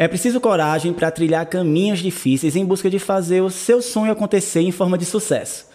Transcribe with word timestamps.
É 0.00 0.08
preciso 0.08 0.40
coragem 0.40 0.94
para 0.94 1.10
trilhar 1.10 1.44
caminhos 1.44 1.98
difíceis 1.98 2.56
em 2.56 2.64
busca 2.64 2.88
de 2.88 2.98
fazer 2.98 3.42
o 3.42 3.50
seu 3.50 3.82
sonho 3.82 4.10
acontecer 4.10 4.62
em 4.62 4.70
forma 4.70 4.96
de 4.96 5.04
sucesso. 5.04 5.66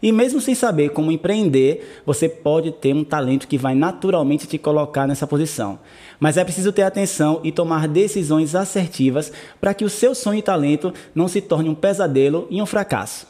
E 0.00 0.12
mesmo 0.12 0.40
sem 0.40 0.54
saber 0.54 0.90
como 0.90 1.10
empreender, 1.10 2.00
você 2.06 2.28
pode 2.28 2.70
ter 2.70 2.94
um 2.94 3.02
talento 3.02 3.48
que 3.48 3.58
vai 3.58 3.74
naturalmente 3.74 4.46
te 4.46 4.56
colocar 4.56 5.08
nessa 5.08 5.26
posição. 5.26 5.80
Mas 6.20 6.36
é 6.36 6.44
preciso 6.44 6.70
ter 6.70 6.82
atenção 6.82 7.40
e 7.42 7.50
tomar 7.50 7.88
decisões 7.88 8.54
assertivas 8.54 9.32
para 9.60 9.74
que 9.74 9.84
o 9.84 9.90
seu 9.90 10.14
sonho 10.14 10.38
e 10.38 10.42
talento 10.42 10.94
não 11.12 11.26
se 11.26 11.40
torne 11.40 11.68
um 11.68 11.74
pesadelo 11.74 12.46
e 12.50 12.62
um 12.62 12.66
fracasso. 12.66 13.26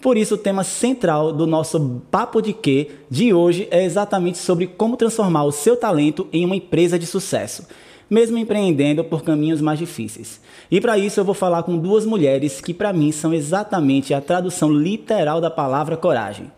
Por 0.00 0.16
isso, 0.16 0.34
o 0.34 0.38
tema 0.38 0.64
central 0.64 1.32
do 1.32 1.46
nosso 1.46 2.02
Papo 2.10 2.42
de 2.42 2.52
Quê 2.52 2.90
de 3.08 3.32
hoje 3.32 3.68
é 3.70 3.84
exatamente 3.84 4.38
sobre 4.38 4.66
como 4.66 4.96
transformar 4.96 5.44
o 5.44 5.52
seu 5.52 5.76
talento 5.76 6.26
em 6.32 6.44
uma 6.44 6.56
empresa 6.56 6.98
de 6.98 7.06
sucesso 7.06 7.68
mesmo 8.08 8.38
empreendendo 8.38 9.04
por 9.04 9.22
caminhos 9.22 9.60
mais 9.60 9.78
difíceis. 9.78 10.40
E 10.70 10.80
para 10.80 10.98
isso 10.98 11.20
eu 11.20 11.24
vou 11.24 11.34
falar 11.34 11.62
com 11.62 11.78
duas 11.78 12.04
mulheres 12.04 12.60
que 12.60 12.74
para 12.74 12.92
mim 12.92 13.12
são 13.12 13.32
exatamente 13.32 14.12
a 14.14 14.20
tradução 14.20 14.72
literal 14.72 15.40
da 15.40 15.50
palavra 15.50 15.96
coragem. 15.96 16.50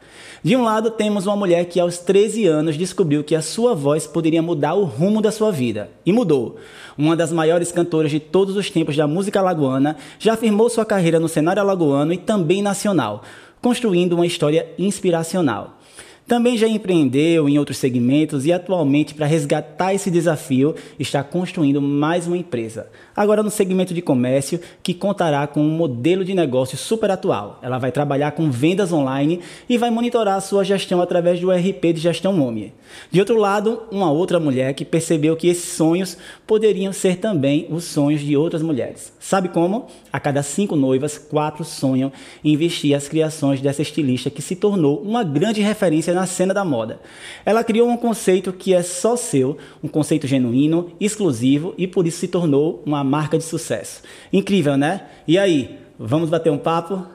De 0.45 0.55
um 0.55 0.63
lado, 0.63 0.91
temos 0.91 1.27
uma 1.27 1.37
mulher 1.37 1.65
que 1.65 1.81
aos 1.81 1.97
13 1.97 2.47
anos 2.47 2.77
descobriu 2.77 3.25
que 3.25 3.35
a 3.35 3.41
sua 3.41 3.75
voz 3.75 4.07
poderia 4.07 4.43
mudar 4.43 4.75
o 4.75 4.85
rumo 4.85 5.23
da 5.23 5.33
sua 5.33 5.51
vida. 5.51 5.91
E 6.05 6.13
mudou. 6.13 6.57
Uma 6.99 7.17
das 7.17 7.33
maiores 7.33 7.73
cantoras 7.73 8.11
de 8.11 8.21
todos 8.21 8.55
os 8.55 8.69
tempos 8.69 8.95
da 8.95 9.07
música 9.07 9.41
alagoana, 9.41 9.97
já 10.19 10.35
afirmou 10.35 10.69
sua 10.69 10.85
carreira 10.85 11.19
no 11.19 11.29
cenário 11.29 11.63
alagoano 11.63 12.13
e 12.13 12.19
também 12.19 12.61
nacional, 12.61 13.23
construindo 13.63 14.13
uma 14.13 14.27
história 14.27 14.69
inspiracional. 14.79 15.79
Também 16.27 16.57
já 16.57 16.67
empreendeu 16.67 17.49
em 17.49 17.59
outros 17.59 17.77
segmentos 17.77 18.47
e 18.47 18.53
atualmente, 18.53 19.15
para 19.15 19.27
resgatar 19.27 19.93
esse 19.93 20.11
desafio, 20.11 20.75
está 20.99 21.23
construindo 21.23 21.83
mais 21.83 22.27
uma 22.27 22.39
empresa. 22.39 22.89
Agora 23.17 23.45
no 23.45 23.51
segmento 23.51 23.95
de 23.95 24.03
comércio, 24.03 24.61
que 24.83 24.93
contará 24.93 25.47
com 25.47 25.61
um 25.61 25.71
modelo 25.71 26.25
de 26.25 26.35
negócio 26.35 26.77
super 26.77 27.11
atual. 27.13 27.61
Ela 27.63 27.79
vai 27.79 27.93
trabalhar 27.93 28.33
com 28.33 28.51
vendas 28.51 28.93
online 28.93 29.41
e 29.69 29.79
vai 29.79 29.89
monitorar 29.89 30.37
a 30.37 30.41
sua 30.41 30.65
gestão 30.65 31.01
através 31.01 31.39
do 31.39 31.51
RP 31.53 31.93
de 31.95 32.01
gestão 32.01 32.41
OMI. 32.41 32.73
De 33.13 33.21
outro 33.21 33.37
lado, 33.37 33.83
uma 33.91 34.11
outra 34.11 34.41
mulher 34.41 34.75
que 34.75 34.85
percebeu 34.85 35.37
que 35.37 35.47
esses 35.47 35.73
sonhos 35.75 36.19
poderiam 36.45 36.93
ser 36.93 37.19
também 37.19 37.67
os 37.71 37.85
sonhos 37.85 38.21
de 38.21 38.37
outras 38.37 38.63
mulheres. 38.63 39.13
Sabe 39.21 39.49
como? 39.49 39.87
A 40.13 40.19
cada 40.19 40.43
cinco 40.43 40.75
noivas, 40.75 41.17
quatro 41.17 41.65
sonham 41.65 42.11
em 42.43 42.57
vestir 42.57 42.95
as 42.95 43.07
criações 43.07 43.61
dessa 43.61 43.83
estilista 43.83 44.29
que 44.29 44.43
se 44.43 44.57
tornou 44.57 45.01
uma 45.01 45.23
grande 45.23 45.61
referência 45.61 46.13
na 46.13 46.27
cena 46.27 46.53
da 46.53 46.65
moda. 46.65 47.01
Ela 47.45 47.63
criou 47.63 47.89
um 47.89 47.97
conceito 47.97 48.53
que 48.53 48.75
é 48.75 48.83
só 48.83 49.15
seu, 49.17 49.57
um 49.83 49.89
conceito 49.89 50.27
genuíno, 50.27 50.91
exclusivo 50.99 51.75
e 51.79 51.87
por 51.87 52.07
isso 52.07 52.19
se 52.19 52.29
tornou 52.29 52.83
uma 52.85 53.04
marca 53.05 53.39
de 53.39 53.45
sucesso. 53.45 54.03
Incrível, 54.33 54.77
né? 54.77 55.03
E 55.29 55.39
aí, 55.39 55.79
vamos 55.99 56.31
bater 56.31 56.51
um 56.51 56.59
papo? 56.59 57.07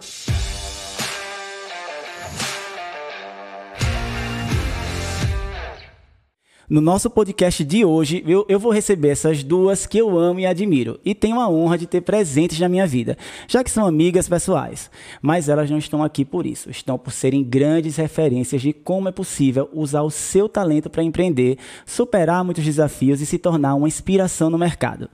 No 6.70 6.81
nosso 6.81 7.09
podcast 7.09 7.64
de 7.64 7.84
hoje, 7.84 8.23
eu, 8.28 8.45
eu, 8.48 8.59
vou 8.59 8.72
receber 8.72 9.09
essas 9.09 9.44
duas 9.44 9.88
que 9.88 9.98
eu 9.98 10.20
amo 10.20 10.39
e 10.39 10.45
admiro 10.45 11.00
e 11.03 11.16
tenho 11.16 11.39
a 11.39 11.50
honra 11.50 11.80
de 11.80 11.88
ter 11.88 12.02
presentes 12.02 12.59
na 12.59 12.70
minha 12.70 12.86
vida, 12.86 13.17
já 13.48 13.64
que 13.64 13.72
são 13.72 13.88
amigas 13.88 14.30
pessoais. 14.30 14.92
Mas 15.20 15.50
elas 15.50 15.67
não 15.72 15.80
estão 15.80 16.03
aqui 16.03 16.23
por 16.23 16.45
isso, 16.45 16.70
estão 16.70 16.95
por 16.95 17.11
serem 17.11 17.44
grandes 17.44 17.95
referências 17.95 18.61
de 18.61 18.72
como 18.72 19.09
é 19.09 19.11
possível 19.11 19.67
usar 19.73 20.03
o 20.03 20.11
seu 20.11 20.48
talento 20.48 20.92
para 20.92 21.02
empreender, 21.02 21.58
superar 21.88 22.44
muitos 22.44 22.64
desafios 22.64 23.20
e 23.20 23.26
se 23.26 23.39
tornar 23.39 23.73
uma 23.73 23.88
inspiração 23.88 24.52
no 24.52 24.58
mercado. 24.59 25.09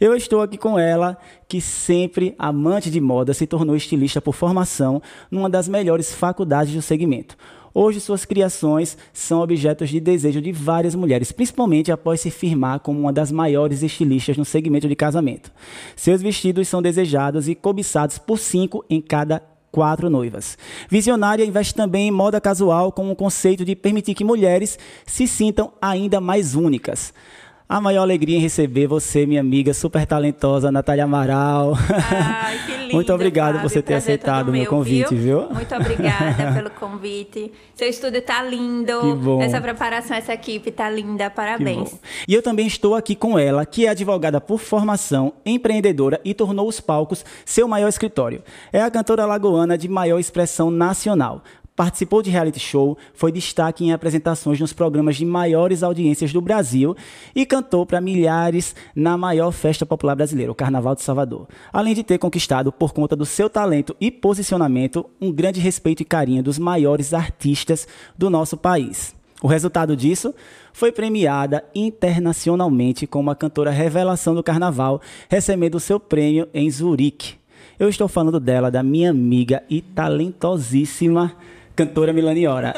Eu 0.00 0.14
estou 0.14 0.40
aqui 0.40 0.56
com 0.56 0.78
ela, 0.78 1.18
que 1.48 1.60
sempre 1.60 2.36
amante 2.38 2.88
de 2.88 3.00
moda, 3.00 3.34
se 3.34 3.48
tornou 3.48 3.74
estilista 3.74 4.20
por 4.20 4.32
formação 4.32 5.02
numa 5.28 5.50
das 5.50 5.66
melhores 5.66 6.14
faculdades 6.14 6.72
do 6.72 6.80
segmento. 6.80 7.36
Hoje, 7.72 8.00
suas 8.00 8.24
criações 8.24 8.98
são 9.12 9.40
objetos 9.40 9.88
de 9.90 10.00
desejo 10.00 10.40
de 10.40 10.50
várias 10.52 10.94
mulheres, 10.94 11.30
principalmente 11.30 11.92
após 11.92 12.20
se 12.20 12.30
firmar 12.30 12.80
como 12.80 12.98
uma 12.98 13.12
das 13.12 13.30
maiores 13.30 13.82
estilistas 13.82 14.36
no 14.36 14.44
segmento 14.44 14.88
de 14.88 14.96
casamento. 14.96 15.52
Seus 15.94 16.20
vestidos 16.20 16.66
são 16.68 16.82
desejados 16.82 17.48
e 17.48 17.54
cobiçados 17.54 18.18
por 18.18 18.38
cinco 18.38 18.84
em 18.90 19.00
cada 19.00 19.42
quatro 19.70 20.10
noivas. 20.10 20.58
Visionária 20.88 21.44
investe 21.44 21.74
também 21.74 22.08
em 22.08 22.10
moda 22.10 22.40
casual 22.40 22.90
com 22.90 23.10
o 23.10 23.16
conceito 23.16 23.64
de 23.64 23.76
permitir 23.76 24.14
que 24.14 24.24
mulheres 24.24 24.78
se 25.06 25.28
sintam 25.28 25.72
ainda 25.80 26.20
mais 26.20 26.54
únicas 26.54 27.14
a 27.70 27.80
maior 27.80 28.02
alegria 28.02 28.36
em 28.36 28.40
receber 28.40 28.88
você, 28.88 29.24
minha 29.24 29.40
amiga 29.40 29.72
super 29.72 30.04
talentosa, 30.04 30.72
Natália 30.72 31.04
Amaral. 31.04 31.74
Ai, 32.10 32.58
que 32.66 32.72
linda, 32.72 32.94
Muito 32.94 33.12
obrigado 33.12 33.46
Fábio. 33.54 33.60
por 33.60 33.70
você 33.70 33.80
ter 33.80 33.94
aceitado 33.94 34.48
o 34.48 34.52
meu 34.52 34.66
convite, 34.66 35.14
viu? 35.14 35.48
Muito 35.50 35.72
obrigada 35.76 36.50
pelo 36.52 36.70
convite. 36.70 37.52
Seu 37.76 37.88
estúdio 37.88 38.22
tá 38.22 38.42
lindo. 38.42 39.00
Que 39.00 39.14
bom. 39.14 39.40
Essa 39.40 39.60
preparação, 39.60 40.16
essa 40.16 40.34
equipe 40.34 40.72
tá 40.72 40.90
linda. 40.90 41.30
Parabéns. 41.30 41.94
E 42.26 42.34
eu 42.34 42.42
também 42.42 42.66
estou 42.66 42.96
aqui 42.96 43.14
com 43.14 43.38
ela, 43.38 43.64
que 43.64 43.86
é 43.86 43.90
advogada 43.90 44.40
por 44.40 44.58
formação, 44.58 45.32
empreendedora 45.46 46.20
e 46.24 46.34
tornou 46.34 46.66
os 46.66 46.80
palcos 46.80 47.24
seu 47.44 47.68
maior 47.68 47.86
escritório. 47.86 48.42
É 48.72 48.82
a 48.82 48.90
cantora 48.90 49.24
lagoana 49.24 49.78
de 49.78 49.88
maior 49.88 50.18
expressão 50.18 50.72
nacional. 50.72 51.44
Participou 51.80 52.20
de 52.20 52.28
reality 52.28 52.60
show, 52.60 52.98
foi 53.14 53.32
destaque 53.32 53.82
em 53.82 53.90
apresentações 53.90 54.60
nos 54.60 54.70
programas 54.70 55.16
de 55.16 55.24
maiores 55.24 55.82
audiências 55.82 56.30
do 56.30 56.38
Brasil 56.38 56.94
e 57.34 57.46
cantou 57.46 57.86
para 57.86 58.02
milhares 58.02 58.76
na 58.94 59.16
maior 59.16 59.50
festa 59.50 59.86
popular 59.86 60.14
brasileira, 60.14 60.52
o 60.52 60.54
Carnaval 60.54 60.94
de 60.94 61.00
Salvador. 61.00 61.48
Além 61.72 61.94
de 61.94 62.04
ter 62.04 62.18
conquistado, 62.18 62.70
por 62.70 62.92
conta 62.92 63.16
do 63.16 63.24
seu 63.24 63.48
talento 63.48 63.96
e 63.98 64.10
posicionamento, 64.10 65.08
um 65.18 65.32
grande 65.32 65.58
respeito 65.58 66.02
e 66.02 66.04
carinho 66.04 66.42
dos 66.42 66.58
maiores 66.58 67.14
artistas 67.14 67.88
do 68.14 68.28
nosso 68.28 68.58
país. 68.58 69.16
O 69.42 69.46
resultado 69.46 69.96
disso 69.96 70.34
foi 70.74 70.92
premiada 70.92 71.64
internacionalmente 71.74 73.06
como 73.06 73.30
a 73.30 73.34
cantora 73.34 73.70
revelação 73.70 74.34
do 74.34 74.42
carnaval, 74.42 75.00
recebendo 75.30 75.80
seu 75.80 75.98
prêmio 75.98 76.46
em 76.52 76.70
Zurique. 76.70 77.36
Eu 77.78 77.88
estou 77.88 78.06
falando 78.06 78.38
dela, 78.38 78.70
da 78.70 78.82
minha 78.82 79.08
amiga 79.08 79.62
e 79.70 79.80
talentosíssima 79.80 81.34
cantora 81.80 82.12
Milaniora. 82.12 82.74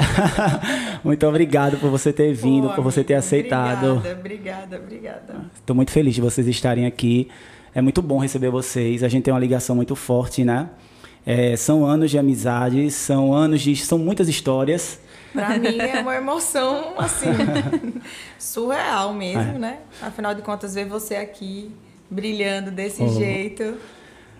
muito 1.03 1.27
obrigado 1.27 1.77
por 1.79 1.91
você 1.91 2.13
ter 2.13 2.33
vindo, 2.33 2.69
Pô, 2.69 2.75
por 2.77 2.85
você 2.85 3.03
ter 3.03 3.15
aceitado. 3.15 3.95
Obrigada, 3.97 4.19
obrigada, 4.21 4.77
obrigada. 4.77 5.35
Estou 5.57 5.75
muito 5.75 5.91
feliz 5.91 6.15
de 6.15 6.21
vocês 6.21 6.47
estarem 6.47 6.87
aqui. 6.87 7.29
É 7.75 7.81
muito 7.83 8.01
bom 8.01 8.19
receber 8.19 8.51
vocês. 8.51 9.03
A 9.03 9.09
gente 9.09 9.25
tem 9.25 9.35
uma 9.35 9.41
ligação 9.41 9.75
muito 9.75 9.97
forte, 9.97 10.45
né? 10.45 10.69
É, 11.27 11.57
são 11.57 11.85
anos 11.85 12.11
de 12.13 12.19
amizade, 12.19 12.91
são 12.93 13.33
anos 13.35 13.61
de. 13.61 13.75
são 13.77 13.99
muitas 13.99 14.29
histórias. 14.29 15.01
Pra 15.33 15.59
mim 15.59 15.79
é 15.79 15.99
uma 16.03 16.15
emoção, 16.15 16.93
assim, 16.99 17.27
surreal 18.39 19.13
mesmo, 19.15 19.57
É. 19.57 19.59
né? 19.59 19.79
Afinal 20.01 20.35
de 20.35 20.43
contas, 20.43 20.75
ver 20.75 20.85
você 20.87 21.17
aqui 21.17 21.71
brilhando 22.11 22.71
desse 22.71 23.03
Oh. 23.03 23.09
jeito, 23.09 23.75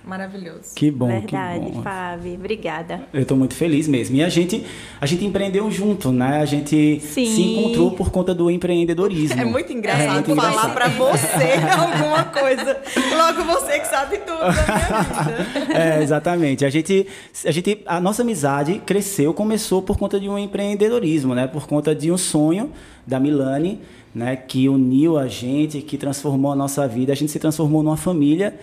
maravilhoso. 0.05 0.75
Que 0.75 0.91
bom, 0.91 1.07
Verdade, 1.07 1.67
que 1.67 1.73
bom. 1.73 1.83
Fábio. 1.83 2.35
Obrigada. 2.35 3.03
Eu 3.13 3.23
estou 3.23 3.37
muito 3.37 3.55
feliz 3.55 3.87
mesmo. 3.87 4.17
E 4.17 4.23
a 4.23 4.29
gente, 4.29 4.65
a 5.01 5.07
gente 5.07 5.25
empreendeu 5.25 5.71
junto, 5.71 6.11
né? 6.11 6.41
A 6.41 6.45
gente 6.45 7.01
Sim. 7.01 7.27
se 7.27 7.43
encontrou 7.43 7.93
por 7.93 8.11
conta 8.11 8.35
do 8.35 8.51
empreendedorismo. 8.51 9.41
É 9.41 9.45
muito 9.45 9.73
engraçado 9.73 10.15
muito 10.15 10.35
falar 10.35 10.51
engraçado. 10.51 10.75
pra 10.75 10.89
você 10.89 11.53
alguma 11.79 12.25
coisa. 12.25 12.81
Logo 13.17 13.45
você 13.45 13.79
que 13.79 13.87
sabe 13.87 14.19
tudo 14.19 14.39
da 14.39 14.53
minha 14.53 15.03
vida. 15.65 15.79
É, 15.79 16.03
exatamente. 16.03 16.65
A 16.65 16.71
gente, 16.71 17.07
a 17.45 17.51
gente, 17.51 17.83
a 17.87 18.01
nossa 18.01 18.23
amizade 18.23 18.81
cresceu, 18.85 19.33
começou 19.33 19.83
por 19.83 19.99
conta 19.99 20.19
de 20.19 20.29
um 20.29 20.39
empreendedorismo, 20.39 21.35
né? 21.35 21.47
Por 21.47 21.67
conta 21.67 21.95
de 21.95 22.11
um 22.11 22.19
sonho 22.19 22.71
da 23.07 23.19
Milani, 23.19 23.81
né? 24.15 24.37
Que 24.37 24.69
uniu 24.69 25.19
a 25.19 25.27
gente, 25.27 25.81
que 25.81 25.97
transformou 25.97 26.53
a 26.53 26.57
nossa 26.57 26.87
vida. 26.87 27.13
A 27.13 27.17
gente 27.17 27.31
se 27.31 27.39
transformou 27.39 27.83
numa 27.83 27.97
família 27.97 28.55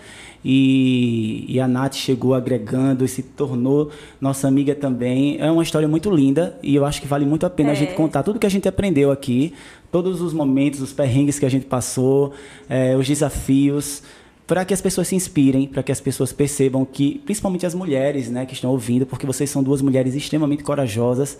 e, 0.44 1.44
e 1.48 1.60
a 1.60 1.68
Nath 1.68 1.94
chegou 1.94 2.34
agregando 2.34 3.04
e 3.04 3.08
se 3.08 3.22
tornou 3.22 3.90
nossa 4.20 4.48
amiga 4.48 4.74
também. 4.74 5.36
É 5.38 5.50
uma 5.50 5.62
história 5.62 5.86
muito 5.88 6.10
linda 6.10 6.58
e 6.62 6.74
eu 6.74 6.84
acho 6.84 7.00
que 7.00 7.06
vale 7.06 7.24
muito 7.26 7.44
a 7.46 7.50
pena 7.50 7.70
a 7.70 7.72
É. 7.72 7.76
gente 7.76 7.94
contar 7.94 8.22
tudo 8.22 8.38
que 8.38 8.46
a 8.46 8.50
gente 8.50 8.66
aprendeu 8.68 9.10
aqui, 9.10 9.52
todos 9.92 10.20
os 10.20 10.32
momentos, 10.32 10.80
os 10.80 10.92
perrengues 10.92 11.38
que 11.38 11.46
a 11.46 11.50
gente 11.50 11.66
passou, 11.66 12.32
é, 12.68 12.96
os 12.96 13.06
desafios 13.06 14.02
para 14.46 14.64
que 14.64 14.74
as 14.74 14.80
pessoas 14.80 15.06
se 15.06 15.14
inspirem, 15.14 15.68
para 15.68 15.80
que 15.80 15.92
as 15.92 16.00
pessoas 16.00 16.32
percebam 16.32 16.84
que, 16.84 17.20
principalmente 17.24 17.64
as 17.64 17.72
mulheres, 17.72 18.28
né, 18.28 18.44
que 18.44 18.52
estão 18.52 18.72
ouvindo, 18.72 19.06
porque 19.06 19.24
vocês 19.24 19.48
são 19.48 19.62
duas 19.62 19.80
mulheres 19.80 20.12
extremamente 20.12 20.64
corajosas, 20.64 21.38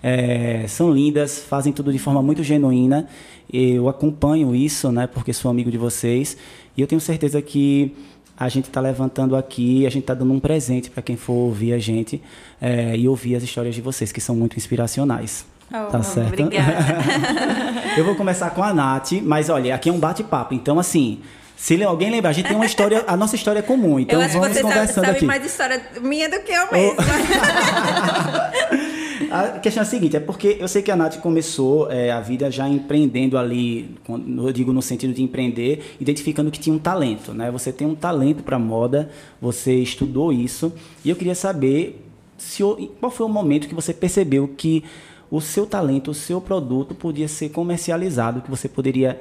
é, 0.00 0.64
são 0.68 0.92
lindas, 0.92 1.40
fazem 1.40 1.72
tudo 1.72 1.90
de 1.92 1.98
forma 1.98 2.22
muito 2.22 2.40
genuína. 2.44 3.08
Eu 3.52 3.88
acompanho 3.88 4.54
isso, 4.54 4.92
né, 4.92 5.08
porque 5.08 5.32
sou 5.32 5.50
amigo 5.50 5.72
de 5.72 5.76
vocês, 5.78 6.36
e 6.76 6.80
eu 6.80 6.86
tenho 6.86 7.00
certeza 7.00 7.42
que 7.42 7.96
a 8.44 8.48
gente 8.48 8.68
está 8.68 8.80
levantando 8.80 9.36
aqui, 9.36 9.86
a 9.86 9.90
gente 9.90 10.02
está 10.02 10.14
dando 10.14 10.32
um 10.32 10.40
presente 10.40 10.90
para 10.90 11.02
quem 11.02 11.16
for 11.16 11.32
ouvir 11.32 11.72
a 11.72 11.78
gente 11.78 12.20
é, 12.60 12.96
e 12.96 13.08
ouvir 13.08 13.36
as 13.36 13.42
histórias 13.42 13.74
de 13.74 13.80
vocês, 13.80 14.12
que 14.12 14.20
são 14.20 14.34
muito 14.34 14.56
inspiracionais. 14.56 15.44
Oh, 15.72 15.90
tá 15.90 16.02
certo? 16.02 16.50
Eu 17.96 18.04
vou 18.04 18.14
começar 18.14 18.50
com 18.50 18.62
a 18.62 18.74
Nath, 18.74 19.12
mas 19.22 19.48
olha, 19.48 19.74
aqui 19.74 19.88
é 19.88 19.92
um 19.92 19.98
bate-papo. 19.98 20.52
Então, 20.54 20.78
assim, 20.78 21.20
Se 21.56 21.82
alguém 21.84 22.10
lembrar, 22.10 22.30
a 22.30 22.32
gente 22.32 22.48
tem 22.48 22.56
uma 22.56 22.66
história, 22.66 23.04
a 23.06 23.16
nossa 23.16 23.36
história 23.36 23.60
é 23.60 23.62
comum, 23.62 24.00
então 24.00 24.18
eu 24.18 24.26
acho 24.26 24.34
vamos 24.34 24.48
que 24.48 24.54
você 24.54 24.62
conversando 24.62 24.94
sabe, 24.94 25.06
sabe 25.06 25.16
aqui. 25.18 25.24
mais 25.24 25.46
história 25.46 25.80
minha 26.02 26.28
do 26.28 26.40
que 26.40 26.50
eu 26.50 26.72
mesma. 26.72 27.04
A 29.30 29.58
questão 29.58 29.82
é 29.82 29.86
a 29.86 29.88
seguinte, 29.88 30.16
é 30.16 30.20
porque 30.20 30.56
eu 30.58 30.68
sei 30.68 30.82
que 30.82 30.90
a 30.90 30.96
Nath 30.96 31.18
começou 31.18 31.90
é, 31.90 32.10
a 32.10 32.20
vida 32.20 32.50
já 32.50 32.68
empreendendo 32.68 33.38
ali, 33.38 33.94
eu 34.08 34.52
digo 34.52 34.72
no 34.72 34.82
sentido 34.82 35.12
de 35.12 35.22
empreender, 35.22 35.96
identificando 36.00 36.50
que 36.50 36.58
tinha 36.58 36.74
um 36.74 36.78
talento, 36.78 37.32
né? 37.32 37.50
Você 37.50 37.72
tem 37.72 37.86
um 37.86 37.94
talento 37.94 38.42
para 38.42 38.58
moda, 38.58 39.10
você 39.40 39.74
estudou 39.74 40.32
isso, 40.32 40.72
e 41.04 41.10
eu 41.10 41.16
queria 41.16 41.34
saber 41.34 42.04
se, 42.36 42.62
qual 42.98 43.10
foi 43.10 43.26
o 43.26 43.28
momento 43.28 43.68
que 43.68 43.74
você 43.74 43.92
percebeu 43.92 44.48
que 44.48 44.84
o 45.30 45.40
seu 45.40 45.64
talento, 45.64 46.10
o 46.10 46.14
seu 46.14 46.40
produto 46.40 46.94
podia 46.94 47.28
ser 47.28 47.48
comercializado, 47.50 48.42
que 48.42 48.50
você 48.50 48.68
poderia 48.68 49.20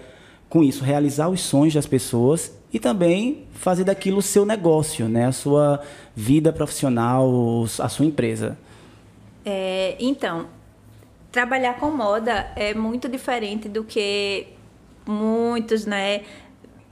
com 0.50 0.62
isso 0.62 0.84
realizar 0.84 1.30
os 1.30 1.40
sonhos 1.40 1.74
das 1.74 1.86
pessoas 1.86 2.52
e 2.74 2.80
também 2.80 3.46
fazer 3.54 3.86
daquilo 3.86 4.18
o 4.18 4.22
seu 4.22 4.46
negócio, 4.46 5.08
né? 5.08 5.26
A 5.26 5.32
sua 5.32 5.80
vida 6.14 6.52
profissional, 6.52 7.64
a 7.80 7.88
sua 7.88 8.06
empresa. 8.06 8.58
É, 9.46 9.96
então, 10.00 10.48
trabalhar 11.32 11.76
com 11.76 11.90
moda 11.90 12.52
é 12.56 12.74
muito 12.74 13.08
diferente 13.08 13.70
do 13.70 13.84
que 13.84 14.48
muitos, 15.06 15.86
né? 15.86 16.22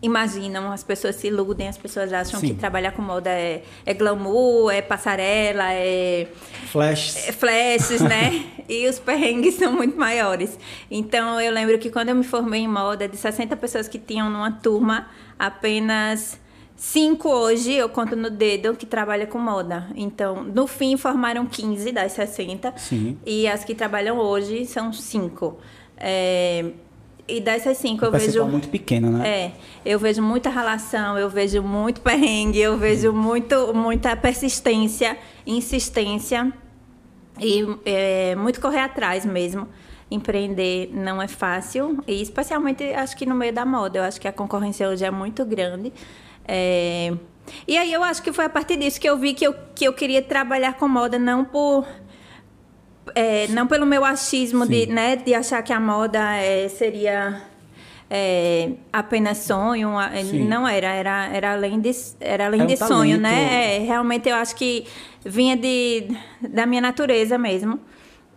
Imaginam, 0.01 0.71
as 0.71 0.81
pessoas 0.81 1.17
se 1.17 1.27
iludem, 1.27 1.67
as 1.67 1.77
pessoas 1.77 2.13
acham 2.13 2.39
Sim. 2.39 2.49
que 2.49 2.53
trabalhar 2.53 2.93
com 2.93 3.01
moda 3.01 3.29
é, 3.29 3.63
é 3.85 3.93
glamour, 3.93 4.71
é 4.71 4.81
passarela, 4.81 5.73
é, 5.73 6.25
Flash. 6.67 7.27
é 7.27 7.31
flashes, 7.33 8.01
né? 8.01 8.45
E 8.69 8.87
os 8.87 8.99
perrengues 8.99 9.55
são 9.55 9.73
muito 9.73 9.97
maiores. 9.97 10.57
Então, 10.91 11.41
eu 11.41 11.51
lembro 11.51 11.79
que 11.79 11.89
quando 11.89 12.09
eu 12.09 12.15
me 12.15 12.23
formei 12.23 12.61
em 12.61 12.67
moda, 12.67 13.07
de 13.07 13.17
60 13.17 13.57
pessoas 13.57 13.87
que 13.87 13.97
tinham 13.97 14.29
numa 14.29 14.51
turma, 14.51 15.07
apenas 15.39 16.39
cinco 16.79 17.29
hoje, 17.29 17.73
eu 17.73 17.89
conto 17.89 18.15
no 18.15 18.29
dedo, 18.29 18.73
que 18.73 18.85
trabalha 18.85 19.27
com 19.27 19.37
moda. 19.37 19.89
Então, 19.95 20.43
no 20.43 20.65
fim, 20.65 20.95
formaram 20.95 21.45
15 21.45 21.91
das 21.91 22.13
60. 22.13 22.73
Sim. 22.77 23.17
E 23.25 23.47
as 23.47 23.63
que 23.65 23.75
trabalham 23.75 24.17
hoje 24.17 24.65
são 24.65 24.91
cinco. 24.93 25.59
É, 25.97 26.71
e 27.27 27.39
dessas 27.39 27.77
cinco, 27.77 28.05
eu 28.05 28.11
vejo... 28.11 28.45
muito 28.45 28.69
pequeno, 28.69 29.11
né? 29.11 29.27
É, 29.27 29.51
eu 29.85 29.99
vejo 29.99 30.21
muita 30.21 30.49
relação, 30.49 31.17
eu 31.17 31.29
vejo 31.29 31.61
muito 31.61 32.01
perrengue, 32.01 32.59
eu 32.59 32.77
vejo 32.77 33.13
muito, 33.13 33.73
muita 33.73 34.15
persistência, 34.15 35.17
insistência 35.45 36.51
e 37.39 37.63
é, 37.85 38.35
muito 38.35 38.59
correr 38.59 38.79
atrás 38.79 39.25
mesmo. 39.25 39.67
Empreender 40.09 40.89
não 40.91 41.21
é 41.21 41.27
fácil, 41.27 42.03
e 42.07 42.19
especialmente 42.19 42.83
acho 42.93 43.15
que 43.15 43.27
no 43.27 43.35
meio 43.35 43.53
da 43.53 43.63
moda. 43.63 43.99
Eu 43.99 44.03
acho 44.03 44.19
que 44.19 44.27
a 44.27 44.33
concorrência 44.33 44.89
hoje 44.89 45.05
é 45.05 45.11
muito 45.11 45.45
grande. 45.45 45.93
É, 46.51 47.13
E 47.67 47.77
aí 47.77 47.91
eu 47.93 48.03
acho 48.03 48.21
que 48.23 48.31
foi 48.33 48.45
a 48.45 48.49
partir 48.49 48.77
disso 48.77 48.99
que 48.99 49.07
eu 49.09 49.17
vi 49.17 49.33
que 49.33 49.45
eu, 49.45 49.53
que 49.75 49.85
eu 49.85 49.93
queria 49.93 50.21
trabalhar 50.21 50.73
com 50.73 50.87
moda, 50.87 51.17
não 51.19 51.45
por. 51.45 51.85
é, 53.15 53.47
não 53.49 53.67
pelo 53.67 53.85
meu 53.85 54.03
achismo 54.05 54.65
de, 54.67 54.85
né, 54.87 55.15
de 55.15 55.33
achar 55.33 55.61
que 55.63 55.73
a 55.73 55.79
moda 55.79 56.19
é, 56.35 56.67
seria 56.69 57.41
é, 58.09 58.71
apenas 58.93 59.39
sonho. 59.39 59.91
Sim. 60.23 60.47
Não 60.47 60.67
era, 60.67 60.87
era, 60.93 61.27
era 61.33 61.53
além 61.53 61.79
de, 61.79 61.91
era 62.19 62.45
além 62.47 62.61
É 62.61 62.63
um 62.63 62.67
de 62.67 62.77
sonho, 62.77 62.89
talento. 62.89 63.21
né? 63.21 63.75
É, 63.75 63.79
realmente 63.79 64.29
eu 64.29 64.35
acho 64.35 64.55
que 64.55 64.85
vinha 65.25 65.55
de, 65.57 66.07
da 66.41 66.65
minha 66.65 66.81
natureza 66.81 67.37
mesmo. 67.37 67.79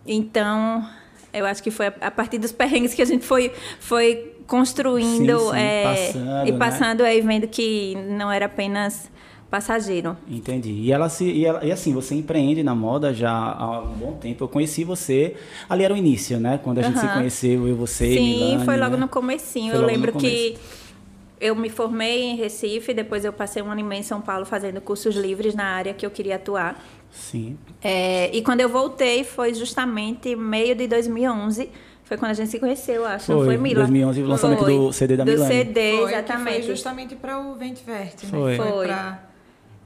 Então, 0.05 0.87
eu 1.31 1.45
acho 1.45 1.63
que 1.63 1.71
foi 1.71 1.87
a, 1.87 1.93
a 2.01 2.11
partir 2.11 2.37
dos 2.37 2.51
perrengues 2.59 2.93
que 2.93 3.01
a 3.01 3.05
gente 3.05 3.25
foi, 3.25 3.51
foi 3.79 4.32
construindo 4.47 5.39
Sim, 5.39 5.49
sim, 5.49 5.55
é, 5.55 5.83
passando, 5.83 6.47
e 6.47 6.51
né? 6.51 6.57
passando 6.57 7.01
aí, 7.01 7.21
vendo 7.21 7.47
que 7.47 7.95
não 7.95 8.31
era 8.31 8.45
apenas 8.45 9.11
passageiro. 9.49 10.17
Entendi. 10.27 10.71
E 10.71 10.91
ela 10.91 11.09
se 11.09 11.25
e, 11.25 11.45
ela- 11.45 11.63
e 11.63 11.71
assim, 11.71 11.93
você 11.93 12.15
empreende 12.15 12.63
na 12.63 12.73
moda 12.73 13.13
já 13.13 13.31
há 13.31 13.81
um 13.81 13.93
bom 13.93 14.13
tempo. 14.13 14.43
Eu 14.43 14.47
conheci 14.47 14.83
você, 14.83 15.35
ali 15.69 15.83
era 15.83 15.93
o 15.93 15.97
início, 15.97 16.39
né? 16.39 16.59
Quando 16.63 16.79
a 16.79 16.81
gente 16.81 16.99
se 16.99 17.05
Aham. 17.05 17.17
conheceu, 17.17 17.67
eu, 17.67 17.75
você, 17.75 18.15
Sim, 18.15 18.59
foi 18.65 18.77
logo 18.77 18.95
né? 18.95 19.01
no 19.01 19.07
comecinho. 19.07 19.73
Foi 19.73 19.81
eu 19.81 19.85
lembro 19.85 20.13
que 20.13 20.57
eu 21.39 21.55
me 21.55 21.69
formei 21.69 22.23
em 22.23 22.35
Recife, 22.35 22.93
depois 22.93 23.25
eu 23.25 23.33
passei 23.33 23.61
um 23.61 23.69
ano 23.69 23.81
e 23.81 23.83
meio 23.83 23.99
em 23.99 24.03
São 24.03 24.21
Paulo 24.21 24.45
fazendo 24.45 24.81
cursos 24.81 25.15
livres 25.15 25.53
na 25.53 25.65
área 25.65 25.93
que 25.93 26.05
eu 26.05 26.09
queria 26.09 26.37
atuar. 26.37 26.83
Sim. 27.11 27.57
É, 27.81 28.35
e 28.35 28.41
quando 28.41 28.61
eu 28.61 28.69
voltei 28.69 29.23
foi 29.23 29.53
justamente 29.53 30.35
meio 30.35 30.73
de 30.73 30.87
2011. 30.87 31.69
Foi 32.03 32.17
quando 32.17 32.31
a 32.31 32.33
gente 32.33 32.49
se 32.49 32.59
conheceu, 32.59 33.05
acho. 33.05 33.31
não 33.31 33.39
Foi, 33.39 33.47
foi, 33.47 33.57
Mila? 33.57 33.79
2011, 33.81 34.21
o 34.23 34.27
lançamento 34.27 34.59
Foi. 34.59 34.73
do 34.77 34.91
CD 34.93 35.15
da 35.17 35.23
Do 35.23 35.31
Milane. 35.31 35.53
CD, 35.53 35.97
Foi, 35.97 36.11
exatamente. 36.13 36.53
Foi 36.53 36.61
justamente 36.63 37.15
para 37.15 37.39
o 37.39 37.55
Ventiverte, 37.55 38.25
né? 38.25 38.31
Foi. 38.31 38.55
Foi. 38.57 38.85
pra- 38.87 39.23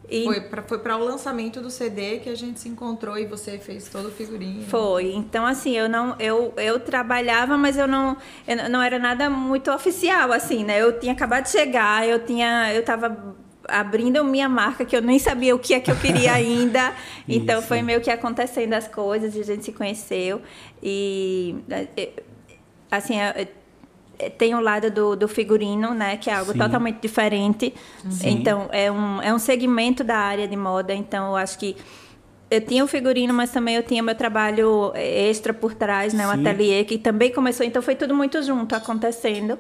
E- 0.09 0.23
Foi 0.23 0.39
pra- 0.39 0.63
foi 0.63 0.77
para 0.79 0.95
o 0.95 1.03
lançamento 1.03 1.59
do 1.59 1.69
CD 1.69 2.19
que 2.19 2.29
a 2.29 2.35
gente 2.35 2.61
se 2.61 2.69
encontrou 2.69 3.17
e 3.17 3.25
você 3.25 3.57
fez 3.59 3.89
todo 3.89 4.07
o 4.07 4.11
figurinho. 4.11 4.63
Foi. 4.63 5.11
Então, 5.13 5.45
assim, 5.45 5.71
eu 5.77 5.89
não. 5.89 6.15
Eu, 6.17 6.53
eu 6.55 6.79
trabalhava, 6.79 7.57
mas 7.57 7.77
eu 7.77 7.89
não. 7.89 8.15
Eu 8.47 8.69
não 8.69 8.81
era 8.81 8.97
nada 8.97 9.29
muito 9.29 9.69
oficial, 9.69 10.31
assim, 10.31 10.63
né? 10.63 10.81
Eu 10.81 10.97
tinha 10.97 11.11
acabado 11.11 11.43
de 11.43 11.49
chegar, 11.49 12.07
eu 12.07 12.19
tinha. 12.25 12.73
Eu 12.73 12.85
tava 12.85 13.35
abrindo 13.67 14.23
minha 14.23 14.47
marca, 14.47 14.85
que 14.85 14.95
eu 14.95 15.01
nem 15.01 15.19
sabia 15.19 15.55
o 15.55 15.59
que 15.59 15.73
é 15.73 15.79
que 15.79 15.91
eu 15.91 15.95
queria 15.95 16.33
ainda. 16.35 16.93
então 17.27 17.61
foi 17.61 17.81
meio 17.81 18.01
que 18.01 18.09
acontecendo 18.09 18.73
as 18.73 18.87
coisas, 18.87 19.35
e 19.35 19.41
a 19.41 19.43
gente 19.43 19.65
se 19.65 19.71
conheceu. 19.71 20.41
E 20.81 21.55
eh, 21.69 22.09
assim, 22.89 23.19
eh, 23.19 23.47
eh, 24.19 24.29
tem 24.29 24.55
o 24.55 24.59
lado 24.59 24.89
do, 24.89 25.15
do 25.15 25.27
figurino, 25.27 25.93
né? 25.93 26.17
Que 26.17 26.29
é 26.29 26.33
algo 26.33 26.53
Sim. 26.53 26.57
totalmente 26.57 26.99
diferente. 27.01 27.73
Sim. 28.09 28.29
Então, 28.29 28.69
é 28.71 28.91
um, 28.91 29.21
é 29.21 29.33
um 29.33 29.39
segmento 29.39 30.03
da 30.03 30.17
área 30.17 30.47
de 30.47 30.55
moda. 30.55 30.93
Então, 30.93 31.27
eu 31.27 31.35
acho 31.35 31.57
que 31.59 31.75
eu 32.49 32.61
tinha 32.61 32.83
o 32.83 32.87
figurino, 32.87 33.33
mas 33.33 33.51
também 33.51 33.75
eu 33.75 33.83
tinha 33.83 34.01
meu 34.01 34.15
trabalho 34.15 34.93
extra 34.95 35.53
por 35.53 35.73
trás, 35.73 36.13
né? 36.13 36.25
Sim. 36.25 36.41
ateliê 36.41 36.83
que 36.83 36.97
também 36.97 37.31
começou. 37.31 37.65
Então, 37.65 37.81
foi 37.81 37.95
tudo 37.95 38.15
muito 38.15 38.41
junto 38.41 38.75
acontecendo. 38.75 39.59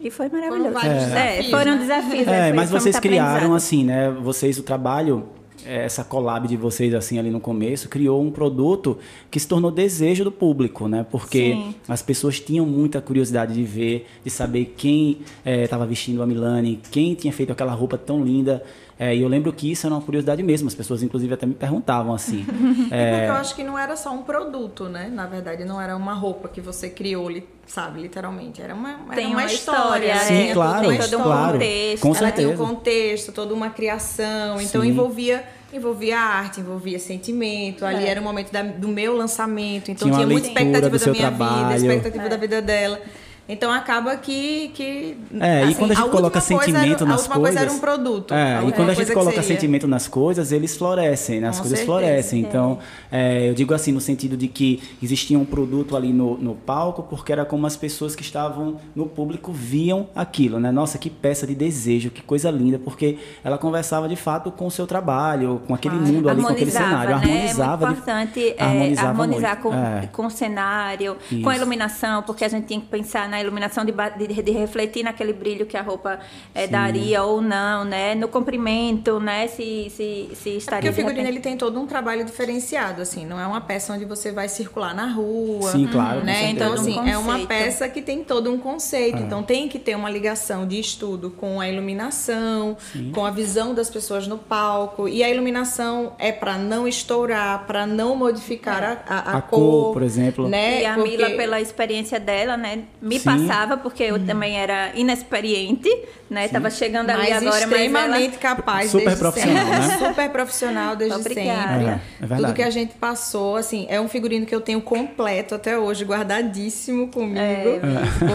E 0.00 0.10
foi 0.10 0.28
maravilhoso. 0.28 0.70
vários 0.72 0.92
É, 1.04 1.06
desafios, 1.36 1.50
foram 1.50 1.72
né? 1.72 1.78
desafios. 1.78 2.28
É, 2.28 2.46
foi- 2.48 2.52
mas 2.52 2.70
foi 2.70 2.80
vocês 2.80 2.94
muito 2.94 3.02
criaram 3.02 3.54
assim, 3.54 3.84
né? 3.84 4.10
Vocês 4.22 4.58
o 4.58 4.62
trabalho, 4.62 5.24
é, 5.64 5.84
essa 5.84 6.04
collab 6.04 6.46
de 6.46 6.56
vocês 6.56 6.94
assim 6.94 7.18
ali 7.18 7.30
no 7.30 7.40
começo, 7.40 7.88
criou 7.88 8.22
um 8.22 8.30
produto 8.30 8.98
que 9.30 9.40
se 9.40 9.48
tornou 9.48 9.70
desejo 9.70 10.22
do 10.22 10.30
público, 10.30 10.86
né? 10.86 11.04
Porque 11.10 11.52
Sim. 11.54 11.74
as 11.88 12.02
pessoas 12.02 12.38
tinham 12.38 12.66
muita 12.66 13.00
curiosidade 13.00 13.54
de 13.54 13.64
ver, 13.64 14.06
de 14.22 14.30
saber 14.30 14.74
quem 14.76 15.18
estava 15.44 15.86
vestindo 15.86 16.22
a 16.22 16.26
Milane, 16.26 16.80
quem 16.90 17.14
tinha 17.14 17.32
feito 17.32 17.52
aquela 17.52 17.72
roupa 17.72 17.96
tão 17.96 18.22
linda. 18.22 18.62
É, 18.98 19.14
e 19.14 19.20
eu 19.20 19.28
lembro 19.28 19.52
que 19.52 19.70
isso 19.70 19.86
era 19.86 19.94
uma 19.94 20.00
curiosidade 20.00 20.42
mesmo. 20.42 20.68
As 20.68 20.74
pessoas, 20.74 21.02
inclusive, 21.02 21.34
até 21.34 21.44
me 21.44 21.52
perguntavam 21.54 22.14
assim. 22.14 22.46
É 22.90 23.10
porque 23.18 23.30
eu 23.30 23.34
acho 23.34 23.54
que 23.56 23.62
não 23.64 23.78
era 23.78 23.94
só 23.96 24.10
um 24.12 24.22
produto, 24.22 24.84
né? 24.84 25.10
Na 25.12 25.26
verdade, 25.26 25.64
não 25.66 25.78
era 25.80 25.94
uma 25.96 26.14
roupa 26.14 26.48
que 26.48 26.60
você 26.62 26.88
criou, 26.88 27.28
li- 27.28 27.44
sabe, 27.66 28.00
literalmente. 28.02 28.62
Era 28.62 28.74
uma, 28.74 28.90
era 28.90 29.14
Tem 29.14 29.26
uma, 29.26 29.34
uma 29.36 29.44
história. 29.44 30.12
história, 30.12 30.18
Sim, 30.20 30.26
tinha 30.42 30.54
toda 30.54 30.66
claro, 30.66 30.78
uma 30.88 30.88
tem 30.88 30.98
todo 31.10 31.16
um 31.16 31.20
história. 31.20 31.52
contexto. 31.52 32.02
Com 32.02 32.08
Ela 32.08 32.16
tinha 32.18 32.32
certeza. 32.32 32.62
um 32.62 32.66
contexto, 32.66 33.32
toda 33.32 33.54
uma 33.54 33.70
criação. 33.70 34.60
Então 34.60 34.82
Sim. 34.82 34.88
envolvia 34.88 35.44
envolvia 35.72 36.18
arte, 36.18 36.60
envolvia 36.60 36.98
sentimento. 36.98 37.84
Ali 37.84 38.04
É. 38.06 38.08
era 38.10 38.20
o 38.20 38.24
momento 38.24 38.50
da- 38.52 38.62
do 38.62 38.88
meu 38.88 39.14
lançamento. 39.16 39.90
Então 39.90 40.06
Tinha 40.08 40.14
tinha 40.14 40.26
muita 40.26 40.46
expectativa 40.48 40.88
do 40.88 40.92
da 40.92 40.98
seu 40.98 41.12
minha 41.12 41.30
vida, 41.30 41.44
trabalho. 41.44 41.76
expectativa 41.76 42.24
É. 42.24 42.28
da 42.28 42.36
vida 42.36 42.62
dela. 42.62 43.00
Então 43.48 43.70
acaba 43.72 44.16
que. 44.16 44.68
que 44.74 45.16
É, 45.38 45.60
e 45.60 45.64
assim, 45.64 45.74
quando 45.74 45.90
a 45.92 45.94
gente 45.94 46.02
última 46.02 46.08
coloca 46.10 46.40
sentimento 46.40 47.04
era, 47.04 47.06
nas 47.06 47.20
A 47.20 47.22
última 47.22 47.34
coisa 47.36 47.58
era 47.60 47.70
coisas- 47.70 47.76
um 47.76 47.80
produto. 47.80 48.34
É, 48.34 48.64
e 48.66 48.72
quando 48.72 48.90
a 48.90 48.94
gente 48.94 49.12
coloca 49.12 49.42
sentimento 49.42 49.86
nas 49.86 50.08
coisas, 50.08 50.50
eles 50.50 50.76
florescem, 50.76 51.40
né? 51.40 51.48
As 51.48 51.56
Com 51.56 51.62
coisas 51.62 51.78
certeza. 51.78 51.98
florescem. 52.00 52.40
Então, 52.40 52.78
é, 53.10 53.48
eu 53.48 53.54
digo 53.54 53.72
assim, 53.72 53.92
no 53.92 54.00
sentido 54.00 54.36
de 54.36 54.48
que 54.48 54.82
existia 55.02 55.38
um 55.38 55.44
produto 55.44 55.96
ali 55.96 56.12
no, 56.12 56.36
no 56.38 56.54
palco, 56.56 57.04
porque 57.04 57.30
era 57.30 57.44
como 57.44 57.66
as 57.66 57.76
pessoas 57.76 58.16
que 58.16 58.22
estavam 58.22 58.78
no 58.94 59.06
público 59.06 59.52
viam 59.52 60.08
aquilo, 60.14 60.58
né? 60.58 60.72
Nossa, 60.72 60.98
que 60.98 61.08
peça 61.08 61.46
de 61.46 61.54
desejo, 61.54 62.10
que 62.10 62.22
coisa 62.22 62.50
linda, 62.50 62.78
porque 62.80 63.18
ela 63.44 63.56
conversava 63.58 64.08
de 64.08 64.16
fato 64.16 64.50
com 64.50 64.66
o 64.66 64.70
seu 64.72 64.86
trabalho, 64.88 65.62
com 65.68 65.74
aquele 65.74 65.96
Claro. 65.98 66.12
mundo 66.12 66.28
ali, 66.28 66.42
com 66.42 66.48
aquele 66.48 66.70
cenário. 66.70 67.10
né? 67.10 67.14
Harmonizava. 67.16 67.74
É 67.74 67.76
de- 67.76 67.94
muito 67.94 67.98
importante 68.02 68.54
é, 68.58 68.62
harmonizava 68.64 69.08
harmonizar 69.08 69.50
muito. 69.62 69.62
com, 69.62 69.74
É. 69.74 70.08
com 70.12 70.26
o 70.26 70.30
cenário, 70.30 71.16
Isso. 71.30 71.42
com 71.42 71.48
a 71.50 71.56
iluminação, 71.56 72.22
porque 72.22 72.44
a 72.44 72.48
gente 72.48 72.66
tinha 72.66 72.80
que 72.80 72.86
pensar 72.86 73.28
na 73.28 73.35
iluminação 73.40 73.84
de, 73.84 73.92
de, 74.26 74.42
de 74.42 74.50
refletir 74.52 75.02
naquele 75.02 75.32
brilho 75.32 75.66
que 75.66 75.76
a 75.76 75.82
roupa 75.82 76.18
é, 76.54 76.66
Sim. 76.66 76.72
daria 76.72 77.22
ou 77.22 77.40
não, 77.40 77.84
né? 77.84 78.14
No 78.14 78.28
comprimento, 78.28 79.18
né? 79.20 79.46
Se, 79.48 79.88
se, 79.90 79.90
se 79.90 80.28
Porque 80.34 80.48
estaria 80.50 80.90
o 80.90 80.92
de 80.92 80.96
figurino 80.96 81.20
repente- 81.22 81.34
ele 81.36 81.40
tem 81.42 81.56
todo 81.56 81.80
um 81.80 81.86
trabalho 81.86 82.24
diferenciado, 82.24 83.02
assim, 83.02 83.24
não 83.26 83.38
é 83.40 83.46
uma 83.46 83.60
peça 83.60 83.92
onde 83.92 84.04
você 84.04 84.32
vai 84.32 84.48
circular 84.48 84.94
na 84.94 85.06
rua. 85.06 85.70
Sim, 85.72 85.86
claro, 85.86 86.24
Né? 86.24 86.50
Então, 86.50 86.70
Todo 86.74 86.78
um 86.78 86.80
assim, 87.00 87.10
é 87.10 87.18
uma 87.18 87.46
peça 87.46 87.88
que 87.88 88.02
tem 88.02 88.22
todo 88.24 88.50
um 88.52 88.58
conceito. 88.58 89.18
É. 89.18 89.20
Então, 89.20 89.42
tem 89.42 89.68
que 89.68 89.78
ter 89.78 89.94
uma 89.94 90.10
ligação 90.10 90.66
de 90.66 90.78
estudo 90.78 91.30
com 91.30 91.60
a 91.60 91.68
iluminação, 91.68 92.76
com 93.14 93.24
a 93.24 93.30
visão 93.30 93.74
das 93.74 93.90
pessoas 93.90 94.26
no 94.26 94.38
palco. 94.38 95.08
E 95.08 95.22
a 95.22 95.30
iluminação 95.30 96.12
é 96.18 96.32
para 96.32 96.56
não 96.58 96.86
estourar, 96.88 97.64
para 97.66 97.86
não 97.86 98.16
modificar 98.16 98.82
a, 99.06 99.14
a, 99.14 99.18
a 99.32 99.36
A 99.38 99.42
cor, 99.42 99.92
por 99.92 100.02
exemplo. 100.02 100.48
Né? 100.48 100.82
E 100.82 100.86
a 100.86 100.94
Porque- 100.94 101.10
Mila, 101.10 101.30
pela 101.30 101.60
experiência 101.60 102.18
dela, 102.18 102.56
né, 102.56 102.84
me 103.00 103.18
Sim. 103.18 103.25
Passava, 103.26 103.76
porque 103.76 104.02
eu 104.04 104.18
também 104.24 104.56
era 104.56 104.90
inexperiente, 104.94 105.88
né? 106.30 106.48
Tava 106.48 106.70
chegando 106.70 107.10
ali 107.10 107.30
Mas 107.30 107.42
agora, 107.42 107.58
extremamente 107.60 108.38
mas 108.38 108.44
ela... 108.44 108.56
capaz 108.56 108.90
Super 108.90 109.04
desde 109.04 109.20
profissional, 109.20 109.64
sempre. 109.66 109.86
né? 109.88 110.08
Super 110.08 110.30
profissional 110.30 110.96
desde 110.96 111.18
Obrigada. 111.18 111.68
sempre. 111.78 111.84
É, 111.86 111.88
é 111.90 112.00
verdade. 112.20 112.42
Tudo 112.42 112.54
que 112.54 112.62
a 112.62 112.70
gente 112.70 112.94
passou, 112.94 113.56
assim, 113.56 113.86
é 113.88 114.00
um 114.00 114.08
figurino 114.08 114.46
que 114.46 114.54
eu 114.54 114.60
tenho 114.60 114.80
completo 114.80 115.54
até 115.54 115.78
hoje, 115.78 116.04
guardadíssimo 116.04 117.08
comigo. 117.08 117.38
É 117.38 117.80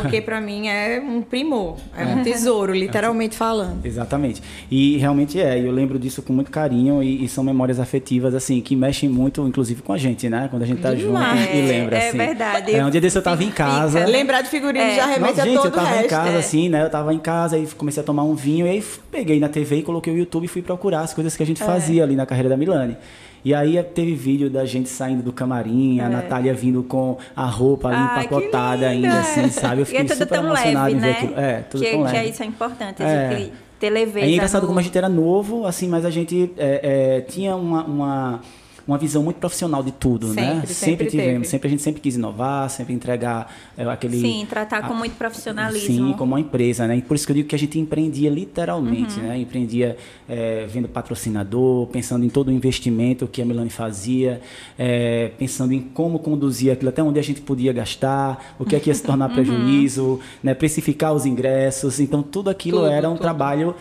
Porque 0.02 0.22
pra 0.22 0.40
mim 0.40 0.68
é 0.68 1.02
um 1.06 1.22
primor, 1.22 1.78
é 1.98 2.06
um 2.06 2.24
tesouro, 2.24 2.74
literalmente 2.74 3.36
falando. 3.36 3.86
Exatamente. 3.86 4.42
E 4.70 4.98
realmente 4.98 5.40
é, 5.40 5.60
e 5.60 5.66
eu 5.66 5.72
lembro 5.72 5.98
disso 6.00 6.22
com 6.22 6.34
muito 6.34 6.52
carinho 6.52 7.02
e, 7.04 7.26
e 7.26 7.30
são 7.30 7.44
memórias 7.44 7.80
afetivas, 7.80 8.34
assim, 8.36 8.62
que 8.62 8.76
mexem 8.76 9.10
muito, 9.10 9.46
inclusive, 9.48 9.82
com 9.82 9.94
a 9.94 9.98
gente, 9.98 10.30
né? 10.30 10.48
Quando 10.50 10.64
a 10.64 10.66
gente 10.66 10.82
tá 10.82 10.94
Demais. 10.94 11.40
junto 11.42 11.56
e 11.56 11.62
lembra, 11.62 11.98
É 11.98 12.08
assim. 12.10 12.18
verdade. 12.18 12.76
É, 12.76 12.86
um 12.86 12.90
dia 12.90 13.02
desse 13.02 13.18
eu 13.18 13.22
tava 13.22 13.44
em 13.44 13.52
casa. 13.52 14.06
Lembrar 14.06 14.42
de 14.42 14.50
figurino 14.50 14.81
já 14.96 15.06
remete 15.06 15.42
a 15.42 15.44
gente, 15.46 15.56
todo 15.56 15.66
eu 15.68 15.72
tava 15.72 15.86
o 15.86 15.90
resto. 15.90 16.06
em 16.06 16.10
casa, 16.10 16.30
é. 16.30 16.38
assim, 16.38 16.70
né? 16.70 16.84
Eu 16.84 16.90
tava 16.90 17.14
em 17.14 17.20
casa 17.20 17.58
e 17.58 17.66
comecei 17.68 18.02
a 18.02 18.06
tomar 18.06 18.24
um 18.24 18.36
vinho, 18.36 18.66
e 18.66 18.70
aí 18.70 18.84
peguei 19.12 19.40
na 19.40 19.50
TV 19.50 19.78
e 19.78 19.82
coloquei 19.84 20.14
o 20.14 20.18
YouTube 20.18 20.46
e 20.46 20.48
fui 20.48 20.62
procurar 20.62 21.02
as 21.02 21.14
coisas 21.14 21.36
que 21.36 21.44
a 21.44 21.46
É. 21.46 21.48
gente 21.48 21.64
fazia 21.64 22.04
ali 22.04 22.16
na 22.16 22.26
carreira 22.26 22.50
da 22.50 22.58
Milani. 22.58 22.98
E 23.44 23.56
aí 23.56 23.76
eh, 23.78 23.82
teve 23.82 24.14
vídeo 24.14 24.52
da 24.52 24.66
gente 24.66 24.88
saindo 24.88 25.24
do 25.24 25.34
camarim, 25.34 26.00
a 26.00 26.08
Natália 26.08 26.54
vindo 26.54 26.84
com 26.84 27.18
a 27.36 27.46
roupa 27.46 27.88
ali 27.88 27.98
É. 27.98 28.00
Ai, 28.00 28.26
empacotada 28.26 28.88
ainda, 28.88 29.20
assim, 29.20 29.50
sabe? 29.50 29.78
Eu 29.78 29.84
E 29.84 29.86
fiquei 29.86 30.02
é 30.02 30.04
tudo 30.04 30.18
super 30.18 30.36
tão 30.38 30.46
emocionado 30.46 30.86
leve, 30.94 30.98
em 30.98 31.00
ver 31.00 31.08
né? 31.08 31.12
aquilo. 31.18 31.40
É, 31.40 31.54
tudo 31.64 31.84
que, 31.84 31.90
tão 31.90 32.00
que 32.00 32.06
leve. 32.06 32.18
é 32.18 32.26
isso 32.28 32.44
é 32.44 32.46
importante, 32.46 33.02
É. 33.02 33.36
de 33.36 33.52
ter 33.80 33.90
leveza. 33.90 34.28
É 34.28 34.30
engraçado 34.30 34.62
no- 34.62 34.68
como 34.68 34.80
a 34.80 34.84
gente 34.84 34.96
era 34.96 35.10
novo, 35.10 35.66
assim, 35.66 35.88
mas 35.88 36.06
a 36.06 36.12
gente 36.12 36.52
é, 36.56 37.16
é, 37.18 37.22
tinha 37.22 37.56
uma, 37.56 37.84
uma, 37.84 38.42
uma 38.88 38.98
visão 38.98 39.24
muito 39.24 39.38
profissional 39.38 39.84
de 39.84 39.92
tudo, 39.92 40.28
né? 40.34 40.54
Sempre, 40.56 40.68
sempre 40.74 41.06
tivemos, 41.08 41.34
teve. 41.34 41.46
sempre 41.46 41.68
a 41.68 41.72
gente 41.72 41.82
sempre 41.82 42.02
quis 42.02 42.16
inovar, 42.16 42.70
sempre 42.70 42.94
entregar 42.94 43.54
é, 43.78 43.84
aquele 43.86 44.20
Sim, 44.20 44.46
tratar 44.50 44.88
com 44.88 44.94
a- 44.94 44.98
muito 44.98 45.16
profissionalismo. 45.16 46.08
Sim, 46.08 46.14
como 46.18 46.34
uma 46.34 46.40
empresa, 46.40 46.88
né? 46.88 46.98
E 46.98 47.02
por 47.02 47.16
isso 47.16 47.26
que 47.26 47.32
eu 47.32 47.36
digo 47.36 47.48
que 47.50 47.56
a 47.56 47.60
gente 47.60 47.80
empreendia 47.80 48.30
literalmente, 48.30 49.20
Uhum. 49.20 49.28
né? 49.28 49.38
Empreendia 49.40 49.98
é, 50.28 50.66
vendo 50.70 50.88
patrocinador, 50.88 51.88
pensando 51.88 52.26
em 52.26 52.30
todo 52.30 52.48
o 52.48 52.52
investimento 52.52 53.28
que 53.28 53.42
a 53.42 53.46
Milani 53.46 53.70
fazia, 53.70 54.42
é, 54.80 55.32
pensando 55.38 55.74
em 55.74 55.82
como 55.82 56.20
conduzir 56.20 56.72
aquilo, 56.72 56.90
até 56.90 57.04
onde 57.04 57.20
a 57.20 57.24
gente 57.24 57.42
podia 57.42 57.72
gastar, 57.74 58.56
o 58.58 58.66
que 58.66 58.76
é 58.76 58.80
que 58.80 58.90
ia 58.90 58.94
se 58.96 59.02
Uhum. 59.02 59.08
tornar 59.08 59.30
prejuízo, 59.30 60.20
né? 60.44 60.54
Precificar 60.54 61.14
os 61.14 61.26
ingressos. 61.26 62.00
Então, 62.00 62.22
tudo 62.24 62.50
aquilo 62.50 62.78
Tudo, 62.80 62.90
era 62.90 63.10
um 63.10 63.14
tudo. 63.14 63.22
trabalho 63.22 63.76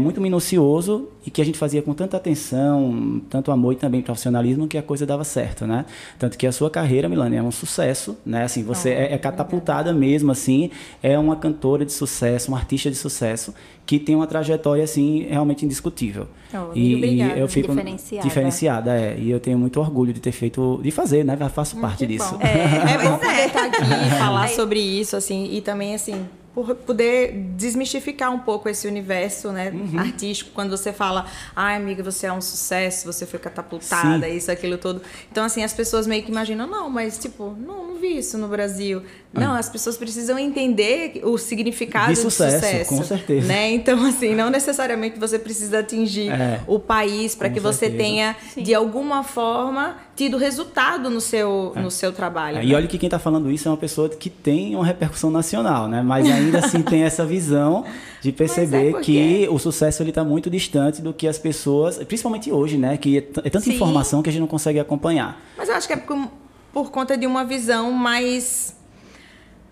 muito 0.00 0.20
minucioso 0.20 1.08
e 1.26 1.30
que 1.30 1.40
a 1.42 1.44
gente 1.44 1.58
fazia 1.58 1.82
com 1.82 1.92
tanta 1.94 2.16
atenção, 2.16 3.20
tanto 3.28 3.50
amor 3.50 3.72
e 3.72 3.76
também 3.76 4.00
profissionalismo, 4.02 4.47
que 4.68 4.78
a 4.78 4.82
coisa 4.82 5.04
dava 5.04 5.24
certo, 5.24 5.66
né? 5.66 5.84
Tanto 6.18 6.36
que 6.38 6.46
a 6.46 6.52
sua 6.52 6.70
carreira, 6.70 7.08
Milani, 7.08 7.36
é 7.36 7.42
um 7.42 7.50
sucesso, 7.50 8.16
né? 8.24 8.44
Assim, 8.44 8.62
você 8.62 8.90
é, 8.90 9.12
é 9.14 9.18
catapultada 9.18 9.92
mesmo, 9.92 10.30
assim, 10.32 10.70
é 11.02 11.18
uma 11.18 11.36
cantora 11.36 11.84
de 11.84 11.92
sucesso, 11.92 12.48
uma 12.50 12.58
artista 12.58 12.90
de 12.90 12.96
sucesso, 12.96 13.54
que 13.84 13.98
tem 13.98 14.14
uma 14.14 14.26
trajetória, 14.26 14.84
assim, 14.84 15.26
realmente 15.28 15.64
indiscutível. 15.64 16.26
Oh, 16.52 16.72
e, 16.74 16.94
obrigada. 16.96 17.36
e 17.36 17.40
eu 17.40 17.48
fico 17.48 17.68
Diferenciada. 17.68 18.28
diferenciada, 18.28 18.94
é. 18.98 19.18
E 19.18 19.30
eu 19.30 19.40
tenho 19.40 19.58
muito 19.58 19.80
orgulho 19.80 20.12
de 20.12 20.20
ter 20.20 20.32
feito, 20.32 20.78
de 20.82 20.90
fazer, 20.90 21.24
né? 21.24 21.36
Eu 21.38 21.48
faço 21.50 21.76
parte 21.78 21.98
Que 21.98 22.06
disso. 22.06 22.36
bom. 22.36 22.40
É, 22.46 22.98
bom 23.08 23.16
poder 23.18 23.46
estar 23.46 23.64
aqui 23.66 23.82
e 23.82 24.10
falar 24.18 24.42
Aí- 24.44 24.54
sobre 24.54 24.78
isso, 24.80 25.16
assim, 25.16 25.48
e 25.52 25.60
também, 25.60 25.94
assim, 25.94 26.26
por 26.54 26.74
poder 26.74 27.32
desmistificar 27.56 28.32
um 28.32 28.38
pouco 28.40 28.68
esse 28.68 28.88
universo, 28.88 29.52
né, 29.52 29.70
Uhum. 29.70 29.98
artístico, 29.98 30.50
quando 30.52 30.70
você 30.76 30.92
fala, 30.92 31.26
ai, 31.54 31.76
amiga, 31.76 32.02
você 32.02 32.26
é 32.26 32.32
um 32.32 32.40
sucesso, 32.40 33.06
você 33.06 33.24
foi 33.26 33.38
catapultada, 33.38 34.26
Sim. 34.26 34.36
isso, 34.36 34.50
aquilo 34.50 34.76
todo. 34.78 35.00
Então, 35.30 35.44
assim, 35.44 35.62
as 35.62 35.72
pessoas 35.72 36.06
meio 36.06 36.22
que 36.24 36.30
imaginam, 36.30 36.66
não, 36.66 36.90
mas, 36.90 37.16
tipo, 37.18 37.54
não, 37.58 37.86
não 37.88 37.94
vi 37.96 38.18
isso 38.18 38.36
no 38.38 38.48
Brasil. 38.48 39.02
Não, 39.32 39.54
as 39.54 39.68
pessoas 39.68 39.96
precisam 39.96 40.38
entender 40.38 41.20
o 41.22 41.36
significado 41.36 42.08
De 42.08 42.14
de 42.14 42.20
sucesso, 42.20 42.56
sucesso. 42.64 42.88
com 42.88 43.02
certeza. 43.04 43.46
Né? 43.46 43.70
Então, 43.72 44.04
assim, 44.06 44.34
não 44.34 44.48
necessariamente 44.50 45.18
você 45.18 45.38
precisa 45.38 45.80
atingir 45.80 46.30
É. 46.30 46.60
o 46.66 46.78
país 46.78 47.34
para 47.34 47.50
que 47.50 47.60
você 47.60 47.80
certeza. 47.86 48.02
tenha, 48.02 48.36
Sim. 48.54 48.62
de 48.62 48.74
alguma 48.74 49.22
forma, 49.22 49.96
tido 50.16 50.38
resultado 50.38 51.10
no 51.10 51.20
seu, 51.20 51.72
no 51.76 51.90
seu 51.90 52.10
trabalho. 52.10 52.56
É, 52.56 52.60
né? 52.60 52.66
E 52.66 52.74
olha 52.74 52.86
que 52.88 52.96
quem 52.98 53.06
está 53.06 53.18
falando 53.18 53.50
isso 53.50 53.68
é 53.68 53.70
uma 53.70 53.76
pessoa 53.76 54.08
que 54.08 54.30
tem 54.30 54.74
uma 54.74 54.84
repercussão 54.86 55.30
nacional, 55.30 55.86
né? 55.88 56.02
Mas 56.02 56.26
ainda 56.28 56.58
assim 56.60 56.80
tem 56.82 57.02
essa 57.02 57.24
visão 57.26 57.84
de 58.22 58.32
perceber 58.32 58.92
porque- 58.92 59.12
que 59.44 59.48
o 59.50 59.58
sucesso 59.58 60.02
ele 60.02 60.10
está 60.10 60.24
muito 60.24 60.48
distante 60.50 61.02
do 61.02 61.12
que 61.12 61.28
as 61.28 61.38
pessoas, 61.38 61.98
principalmente 61.98 62.50
hoje, 62.50 62.78
né? 62.78 62.96
Que 62.96 63.18
é, 63.18 63.20
é 63.20 63.50
tanta 63.50 63.60
Sim. 63.66 63.74
informação 63.74 64.22
que 64.22 64.30
a 64.30 64.32
gente 64.32 64.40
não 64.40 64.48
consegue 64.48 64.80
acompanhar. 64.80 65.38
Mas 65.56 65.68
eu 65.68 65.74
acho 65.76 65.86
que 65.86 65.92
é 65.92 65.96
por, 65.98 66.28
por 66.72 66.90
conta 66.90 67.16
de 67.16 67.26
uma 67.26 67.44
visão 67.44 67.92
mais 67.92 68.74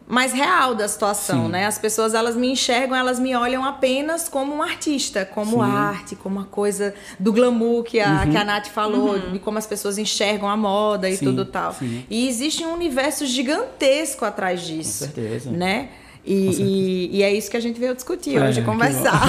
mais 0.08 0.32
real 0.32 0.74
da 0.74 0.86
situação, 0.86 1.46
Sim. 1.46 1.50
né? 1.52 1.66
As 1.66 1.78
pessoas 1.78 2.14
elas 2.14 2.36
me 2.36 2.48
enxergam, 2.50 2.96
elas 2.96 3.18
me 3.18 3.34
olham 3.34 3.64
apenas 3.64 4.28
como 4.28 4.54
um 4.54 4.62
artista, 4.62 5.24
como 5.24 5.50
Sim. 5.52 5.56
Uhum. 5.56 5.62
arte, 5.62 6.16
como 6.16 6.36
uma 6.36 6.44
coisa 6.44 6.94
do 7.18 7.32
glamour 7.32 7.82
que 7.82 7.98
a, 7.98 8.26
que 8.26 8.36
a 8.36 8.44
Nath 8.44 8.68
falou, 8.68 9.18
de 9.18 9.38
como 9.40 9.58
as 9.58 9.66
pessoas 9.66 9.98
enxergam 9.98 10.48
a 10.48 10.56
moda 10.56 11.10
e 11.10 11.16
Sim, 11.16 11.24
tudo 11.26 11.44
tal. 11.44 11.72
sim. 11.72 12.04
E 12.08 12.28
existe 12.28 12.64
um 12.64 12.72
universo 12.72 13.26
gigantesco 13.26 14.24
atrás 14.24 14.62
disso. 14.62 15.04
certeza. 15.04 15.50
Né? 15.50 15.88
E, 16.24 16.34
e, 16.34 17.16
e 17.18 17.22
é 17.22 17.32
isso 17.32 17.48
que 17.48 17.56
a 17.56 17.60
gente 17.60 17.78
veio 17.78 17.94
discutir 17.94 18.36
É, 18.36 18.48
hoje, 18.48 18.60
conversar. 18.62 19.22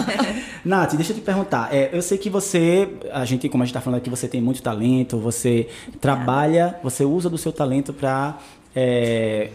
Nath, 0.64 0.94
deixa 0.94 1.12
eu 1.12 1.16
te 1.16 1.20
perguntar. 1.22 1.68
É, 1.74 1.90
eu 1.92 2.00
sei 2.00 2.16
que 2.16 2.30
você, 2.30 2.88
a 3.12 3.24
gente, 3.26 3.48
como 3.50 3.62
a 3.62 3.66
gente 3.66 3.72
está 3.72 3.82
falando 3.82 3.98
aqui, 3.98 4.08
você 4.08 4.26
tem 4.26 4.40
muito 4.40 4.62
talento, 4.62 5.18
você 5.18 5.68
trabalha, 6.00 6.78
você 6.82 7.04
usa 7.04 7.28
do 7.28 7.36
seu 7.36 7.52
talento 7.52 7.92
para, 7.92 8.38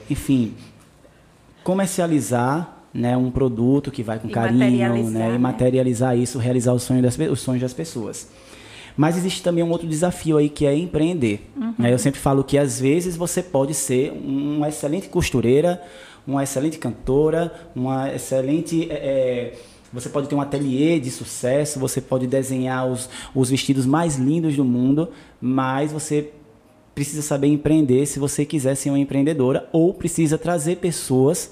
enfim, 0.10 0.54
comercializar 1.64 2.84
né, 2.94 3.18
um 3.18 3.32
produto 3.32 3.90
que 3.90 4.04
vai 4.04 4.20
com 4.20 4.28
E 4.28 4.32
carinho, 4.32 4.60
materializar, 4.60 5.12
né, 5.12 5.30
e 5.30 5.32
né? 5.32 5.38
materializar 5.38 6.18
isso, 6.18 6.38
realizar 6.38 6.74
os 6.74 6.84
sonhos 6.84 7.02
das, 7.02 7.18
os 7.30 7.40
sonhos 7.40 7.62
das 7.62 7.74
pessoas. 7.74 8.30
Mas 8.96 9.18
existe 9.18 9.42
também 9.42 9.64
um 9.64 9.72
outro 9.72 9.88
desafio 9.88 10.38
aí 10.38 10.50
que 10.50 10.66
é 10.66 10.78
empreender. 10.78 11.50
Uhum. 11.56 11.74
né? 11.80 11.92
Eu 11.92 11.98
sempre 11.98 12.20
falo 12.20 12.44
que 12.44 12.58
às 12.58 12.80
vezes 12.80 13.16
você 13.16 13.42
pode 13.42 13.74
ser 13.74 14.12
uma 14.12 14.70
excelente 14.70 15.10
costureira, 15.10 15.82
uma 16.28 16.44
excelente 16.44 16.78
cantora, 16.78 17.52
uma 17.76 18.14
excelente. 18.14 18.88
é, 18.92 18.96
é, 18.96 19.54
você 19.92 20.10
pode 20.10 20.28
ter 20.28 20.34
um 20.34 20.42
ateliê 20.42 21.00
de 21.00 21.12
sucesso, 21.12 21.80
você 21.80 22.02
pode 22.02 22.26
desenhar 22.26 22.88
os, 22.88 23.10
os 23.34 23.50
vestidos 23.50 23.86
mais 23.86 24.16
lindos 24.16 24.56
do 24.56 24.66
mundo, 24.66 25.10
mas 25.40 25.92
você 25.92 26.32
precisa 26.94 27.22
saber 27.22 27.48
empreender 27.48 28.06
se 28.06 28.20
você 28.20 28.46
quiser 28.46 28.76
ser 28.76 28.90
uma 28.90 29.00
empreendedora 29.00 29.68
ou 29.72 29.94
precisa 29.94 30.38
trazer 30.38 30.78
pessoas 30.78 31.52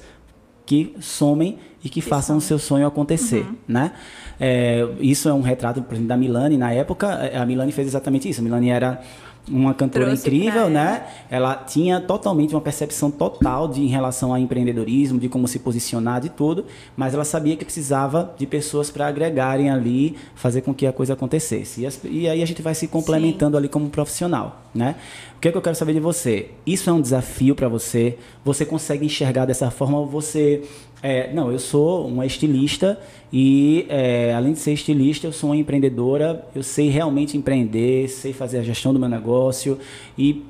que 0.66 0.96
somem 1.00 1.58
e 1.84 1.90
que 1.90 2.00
façam 2.00 2.38
o 2.38 2.42
seu 2.42 2.60
sonho 2.60 2.86
acontecer, 2.86 3.46
né? 3.68 3.94
É, 4.40 4.88
isso 5.00 5.28
é 5.28 5.34
um 5.34 5.42
retrato, 5.42 5.82
por 5.82 5.94
exemplo, 5.94 6.08
da 6.08 6.18
Milani. 6.18 6.58
Na 6.58 6.72
época, 6.72 7.32
a 7.36 7.46
Milani 7.46 7.72
fez 7.72 7.88
exatamente 7.88 8.30
isso. 8.30 8.40
A 8.40 8.44
Milani 8.44 8.70
era 8.70 9.02
uma 9.50 9.74
cantora 9.74 10.06
Trouxe 10.06 10.22
incrível, 10.28 10.70
né? 10.70 11.04
Ela 11.30 11.56
tinha 11.56 12.00
totalmente 12.00 12.54
uma 12.54 12.62
percepção 12.62 13.10
total 13.10 13.68
de 13.68 13.82
em 13.82 13.88
relação 13.88 14.32
ao 14.32 14.38
empreendedorismo, 14.38 15.20
de 15.20 15.28
como 15.28 15.48
se 15.48 15.60
posicionar, 15.60 16.22
de 16.22 16.30
tudo, 16.30 16.66
mas 16.96 17.14
ela 17.14 17.24
sabia 17.26 17.56
que 17.58 17.66
precisava 17.66 18.34
de 18.38 18.46
pessoas 18.46 18.92
para 18.92 19.08
agregarem 19.08 19.70
ali, 19.70 20.16
fazer 20.36 20.62
com 20.62 20.74
que 20.74 20.86
a 20.86 20.94
coisa 20.94 21.14
acontecesse. 21.14 21.82
E, 21.82 21.86
as- 21.88 22.00
e 22.04 22.30
aí 22.30 22.42
a 22.42 22.46
gente 22.46 22.62
vai 22.62 22.76
se 22.76 22.88
complementando 22.88 23.58
ali 23.58 23.68
como 23.68 23.90
profissional, 23.90 24.62
né? 24.76 24.96
O 25.38 25.40
que, 25.42 25.48
é 25.48 25.52
que 25.52 25.58
eu 25.58 25.62
quero 25.62 25.76
saber 25.76 25.94
de 25.94 26.00
você? 26.00 26.52
Isso 26.66 26.90
é 26.90 26.94
um 26.94 27.02
desafio 27.02 27.56
para 27.56 27.68
você? 27.68 28.18
Você 28.46 28.64
consegue 28.64 29.06
enxergar 29.06 29.46
dessa 29.46 29.72
forma? 29.72 29.98
Ou 29.98 30.06
você 30.06 30.62
é, 31.04 31.32
não, 31.34 31.52
eu 31.52 31.60
sou 31.60 32.08
uma 32.08 32.26
estilista 32.26 33.00
e, 33.34 33.86
é, 33.90 34.34
além 34.36 34.54
de 34.54 34.60
ser 34.60 34.74
estilista, 34.74 35.26
eu 35.28 35.32
sou 35.34 35.50
uma 35.50 35.56
empreendedora. 35.58 36.46
Eu 36.56 36.64
sei 36.64 36.90
realmente 36.90 37.38
empreender, 37.38 38.08
sei 38.10 38.34
fazer 38.34 38.60
a 38.60 38.64
gestão 38.64 38.94
do 38.94 39.00
meu 39.00 39.10
negócio 39.10 39.80
e 40.18 40.44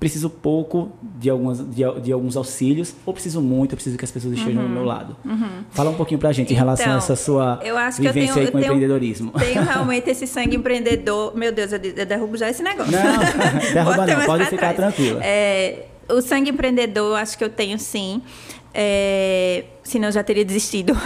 preciso 0.00 0.30
pouco 0.30 0.92
de, 1.02 1.28
algumas, 1.28 1.58
de, 1.58 1.82
de 2.02 2.12
alguns 2.12 2.36
auxílios 2.36 2.94
ou 3.04 3.12
preciso 3.12 3.40
muito, 3.42 3.72
eu 3.72 3.76
preciso 3.76 3.98
que 3.98 4.04
as 4.04 4.10
pessoas 4.12 4.32
estejam 4.38 4.62
do 4.62 4.68
meu 4.68 4.84
lado. 4.84 5.16
Fala 5.70 5.90
um 5.90 5.94
pouquinho 5.94 6.20
pra 6.20 6.30
gente 6.30 6.52
em 6.52 6.56
relação 6.56 6.86
a 6.86 6.88
Então, 6.90 6.98
essa 6.98 7.16
sua 7.16 7.58
eu 7.64 7.76
acho 7.76 8.00
que 8.00 8.06
eu 8.06 8.12
vivência 8.12 8.34
tenho- 8.34 8.46
aí 8.46 8.52
com 8.52 8.58
eu 8.58 8.60
o 8.60 8.62
tenho- 8.64 8.74
empreendedorismo. 8.74 9.32
Tenho 9.32 9.60
realmente 9.66 10.08
esse 10.08 10.24
sangue 10.28 10.56
empreendedor. 10.56 11.36
Meu 11.36 11.50
Deus, 11.50 11.72
eu 11.72 11.80
eu 11.82 12.06
derrubo 12.06 12.36
já 12.36 12.48
esse 12.48 12.62
negócio. 12.62 12.92
Não, 12.92 13.18
derruba 13.74 14.06
não, 14.06 14.24
pode 14.24 14.44
ficar 14.44 14.72
trás. 14.72 14.94
tranquila. 14.94 15.20
É, 15.24 15.86
o 16.08 16.22
sangue 16.22 16.50
empreendedor, 16.50 17.18
acho 17.18 17.36
que 17.36 17.42
eu 17.42 17.50
tenho 17.50 17.76
sim. 17.76 18.22
É, 18.72 19.64
senão 19.82 20.08
eu 20.08 20.12
já 20.12 20.22
teria 20.22 20.44
desistido. 20.44 20.96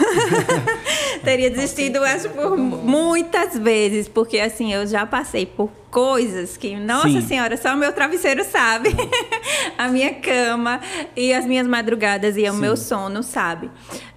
teria 1.25 1.51
desistido, 1.51 2.03
acho, 2.03 2.29
por 2.31 2.57
muitas 2.57 3.57
vezes, 3.57 4.09
porque 4.09 4.39
assim, 4.39 4.73
eu 4.73 4.87
já 4.87 5.07
passei 5.07 5.47
por 5.47 5.71
coisas 5.91 6.57
que, 6.57 6.75
nossa 6.77 7.09
Sim. 7.09 7.21
senhora, 7.21 7.57
só 7.57 7.75
o 7.75 7.77
meu 7.77 7.93
travesseiro 7.93 8.45
sabe. 8.45 8.91
a 9.79 9.89
minha 9.89 10.15
cama 10.15 10.81
e 11.17 11.33
as 11.33 11.47
minhas 11.47 11.67
madrugadas 11.67 12.37
e 12.37 12.49
o 12.49 12.53
Sim. 12.53 12.61
meu 12.61 12.77
sono, 12.77 13.23
sabe? 13.23 13.71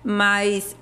Mas 0.04 0.76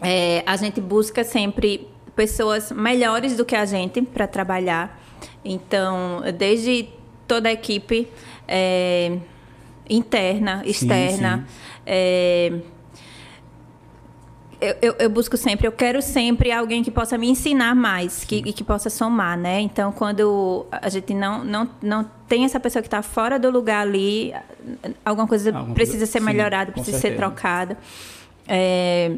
é, 0.00 0.42
a 0.46 0.56
gente 0.56 0.80
busca 0.80 1.24
sempre 1.24 1.88
pessoas 2.14 2.70
melhores 2.70 3.36
do 3.36 3.44
que 3.44 3.56
a 3.56 3.64
gente 3.64 4.02
para 4.02 4.26
trabalhar. 4.26 5.00
Então, 5.44 6.22
desde 6.36 6.88
toda 7.26 7.48
a 7.48 7.52
equipe, 7.52 8.08
é, 8.46 9.18
interna, 9.88 10.62
externa. 10.64 11.38
Sim, 11.38 11.44
sim. 11.46 11.71
É, 11.86 12.52
eu, 14.60 14.76
eu, 14.80 14.94
eu, 15.00 15.10
busco 15.10 15.36
sempre, 15.36 15.66
eu 15.66 15.72
quero 15.72 16.00
sempre 16.00 16.52
alguém 16.52 16.84
que 16.84 16.90
possa 16.90 17.18
me 17.18 17.28
ensinar 17.28 17.74
mais 17.74 18.22
que, 18.22 18.36
e 18.36 18.52
que 18.52 18.62
possa 18.62 18.88
somar, 18.88 19.36
né? 19.36 19.60
Então, 19.60 19.90
quando 19.90 20.66
a 20.70 20.88
gente 20.88 21.12
não, 21.12 21.44
não, 21.44 21.68
não 21.82 22.08
tem 22.28 22.44
essa 22.44 22.60
pessoa 22.60 22.80
que 22.80 22.86
está 22.86 23.02
fora 23.02 23.40
do 23.40 23.50
lugar 23.50 23.80
ali, 23.80 24.32
alguma 25.04 25.26
coisa 25.26 25.50
alguma 25.50 25.74
precisa 25.74 25.98
coisa, 25.98 26.12
ser 26.12 26.20
melhorada, 26.20 26.70
precisa 26.70 26.96
certeza. 26.96 27.14
ser 27.14 27.18
trocada. 27.18 27.76
É, 28.46 29.16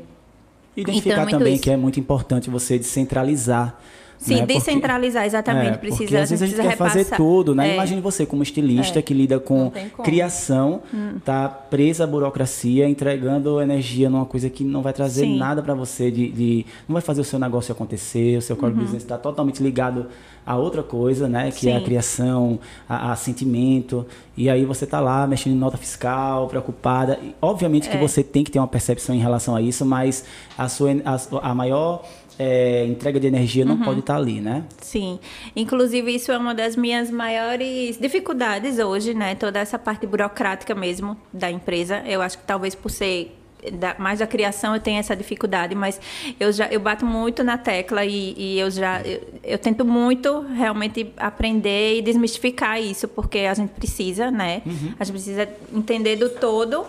Identificar 0.77 1.15
então, 1.15 1.29
é 1.29 1.31
também 1.31 1.55
isso. 1.55 1.63
que 1.63 1.71
é 1.71 1.77
muito 1.77 2.01
importante 2.01 2.51
você 2.51 2.79
descentralizar 2.79 3.79
Sim, 4.25 4.37
né? 4.37 4.47
descentralizar, 4.47 5.23
porque, 5.23 5.37
exatamente. 5.37 5.75
É, 5.75 5.77
precisa, 5.77 6.23
às 6.23 6.31
vezes 6.31 6.43
a 6.43 6.47
gente, 6.47 6.61
quer 6.61 6.77
fazer 6.77 7.05
tudo, 7.17 7.55
né? 7.55 7.71
É. 7.71 7.75
Imagine 7.75 8.01
você 8.01 8.25
como 8.25 8.43
estilista 8.43 8.99
é. 8.99 9.03
que 9.03 9.13
lida 9.13 9.39
com 9.39 9.71
criação, 10.03 10.83
hum. 10.93 11.19
tá 11.23 11.47
presa 11.49 12.05
à 12.05 12.07
burocracia, 12.07 12.89
entregando 12.89 13.61
energia 13.61 14.09
numa 14.09 14.25
coisa 14.25 14.49
que 14.49 14.65
não 14.65 14.81
vai 14.81 14.95
trazer 14.95 15.23
Sim. 15.23 15.37
nada 15.37 15.63
para 15.63 15.75
você, 15.75 16.11
de, 16.11 16.31
de, 16.31 16.67
não 16.89 16.95
vai 16.95 17.03
fazer 17.03 17.21
o 17.21 17.25
seu 17.25 17.39
negócio 17.39 17.71
acontecer, 17.73 18.39
o 18.39 18.43
seu 18.43 18.57
core 18.57 18.73
uhum. 18.73 18.79
business 18.81 19.03
está 19.03 19.19
totalmente 19.19 19.63
ligado 19.63 20.07
a 20.47 20.57
outra 20.57 20.83
coisa, 20.83 21.29
né? 21.29 21.51
Que 21.51 21.61
Sim. 21.61 21.71
é 21.71 21.77
a 21.77 21.81
criação, 21.81 22.59
a, 22.89 23.13
a, 23.13 23.17
sentimento. 23.17 24.07
E 24.37 24.51
aí 24.51 24.65
você 24.65 24.87
tá 24.87 25.01
lá 25.01 25.27
mexendo 25.27 25.55
em 25.55 25.59
nota 25.59 25.77
fiscal, 25.77 26.49
preocupada. 26.49 27.19
E, 27.23 27.35
obviamente 27.41 27.89
que 27.89 27.97
é. 27.97 28.01
você 28.01 28.23
tem 28.23 28.45
que 28.45 28.51
ter 28.51 28.59
uma 28.59 28.69
percepção 28.69 29.15
em 29.15 29.21
relação 29.21 29.57
a 29.57 29.63
isso, 29.63 29.85
mas 29.85 30.25
a 30.57 30.69
sua 30.69 30.91
a, 31.05 31.51
a 31.51 31.55
maior 31.55 32.05
é, 32.39 32.85
entrega 32.85 33.21
de 33.21 33.27
energia 33.27 33.65
não 33.65 33.77
uhum. 33.77 33.85
pode 33.85 34.01
estar 34.01 34.15
tá 34.15 34.21
ali, 34.21 34.41
né? 34.41 34.65
Sim. 34.81 35.19
Inclusive, 35.55 36.15
isso 36.15 36.33
é 36.33 36.39
uma 36.39 36.55
das 36.55 36.77
minhas 36.77 37.11
maiores 37.11 37.99
dificuldades 37.99 38.79
hoje, 38.79 39.15
né? 39.15 39.35
Toda 39.35 39.59
essa 39.59 39.79
parte 39.79 40.07
burocrática 40.07 40.75
mesmo 40.75 41.17
da 41.33 41.51
empresa. 41.51 42.03
Eu 42.07 42.21
acho 42.21 42.39
que 42.39 42.45
talvez 42.45 42.75
por 42.75 42.91
ser 42.91 43.37
da, 43.73 43.95
mais 43.99 44.19
da 44.19 44.27
criação 44.27 44.75
eu 44.75 44.81
tenho 44.81 44.99
essa 44.99 45.17
dificuldade, 45.17 45.75
mas 45.75 46.01
eu 46.39 46.53
já 46.53 46.67
eu 46.69 46.81
bato 46.81 47.07
muito 47.07 47.43
na 47.43 47.57
tecla 47.57 48.05
e, 48.05 48.35
e 48.37 48.59
eu 48.59 48.71
já 48.71 49.01
eu, 49.03 49.23
eu, 49.43 49.59
tento 49.59 49.85
muito 49.85 50.41
realmente 50.41 51.13
aprender 51.17 51.99
e 51.99 52.03
desmistificar 52.03 52.81
isso, 52.81 53.09
porque 53.09 53.39
a 53.39 53.55
gente 53.55 53.71
precisa, 53.71 54.31
né? 54.31 54.61
Uhum. 54.67 54.95
A 54.99 55.05
gente 55.05 55.15
precisa 55.15 55.49
entender 55.73 56.17
do 56.17 56.29
todo 56.29 56.85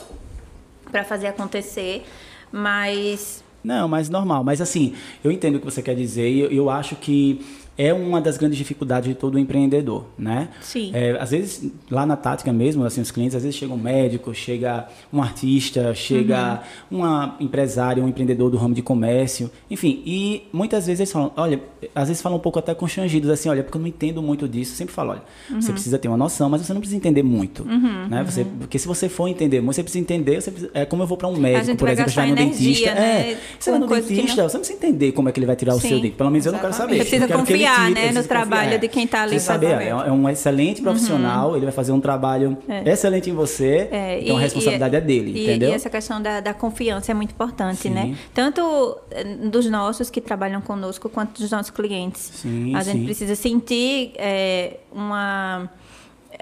para 0.92 1.04
fazer 1.04 1.28
acontecer, 1.28 2.04
mas 2.52 3.45
não, 3.66 3.88
mas 3.88 4.10
normal. 4.10 4.44
Mas 4.44 4.62
assim, 4.62 4.94
eu 5.24 5.32
entendo 5.32 5.56
o 5.56 5.60
que 5.60 5.66
você 5.66 5.82
quer 5.82 5.96
dizer 5.96 6.30
e 6.30 6.40
eu, 6.40 6.52
eu 6.52 6.70
acho 6.70 6.96
que 6.96 7.42
é 7.78 7.94
uma 7.94 8.22
das 8.22 8.38
grandes 8.38 8.58
dificuldades 8.58 9.10
de 9.10 9.16
todo 9.16 9.38
empreendedor, 9.38 10.06
né? 10.18 10.50
Sim. 10.62 10.92
É, 10.94 11.18
às 11.20 11.32
vezes, 11.32 11.72
lá 11.92 12.06
na 12.06 12.16
tática 12.16 12.52
mesmo, 12.54 12.86
assim, 12.86 13.02
os 13.02 13.12
clientes, 13.12 13.36
às 13.36 13.44
vezes 13.44 13.58
chega 13.58 13.74
um 13.74 13.78
médico, 13.78 14.34
chega 14.34 14.88
um 15.12 15.22
artista, 15.22 15.94
chega 15.94 16.64
uhum. 16.90 17.00
uma 17.00 17.36
empresária, 17.40 18.02
um 18.02 18.08
empreendedor 18.08 18.50
do 18.50 18.58
ramo 18.58 18.74
de 18.74 18.82
comércio, 18.82 19.52
enfim, 19.70 20.02
e 20.06 20.44
muitas 20.54 20.88
vezes 20.88 21.02
eles 21.02 21.12
falam, 21.12 21.32
olha, 21.36 21.62
às 21.94 22.08
vezes 22.08 22.22
falam 22.22 22.38
um 22.38 22.42
pouco 22.42 22.60
até 22.60 22.74
constrangidos, 22.74 23.30
assim, 23.30 23.50
olha, 23.50 23.62
porque 23.62 23.78
eu 23.78 23.82
não 23.82 23.88
entendo 23.88 24.22
muito 24.22 24.48
disso, 24.48 24.72
eu 24.72 24.78
sempre 24.78 24.94
falo, 24.94 25.12
olha, 25.12 25.24
uhum. 25.50 25.62
você 25.62 25.72
precisa 25.74 25.98
ter 25.98 26.08
uma 26.08 26.18
noção, 26.18 26.50
mas 26.50 26.62
você 26.62 26.74
não 26.74 26.80
precisa 26.80 26.98
entender 26.98 27.24
muito, 27.24 27.64
uhum. 27.64 28.08
né? 28.08 28.24
Você, 28.24 28.42
uhum. 28.42 28.58
porque 28.60 28.80
se 28.80 28.88
você 28.88 29.10
for 29.10 29.28
entender 29.28 29.60
muito, 29.60 29.76
você 29.76 29.84
precisa 29.84 30.02
entender, 30.02 30.42
você 30.42 30.52
precisa, 30.52 30.72
é 30.74 30.86
como 30.86 31.04
eu 31.04 31.08
vou 31.08 31.18
para 31.18 31.28
um 31.28 31.38
médico, 31.38 31.76
por 31.76 31.90
exemplo, 31.90 32.14
vai 32.14 32.30
no 32.30 32.36
dentista, 32.36 32.94
né? 32.94 33.32
é, 33.32 33.38
você 33.60 33.72
vai 33.72 33.80
no 33.80 33.88
dentista, 33.88 34.42
não... 34.42 34.50
você 34.50 34.58
não 34.58 34.62
precisa 34.62 34.74
entender 34.78 35.12
como 35.12 35.28
é 35.28 35.32
que 35.34 35.40
ele 35.40 35.46
vai 35.46 35.58
tirar 35.58 35.74
Sim. 35.74 35.78
o 35.80 35.82
seu 35.82 36.00
dente, 36.00 36.16
pelo 36.16 36.32
menos 36.32 36.46
Exatamente. 36.46 36.64
eu 36.64 36.70
não 36.70 36.78
quero 36.78 36.90
saber. 36.90 37.00
Precisa 37.00 37.28
confiar 37.28 37.65
confiar, 37.70 37.92
né, 37.92 38.12
no 38.12 38.24
trabalho 38.24 38.64
confiar. 38.64 38.80
de 38.80 38.88
quem 38.88 39.06
está 39.06 39.24
ali. 39.24 39.40
Você 39.40 39.46
saber, 39.46 39.82
é, 39.82 39.90
é 39.90 40.12
um 40.12 40.30
excelente 40.30 40.82
profissional, 40.82 41.50
uhum. 41.50 41.56
ele 41.56 41.66
vai 41.66 41.74
fazer 41.74 41.92
um 41.92 42.00
trabalho 42.00 42.58
é. 42.68 42.90
excelente 42.90 43.30
em 43.30 43.34
você, 43.34 43.88
é. 43.92 44.22
então 44.22 44.36
e, 44.36 44.40
a 44.40 44.42
responsabilidade 44.42 44.96
e, 44.96 44.98
é 44.98 45.02
dele, 45.02 45.32
e, 45.32 45.44
entendeu? 45.44 45.70
E 45.70 45.74
essa 45.74 45.90
questão 45.90 46.22
da, 46.22 46.40
da 46.40 46.54
confiança 46.54 47.12
é 47.12 47.16
muito 47.16 47.32
importante, 47.32 47.90
né? 47.90 48.04
sim. 48.04 48.12
né? 48.12 48.18
Tanto 48.34 48.98
eh, 49.12 49.24
dos 49.24 49.70
nossos 49.70 50.10
que 50.10 50.22
trabalham 50.22 50.62
conosco, 50.62 51.10
quanto 51.10 51.42
dos 51.42 51.52
nossos 51.52 51.72
clientes. 51.72 52.32
Sim, 52.36 52.76
a 52.76 52.84
gente 52.84 53.00
sim. 53.00 53.06
precisa 53.06 53.36
sentir 53.36 54.14
é, 54.16 54.78
uma... 54.92 55.70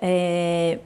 É, 0.02 0.80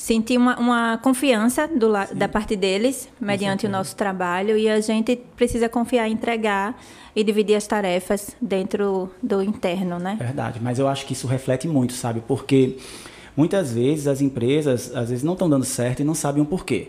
sentir 0.00 0.38
uma, 0.38 0.58
uma 0.58 0.96
confiança 0.96 1.68
do, 1.68 1.92
da 2.14 2.26
parte 2.26 2.56
deles, 2.56 3.06
mediante 3.20 3.66
o 3.66 3.68
nosso 3.68 3.94
trabalho, 3.94 4.56
e 4.56 4.66
a 4.66 4.80
gente 4.80 5.14
precisa 5.36 5.68
confiar 5.68 6.08
entregar 6.08 6.74
e 7.14 7.22
dividir 7.22 7.54
as 7.54 7.66
tarefas 7.66 8.34
dentro 8.40 9.10
do 9.22 9.42
interno, 9.42 9.98
né? 9.98 10.16
Verdade, 10.18 10.58
mas 10.58 10.78
eu 10.78 10.88
acho 10.88 11.04
que 11.04 11.12
isso 11.12 11.26
reflete 11.26 11.68
muito, 11.68 11.92
sabe? 11.92 12.22
Porque 12.26 12.78
muitas 13.36 13.74
vezes 13.74 14.06
as 14.06 14.22
empresas, 14.22 14.90
às 14.96 15.10
vezes 15.10 15.22
não 15.22 15.34
estão 15.34 15.50
dando 15.50 15.66
certo 15.66 16.00
e 16.00 16.04
não 16.04 16.14
sabem 16.14 16.42
o 16.42 16.46
porquê. 16.46 16.88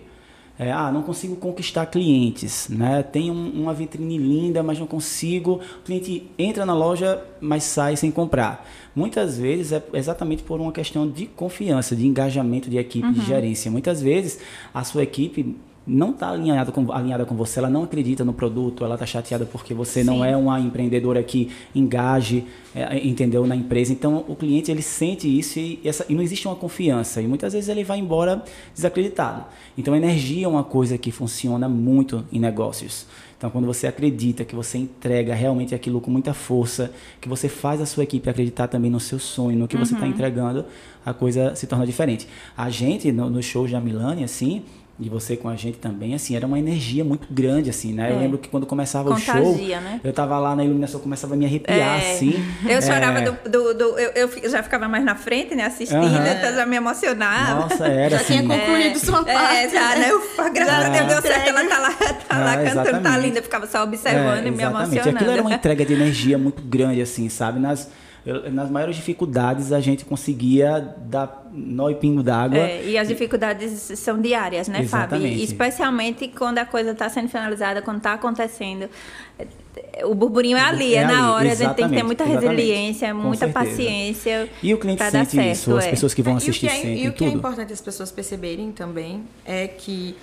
É, 0.61 0.71
ah, 0.71 0.91
não 0.91 1.01
consigo 1.01 1.35
conquistar 1.37 1.87
clientes, 1.87 2.69
né? 2.69 3.01
Tem 3.01 3.31
um, 3.31 3.49
uma 3.49 3.73
vitrine 3.73 4.15
linda, 4.19 4.61
mas 4.61 4.77
não 4.77 4.85
consigo. 4.85 5.59
O 5.79 5.83
cliente 5.83 6.29
entra 6.37 6.67
na 6.67 6.75
loja, 6.75 7.19
mas 7.41 7.63
sai 7.63 7.95
sem 7.95 8.11
comprar. 8.11 8.69
Muitas 8.95 9.39
vezes 9.39 9.71
é 9.71 9.83
exatamente 9.95 10.43
por 10.43 10.61
uma 10.61 10.71
questão 10.71 11.09
de 11.09 11.25
confiança, 11.25 11.95
de 11.95 12.05
engajamento 12.05 12.69
de 12.69 12.77
equipe, 12.77 13.07
uhum. 13.07 13.11
de 13.11 13.25
gerência. 13.25 13.71
Muitas 13.71 14.03
vezes 14.03 14.37
a 14.71 14.83
sua 14.83 15.01
equipe 15.01 15.57
não 15.85 16.11
está 16.11 16.29
alinhada 16.29 16.71
com, 16.71 16.91
alinhada 16.91 17.25
com 17.25 17.35
você, 17.35 17.59
ela 17.59 17.69
não 17.69 17.83
acredita 17.83 18.23
no 18.23 18.33
produto, 18.33 18.85
ela 18.85 18.93
está 18.93 19.05
chateada 19.05 19.45
porque 19.45 19.73
você 19.73 20.01
Sim. 20.01 20.05
não 20.05 20.23
é 20.23 20.37
uma 20.37 20.59
empreendedora 20.59 21.23
que 21.23 21.49
engaje, 21.73 22.45
é, 22.75 23.05
entendeu, 23.05 23.47
na 23.47 23.55
empresa. 23.55 23.91
Então, 23.91 24.23
o 24.27 24.35
cliente, 24.35 24.69
ele 24.69 24.81
sente 24.81 25.27
isso 25.27 25.59
e, 25.59 25.79
essa, 25.83 26.05
e 26.07 26.13
não 26.13 26.21
existe 26.21 26.47
uma 26.47 26.55
confiança. 26.55 27.21
E 27.21 27.27
muitas 27.27 27.53
vezes 27.53 27.67
ele 27.67 27.83
vai 27.83 27.97
embora 27.97 28.43
desacreditado. 28.73 29.45
Então, 29.77 29.93
a 29.93 29.97
energia 29.97 30.45
é 30.45 30.47
uma 30.47 30.63
coisa 30.63 30.97
que 30.97 31.11
funciona 31.11 31.67
muito 31.67 32.23
em 32.31 32.39
negócios. 32.39 33.07
Então, 33.41 33.49
quando 33.49 33.65
você 33.65 33.87
acredita, 33.87 34.45
que 34.45 34.55
você 34.55 34.77
entrega 34.77 35.33
realmente 35.33 35.73
aquilo 35.73 35.99
com 35.99 36.11
muita 36.11 36.31
força, 36.31 36.91
que 37.19 37.27
você 37.27 37.49
faz 37.49 37.81
a 37.81 37.87
sua 37.87 38.03
equipe 38.03 38.29
acreditar 38.29 38.67
também 38.67 38.91
no 38.91 38.99
seu 38.99 39.17
sonho, 39.17 39.57
no 39.57 39.67
que 39.67 39.75
tá 39.75 39.79
uhum. 39.79 39.85
você 39.87 39.95
está 39.95 40.05
entregando, 40.05 40.63
a 41.03 41.11
coisa 41.11 41.55
se 41.55 41.65
torna 41.65 41.83
diferente. 41.87 42.27
A 42.55 42.69
gente, 42.69 43.11
no, 43.11 43.31
no 43.31 43.41
show 43.41 43.67
da 43.67 43.81
Milani, 43.81 44.23
assim, 44.23 44.61
e 45.01 45.09
você 45.09 45.35
com 45.35 45.49
a 45.49 45.55
gente 45.55 45.79
também, 45.79 46.13
assim, 46.13 46.35
era 46.35 46.45
uma 46.45 46.59
energia 46.59 47.03
muito 47.03 47.27
grande, 47.31 47.71
assim, 47.71 47.91
né? 47.91 48.11
É. 48.11 48.13
Eu 48.13 48.19
lembro 48.19 48.37
que 48.37 48.47
quando 48.47 48.67
começava 48.67 49.09
Contagia, 49.09 49.41
o 49.41 49.57
show, 49.57 49.67
né? 49.81 49.99
eu 50.03 50.13
tava 50.13 50.37
lá 50.37 50.55
na 50.55 50.63
iluminação, 50.63 50.99
começava 50.99 51.33
a 51.33 51.37
me 51.37 51.43
arrepiar, 51.43 51.99
é. 51.99 52.13
assim. 52.13 52.35
Eu 52.63 52.77
é. 52.77 52.81
chorava 52.81 53.19
do... 53.21 53.49
do, 53.49 53.73
do 53.73 53.99
eu, 53.99 54.29
eu, 54.29 54.49
já 54.49 54.61
ficava 54.61 54.87
mais 54.87 55.03
na 55.03 55.15
frente, 55.15 55.55
né? 55.55 55.65
Assistindo, 55.65 56.03
uhum. 56.03 56.15
até 56.17 56.53
já 56.53 56.67
me 56.67 56.75
emocionava. 56.75 57.61
Nossa, 57.61 57.87
era 57.87 58.11
Já 58.11 58.17
assim, 58.17 58.45
tinha 58.45 58.59
concluído 58.59 58.99
sua 58.99 59.21
é, 59.21 59.33
parte. 59.33 59.55
É, 59.55 59.69
já, 59.69 59.95
né? 59.95 60.13
Ufa, 60.13 60.49
graças 60.49 60.85
a 60.85 60.89
Deus 60.89 61.07
deu 61.07 61.21
certo, 61.23 61.49
ela 61.49 61.65
tá 61.65 61.79
lá, 61.79 61.93
tá 61.93 62.17
ah, 62.29 62.37
lá 62.37 62.63
cantando, 62.63 63.01
tá 63.01 63.17
linda. 63.17 63.39
Eu 63.39 63.43
ficava 63.43 63.65
só 63.65 63.83
observando 63.83 64.45
e 64.45 64.51
me 64.51 64.61
emocionando. 64.61 65.09
Aquilo 65.09 65.31
era 65.31 65.41
uma 65.41 65.53
entrega 65.55 65.83
de 65.83 65.93
energia 65.93 66.37
muito 66.37 66.61
grande, 66.61 67.01
assim, 67.01 67.27
sabe? 67.27 67.59
Nas 67.59 67.89
eu, 68.25 68.51
nas 68.51 68.69
maiores 68.69 68.95
dificuldades 68.95 69.71
a 69.71 69.79
gente 69.79 70.05
conseguia 70.05 70.79
dar 70.79 71.49
nó 71.51 71.89
e 71.89 71.95
pingo 71.95 72.21
d'água. 72.21 72.57
É, 72.57 72.85
e 72.85 72.97
as 72.97 73.07
dificuldades 73.07 73.71
são 73.97 74.21
diárias, 74.21 74.67
né, 74.67 74.81
Exatamente. 74.81 75.29
Fábio? 75.29 75.43
Especialmente 75.43 76.27
quando 76.27 76.59
a 76.59 76.65
coisa 76.65 76.91
está 76.91 77.09
sendo 77.09 77.29
finalizada, 77.29 77.81
quando 77.81 77.97
está 77.97 78.13
acontecendo. 78.13 78.87
O 80.03 80.13
burburinho 80.13 80.57
é 80.57 80.61
ali, 80.61 80.93
é, 80.93 80.99
é 80.99 81.05
na 81.05 81.33
hora. 81.33 81.51
A 81.51 81.55
gente 81.55 81.73
tem 81.73 81.89
que 81.89 81.95
ter 81.95 82.03
muita 82.03 82.23
resiliência, 82.23 83.13
muita 83.13 83.47
certeza. 83.47 83.65
paciência. 83.65 84.49
E 84.61 84.73
o 84.73 84.77
cliente 84.77 85.03
sente 85.03 85.31
certo, 85.31 85.51
isso, 85.51 85.75
é. 85.75 85.79
as 85.79 85.87
pessoas 85.87 86.13
que 86.13 86.21
vão 86.21 86.35
assistir 86.35 86.65
e 86.65 86.67
o 86.67 86.69
que 86.69 86.75
é, 86.75 86.81
sentem 86.81 87.03
E 87.05 87.07
o 87.07 87.13
que 87.13 87.25
é 87.25 87.29
importante 87.29 87.73
as 87.73 87.81
pessoas 87.81 88.11
perceberem 88.11 88.71
também 88.71 89.23
é 89.45 89.67
que 89.67 90.15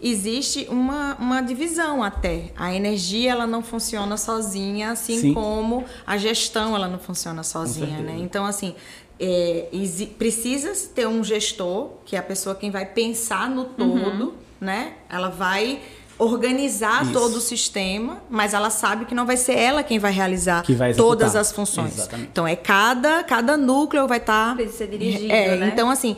existe 0.00 0.66
uma, 0.70 1.16
uma 1.16 1.40
divisão 1.40 2.02
até. 2.02 2.52
A 2.56 2.74
energia 2.74 3.32
ela 3.32 3.46
não 3.46 3.62
funciona 3.62 4.16
sozinha, 4.16 4.92
assim 4.92 5.20
Sim. 5.20 5.34
como 5.34 5.84
a 6.06 6.16
gestão 6.16 6.74
ela 6.74 6.88
não 6.88 6.98
funciona 6.98 7.42
sozinha, 7.42 7.98
né? 7.98 8.16
Então 8.18 8.44
assim 8.44 8.74
é, 9.20 9.68
precisa 10.16 10.72
ter 10.94 11.06
um 11.06 11.24
gestor 11.24 11.90
que 12.04 12.14
é 12.14 12.18
a 12.18 12.22
pessoa 12.22 12.54
quem 12.54 12.70
vai 12.70 12.86
pensar 12.86 13.50
no 13.50 13.64
todo, 13.64 14.24
uhum. 14.24 14.32
né? 14.60 14.94
Ela 15.08 15.28
vai 15.28 15.80
organizar 16.18 17.04
Isso. 17.04 17.12
todo 17.12 17.36
o 17.36 17.40
sistema, 17.40 18.20
mas 18.28 18.52
ela 18.52 18.70
sabe 18.70 19.04
que 19.04 19.14
não 19.14 19.24
vai 19.24 19.36
ser 19.36 19.56
ela 19.56 19.84
quem 19.84 20.00
vai 20.00 20.12
realizar 20.12 20.64
vai 20.70 20.92
todas 20.92 21.36
as 21.36 21.52
funções. 21.52 21.94
Exatamente. 21.94 22.28
Então 22.30 22.46
é 22.46 22.56
cada 22.56 23.22
cada 23.22 23.56
núcleo 23.56 24.06
vai 24.06 24.18
estar 24.18 24.50
tá, 24.50 24.54
precisa 24.54 24.78
ser 24.78 24.88
dirigido, 24.88 25.32
é, 25.32 25.56
né? 25.56 25.70
Então 25.72 25.90
assim 25.90 26.16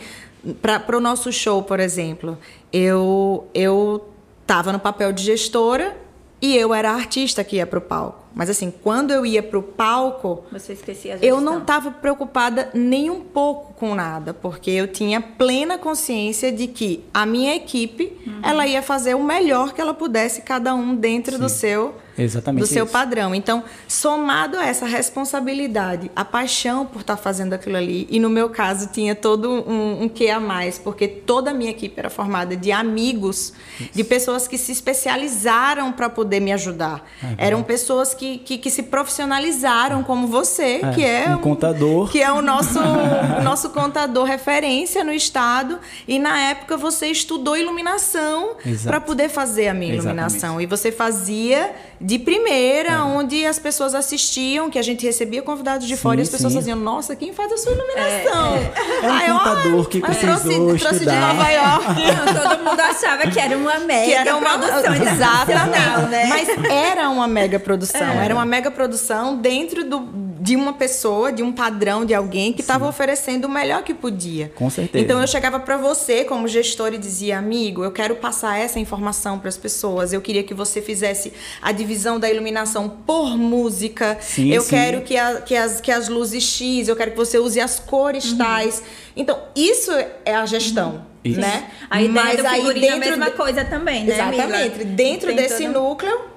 para 0.62 0.96
o 0.96 1.00
nosso 1.00 1.30
show, 1.30 1.62
por 1.62 1.78
exemplo, 1.78 2.38
eu 2.72 3.48
eu 3.54 4.08
estava 4.42 4.72
no 4.72 4.80
papel 4.80 5.12
de 5.12 5.22
gestora 5.22 5.96
e 6.42 6.56
eu 6.56 6.72
era 6.72 6.90
a 6.90 6.94
artista 6.94 7.44
que 7.44 7.56
ia 7.56 7.66
para 7.66 7.78
o 7.78 7.82
palco. 7.82 8.20
Mas 8.34 8.48
assim, 8.48 8.72
quando 8.82 9.10
eu 9.10 9.26
ia 9.26 9.42
para 9.42 9.58
o 9.58 9.62
palco, 9.62 10.44
você 10.50 10.72
esquecia 10.72 11.14
a 11.14 11.16
gestão. 11.16 11.28
eu 11.28 11.40
não 11.40 11.58
estava 11.58 11.90
preocupada 11.90 12.70
nem 12.72 13.10
um 13.10 13.20
pouco 13.20 13.74
com 13.74 13.94
nada, 13.94 14.32
porque 14.32 14.70
eu 14.70 14.88
tinha 14.88 15.20
plena 15.20 15.76
consciência 15.76 16.50
de 16.52 16.66
que 16.66 17.04
a 17.12 17.26
minha 17.26 17.54
equipe, 17.54 18.16
uhum. 18.26 18.40
ela 18.42 18.66
ia 18.66 18.82
fazer 18.82 19.14
o 19.14 19.22
melhor 19.22 19.72
que 19.72 19.80
ela 19.80 19.92
pudesse, 19.92 20.42
cada 20.42 20.74
um 20.74 20.94
dentro 20.94 21.34
Sim. 21.34 21.40
do 21.40 21.48
seu 21.48 21.94
Exatamente 22.22 22.62
do 22.62 22.66
seu 22.66 22.84
isso. 22.84 22.92
padrão. 22.92 23.34
Então, 23.34 23.64
somado 23.88 24.58
a 24.58 24.66
essa 24.66 24.86
responsabilidade, 24.86 26.10
a 26.14 26.24
paixão 26.24 26.86
por 26.86 27.00
estar 27.00 27.16
fazendo 27.16 27.52
aquilo 27.52 27.76
ali, 27.76 28.06
e 28.10 28.18
no 28.18 28.28
meu 28.28 28.50
caso 28.50 28.88
tinha 28.92 29.14
todo 29.14 29.50
um, 29.50 30.02
um 30.04 30.08
quê 30.08 30.28
a 30.28 30.40
mais, 30.40 30.78
porque 30.78 31.08
toda 31.08 31.50
a 31.50 31.54
minha 31.54 31.70
equipe 31.70 31.98
era 31.98 32.10
formada 32.10 32.56
de 32.56 32.72
amigos, 32.72 33.52
isso. 33.78 33.90
de 33.92 34.04
pessoas 34.04 34.46
que 34.46 34.58
se 34.58 34.72
especializaram 34.72 35.92
para 35.92 36.08
poder 36.08 36.40
me 36.40 36.52
ajudar. 36.52 37.04
É 37.38 37.46
Eram 37.46 37.62
pessoas 37.62 38.14
que, 38.14 38.38
que, 38.38 38.58
que, 38.58 38.70
se 38.70 38.84
profissionalizaram, 38.84 40.02
como 40.02 40.26
você, 40.26 40.80
é, 40.82 40.90
que 40.92 41.04
é 41.04 41.34
um 41.34 41.38
contador. 41.38 42.10
Que 42.10 42.22
é 42.22 42.32
o 42.32 42.42
nosso, 42.42 42.78
o 43.38 43.42
nosso 43.42 43.70
contador 43.70 44.24
referência 44.24 45.02
no 45.04 45.12
estado. 45.12 45.78
E 46.06 46.18
na 46.18 46.38
época 46.40 46.76
você 46.76 47.06
estudou 47.06 47.56
iluminação 47.56 48.56
para 48.84 49.00
poder 49.00 49.28
fazer 49.28 49.68
a 49.68 49.74
minha 49.74 49.94
iluminação. 49.94 50.60
Exatamente. 50.60 50.64
E 50.64 50.66
você 50.66 50.92
fazia 50.92 51.74
de 52.00 52.18
primeira, 52.18 52.92
é. 52.92 53.02
onde 53.02 53.44
as 53.44 53.58
pessoas 53.58 53.94
assistiam, 53.94 54.70
que 54.70 54.78
a 54.78 54.82
gente 54.82 55.04
recebia 55.04 55.42
convidados 55.42 55.86
de 55.86 55.94
sim, 55.94 56.00
fora 56.00 56.18
e 56.18 56.22
as 56.22 56.30
pessoas 56.30 56.52
sim. 56.52 56.58
faziam, 56.58 56.78
nossa, 56.78 57.14
quem 57.14 57.32
faz 57.34 57.52
a 57.52 57.58
sua 57.58 57.72
iluminação? 57.72 58.56
É, 58.56 59.24
é. 59.26 59.28
é 59.28 59.34
um 59.34 59.38
contador 59.38 59.88
que 59.88 60.00
precisou 60.00 60.50
trouxe, 60.50 60.78
trouxe 60.78 61.00
de 61.00 61.12
Nova 61.12 61.48
York. 61.50 61.84
Não, 61.84 62.48
todo 62.48 62.64
mundo 62.64 62.80
achava 62.80 63.30
que 63.30 63.38
era 63.38 63.56
uma 63.56 63.78
mega 63.80 64.06
que 64.06 64.12
era 64.14 64.36
uma, 64.36 64.58
produção 64.58 64.94
exatamente, 64.94 66.10
né? 66.10 66.26
Mas 66.26 66.48
era 66.70 67.10
uma 67.10 67.28
mega 67.28 67.60
produção. 67.60 68.00
É. 68.00 68.24
Era 68.24 68.34
uma 68.34 68.46
mega 68.46 68.70
produção 68.70 69.36
dentro 69.36 69.84
do, 69.84 70.29
de 70.40 70.56
uma 70.56 70.72
pessoa, 70.72 71.30
de 71.30 71.42
um 71.42 71.52
padrão, 71.52 72.02
de 72.02 72.14
alguém 72.14 72.50
que 72.50 72.62
estava 72.62 72.88
oferecendo 72.88 73.44
o 73.44 73.48
melhor 73.48 73.82
que 73.82 73.92
podia. 73.92 74.50
Com 74.54 74.70
certeza. 74.70 75.04
Então 75.04 75.20
eu 75.20 75.26
chegava 75.26 75.60
para 75.60 75.76
você 75.76 76.24
como 76.24 76.48
gestor 76.48 76.94
e 76.94 76.98
dizia, 76.98 77.38
amigo, 77.38 77.84
eu 77.84 77.92
quero 77.92 78.16
passar 78.16 78.58
essa 78.58 78.80
informação 78.80 79.38
para 79.38 79.50
as 79.50 79.58
pessoas. 79.58 80.14
Eu 80.14 80.20
queria 80.22 80.42
que 80.42 80.54
você 80.54 80.80
fizesse 80.80 81.30
a 81.60 81.72
divisão 81.72 82.18
da 82.18 82.30
iluminação 82.30 82.88
por 82.88 83.36
música. 83.36 84.16
Sim, 84.18 84.50
eu 84.50 84.62
sim. 84.62 84.70
quero 84.70 85.02
que, 85.02 85.18
a, 85.18 85.42
que, 85.42 85.54
as, 85.54 85.78
que 85.78 85.92
as 85.92 86.08
luzes 86.08 86.42
X, 86.42 86.88
eu 86.88 86.96
quero 86.96 87.10
que 87.10 87.18
você 87.18 87.38
use 87.38 87.60
as 87.60 87.78
cores 87.78 88.32
uhum. 88.32 88.38
tais. 88.38 88.82
Então, 89.14 89.38
isso 89.54 89.90
é 90.24 90.34
a 90.34 90.46
gestão. 90.46 91.04
Uhum. 91.22 91.32
Né? 91.32 91.70
A 91.90 92.00
ideia 92.00 92.24
Mas 92.24 92.40
do 92.40 92.46
aí 92.46 92.62
dentro 92.62 92.86
é 92.86 92.92
a 92.92 92.96
mesma 92.96 93.30
de... 93.30 93.36
coisa 93.36 93.62
também, 93.62 94.04
né? 94.04 94.14
Exatamente. 94.14 94.84
Dentro, 94.84 94.86
dentro 94.86 95.34
desse 95.34 95.64
todo... 95.64 95.72
núcleo, 95.74 96.29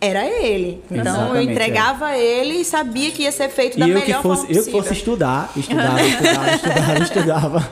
era 0.00 0.24
ele. 0.24 0.82
Então 0.90 1.00
Exatamente, 1.00 1.34
eu 1.34 1.42
entregava 1.42 2.12
é. 2.12 2.20
ele 2.20 2.54
e 2.58 2.64
sabia 2.64 3.10
que 3.10 3.22
ia 3.22 3.32
ser 3.32 3.48
feito 3.48 3.76
e 3.76 3.80
da 3.80 3.86
melhor 3.86 4.04
que 4.04 4.12
fosse, 4.12 4.22
forma 4.22 4.36
possível. 4.36 4.62
Eu 4.62 4.64
que 4.64 4.70
fosse 4.70 4.92
estudar, 4.92 5.52
estudava, 5.56 6.02
estudava, 6.02 6.50
estudava, 6.54 7.02
estudava. 7.02 7.68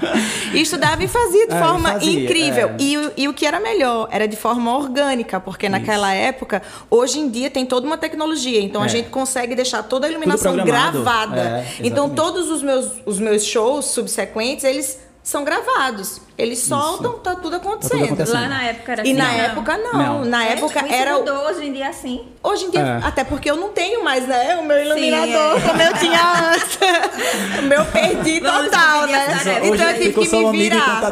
E 0.53 0.61
estudava 0.63 1.05
e 1.05 1.09
fazia 1.09 1.47
de 1.47 1.55
é, 1.55 1.59
forma 1.61 1.93
fazia, 1.93 2.25
incrível. 2.25 2.69
É. 2.69 2.77
E, 2.81 3.13
e, 3.17 3.29
o 3.29 3.33
que 3.33 3.47
era 3.47 3.61
melhor, 3.61 4.09
era 4.11 4.27
de 4.27 4.37
forma 4.37 4.77
orgânica, 4.77 5.39
porque 5.39 5.69
naquela 5.69 6.13
época, 6.13 6.63
hoje 6.91 7.21
em 7.21 7.29
dia 7.31 7.49
tem 7.49 7.65
toda 7.65 7.87
uma 7.87 7.97
tecnologia, 7.97 8.61
então 8.61 8.83
a 8.83 8.87
é. 8.87 8.89
gente 8.89 9.09
consegue 9.09 9.55
deixar 9.55 9.85
toda 9.85 10.09
a 10.09 10.11
iluminação 10.11 10.57
gravada. 10.57 11.41
É, 11.41 11.67
então 11.85 12.11
todos 12.11 12.51
os 12.51 12.61
meus, 12.61 12.91
os 13.07 13.21
meus 13.21 13.45
shows 13.45 13.85
subsequentes, 13.87 14.65
eles 14.65 15.06
são 15.27 15.43
gravados. 15.43 16.21
Eles 16.39 16.61
soltam, 16.61 17.15
Isso. 17.15 17.21
tá 17.21 17.35
tudo 17.35 17.57
acontecendo. 17.57 17.91
Tá 17.91 18.07
tudo 18.07 18.15
acontecendo. 18.15 18.43
Lá 18.43 18.49
na 18.49 18.63
época 18.63 18.93
era 18.93 19.03
assim. 19.03 19.11
E 19.11 19.15
na 19.15 19.25
não. 19.25 19.35
época 19.35 19.79
não. 19.79 19.93
não. 19.93 20.25
Na 20.25 20.47
é, 20.47 20.53
época 20.53 20.87
era. 20.89 21.19
Mudou 21.19 21.49
hoje 21.49 21.67
em 21.67 21.73
dia 21.73 21.89
assim. 21.89 22.29
Hoje 22.45 22.67
em 22.67 22.71
dia, 22.71 22.81
é. 22.81 23.01
até 23.05 23.25
porque 23.25 23.51
eu 23.51 23.57
não 23.57 23.71
tenho 23.71 24.05
mais, 24.05 24.25
né? 24.29 24.57
O 24.57 24.65
meu 24.65 24.81
iluminador, 24.81 25.61
Sim, 25.61 25.67
é. 25.67 25.69
como 25.69 25.83
eu 25.83 25.95
tinha 25.95 26.53
antes. 26.53 26.79
o 27.59 27.63
meu 27.63 27.85
perdi 27.87 28.41
total, 28.41 29.09
né? 29.09 29.27
Então 29.65 29.91
eu 29.91 29.99
tive 29.99 30.13
que 30.13 30.29
me 30.53 30.69
virar. 30.69 31.03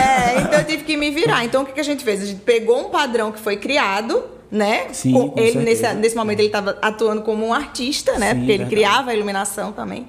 É, 0.00 0.40
então 0.40 0.58
eu 0.60 0.64
tive 0.64 0.84
que 0.84 0.96
me 0.96 1.10
virar. 1.10 1.44
Então 1.44 1.62
o 1.62 1.66
que, 1.66 1.72
que 1.72 1.80
a 1.80 1.84
gente 1.84 2.02
fez? 2.02 2.22
A 2.22 2.24
gente 2.24 2.40
pegou 2.40 2.80
um 2.80 2.88
padrão 2.88 3.30
que 3.30 3.38
foi 3.38 3.58
criado 3.58 4.24
né? 4.50 4.86
Sim, 4.94 5.12
com, 5.12 5.28
com 5.28 5.38
ele 5.38 5.58
nesse, 5.58 5.86
nesse 5.92 6.16
momento 6.16 6.38
ele 6.38 6.48
estava 6.48 6.78
atuando 6.80 7.20
como 7.20 7.46
um 7.46 7.52
artista, 7.52 8.18
né? 8.18 8.30
Sim, 8.30 8.36
porque 8.36 8.52
ele 8.52 8.64
verdade. 8.64 8.70
criava 8.70 9.10
a 9.10 9.14
iluminação 9.14 9.72
também. 9.72 10.06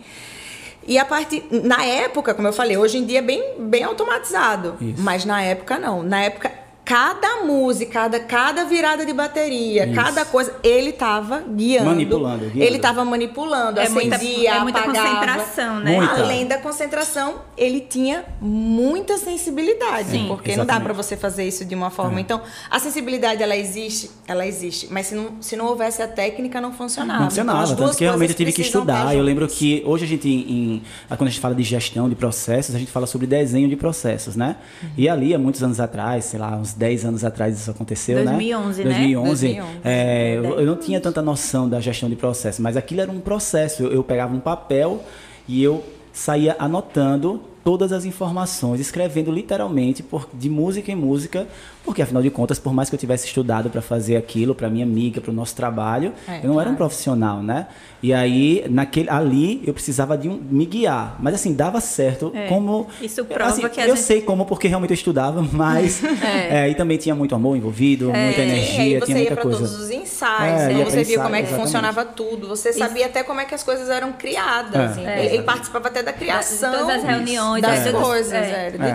E 0.89 0.97
a 0.97 1.05
parte 1.05 1.43
na 1.51 1.85
época, 1.85 2.33
como 2.33 2.47
eu 2.47 2.51
falei, 2.51 2.75
hoje 2.75 2.97
em 2.97 3.05
dia 3.05 3.19
é 3.19 3.21
bem, 3.21 3.43
bem 3.59 3.83
automatizado, 3.83 4.75
Isso. 4.81 4.99
mas 5.03 5.23
na 5.23 5.39
época 5.39 5.77
não. 5.77 6.01
Na 6.01 6.23
época 6.23 6.51
cada 6.89 7.43
música, 7.43 7.91
cada, 7.91 8.19
cada 8.19 8.65
virada 8.65 9.05
de 9.05 9.13
bateria, 9.13 9.85
Isso. 9.85 9.93
cada 9.93 10.25
coisa, 10.25 10.55
ele 10.63 10.89
estava 10.89 11.39
guiando. 11.41 11.85
Manipulando, 11.85 12.45
guiando. 12.45 12.63
Ele 12.63 12.75
estava 12.77 13.05
manipulando, 13.05 13.79
é 13.79 13.83
acendia, 13.83 14.09
muita, 14.09 14.25
é 14.49 14.59
muita 14.59 14.79
apagava. 14.79 15.07
concentração, 15.07 15.79
né? 15.81 15.97
Muita. 15.97 16.13
Além 16.15 16.47
da 16.47 16.57
concentração, 16.57 17.35
ele 17.55 17.81
tinha 17.81 18.25
muita 18.41 19.19
sensibilidade, 19.19 20.09
Sim. 20.09 20.25
porque 20.27 20.49
Exatamente. 20.49 20.57
não 20.57 20.65
dá 20.65 20.79
para 20.83 20.91
você 20.91 21.15
fazer 21.15 21.47
isso 21.47 21.63
de 21.63 21.75
uma 21.75 21.91
forma. 21.91 22.17
É. 22.17 22.21
Então, 22.21 22.41
a 22.71 22.79
sensibilidade 22.79 23.43
ela 23.43 23.55
existe, 23.55 24.09
ela 24.27 24.47
existe, 24.47 24.87
mas 24.89 25.05
se 25.05 25.13
não, 25.13 25.39
se 25.41 25.55
não 25.55 25.67
houvesse 25.67 26.01
a 26.01 26.07
técnica 26.07 26.59
não 26.59 26.73
funcionava. 26.73 27.19
Não 27.19 27.29
funcionava, 27.29 27.71
então, 27.71 27.85
tanto 27.85 27.97
que 27.99 28.03
realmente 28.03 28.31
eu 28.31 28.35
tive 28.35 28.51
que 28.51 28.63
estudar. 28.63 29.15
Eu 29.15 29.21
lembro 29.21 29.47
que 29.47 29.83
hoje 29.85 30.05
a 30.05 30.07
gente 30.07 30.27
em, 30.27 30.81
quando 31.07 31.27
a 31.27 31.29
gente 31.29 31.39
fala 31.39 31.53
de 31.53 31.61
gestão 31.61 32.09
de 32.09 32.15
processos, 32.15 32.73
a 32.73 32.79
gente 32.79 32.89
fala 32.89 33.05
sobre 33.05 33.27
desenho 33.27 33.69
de 33.69 33.75
processos, 33.75 34.35
né? 34.35 34.55
Uhum. 34.81 34.89
E 34.97 35.07
ali 35.07 35.35
há 35.35 35.37
muitos 35.37 35.61
anos 35.61 35.79
atrás, 35.79 36.25
sei 36.25 36.39
lá, 36.39 36.55
uns 36.55 36.78
10 36.79 37.05
anos 37.05 37.25
atrás 37.25 37.59
isso 37.59 37.69
aconteceu, 37.69 38.23
2011, 38.23 38.83
né? 38.85 38.89
2011, 38.89 39.47
2011. 39.47 39.79
É, 39.83 40.35
eu, 40.37 40.59
eu, 40.61 40.65
não 40.65 40.77
tinha 40.77 41.01
tanta 41.01 41.21
noção 41.21 41.67
da 41.67 41.81
gestão 41.81 42.09
de 42.09 42.15
processo, 42.15 42.61
mas 42.61 42.77
aquilo 42.77 43.01
era 43.01 43.11
um 43.11 43.19
processo. 43.19 43.83
Eu, 43.83 43.91
eu 43.91 44.03
pegava 44.03 44.33
um 44.33 44.39
papel 44.39 45.03
e 45.45 45.61
eu 45.61 45.83
saía 46.13 46.55
anotando 46.57 47.41
todas 47.63 47.91
as 47.91 48.05
informações, 48.05 48.79
escrevendo 48.79 49.31
literalmente 49.31 50.01
por, 50.01 50.27
de 50.33 50.49
música 50.49 50.91
em 50.91 50.95
música, 50.95 51.47
porque 51.83 52.01
afinal 52.01 52.21
de 52.21 52.29
contas, 52.29 52.59
por 52.59 52.73
mais 52.73 52.89
que 52.89 52.95
eu 52.95 52.99
tivesse 52.99 53.27
estudado 53.27 53.69
para 53.69 53.81
fazer 53.81 54.15
aquilo, 54.15 54.53
para 54.53 54.69
minha 54.69 54.85
amiga, 54.85 55.19
para 55.19 55.31
o 55.31 55.33
nosso 55.33 55.55
trabalho, 55.55 56.13
é, 56.27 56.37
eu 56.37 56.43
não 56.43 56.53
claro. 56.53 56.61
era 56.61 56.69
um 56.69 56.75
profissional, 56.75 57.41
né? 57.41 57.67
E 58.01 58.13
aí, 58.13 58.65
naquele, 58.69 59.09
ali, 59.09 59.61
eu 59.65 59.73
precisava 59.73 60.17
de 60.17 60.29
um, 60.29 60.39
me 60.49 60.65
guiar. 60.65 61.17
Mas 61.19 61.35
assim, 61.35 61.53
dava 61.53 61.81
certo 61.81 62.31
é. 62.33 62.47
como. 62.47 62.87
Isso 63.01 63.25
prova 63.25 63.51
assim, 63.51 63.67
que 63.67 63.81
Eu 63.81 63.95
gente... 63.95 63.99
sei 63.99 64.21
como, 64.21 64.45
porque 64.45 64.67
realmente 64.69 64.91
eu 64.91 64.95
estudava, 64.95 65.41
mas. 65.51 66.01
é. 66.03 66.65
é. 66.65 66.69
e 66.69 66.75
também 66.75 66.97
tinha 66.97 67.13
muito 67.13 67.35
amor 67.35 67.57
envolvido, 67.57 68.09
é. 68.11 68.25
muita 68.25 68.41
energia, 68.41 68.87
e 68.87 68.93
aí 68.93 68.99
você 68.99 69.05
tinha 69.07 69.17
muita 69.17 69.33
ia 69.33 69.37
coisa. 69.37 69.57
todos 69.57 69.79
os 69.79 69.89
ensaios, 69.89 70.61
é, 70.61 70.73
né? 70.73 70.85
você 70.85 71.03
via 71.03 71.19
como 71.19 71.35
é 71.35 71.39
que 71.39 71.47
exatamente. 71.47 71.65
funcionava 71.65 72.05
tudo, 72.05 72.47
você 72.47 72.71
sabia 72.71 73.01
Isso. 73.01 73.09
até 73.09 73.23
como 73.23 73.41
é 73.41 73.45
que 73.45 73.53
as 73.53 73.63
coisas 73.63 73.89
eram 73.89 74.13
criadas. 74.13 74.75
É. 74.75 74.85
Assim. 74.85 75.05
Ele, 75.05 75.35
ele, 75.35 75.43
participava 75.43 75.89
até 75.89 76.01
da 76.01 76.13
criação. 76.13 76.71
todas 76.71 76.89
as 76.89 77.03
reuniões, 77.03 77.48
das 77.59 77.91
coisas. 77.91 78.33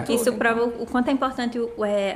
Isso 0.09 0.33
prova 0.35 0.64
o 0.64 0.87
quanto 0.87 1.09
é 1.09 1.12
importante 1.12 1.59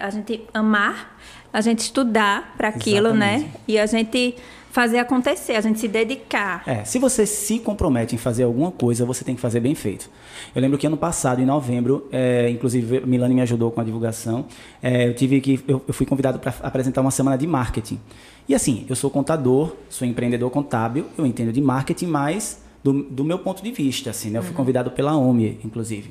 a 0.01 0.11
gente 0.11 0.45
amar, 0.53 1.19
a 1.53 1.61
gente 1.61 1.81
estudar 1.81 2.55
para 2.57 2.69
aquilo, 2.69 3.15
né? 3.15 3.51
E 3.67 3.79
a 3.79 3.87
gente 3.87 4.37
fazer 4.71 4.99
acontecer, 4.99 5.55
a 5.57 5.61
gente 5.61 5.81
se 5.81 5.89
dedicar. 5.89 6.63
É, 6.67 6.85
se 6.85 6.99
você 6.99 7.27
se 7.27 7.59
compromete 7.59 8.15
em 8.15 8.19
fazer 8.19 8.45
alguma 8.45 8.71
coisa, 8.71 9.05
você 9.05 9.25
tem 9.25 9.35
que 9.35 9.41
fazer 9.41 9.61
bem 9.61 9.75
feito. 9.75 10.09
Eu 10.55 10.63
lembro 10.63 10.79
que 10.79 10.87
ano 10.87 10.97
passado, 10.97 11.41
em 11.41 11.47
novembro, 11.47 12.07
é, 12.13 12.49
inclusive 12.51 13.01
Milani 13.07 13.35
me 13.35 13.41
ajudou 13.43 13.71
com 13.71 13.81
a 13.81 13.85
divulgação, 13.85 14.47
é, 14.83 15.09
eu 15.09 15.15
tive 15.15 15.41
que 15.41 15.61
eu, 15.67 15.83
eu 15.87 15.95
fui 15.95 16.07
convidado 16.07 16.39
para 16.39 16.55
apresentar 16.63 17.01
uma 17.01 17.11
semana 17.11 17.37
de 17.37 17.47
marketing. 17.47 17.99
E 18.49 18.55
assim, 18.55 18.87
eu 18.89 18.95
sou 18.95 19.11
contador, 19.11 19.75
sou 19.89 20.07
empreendedor 20.07 20.51
contábil, 20.51 21.07
eu 21.17 21.27
entendo 21.27 21.53
de 21.53 21.61
marketing, 21.61 22.07
mas 22.07 22.63
do, 22.83 23.03
do 23.03 23.25
meu 23.25 23.39
ponto 23.39 23.63
de 23.63 23.71
vista, 23.71 24.11
assim, 24.11 24.31
né? 24.31 24.39
Eu 24.39 24.43
fui 24.43 24.53
uhum. 24.53 24.57
convidado 24.57 24.91
pela 24.91 25.17
OMI, 25.17 25.59
inclusive. 25.65 26.11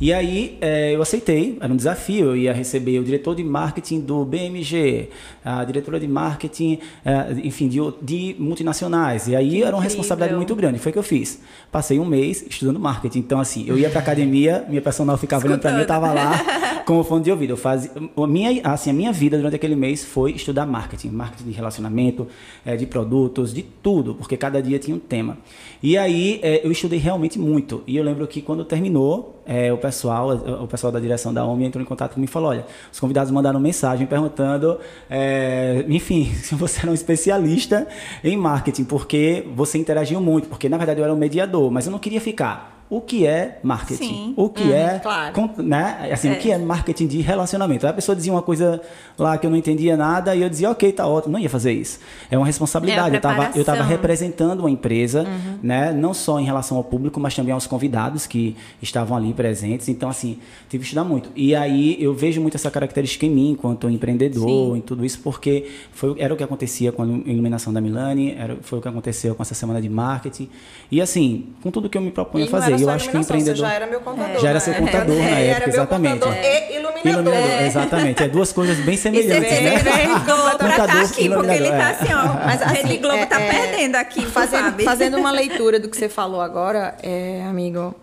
E 0.00 0.12
aí 0.12 0.56
é, 0.60 0.94
eu 0.94 1.02
aceitei, 1.02 1.58
era 1.60 1.72
um 1.72 1.76
desafio, 1.76 2.26
eu 2.26 2.36
ia 2.36 2.52
receber 2.52 3.00
o 3.00 3.04
diretor 3.04 3.34
de 3.34 3.42
marketing 3.42 4.00
do 4.00 4.24
BMG, 4.24 5.08
a 5.44 5.64
diretora 5.64 5.98
de 5.98 6.06
marketing, 6.06 6.78
é, 7.04 7.32
enfim, 7.42 7.68
de, 7.68 7.80
de, 8.00 8.36
multinacionais. 8.38 9.26
E 9.26 9.34
aí 9.34 9.62
era 9.62 9.74
uma 9.74 9.82
responsabilidade 9.82 10.36
muito 10.36 10.54
grande. 10.54 10.78
Foi 10.78 10.90
o 10.90 10.92
que 10.92 10.98
eu 10.98 11.02
fiz. 11.02 11.40
Passei 11.72 11.98
um 11.98 12.04
mês 12.04 12.44
estudando 12.48 12.78
marketing. 12.78 13.18
Então, 13.18 13.40
assim, 13.40 13.64
eu 13.66 13.76
ia 13.76 13.90
para 13.90 13.98
academia, 13.98 14.64
minha 14.68 14.80
personal 14.80 15.18
ficava 15.18 15.44
olhando 15.46 15.60
para 15.60 15.72
mim, 15.72 15.78
eu 15.78 15.82
estava 15.82 16.12
lá 16.12 16.38
com 16.86 17.00
o 17.00 17.04
fone 17.04 17.24
de 17.24 17.32
ouvido. 17.32 17.54
Eu 17.54 17.56
fazia, 17.56 17.90
a, 18.16 18.26
minha, 18.26 18.60
assim, 18.64 18.90
a 18.90 18.92
minha 18.92 19.12
vida 19.12 19.36
durante 19.36 19.56
aquele 19.56 19.74
mês 19.74 20.04
foi 20.04 20.30
estudar 20.30 20.64
marketing. 20.64 21.08
Marketing 21.08 21.50
de 21.50 21.52
relacionamento, 21.56 22.28
é, 22.64 22.76
de 22.76 22.86
produtos, 22.86 23.52
de 23.52 23.62
tudo, 23.62 24.14
porque 24.14 24.36
cada 24.36 24.62
dia 24.62 24.78
tinha 24.78 24.96
um 24.96 25.00
tema. 25.00 25.38
E 25.82 25.98
aí 25.98 26.38
é, 26.40 26.64
eu 26.64 26.70
estudei 26.70 27.00
realmente 27.00 27.36
muito. 27.36 27.82
E 27.84 27.96
eu 27.96 28.04
lembro 28.04 28.26
que 28.28 28.40
quando 28.40 28.64
terminou, 28.64 29.37
é, 29.48 29.72
o 29.72 29.78
pessoal, 29.78 30.36
o 30.62 30.68
pessoal 30.68 30.92
da 30.92 31.00
direção 31.00 31.32
da 31.32 31.44
OMI 31.44 31.64
entrou 31.64 31.82
em 31.82 31.86
contato 31.86 32.12
comigo 32.12 32.30
e 32.30 32.32
falou: 32.32 32.50
olha, 32.50 32.66
os 32.92 33.00
convidados 33.00 33.32
mandaram 33.32 33.58
mensagem 33.58 34.06
perguntando, 34.06 34.78
é, 35.08 35.86
enfim, 35.88 36.26
se 36.44 36.54
você 36.54 36.80
era 36.80 36.90
um 36.90 36.94
especialista 36.94 37.88
em 38.22 38.36
marketing, 38.36 38.84
porque 38.84 39.48
você 39.56 39.78
interagiu 39.78 40.20
muito, 40.20 40.48
porque 40.48 40.68
na 40.68 40.76
verdade 40.76 41.00
eu 41.00 41.04
era 41.04 41.14
um 41.14 41.16
mediador, 41.16 41.70
mas 41.70 41.86
eu 41.86 41.92
não 41.92 41.98
queria 41.98 42.20
ficar 42.20 42.77
o 42.90 43.00
que 43.02 43.26
é 43.26 43.58
marketing, 43.62 44.02
Sim. 44.04 44.34
o 44.36 44.48
que 44.48 44.62
Hum, 44.64 44.72
é, 44.72 44.98
claro. 44.98 45.50
né, 45.58 46.08
assim, 46.12 46.28
É. 46.30 46.32
o 46.32 46.36
que 46.38 46.50
é 46.50 46.56
marketing 46.56 47.06
de 47.06 47.20
relacionamento. 47.20 47.84
Aí 47.86 47.90
a 47.90 47.94
pessoa 47.94 48.16
dizia 48.16 48.32
uma 48.32 48.40
coisa 48.40 48.80
lá 49.18 49.36
que 49.36 49.46
eu 49.46 49.50
não 49.50 49.56
entendia 49.58 49.94
nada 49.96 50.34
e 50.34 50.40
eu 50.42 50.48
dizia, 50.48 50.70
ok, 50.70 50.90
tá 50.92 51.06
ótimo, 51.06 51.32
não 51.34 51.38
ia 51.40 51.50
fazer 51.50 51.72
isso. 51.72 51.98
É 52.30 52.36
uma 52.38 52.46
responsabilidade. 52.46 53.10
É 53.10 53.12
eu 53.12 53.16
estava 53.18 53.34
eu 53.36 53.42
tava 53.42 53.52
preparação. 53.54 53.86
representando 53.88 54.60
uma 54.60 54.70
empresa, 54.70 55.22
Uhum. 55.24 55.58
né, 55.62 55.92
não 55.92 56.14
só 56.14 56.40
em 56.40 56.44
relação 56.44 56.76
ao 56.78 56.84
público, 56.84 57.20
mas 57.20 57.34
também 57.34 57.52
aos 57.52 57.66
convidados 57.66 58.26
que 58.26 58.56
estavam 58.80 59.16
ali 59.16 59.34
presentes. 59.34 59.88
Então, 59.88 60.08
assim, 60.08 60.38
tive 60.70 60.82
que 60.82 60.86
estudar 60.88 61.04
muito. 61.04 61.28
E 61.36 61.54
aí 61.54 61.96
eu 62.02 62.14
vejo 62.14 62.40
muito 62.40 62.54
essa 62.54 62.70
característica 62.70 63.26
em 63.26 63.30
mim, 63.30 63.50
enquanto 63.50 63.88
empreendedor, 63.90 64.76
em 64.76 64.80
tudo 64.80 65.04
isso, 65.04 65.20
porque 65.22 65.66
foi, 65.92 66.14
era 66.18 66.32
o 66.32 66.36
que 66.36 66.42
acontecia 66.42 66.90
com 66.90 67.02
a 67.02 67.06
iluminação 67.06 67.72
da 67.72 67.80
Milani, 67.80 68.34
era, 68.38 68.56
foi 68.62 68.78
o 68.78 68.82
que 68.82 68.88
aconteceu 68.88 69.34
com 69.34 69.42
essa 69.42 69.54
semana 69.54 69.80
de 69.82 69.88
marketing. 69.88 70.48
E 70.90 71.00
assim, 71.02 71.46
com 71.62 71.70
tudo 71.70 71.88
que 71.90 71.98
eu 71.98 72.02
me 72.02 72.10
proponho 72.10 72.46
a 72.46 72.48
fazer, 72.48 72.77
era 72.82 72.90
eu 72.92 72.94
acho 72.96 73.08
que 73.10 73.16
o 73.16 73.20
empreendedor. 73.20 73.56
Você 73.56 73.62
já 73.62 73.72
era 73.72 73.86
meu 73.86 74.00
contador. 74.00 74.40
Já 74.40 74.48
era 74.48 74.54
na 74.54 74.60
seu 74.60 74.72
época. 74.74 74.90
contador 74.92 75.16
na 75.18 75.22
É, 75.22 75.26
época, 75.30 75.56
era 75.56 75.58
meu 75.66 75.68
exatamente. 75.74 76.12
contador 76.20 76.34
e 76.44 76.74
iluminador. 76.76 77.10
Iluminador, 77.12 77.62
exatamente. 77.66 78.22
É 78.22 78.28
duas 78.28 78.52
coisas 78.52 78.76
bem 78.78 78.94
E 78.94 78.98
semelhantes, 78.98 79.60
né? 79.62 79.78
desligou 79.82 80.50
pra 80.58 80.68
e 80.68 80.72
aqui, 80.72 81.28
porque 81.28 81.50
ele 81.50 81.66
iluminador, 81.66 81.70
tá 81.70 81.76
é. 81.76 81.90
assim, 81.92 82.14
ó. 82.14 82.44
Mas, 82.46 82.62
a 82.62 82.64
assim, 82.66 82.74
Rede 82.82 82.96
Globo 82.98 83.16
é- 83.16 83.26
tá 83.26 83.40
é- 83.40 83.50
perdendo 83.50 83.94
aqui, 83.96 84.26
fazendo, 84.26 84.82
fazendo 84.84 85.16
uma 85.16 85.30
leitura 85.30 85.78
do 85.80 85.88
que 85.88 85.96
você 85.96 86.08
falou 86.08 86.40
agora, 86.40 86.94
é, 87.02 87.42
amigo. 87.48 87.94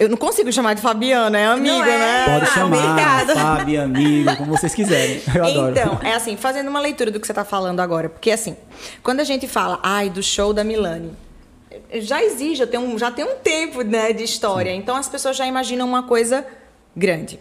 Eu 0.00 0.08
não 0.08 0.16
consigo 0.16 0.50
chamar 0.50 0.74
de 0.74 0.80
Fabiana, 0.80 1.38
é 1.38 1.46
amigo, 1.46 1.76
Não 1.76 1.84
é? 1.84 1.98
né? 1.98 2.24
Pode 2.24 2.44
Ah, 2.50 2.54
chamar, 2.54 2.76
obrigada. 2.78 3.36
Fábio, 3.36 3.82
amigo, 3.82 4.36
como 4.36 4.50
vocês 4.56 4.74
quiserem. 4.74 5.20
Eu 5.34 5.44
adoro. 5.44 5.70
Então, 5.70 6.00
é 6.02 6.14
assim, 6.14 6.34
fazendo 6.36 6.68
uma 6.68 6.80
leitura 6.80 7.10
do 7.10 7.20
que 7.20 7.26
você 7.26 7.32
está 7.32 7.44
falando 7.44 7.78
agora. 7.78 8.08
Porque, 8.08 8.30
assim, 8.30 8.56
quando 9.02 9.20
a 9.20 9.24
gente 9.24 9.46
fala, 9.46 9.78
ai, 9.82 10.08
do 10.08 10.22
show 10.22 10.52
da 10.54 10.64
Milani, 10.64 11.12
já 12.00 12.22
exige, 12.22 12.56
já 12.56 12.66
tem 12.66 12.78
um, 12.80 12.98
já 12.98 13.10
tem 13.10 13.24
um 13.24 13.36
tempo 13.36 13.82
né, 13.82 14.12
de 14.12 14.22
história. 14.24 14.70
Então, 14.74 14.96
as 14.96 15.08
pessoas 15.08 15.36
já 15.36 15.46
imaginam 15.46 15.86
uma 15.86 16.02
coisa 16.04 16.46
grande. 16.96 17.38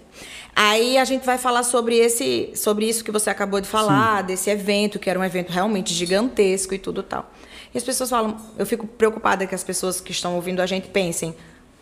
Aí 0.56 0.98
a 0.98 1.06
gente 1.06 1.26
vai 1.26 1.38
falar 1.38 1.64
sobre 1.64 1.98
esse, 1.98 2.52
sobre 2.56 2.86
isso 2.88 3.04
que 3.04 3.12
você 3.12 3.30
acabou 3.30 3.62
de 3.62 3.68
falar, 3.68 4.22
desse 4.24 4.50
evento, 4.50 5.00
que 5.00 5.10
era 5.10 5.18
um 5.18 5.24
evento 5.24 5.50
realmente 5.50 5.94
gigantesco 5.94 6.74
e 6.74 6.78
tudo 6.80 7.02
tal. 7.02 7.32
E 7.74 7.78
as 7.78 7.84
pessoas 7.84 8.10
falam, 8.10 8.36
eu 8.58 8.66
fico 8.66 8.86
preocupada 8.86 9.48
que 9.48 9.56
as 9.56 9.64
pessoas 9.64 10.02
que 10.02 10.12
estão 10.12 10.36
ouvindo 10.36 10.62
a 10.62 10.66
gente 10.66 10.90
pensem, 10.90 11.34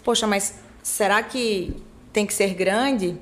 poxa, 0.04 0.28
mas 0.28 0.54
será 0.84 1.24
que 1.24 1.76
tem 2.14 2.26
que 2.28 2.34
ser 2.34 2.54
grande? 2.54 3.18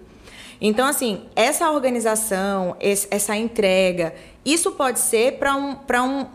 Então, 0.59 0.85
assim, 0.85 1.21
essa 1.35 1.71
organização, 1.71 2.75
esse- 2.79 3.07
essa 3.09 3.35
entrega, 3.37 4.13
isso 4.43 4.71
pode 4.71 4.99
ser 4.99 5.33
para 5.37 5.55
um, 5.55 5.75
pra 5.75 6.03
um, 6.03 6.25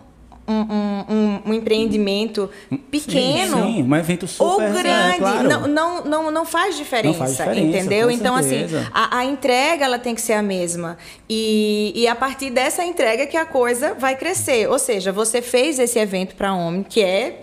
um, 0.47 0.55
um- 0.55 1.41
um- 1.47 1.55
empreendimento 1.55 2.51
pequeno. 2.91 3.57
Sim, 3.57 3.75
sim, 3.77 3.83
um 3.83 3.97
evento 3.97 4.27
super. 4.27 4.45
Ou 4.45 4.61
é, 4.61 4.83
grande, 4.83 5.19
claro. 5.19 5.49
não, 5.49 5.67
não, 5.69 6.05
não, 6.05 6.31
não 6.31 6.45
faz 6.45 6.77
diferença, 6.77 7.09
Não 7.19 7.27
faz 7.27 7.37
diferença, 7.37 7.79
entendeu? 7.79 8.11
Então, 8.11 8.35
assim, 8.35 8.61
certeza. 8.61 8.91
a, 8.93 9.19
a 9.19 9.25
entrega 9.25 9.85
ela 9.85 9.99
tem 9.99 10.15
que 10.15 10.21
ser 10.21 10.33
a 10.35 10.43
mesma. 10.43 10.99
E, 11.29 11.93
e 11.95 12.09
a 12.09 12.15
partir 12.15 12.51
dessa 12.51 12.85
entrega 12.85 13.27
que 13.27 13.37
a 13.37 13.47
coisa 13.47 13.95
vai 13.95 14.17
crescer. 14.17 14.69
Ou 14.69 14.79
seja, 14.79 15.13
você 15.13 15.41
fez 15.41 15.79
esse 15.79 15.99
evento 15.99 16.35
para 16.35 16.53
homem, 16.53 16.83
que 16.83 17.01
é 17.03 17.43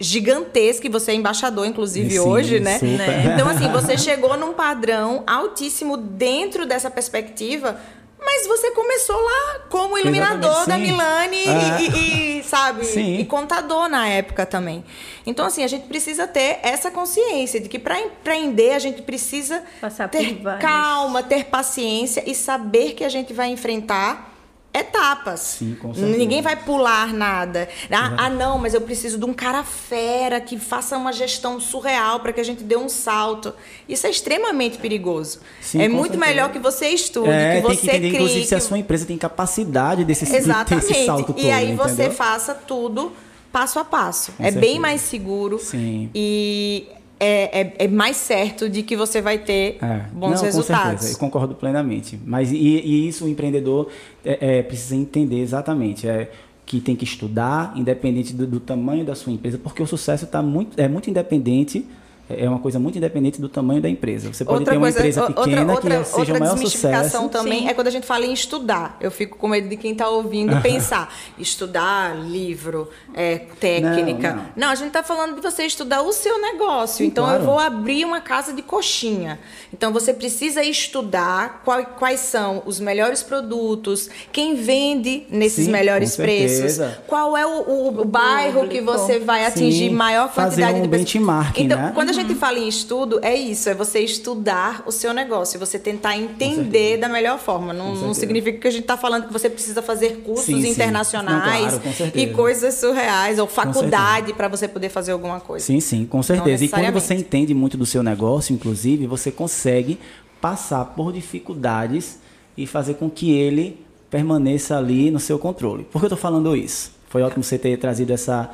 gigantesco, 0.00 0.84
e 0.86 0.88
você 0.88 1.12
é 1.12 1.14
embaixador, 1.14 1.64
inclusive, 1.64 2.10
Sim, 2.10 2.18
hoje, 2.18 2.58
né? 2.60 2.74
super. 2.78 3.26
Então, 3.34 3.48
assim, 3.48 3.68
você 3.70 3.96
chegou 3.96 4.36
num 4.36 4.52
padrão 4.52 5.22
altíssimo 5.26 5.96
dentro 5.96 6.66
dessa 6.66 6.90
perspectiva. 6.90 7.78
Mas 8.24 8.46
você 8.46 8.70
começou 8.70 9.16
lá 9.16 9.60
como 9.68 9.98
iluminador 9.98 10.66
da. 10.66 10.78
Milani 10.78 11.36
e- 11.36 11.48
É. 11.48 11.80
e, 11.80 12.38
e, 12.40 12.42
sabe, 12.44 12.84
Sim. 12.84 13.18
e 13.18 13.24
contador 13.24 13.88
na 13.88 14.08
época 14.08 14.44
também. 14.46 14.84
Então, 15.26 15.46
assim, 15.46 15.62
a 15.64 15.66
gente 15.68 15.86
precisa 15.86 16.26
ter 16.26 16.58
essa 16.62 16.90
consciência 16.90 17.60
de 17.60 17.68
que 17.68 17.78
para 17.78 18.00
empreender 18.00 18.72
a 18.72 18.78
gente 18.78 19.02
precisa 19.02 19.62
Passar 19.80 20.08
ter 20.08 20.40
calma, 20.60 21.22
ter 21.22 21.44
paciência 21.44 22.22
e 22.26 22.34
saber 22.34 22.92
que 22.94 23.04
a 23.04 23.08
gente 23.08 23.32
vai 23.32 23.48
enfrentar 23.48 24.31
etapas. 24.74 25.40
Sim, 25.40 25.76
com 25.80 25.92
certeza. 25.94 26.16
Ninguém 26.16 26.40
vai 26.42 26.56
pular 26.56 27.12
nada. 27.12 27.68
Ah, 27.90 28.14
ah, 28.16 28.30
não, 28.30 28.58
mas 28.58 28.72
eu 28.74 28.80
preciso 28.80 29.18
de 29.18 29.24
um 29.24 29.34
cara 29.34 29.62
fera 29.62 30.40
que 30.40 30.58
faça 30.58 30.96
uma 30.96 31.12
gestão 31.12 31.60
surreal 31.60 32.20
para 32.20 32.32
que 32.32 32.40
a 32.40 32.44
gente 32.44 32.62
dê 32.64 32.76
um 32.76 32.88
salto. 32.88 33.52
Isso 33.88 34.06
é 34.06 34.10
extremamente 34.10 34.78
perigoso. 34.78 35.40
Sim, 35.60 35.82
é 35.82 35.88
muito 35.88 36.12
certeza. 36.12 36.26
melhor 36.32 36.52
que 36.52 36.58
você 36.58 36.88
estude, 36.88 37.28
É, 37.28 37.56
que 37.56 37.62
tem 37.66 37.74
você 37.76 37.80
que 37.82 37.86
entender, 37.88 38.08
crie. 38.08 38.18
inclusive, 38.22 38.46
se 38.46 38.54
a 38.54 38.58
que- 38.58 38.64
sua 38.64 38.78
empresa 38.78 39.04
tem 39.04 39.18
capacidade 39.18 40.04
desse, 40.04 40.24
Exatamente. 40.34 41.04
salto 41.04 41.32
todo. 41.34 41.40
e 41.40 41.50
aí 41.50 41.74
você 41.74 42.08
faça 42.10 42.54
tudo 42.54 43.12
passo 43.52 43.78
a 43.78 43.84
passo. 43.84 44.32
Com 44.32 44.42
é 44.44 44.50
bem 44.50 44.60
certeza. 44.60 44.80
mais 44.80 45.00
seguro 45.02 45.58
Sim. 45.58 46.08
e 46.14 46.86
é, 47.24 47.60
é, 47.60 47.74
é 47.84 47.88
mais 47.88 48.16
certo 48.16 48.68
de 48.68 48.82
que 48.82 48.96
você 48.96 49.20
vai 49.20 49.38
ter 49.38 49.78
É, 49.80 50.06
bons 50.12 50.30
não, 50.30 50.38
Com 50.38 50.44
resultados. 50.44 50.90
certeza, 51.00 51.12
eu 51.12 51.18
concordo 51.18 51.54
plenamente. 51.54 52.18
Mas 52.26 52.50
e, 52.50 52.56
e 52.56 53.08
isso 53.08 53.24
o 53.24 53.28
empreendedor 53.28 53.88
é, 54.24 54.58
é, 54.58 54.62
precisa 54.62 54.96
entender 54.96 55.38
exatamente. 55.40 56.08
É, 56.08 56.30
que 56.64 56.80
tem 56.80 56.94
que 56.96 57.04
estudar, 57.04 57.72
independente 57.76 58.32
do, 58.32 58.46
do 58.46 58.60
tamanho 58.60 59.04
da 59.04 59.14
sua 59.14 59.32
empresa, 59.32 59.58
porque 59.58 59.82
o 59.82 59.86
sucesso 59.86 60.26
tá 60.26 60.40
muito, 60.40 60.80
é 60.80 60.88
muito 60.88 61.10
independente, 61.10 61.84
é 62.30 62.48
uma 62.48 62.58
coisa 62.58 62.78
muito 62.78 62.96
independente 62.96 63.40
do 63.40 63.48
tamanho 63.48 63.80
da 63.82 63.88
empresa. 63.88 64.32
Você 64.32 64.44
pode 64.44 64.58
outra 64.60 64.72
ter 64.72 64.78
uma 64.78 64.84
coisa, 64.86 64.98
empresa 64.98 65.22
pequena 65.26 65.72
outra, 65.72 65.98
que 65.98 66.04
seja 66.04 66.18
outra 66.18 66.34
o 66.34 66.38
maior 66.40 66.52
desmistificação 66.54 67.22
sucesso. 67.24 67.28
também 67.28 67.60
Sim. 67.62 67.68
é 67.68 67.74
quando 67.74 67.86
a 67.88 67.90
gente 67.90 68.06
fala 68.06 68.24
em 68.24 68.32
estudar. 68.32 68.96
Eu 69.00 69.10
fico 69.10 69.36
com 69.36 69.48
medo 69.48 69.68
de 69.68 69.76
quem 69.76 69.92
está 69.92 70.08
ouvindo 70.08 70.58
pensar. 70.62 71.12
Estudar 71.38 72.16
livro, 72.16 72.88
é, 73.14 73.38
técnica. 73.60 74.32
Não, 74.34 74.44
não. 74.56 74.68
a 74.70 74.74
gente 74.74 74.88
está 74.88 75.02
falando 75.02 75.34
de 75.34 75.40
você 75.42 75.64
estudar 75.64 76.02
o 76.02 76.12
seu 76.12 76.40
negócio. 76.40 76.98
Sim, 76.98 77.06
então, 77.06 77.24
claro. 77.24 77.40
eu 77.40 77.44
vou 77.46 77.58
abrir 77.58 78.04
uma 78.04 78.20
casa 78.20 78.52
de 78.52 78.62
coxinha. 78.62 79.38
Então, 79.72 79.92
você 79.92 80.14
precisa 80.14 80.62
estudar 80.62 81.60
qual- 81.64 81.84
quais 81.84 82.20
são 82.20 82.62
os 82.64 82.78
melhores 82.80 83.22
produtos, 83.22 84.08
quem 84.30 84.54
vende 84.54 85.26
nesses 85.28 85.66
Sim, 85.66 85.72
melhores 85.72 86.16
preços, 86.16 86.78
qual 87.06 87.36
é 87.36 87.44
o, 87.44 87.60
o- 87.68 88.00
o 88.00 88.04
bairro 88.04 88.68
que 88.68 88.78
público. 88.80 88.92
você 88.92 89.18
vai 89.18 89.44
atingir 89.44 89.88
Sim, 89.88 89.94
maior 89.94 90.28
fazer 90.32 90.62
quantidade 90.62 90.78
um 90.78 90.82
de 90.82 90.88
pessoas. 90.88 91.04
benchmarking, 91.12 91.64
Então, 91.64 91.78
né? 91.78 91.92
quando 91.94 92.11
a 92.12 92.22
gente 92.22 92.34
fala 92.34 92.58
em 92.58 92.68
estudo, 92.68 93.18
é 93.22 93.34
isso, 93.34 93.68
é 93.68 93.74
você 93.74 94.00
estudar 94.00 94.82
o 94.86 94.92
seu 94.92 95.12
negócio, 95.12 95.58
você 95.58 95.78
tentar 95.78 96.16
entender 96.16 96.98
da 96.98 97.08
melhor 97.08 97.38
forma. 97.38 97.72
Não, 97.72 97.94
não 97.94 98.14
significa 98.14 98.58
que 98.58 98.68
a 98.68 98.70
gente 98.70 98.82
está 98.82 98.96
falando 98.96 99.26
que 99.26 99.32
você 99.32 99.48
precisa 99.48 99.82
fazer 99.82 100.22
cursos 100.24 100.46
Sim, 100.46 100.62
sim. 100.62 100.70
internacionais 100.70 101.72
Não, 101.72 101.80
claro, 101.80 102.12
e 102.14 102.26
coisas 102.28 102.74
surreais, 102.74 103.38
ou 103.38 103.46
faculdade 103.46 104.32
para 104.32 104.48
você 104.48 104.68
poder 104.68 104.88
fazer 104.88 105.12
alguma 105.12 105.40
coisa. 105.40 105.64
Sim, 105.64 105.80
sim, 105.80 106.06
com 106.06 106.22
certeza. 106.22 106.64
E 106.64 106.68
quando 106.68 106.92
você 106.92 107.14
entende 107.14 107.54
muito 107.54 107.76
do 107.76 107.86
seu 107.86 108.02
negócio, 108.02 108.54
inclusive, 108.54 109.06
você 109.06 109.30
consegue 109.30 109.98
passar 110.40 110.84
por 110.84 111.12
dificuldades 111.12 112.18
e 112.56 112.66
fazer 112.66 112.94
com 112.94 113.08
que 113.08 113.32
ele 113.32 113.80
permaneça 114.10 114.76
ali 114.76 115.10
no 115.10 115.18
seu 115.18 115.38
controle. 115.38 115.84
Por 115.84 116.00
que 116.00 116.04
eu 116.04 116.08
estou 116.08 116.18
falando 116.18 116.54
isso? 116.54 116.92
Foi 117.08 117.22
ótimo 117.22 117.42
você 117.44 117.58
ter 117.58 117.76
trazido 117.78 118.12
essa, 118.12 118.50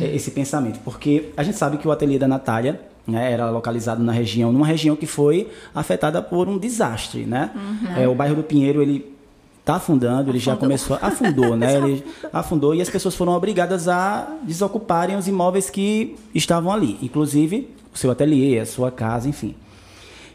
eh, 0.00 0.14
esse 0.14 0.30
pensamento, 0.30 0.78
porque 0.84 1.30
a 1.36 1.42
gente 1.42 1.58
sabe 1.58 1.76
que 1.76 1.86
o 1.86 1.90
ateliê 1.90 2.18
da 2.18 2.28
Natália 2.28 2.80
né, 3.06 3.32
era 3.32 3.50
localizado 3.50 4.02
na 4.02 4.12
região, 4.12 4.52
numa 4.52 4.66
região 4.66 4.96
que 4.96 5.06
foi 5.06 5.48
afetada 5.74 6.20
por 6.20 6.48
um 6.48 6.58
desastre, 6.58 7.24
né? 7.24 7.50
É, 7.96 8.08
o 8.08 8.14
bairro 8.14 8.34
do 8.34 8.42
Pinheiro, 8.42 8.82
ele 8.82 9.14
está 9.60 9.76
afundando, 9.76 10.30
ele 10.30 10.38
já 10.38 10.56
começou, 10.56 10.96
afundou, 11.02 11.56
né? 11.56 11.74
Ele 11.76 12.04
afundou 12.32 12.72
e 12.72 12.80
as 12.80 12.88
pessoas 12.88 13.16
foram 13.16 13.32
obrigadas 13.32 13.88
a 13.88 14.36
desocuparem 14.44 15.16
os 15.16 15.26
imóveis 15.26 15.68
que 15.68 16.16
estavam 16.32 16.72
ali, 16.72 16.96
inclusive 17.02 17.68
o 17.92 17.98
seu 17.98 18.12
ateliê, 18.12 18.60
a 18.60 18.66
sua 18.66 18.92
casa, 18.92 19.28
enfim. 19.28 19.56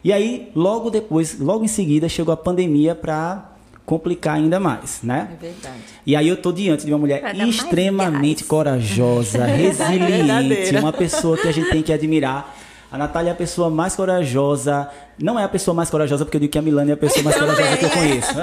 E 0.03 0.11
aí, 0.11 0.51
logo 0.53 0.89
depois, 0.89 1.39
logo 1.39 1.63
em 1.63 1.67
seguida, 1.67 2.09
chegou 2.09 2.33
a 2.33 2.37
pandemia 2.37 2.93
para 2.93 3.51
complicar 3.85 4.35
ainda 4.35 4.59
mais, 4.59 4.99
né? 5.03 5.29
É 5.31 5.45
verdade. 5.45 5.79
E 6.05 6.15
aí 6.15 6.27
eu 6.27 6.37
tô 6.37 6.51
diante 6.51 6.85
de 6.85 6.91
uma 6.91 6.97
mulher 6.97 7.35
extremamente 7.47 8.43
corajosa, 8.43 9.43
resiliente, 9.45 10.75
uma 10.77 10.93
pessoa 10.93 11.37
que 11.37 11.47
a 11.47 11.51
gente 11.51 11.69
tem 11.69 11.81
que 11.81 11.93
admirar. 11.93 12.57
A 12.91 12.97
Natália 12.97 13.29
é 13.29 13.31
a 13.31 13.35
pessoa 13.35 13.69
mais 13.69 13.95
corajosa. 13.95 14.89
Não 15.17 15.39
é 15.39 15.43
a 15.43 15.47
pessoa 15.47 15.73
mais 15.73 15.89
corajosa, 15.89 16.25
porque 16.25 16.35
eu 16.37 16.41
digo 16.41 16.51
que 16.51 16.59
a 16.59 16.61
Milane 16.61 16.91
é 16.91 16.93
a 16.93 16.97
pessoa 16.97 17.23
mais 17.23 17.35
corajosa 17.39 17.77
que 17.77 17.85
eu 17.85 17.89
conheço. 17.89 18.33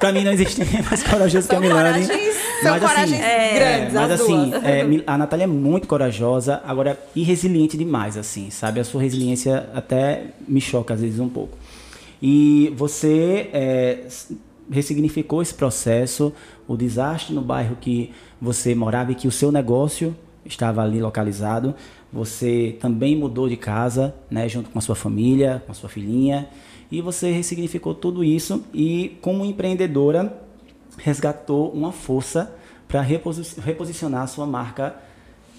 Pra 0.00 0.10
mim 0.12 0.24
não 0.24 0.32
existe 0.32 0.60
ninguém 0.64 0.82
mais 0.82 1.02
corajoso 1.02 1.46
que 1.48 1.54
a 1.54 1.60
Milane. 1.60 2.06
coragens- 2.06 2.34
são 2.62 2.78
coragens 2.80 3.20
grandes, 3.54 3.92
mas 3.92 4.10
as 4.10 4.20
assim, 4.22 4.52
é, 4.64 5.02
a 5.06 5.18
Natália 5.18 5.44
é 5.44 5.46
muito 5.46 5.86
corajosa, 5.86 6.62
agora 6.66 6.98
e 7.14 7.22
resiliente 7.22 7.76
demais, 7.76 8.16
assim, 8.16 8.48
sabe? 8.48 8.80
A 8.80 8.84
sua 8.84 9.02
resiliência 9.02 9.68
até 9.74 10.28
me 10.48 10.60
choca 10.62 10.94
às 10.94 11.00
vezes 11.02 11.20
um 11.20 11.28
pouco. 11.28 11.58
E 12.22 12.72
você 12.76 13.50
é, 13.52 13.98
ressignificou 14.70 15.42
esse 15.42 15.52
processo, 15.52 16.32
o 16.66 16.74
desastre 16.76 17.34
no 17.34 17.42
bairro 17.42 17.76
que 17.78 18.12
você 18.40 18.74
morava 18.74 19.12
e 19.12 19.14
que 19.14 19.28
o 19.28 19.32
seu 19.32 19.52
negócio 19.52 20.16
estava 20.46 20.82
ali 20.82 21.00
localizado. 21.02 21.74
Você 22.14 22.76
também 22.80 23.16
mudou 23.16 23.48
de 23.48 23.56
casa, 23.56 24.14
né, 24.30 24.48
junto 24.48 24.70
com 24.70 24.78
a 24.78 24.80
sua 24.80 24.94
família, 24.94 25.60
com 25.66 25.72
a 25.72 25.74
sua 25.74 25.88
filhinha, 25.88 26.48
e 26.88 27.00
você 27.00 27.32
ressignificou 27.32 27.92
tudo 27.92 28.22
isso 28.22 28.64
e 28.72 29.18
como 29.20 29.44
empreendedora 29.44 30.32
resgatou 30.96 31.72
uma 31.72 31.90
força 31.90 32.54
para 32.86 33.00
reposicionar 33.00 34.22
a 34.22 34.26
sua 34.28 34.46
marca 34.46 34.94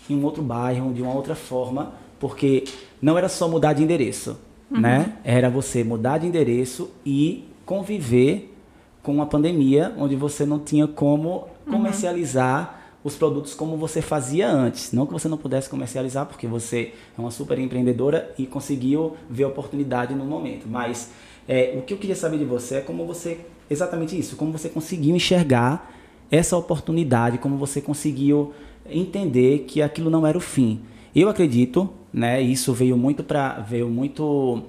em 0.09 0.15
um 0.15 0.23
outro 0.23 0.41
bairro, 0.41 0.93
de 0.93 1.01
uma 1.01 1.13
outra 1.13 1.35
forma, 1.35 1.91
porque 2.21 2.63
não 3.01 3.17
era 3.17 3.27
só 3.27 3.49
mudar 3.49 3.73
de 3.73 3.83
endereço, 3.83 4.39
uhum. 4.71 4.79
né? 4.79 5.17
Era 5.25 5.49
você 5.49 5.83
mudar 5.83 6.19
de 6.19 6.27
endereço 6.27 6.89
e 7.05 7.43
conviver 7.65 8.55
com 9.03 9.13
uma 9.13 9.25
pandemia 9.25 9.93
onde 9.97 10.15
você 10.15 10.45
não 10.45 10.59
tinha 10.59 10.87
como 10.87 11.47
uhum. 11.65 11.73
comercializar. 11.73 12.74
Os 13.05 13.15
produtos 13.15 13.53
como 13.53 13.77
você 13.77 14.01
fazia 14.01 14.49
antes. 14.49 14.91
Não 14.91 15.05
que 15.05 15.13
você 15.13 15.27
não 15.27 15.37
pudesse 15.37 15.69
comercializar, 15.69 16.25
porque 16.25 16.47
você 16.47 16.91
é 17.15 17.21
uma 17.21 17.29
super 17.29 17.59
empreendedora 17.59 18.33
e 18.35 18.47
conseguiu 18.47 19.15
ver 19.29 19.43
a 19.43 19.47
oportunidade 19.47 20.15
no 20.15 20.25
momento. 20.25 20.67
Mas 20.67 21.11
é, 21.47 21.75
o 21.77 21.83
que 21.83 21.93
eu 21.93 21.97
queria 21.99 22.15
saber 22.15 22.39
de 22.39 22.45
você 22.45 22.77
é 22.77 22.81
como 22.81 23.05
você, 23.05 23.41
exatamente 23.69 24.17
isso, 24.17 24.35
como 24.35 24.51
você 24.51 24.69
conseguiu 24.69 25.15
enxergar 25.15 25.93
essa 26.31 26.57
oportunidade, 26.57 27.37
como 27.37 27.57
você 27.57 27.79
conseguiu 27.79 28.53
entender 28.89 29.65
que 29.67 29.83
aquilo 29.83 30.09
não 30.09 30.25
era 30.25 30.35
o 30.35 30.41
fim. 30.41 30.81
Eu 31.15 31.29
acredito, 31.29 31.87
né? 32.11 32.41
Isso 32.41 32.73
veio 32.73 32.97
muito 32.97 33.23
para 33.23 33.59
veio 33.59 33.87
muito 33.87 34.63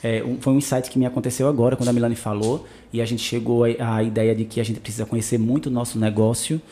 é, 0.00 0.22
um, 0.22 0.40
foi 0.40 0.52
um 0.52 0.58
insight 0.58 0.88
que 0.88 0.98
me 0.98 1.06
aconteceu 1.06 1.48
agora 1.48 1.74
quando 1.74 1.88
a 1.88 1.92
Milane 1.92 2.14
falou 2.14 2.64
e 2.92 3.02
a 3.02 3.04
gente 3.04 3.22
chegou 3.22 3.64
à 3.64 4.00
ideia 4.00 4.32
de 4.32 4.44
que 4.44 4.60
a 4.60 4.64
gente 4.64 4.78
precisa 4.78 5.04
conhecer 5.04 5.38
muito 5.38 5.66
o 5.66 5.70
nosso 5.70 5.98
negócio, 5.98 6.62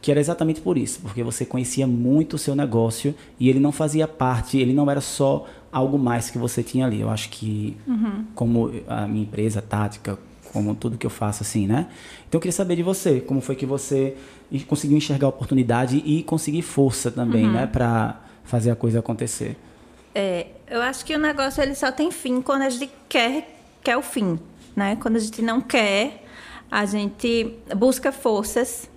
que 0.00 0.10
era 0.10 0.18
exatamente 0.18 0.60
por 0.60 0.78
isso, 0.78 1.00
porque 1.00 1.22
você 1.22 1.44
conhecia 1.44 1.86
muito 1.86 2.34
o 2.34 2.38
seu 2.38 2.54
negócio 2.54 3.14
e 3.38 3.48
ele 3.48 3.60
não 3.60 3.70
fazia 3.70 4.08
parte, 4.08 4.58
ele 4.58 4.72
não 4.72 4.90
era 4.90 5.00
só 5.00 5.46
algo 5.70 5.98
mais 5.98 6.30
que 6.30 6.38
você 6.38 6.62
tinha 6.62 6.86
ali. 6.86 7.00
Eu 7.00 7.10
acho 7.10 7.28
que 7.28 7.76
uhum. 7.86 8.24
como 8.34 8.72
a 8.88 9.06
minha 9.06 9.24
empresa 9.24 9.60
tática, 9.60 10.18
como 10.52 10.74
tudo 10.74 10.98
que 10.98 11.06
eu 11.06 11.10
faço 11.10 11.42
assim, 11.42 11.66
né? 11.66 11.86
Então 12.28 12.38
eu 12.38 12.40
queria 12.40 12.52
saber 12.52 12.76
de 12.76 12.82
você, 12.82 13.20
como 13.20 13.40
foi 13.40 13.54
que 13.54 13.66
você 13.66 14.16
conseguiu 14.66 14.96
enxergar 14.96 15.26
a 15.26 15.30
oportunidade 15.30 16.02
e 16.04 16.22
conseguir 16.22 16.62
força 16.62 17.10
também, 17.10 17.44
uhum. 17.44 17.52
né, 17.52 17.66
para 17.66 18.20
fazer 18.42 18.70
a 18.70 18.76
coisa 18.76 18.98
acontecer. 18.98 19.56
É, 20.12 20.48
eu 20.68 20.82
acho 20.82 21.04
que 21.04 21.14
o 21.14 21.18
negócio 21.18 21.62
ele 21.62 21.74
só 21.74 21.92
tem 21.92 22.10
fim 22.10 22.42
quando 22.42 22.62
a 22.62 22.70
gente 22.70 22.90
quer, 23.08 23.60
quer 23.82 23.96
o 23.96 24.02
fim, 24.02 24.40
né? 24.74 24.96
Quando 24.96 25.16
a 25.16 25.20
gente 25.20 25.40
não 25.40 25.60
quer, 25.60 26.24
a 26.68 26.84
gente 26.84 27.54
busca 27.76 28.10
forças, 28.10 28.89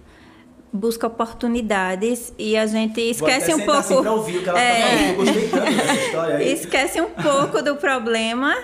busca 0.74 1.06
oportunidades 1.06 2.34
e 2.38 2.58
a 2.58 2.66
gente 2.66 3.00
esquece 3.00 3.54
um 3.54 3.60
pouco. 3.60 3.80
Assim 3.80 3.94
ouvir 3.94 4.38
o 4.38 4.44
que 4.44 4.50
ela 4.50 4.60
tá 4.60 4.66
é, 4.66 4.82
tá 4.82 4.88
falando. 4.88 5.08
Eu 5.08 5.16
gostei 5.16 5.50
tanto 5.50 5.72
dessa 5.72 5.94
história 6.06 6.36
aí. 6.38 6.54
Esquece 6.54 7.02
um 7.02 7.10
pouco 7.12 7.62
do 7.62 7.76
problema 7.76 8.58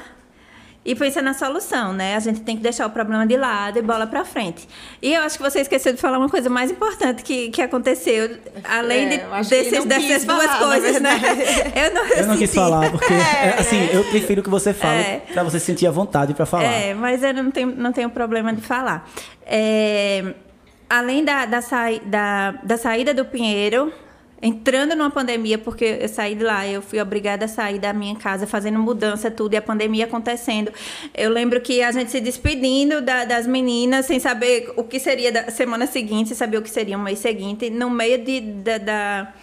e 0.83 0.95
pensa 0.95 1.21
na 1.21 1.35
solução, 1.35 1.93
né? 1.93 2.15
A 2.15 2.19
gente 2.19 2.41
tem 2.41 2.57
que 2.57 2.63
deixar 2.63 2.87
o 2.87 2.89
problema 2.89 3.27
de 3.27 3.37
lado 3.37 3.77
e 3.77 3.81
bola 3.83 4.07
para 4.07 4.25
frente. 4.25 4.67
E 4.99 5.13
eu 5.13 5.21
acho 5.21 5.37
que 5.37 5.43
você 5.43 5.59
esqueceu 5.59 5.93
de 5.93 5.99
falar 5.99 6.17
uma 6.17 6.29
coisa 6.29 6.49
mais 6.49 6.71
importante 6.71 7.21
que, 7.21 7.51
que 7.51 7.61
aconteceu, 7.61 8.37
além 8.63 9.05
é, 9.05 9.17
de, 9.17 9.49
desses, 9.49 9.85
dessas 9.85 10.25
duas 10.25 10.45
falar, 10.45 10.57
coisas, 10.57 10.99
né? 10.99 11.19
Eu 11.75 11.93
não, 11.93 12.05
eu, 12.05 12.17
eu 12.17 12.27
não 12.27 12.37
quis 12.37 12.53
falar, 12.53 12.89
porque, 12.91 13.13
é, 13.13 13.55
assim, 13.59 13.89
eu 13.93 14.03
prefiro 14.05 14.41
que 14.41 14.49
você 14.49 14.73
fale 14.73 14.99
é, 14.99 15.21
para 15.31 15.43
você 15.43 15.59
sentir 15.59 15.85
a 15.85 15.91
vontade 15.91 16.33
para 16.33 16.45
falar. 16.45 16.63
É, 16.63 16.93
mas 16.95 17.21
eu 17.21 17.33
não 17.33 17.51
tenho, 17.51 17.75
não 17.75 17.91
tenho 17.91 18.09
problema 18.09 18.51
de 18.51 18.61
falar. 18.61 19.07
É, 19.45 20.33
além 20.89 21.23
da, 21.23 21.45
da, 21.45 21.59
da, 22.05 22.51
da 22.63 22.77
saída 22.77 23.13
do 23.13 23.23
Pinheiro, 23.23 23.93
entrando 24.41 24.95
numa 24.95 25.11
pandemia, 25.11 25.57
porque 25.57 25.99
eu 26.01 26.07
saí 26.07 26.33
de 26.33 26.43
lá, 26.43 26.65
eu 26.65 26.81
fui 26.81 26.99
obrigada 26.99 27.45
a 27.45 27.47
sair 27.47 27.77
da 27.77 27.91
minha 27.91 28.15
casa, 28.15 28.47
fazendo 28.47 28.79
mudança, 28.79 29.29
tudo, 29.29 29.53
e 29.53 29.57
a 29.57 29.61
pandemia 29.61 30.05
acontecendo. 30.05 30.71
Eu 31.13 31.29
lembro 31.29 31.59
que 31.61 31.83
a 31.83 31.91
gente 31.91 32.09
se 32.09 32.21
despedindo 32.21 33.01
da, 33.01 33.25
das 33.25 33.45
meninas, 33.45 34.05
sem 34.05 34.19
saber 34.19 34.71
o 34.75 34.83
que 34.83 34.99
seria 34.99 35.31
da 35.31 35.51
semana 35.51 35.85
seguinte, 35.85 36.29
sem 36.29 36.37
saber 36.37 36.57
o 36.57 36.61
que 36.61 36.69
seria 36.69 36.97
o 36.97 37.01
mês 37.01 37.19
seguinte, 37.19 37.69
no 37.69 37.89
meio 37.89 38.23
de, 38.23 38.39
da, 38.39 38.77
da 38.77 39.33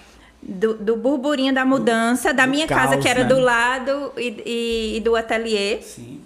do, 0.43 0.75
do, 0.75 0.97
burburinho 0.97 1.53
da 1.53 1.65
mudança, 1.65 2.33
da 2.33 2.47
minha 2.47 2.67
caos, 2.67 2.83
casa, 2.83 2.97
que 2.99 3.09
era 3.09 3.25
né? 3.25 3.29
do 3.29 3.39
lado, 3.39 4.13
e, 4.17 4.43
e, 4.47 4.97
e 4.97 5.01
do 5.01 5.15
ateliê. 5.15 5.81
Sim. 5.83 6.21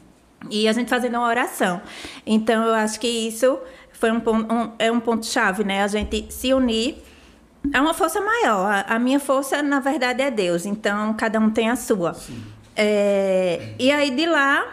E 0.50 0.66
a 0.68 0.72
gente 0.72 0.88
fazendo 0.88 1.16
uma 1.16 1.26
oração. 1.26 1.80
Então, 2.26 2.64
eu 2.64 2.74
acho 2.74 2.98
que 2.98 3.06
isso 3.06 3.58
foi 4.00 4.10
um, 4.10 4.16
um, 4.16 4.72
é 4.78 4.90
um 4.90 4.98
ponto 4.98 5.26
chave, 5.26 5.62
né? 5.62 5.84
A 5.84 5.86
gente 5.86 6.26
se 6.30 6.54
unir 6.54 7.02
é 7.72 7.78
uma 7.78 7.92
força 7.92 8.18
maior. 8.20 8.72
A, 8.72 8.94
a, 8.94 8.98
minha 8.98 9.20
força, 9.20 9.62
na 9.62 9.78
verdade, 9.78 10.22
é 10.22 10.30
Deus. 10.30 10.64
Então, 10.64 11.12
cada 11.12 11.38
um 11.38 11.50
tem 11.50 11.68
a 11.68 11.76
sua. 11.76 12.16
É, 12.74 13.74
e 13.78 13.92
aí, 13.92 14.10
de 14.10 14.24
lá, 14.24 14.66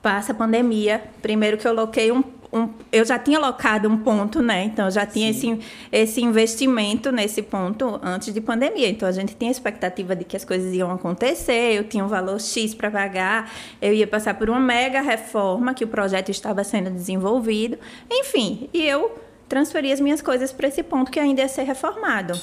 passa 0.00 0.30
a 0.30 0.34
pandemia. 0.34 1.02
Primeiro 1.20 1.58
que 1.58 1.66
eu 1.66 1.74
loquei 1.74 2.12
um, 2.12 2.22
um, 2.54 2.68
eu 2.92 3.04
já 3.04 3.18
tinha 3.18 3.38
locado 3.38 3.88
um 3.88 3.96
ponto, 3.96 4.40
né? 4.40 4.62
Então, 4.62 4.84
eu 4.84 4.90
já 4.90 5.04
tinha 5.04 5.28
esse, 5.30 5.58
esse 5.90 6.22
investimento 6.22 7.10
nesse 7.10 7.42
ponto 7.42 7.98
antes 8.00 8.32
de 8.32 8.40
pandemia. 8.40 8.88
Então, 8.88 9.08
a 9.08 9.12
gente 9.12 9.34
tinha 9.34 9.50
a 9.50 9.52
expectativa 9.52 10.14
de 10.14 10.24
que 10.24 10.36
as 10.36 10.44
coisas 10.44 10.72
iam 10.72 10.92
acontecer, 10.92 11.74
eu 11.74 11.82
tinha 11.82 12.04
um 12.04 12.08
valor 12.08 12.40
X 12.40 12.72
para 12.72 12.88
pagar, 12.90 13.52
eu 13.82 13.92
ia 13.92 14.06
passar 14.06 14.34
por 14.34 14.48
uma 14.48 14.60
mega 14.60 15.00
reforma, 15.00 15.74
que 15.74 15.82
o 15.82 15.88
projeto 15.88 16.30
estava 16.30 16.62
sendo 16.62 16.90
desenvolvido. 16.90 17.76
Enfim, 18.08 18.70
e 18.72 18.86
eu 18.86 19.18
transferir 19.48 19.92
as 19.92 20.00
minhas 20.00 20.22
coisas 20.22 20.52
para 20.52 20.68
esse 20.68 20.82
ponto 20.84 21.10
que 21.10 21.18
ainda 21.18 21.42
ia 21.42 21.48
ser 21.48 21.64
reformado. 21.64 22.38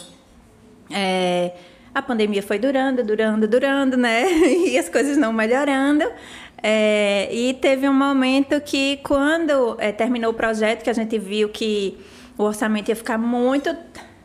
É, 0.89 1.53
a 1.95 2.01
pandemia 2.01 2.43
foi 2.43 2.59
durando, 2.59 3.03
durando, 3.03 3.47
durando, 3.47 3.97
né? 3.97 4.25
E 4.67 4.77
as 4.77 4.89
coisas 4.89 5.17
não 5.17 5.31
melhorando. 5.31 6.05
É, 6.63 7.27
e 7.33 7.53
teve 7.55 7.89
um 7.89 7.93
momento 7.93 8.59
que, 8.61 8.97
quando 8.97 9.75
é, 9.79 9.91
terminou 9.91 10.31
o 10.31 10.33
projeto, 10.33 10.83
que 10.83 10.89
a 10.89 10.93
gente 10.93 11.17
viu 11.17 11.49
que 11.49 11.97
o 12.37 12.43
orçamento 12.43 12.89
ia 12.89 12.95
ficar 12.95 13.17
muito, 13.17 13.75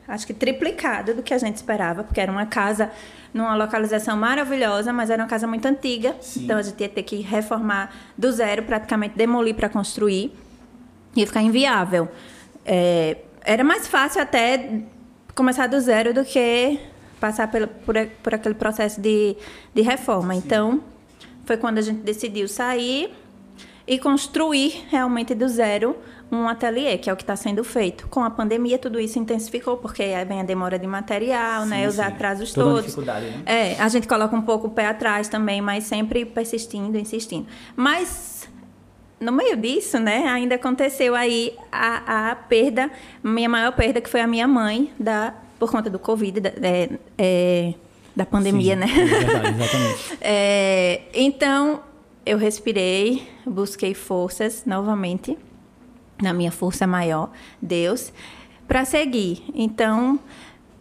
acho 0.07 0.27
que 0.27 0.35
triplicado 0.35 1.15
do 1.15 1.23
que 1.23 1.33
a 1.33 1.39
gente 1.39 1.57
esperava, 1.57 2.05
porque 2.05 2.21
era 2.21 2.31
uma 2.31 2.47
casa 2.47 2.91
numa 3.33 3.55
localização 3.55 4.17
maravilhosa, 4.17 4.93
mas 4.93 5.11
era 5.11 5.23
uma 5.23 5.29
casa 5.29 5.47
muito 5.47 5.67
antiga. 5.67 6.15
Sim. 6.21 6.45
Então 6.45 6.59
a 6.59 6.63
gente 6.63 6.81
ia 6.81 6.89
ter 6.89 7.03
que 7.03 7.17
reformar 7.17 7.91
do 8.17 8.31
zero, 8.33 8.63
praticamente 8.63 9.17
demolir 9.17 9.55
para 9.55 9.69
construir. 9.69 10.33
Ia 11.15 11.27
ficar 11.27 11.43
inviável. 11.43 12.09
É, 12.65 13.19
era 13.43 13.63
mais 13.63 13.87
fácil 13.87 14.21
até 14.21 14.83
começar 15.35 15.67
do 15.67 15.79
zero 15.81 16.13
do 16.13 16.25
que 16.25 16.81
passar 17.21 17.51
por, 17.51 17.67
por, 17.67 17.95
por 18.23 18.35
aquele 18.35 18.55
processo 18.55 19.01
de, 19.01 19.37
de 19.75 19.83
reforma. 19.83 20.35
Sim. 20.35 20.43
Então, 20.45 20.83
foi 21.47 21.57
quando 21.57 21.79
a 21.79 21.81
gente 21.81 22.01
decidiu 22.01 22.47
sair 22.49 23.15
e 23.87 23.99
construir 23.99 24.85
realmente 24.91 25.35
do 25.35 25.49
zero 25.49 25.97
um 26.31 26.49
ateliê, 26.49 26.99
que 26.99 27.09
é 27.09 27.13
o 27.13 27.17
que 27.17 27.23
está 27.23 27.37
sendo 27.37 27.63
feito. 27.63 28.09
Com 28.09 28.25
a 28.25 28.31
pandemia, 28.31 28.79
tudo 28.79 28.99
isso 28.99 29.17
intensificou, 29.19 29.77
porque 29.77 30.03
aí 30.03 30.25
vem 30.25 30.41
a 30.41 30.43
demora 30.43 30.77
de 30.79 30.87
material, 30.87 31.63
sim, 31.63 31.69
né? 31.69 31.87
Os 31.87 31.95
sim. 31.95 32.01
atrasos 32.01 32.53
Toda 32.53 32.67
todos. 32.67 32.83
Dificuldade, 32.83 33.27
né? 33.27 33.43
É, 33.47 33.81
a 33.81 33.89
gente 33.89 34.09
coloca 34.09 34.35
um 34.35 34.43
pouco 34.43 34.67
o 34.67 34.71
pé 34.71 34.87
atrás 34.87 35.29
também, 35.29 35.61
mas 35.61 35.85
sempre 35.85 36.25
persistindo, 36.25 36.99
insistindo. 36.99 37.47
Mas 37.77 38.49
no 39.21 39.33
meio 39.33 39.57
disso, 39.57 39.99
né, 39.99 40.27
ainda 40.29 40.57
aconteceu 40.57 41.15
aí 41.15 41.55
a, 41.71 42.31
a 42.31 42.37
perda, 42.37 42.91
minha 43.23 43.49
maior 43.49 43.73
perda, 43.73 44.01
que 44.01 44.11
foi 44.11 44.21
a 44.21 44.27
minha 44.27 44.49
mãe, 44.49 44.93
da, 44.99 45.33
por 45.59 45.71
conta 45.71 45.89
do 45.89 45.99
Covid, 45.99 46.41
da, 46.41 46.51
é, 46.51 46.91
é, 47.17 47.75
da 48.17 48.25
pandemia, 48.25 48.75
Sim, 48.75 48.81
né? 48.81 48.87
É 48.91 49.05
verdade, 49.05 49.49
exatamente. 49.61 50.19
é, 50.23 51.03
então, 51.13 51.81
eu 52.25 52.39
respirei, 52.39 53.29
busquei 53.47 53.93
forças 53.93 54.65
novamente, 54.65 55.37
na 56.21 56.33
minha 56.33 56.51
força 56.51 56.87
maior, 56.87 57.31
Deus, 57.61 58.13
para 58.67 58.87
seguir. 58.87 59.45
Então, 59.55 60.19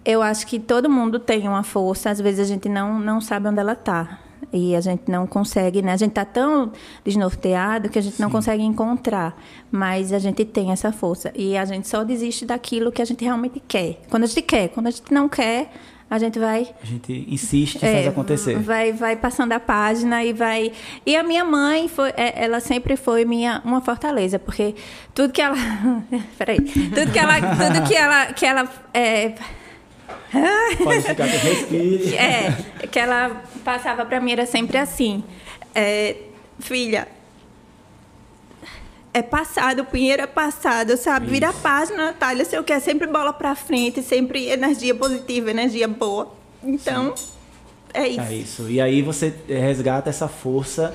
eu 0.05 0.21
acho 0.21 0.47
que 0.47 0.59
todo 0.59 0.89
mundo 0.89 1.19
tem 1.19 1.47
uma 1.47 1.63
força, 1.63 2.09
às 2.09 2.21
vezes 2.21 2.39
a 2.39 2.45
gente 2.45 2.69
não, 2.69 2.99
não 2.99 3.19
sabe 3.19 3.49
onde 3.49 3.59
ela 3.59 3.73
está 3.73 4.19
e 4.53 4.75
a 4.75 4.79
gente 4.79 5.11
não 5.11 5.27
consegue, 5.27 5.81
né? 5.81 5.91
A 5.91 5.97
gente 5.97 6.11
está 6.11 6.23
tão 6.23 6.71
desnorteado 7.03 7.89
que 7.89 7.99
a 7.99 8.01
gente 8.01 8.15
Sim. 8.15 8.23
não 8.23 8.29
consegue 8.29 8.63
encontrar, 8.63 9.37
mas 9.69 10.13
a 10.13 10.19
gente 10.19 10.45
tem 10.45 10.71
essa 10.71 10.91
força 10.91 11.31
e 11.35 11.57
a 11.57 11.65
gente 11.65 11.87
só 11.87 12.03
desiste 12.03 12.45
daquilo 12.45 12.91
que 12.91 13.01
a 13.01 13.05
gente 13.05 13.23
realmente 13.23 13.61
quer. 13.67 14.01
Quando 14.09 14.23
a 14.23 14.27
gente 14.27 14.41
quer, 14.41 14.69
quando 14.69 14.87
a 14.87 14.91
gente 14.91 15.13
não 15.13 15.27
quer, 15.27 15.71
a 16.09 16.19
gente 16.19 16.37
vai 16.37 16.67
a 16.81 16.85
gente 16.85 17.25
insiste 17.27 17.83
é, 17.83 17.93
faz 17.93 18.07
acontecer 18.07 18.57
vai 18.59 18.91
vai 18.93 19.15
passando 19.15 19.51
a 19.53 19.59
página 19.59 20.23
e 20.23 20.33
vai 20.33 20.71
e 21.05 21.15
a 21.15 21.23
minha 21.23 21.43
mãe 21.43 21.87
foi 21.87 22.09
é, 22.15 22.43
ela 22.43 22.59
sempre 22.59 22.95
foi 22.95 23.25
minha 23.25 23.61
uma 23.65 23.81
fortaleza 23.81 24.37
porque 24.37 24.75
tudo 25.13 25.33
que 25.33 25.41
ela 25.41 25.55
peraí 26.37 26.59
tudo 26.59 27.11
que 27.11 27.19
ela 27.19 27.35
tudo 27.41 27.87
que 27.87 27.95
ela 27.95 28.25
que 28.27 28.45
ela 28.45 28.69
é, 28.93 29.33
Pode 30.83 31.01
ficar 31.01 31.27
com 31.27 31.37
respire. 31.37 32.15
É, 32.15 32.87
que 32.87 32.99
ela 32.99 33.41
passava 33.63 34.05
para 34.05 34.19
mim 34.19 34.33
era 34.33 34.45
sempre 34.45 34.77
assim. 34.77 35.23
É, 35.73 36.17
filha, 36.59 37.07
é 39.15 39.21
passado, 39.21 39.83
o 39.83 39.85
Pinheiro 39.85 40.23
é 40.23 40.27
passado, 40.27 40.97
sabe? 40.97 41.27
Vira 41.27 41.47
a 41.47 41.53
página, 41.53 42.07
Natália, 42.07 42.43
se 42.43 42.53
eu 42.53 42.65
quer 42.65 42.81
sempre 42.81 43.07
bola 43.07 43.31
para 43.31 43.55
frente, 43.55 44.03
sempre 44.03 44.49
energia 44.49 44.93
positiva, 44.93 45.49
energia 45.49 45.87
boa. 45.87 46.33
Então, 46.61 47.15
Sim. 47.15 47.23
é 47.93 48.07
isso. 48.09 48.19
É 48.19 48.33
isso. 48.33 48.69
E 48.69 48.81
aí 48.81 49.01
você 49.01 49.33
resgata 49.47 50.09
essa 50.09 50.27
força 50.27 50.93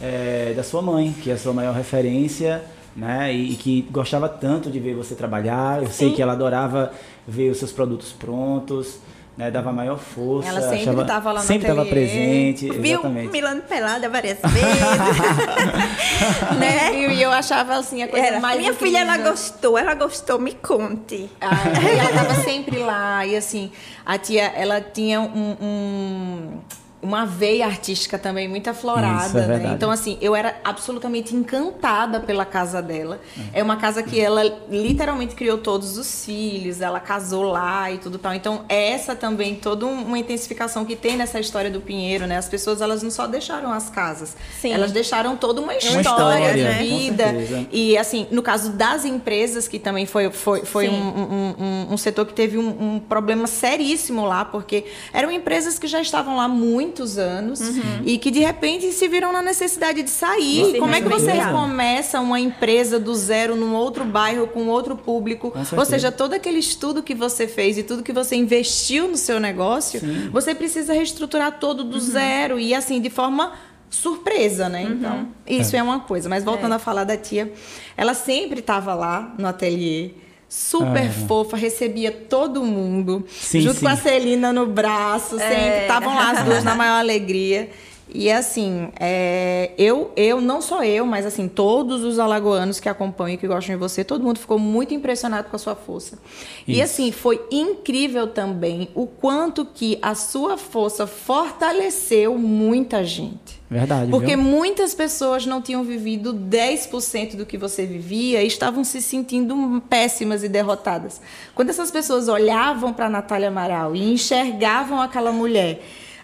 é, 0.00 0.54
da 0.56 0.62
sua 0.62 0.80
mãe, 0.80 1.14
que 1.22 1.30
é 1.30 1.34
a 1.34 1.36
sua 1.36 1.52
maior 1.52 1.74
referência, 1.74 2.64
né? 2.96 3.34
E, 3.34 3.52
e 3.52 3.56
que 3.56 3.82
gostava 3.90 4.30
tanto 4.30 4.70
de 4.70 4.80
ver 4.80 4.94
você 4.94 5.14
trabalhar. 5.14 5.82
Eu 5.82 5.88
Sim. 5.88 5.92
sei 5.92 6.14
que 6.14 6.22
ela 6.22 6.32
adorava 6.32 6.90
ver 7.26 7.50
os 7.50 7.58
seus 7.58 7.70
produtos 7.70 8.14
prontos. 8.14 8.98
Né, 9.38 9.52
dava 9.52 9.72
maior 9.72 9.98
força. 10.00 10.48
Ela 10.48 10.60
sempre 10.62 11.00
estava 11.00 11.30
lá 11.32 11.40
no 11.40 11.46
Sempre 11.46 11.68
estava 11.70 11.88
presente. 11.88 12.68
Viu 12.70 12.94
exatamente. 12.98 13.30
Milano 13.30 13.62
pelada 13.62 14.08
várias 14.08 14.38
vezes. 14.40 14.58
né? 16.58 16.98
E 17.08 17.22
eu 17.22 17.30
achava 17.30 17.76
assim 17.76 18.02
a 18.02 18.08
coisa 18.08 18.26
Era, 18.26 18.40
mais 18.40 18.58
Minha 18.58 18.72
incrível. 18.72 18.98
filha, 19.00 19.12
ela 19.14 19.30
gostou, 19.30 19.78
ela 19.78 19.94
gostou, 19.94 20.40
me 20.40 20.52
conte. 20.54 21.30
Ah, 21.40 21.54
e 21.80 21.98
ela 21.98 22.10
estava 22.10 22.34
sempre 22.42 22.78
lá. 22.80 23.24
E 23.24 23.36
assim, 23.36 23.70
a 24.04 24.18
tia, 24.18 24.42
ela 24.56 24.80
tinha 24.80 25.20
um, 25.20 25.56
um- 25.60 26.58
uma 27.00 27.24
veia 27.24 27.64
artística 27.66 28.18
também 28.18 28.48
muito 28.48 28.68
aflorada. 28.68 29.26
Isso, 29.26 29.38
é 29.38 29.46
né? 29.58 29.72
Então, 29.74 29.90
assim, 29.90 30.18
eu 30.20 30.34
era 30.34 30.56
absolutamente 30.64 31.34
encantada 31.34 32.20
pela 32.20 32.44
casa 32.44 32.82
dela. 32.82 33.20
É 33.52 33.62
uma 33.62 33.76
casa 33.76 34.02
que 34.02 34.20
ela 34.20 34.42
literalmente 34.68 35.34
criou 35.34 35.58
todos 35.58 35.96
os 35.96 36.24
filhos, 36.24 36.80
ela 36.80 36.98
casou 36.98 37.44
lá 37.44 37.90
e 37.92 37.98
tudo 37.98 38.18
tal. 38.18 38.34
Então, 38.34 38.64
essa 38.68 39.14
também, 39.14 39.54
toda 39.54 39.86
um- 39.86 40.02
uma 40.06 40.18
intensificação 40.18 40.84
que 40.84 40.96
tem 40.96 41.16
nessa 41.16 41.38
história 41.38 41.70
do 41.70 41.80
Pinheiro, 41.80 42.26
né? 42.26 42.36
As 42.36 42.48
pessoas, 42.48 42.80
elas 42.80 43.02
não 43.02 43.10
só 43.10 43.26
deixaram 43.26 43.72
as 43.72 43.88
casas, 43.88 44.36
Sim. 44.60 44.72
elas 44.72 44.90
deixaram 44.90 45.36
toda 45.36 45.60
uma 45.60 45.74
história, 45.76 46.00
história, 46.00 46.54
de 46.54 46.62
né? 46.62 46.78
vida. 46.82 47.24
E 47.70 47.96
assim, 47.96 48.26
no 48.30 48.42
caso 48.42 48.72
das 48.72 49.04
empresas, 49.04 49.68
que 49.68 49.78
também 49.78 50.04
foi, 50.06 50.30
foi, 50.30 50.64
foi 50.64 50.88
um, 50.88 50.94
um, 50.94 51.54
um- 51.58 51.86
um 51.92 51.96
setor 51.96 52.26
que 52.26 52.32
teve 52.32 52.58
um, 52.58 52.94
um 52.94 52.98
problema 53.00 53.46
seríssimo 53.46 54.24
lá, 54.24 54.44
porque 54.44 54.84
eram 55.12 55.30
empresas 55.30 55.78
que 55.78 55.86
já 55.86 56.00
estavam 56.00 56.36
lá 56.36 56.44
há 56.44 56.48
muitos 56.88 57.18
anos 57.18 57.60
e 58.04 58.18
que 58.18 58.30
de 58.30 58.40
repente 58.40 58.90
se 58.92 59.06
viram 59.08 59.32
na 59.32 59.42
necessidade 59.42 60.02
de 60.02 60.10
sair. 60.10 60.72
Sim, 60.72 60.78
Como 60.78 60.94
é 60.94 61.00
que 61.00 61.08
você 61.08 61.30
recomeça 61.30 62.20
uma 62.20 62.40
empresa 62.40 62.98
do 62.98 63.14
zero 63.14 63.54
num 63.54 63.74
outro 63.74 64.04
bairro 64.04 64.48
com 64.48 64.66
outro 64.68 64.96
público? 64.96 65.52
Ou 65.76 65.84
seja, 65.84 66.10
todo 66.10 66.32
aquele 66.32 66.58
estudo 66.58 67.02
que 67.02 67.14
você 67.14 67.46
fez 67.46 67.78
e 67.78 67.82
tudo 67.82 68.02
que 68.02 68.12
você 68.12 68.36
investiu 68.36 69.08
no 69.08 69.16
seu 69.16 69.38
negócio, 69.38 70.00
você 70.32 70.54
precisa 70.54 70.92
reestruturar 70.92 71.58
todo 71.58 71.84
do 71.84 72.00
zero 72.00 72.58
e 72.58 72.74
assim, 72.74 73.00
de 73.00 73.10
forma 73.10 73.52
surpresa, 73.90 74.68
né? 74.68 74.82
Então, 74.82 75.28
isso 75.46 75.76
é. 75.76 75.82
uma 75.82 76.00
coisa. 76.00 76.28
Mas 76.28 76.44
voltando 76.44 76.72
a 76.72 76.78
falar 76.78 77.04
da 77.04 77.16
tia, 77.16 77.52
ela 77.96 78.14
sempre 78.14 78.60
estava 78.60 78.94
lá 78.94 79.34
no 79.38 79.46
ateliê. 79.46 80.10
Super 80.48 81.08
Ah. 81.10 81.26
fofa, 81.26 81.56
recebia 81.58 82.10
todo 82.10 82.62
mundo, 82.64 83.24
Sim, 83.28 83.60
junto 83.60 83.74
sim. 83.80 83.84
com 83.84 83.88
a 83.92 83.96
Celina 83.96 84.50
no 84.52 84.64
braço, 84.66 85.36
sempre 85.38 85.82
estavam 85.82 86.14
lá 86.14 86.30
as 86.30 86.42
duas 86.44 86.64
na 86.64 86.74
maior 86.74 86.98
alegria. 86.98 87.68
E 88.12 88.30
assim, 88.30 88.88
é, 88.98 89.72
eu, 89.76 90.10
eu, 90.16 90.40
não 90.40 90.62
só 90.62 90.82
eu, 90.82 91.04
mas 91.04 91.26
assim, 91.26 91.46
todos 91.46 92.02
os 92.04 92.18
alagoanos 92.18 92.80
que 92.80 92.88
acompanham 92.88 93.34
e 93.34 93.36
que 93.36 93.46
gostam 93.46 93.74
de 93.74 93.78
você, 93.78 94.02
todo 94.02 94.24
mundo 94.24 94.38
ficou 94.38 94.58
muito 94.58 94.94
impressionado 94.94 95.48
com 95.48 95.56
a 95.56 95.58
sua 95.58 95.74
força. 95.74 96.18
E 96.66 96.74
Isso. 96.74 96.82
assim, 96.82 97.12
foi 97.12 97.40
incrível 97.50 98.26
também 98.28 98.88
o 98.94 99.06
quanto 99.06 99.64
que 99.64 99.98
a 100.00 100.14
sua 100.14 100.56
força 100.56 101.06
fortaleceu 101.06 102.38
muita 102.38 103.04
gente. 103.04 103.58
Verdade, 103.70 104.10
Porque 104.10 104.34
viu? 104.34 104.42
muitas 104.42 104.94
pessoas 104.94 105.44
não 105.44 105.60
tinham 105.60 105.84
vivido 105.84 106.32
10% 106.32 107.36
do 107.36 107.44
que 107.44 107.58
você 107.58 107.84
vivia 107.84 108.42
e 108.42 108.46
estavam 108.46 108.82
se 108.82 109.02
sentindo 109.02 109.82
péssimas 109.90 110.42
e 110.42 110.48
derrotadas. 110.48 111.20
Quando 111.54 111.68
essas 111.68 111.90
pessoas 111.90 112.28
olhavam 112.28 112.94
para 112.94 113.10
Natália 113.10 113.48
Amaral 113.48 113.94
e 113.94 114.10
enxergavam 114.10 114.98
aquela 114.98 115.32
mulher 115.32 115.82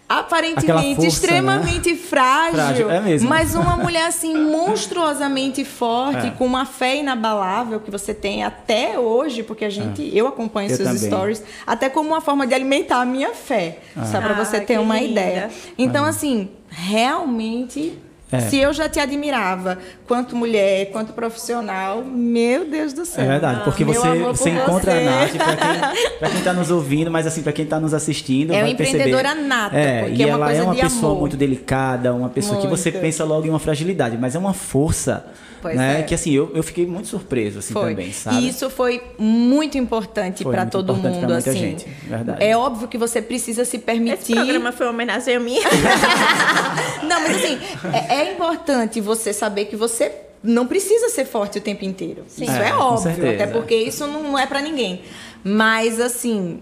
aparentemente 0.09 0.95
força, 0.97 1.09
extremamente 1.09 1.95
frágil, 1.97 2.55
Frágil, 2.55 2.91
é 2.91 3.01
mesmo. 3.01 3.29
mas 3.29 3.55
uma 3.55 3.77
mulher 3.77 4.07
assim 4.07 4.35
monstruosamente 4.51 5.65
forte, 5.65 6.27
É. 6.27 6.31
com 6.31 6.45
uma 6.47 6.67
fé 6.67 6.97
inabalável 6.97 7.81
que 7.81 7.91
você 7.91 8.13
tem 8.13 8.45
até 8.45 8.99
hoje, 8.99 9.43
porque 9.43 9.65
a 9.65 9.71
gente, 9.71 10.11
eu 10.17 10.27
acompanho 10.27 10.69
É. 10.69 10.73
Eu 10.73 10.77
seus 10.77 10.89
também. 10.91 11.07
stories, 11.09 11.43
até 11.67 11.89
como 11.89 12.11
uma 12.11 12.21
forma 12.21 12.47
de 12.47 12.55
alimentar 12.55 13.01
a 13.01 13.05
minha 13.07 13.33
fé, 13.35 13.79
só 14.11 14.21
para 14.21 14.31
Ah, 14.31 14.45
você 14.45 14.61
ter 14.61 14.75
que 14.75 14.79
uma 14.79 14.97
linda. 15.01 15.09
ideia. 15.21 15.51
Então 15.79 16.05
assim, 16.05 16.51
realmente 16.69 17.99
É. 18.33 18.41
se 18.41 18.59
eu 18.59 18.73
já 18.73 18.89
te 18.89 18.99
admirava 18.99 19.79
quanto 20.09 20.35
mulher, 20.35 20.91
quanto 20.91 21.13
profissional, 21.13 22.03
meu 22.05 22.65
Deus 22.69 22.93
do 22.93 23.05
céu. 23.05 23.23
É 23.23 23.29
verdade, 23.29 23.61
porque 23.65 23.85
Meu 23.85 23.95
você, 23.95 24.09
por 24.09 24.37
você 24.37 24.51
encontra 24.51 24.93
você. 24.93 24.99
a 24.99 25.05
Nath, 25.05 25.31
pra 25.37 25.57
quem, 25.57 26.09
pra 26.19 26.31
quem 26.31 26.41
tá 26.43 26.53
nos 26.53 26.71
ouvindo, 26.71 27.11
mas 27.11 27.27
assim, 27.27 27.43
pra 27.43 27.53
quem 27.53 27.65
tá 27.67 27.79
nos 27.79 27.95
assistindo, 27.95 28.53
É 28.53 28.61
vai 28.61 28.71
uma 28.71 28.77
perceber. 28.77 28.99
empreendedora 29.11 29.35
nata, 29.37 29.77
é, 29.77 30.03
porque 30.05 30.15
e 30.17 30.23
é 30.23 30.27
uma 30.27 30.33
ela 30.35 30.47
coisa 30.47 30.61
é 30.61 30.65
uma 30.65 30.75
pessoa 30.75 31.11
amor. 31.13 31.21
muito 31.21 31.37
delicada, 31.37 32.13
uma 32.15 32.29
pessoa 32.29 32.61
que 32.61 32.67
você 32.67 32.91
Muito. 32.91 33.03
pensa 33.03 33.25
logo 33.25 33.47
em 33.47 33.51
uma 33.51 33.59
fragilidade, 33.61 34.17
mas 34.19 34.35
é 34.35 34.39
uma 34.39 34.55
força, 34.55 35.27
Pois 35.65 35.77
né? 35.77 36.01
é. 36.01 36.03
Que 36.03 36.15
assim, 36.15 36.31
eu, 36.31 36.53
eu 36.55 36.63
fiquei 36.63 36.85
muito 36.87 37.09
surpreso, 37.09 37.61
assim, 37.61 37.73
Foi. 37.73 37.91
também, 37.91 38.13
sabe? 38.13 38.37
E 38.37 38.49
isso 38.51 38.69
foi 38.69 39.03
muito 39.19 39.79
importante 39.79 40.45
para 40.45 40.67
todo 40.67 40.93
importante 40.93 41.15
mundo, 41.15 41.21
pra 41.27 41.35
muita 41.37 41.51
assim. 41.51 41.59
gente, 41.59 41.89
verdade. 42.07 42.45
É 42.45 42.55
óbvio 42.55 42.87
que 42.87 42.99
você 42.99 43.23
precisa 43.23 43.65
se 43.65 43.77
Esse 43.79 43.85
permitir. 43.87 44.35
programa 44.35 44.73
foi 44.73 44.85
uma 44.85 44.93
homenagem 44.93 45.35
a 45.35 45.41
mim. 45.41 45.57
Não, 47.09 47.21
mas 47.23 47.37
assim, 47.37 47.59
é, 47.95 48.15
é 48.17 48.33
importante 48.35 49.01
você 49.01 49.33
saber 49.33 49.65
que 49.65 49.75
você 49.75 50.13
não 50.43 50.67
precisa 50.67 51.09
ser 51.09 51.25
forte 51.25 51.57
o 51.57 51.61
tempo 51.63 51.83
inteiro. 51.87 52.25
Isso 52.29 52.45
É, 52.51 52.69
é, 52.69 52.75
óbvio, 52.75 53.15
certeza. 53.15 53.45
até 53.45 53.47
porque 53.47 53.75
isso 53.75 54.07
não 54.07 54.39
é 54.39 54.47
para 54.47 54.61
ninguém. 54.61 55.01
Mas 55.43 55.99
assim, 55.99 56.61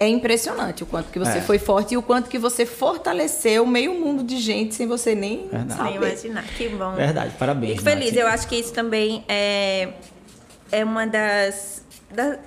é 0.00 0.06
impressionante 0.08 0.82
o 0.82 0.86
quanto 0.86 1.10
que 1.10 1.18
você 1.18 1.38
É. 1.38 1.40
foi 1.40 1.58
forte 1.58 1.94
e 1.94 1.96
o 1.96 2.02
quanto 2.02 2.28
que 2.30 2.38
você 2.38 2.64
fortaleceu 2.64 3.66
meio 3.66 3.94
mundo 3.94 4.22
de 4.22 4.36
gente 4.38 4.74
sem 4.74 4.86
você 4.86 5.14
nem 5.14 5.48
Verdade. 5.48 5.82
Nem 5.82 5.94
saber. 5.94 6.06
imaginar. 6.08 6.44
Que 6.56 6.68
bom. 6.68 6.92
Verdade, 6.94 7.32
parabéns. 7.38 7.72
Fico 7.72 7.82
feliz. 7.84 8.12
Nath. 8.12 8.20
Eu 8.20 8.26
acho 8.28 8.46
que 8.48 8.56
isso 8.56 8.72
também 8.72 9.24
é, 9.28 9.88
é 10.70 10.84
uma 10.84 11.06
das. 11.06 11.82
Da, 12.14 12.38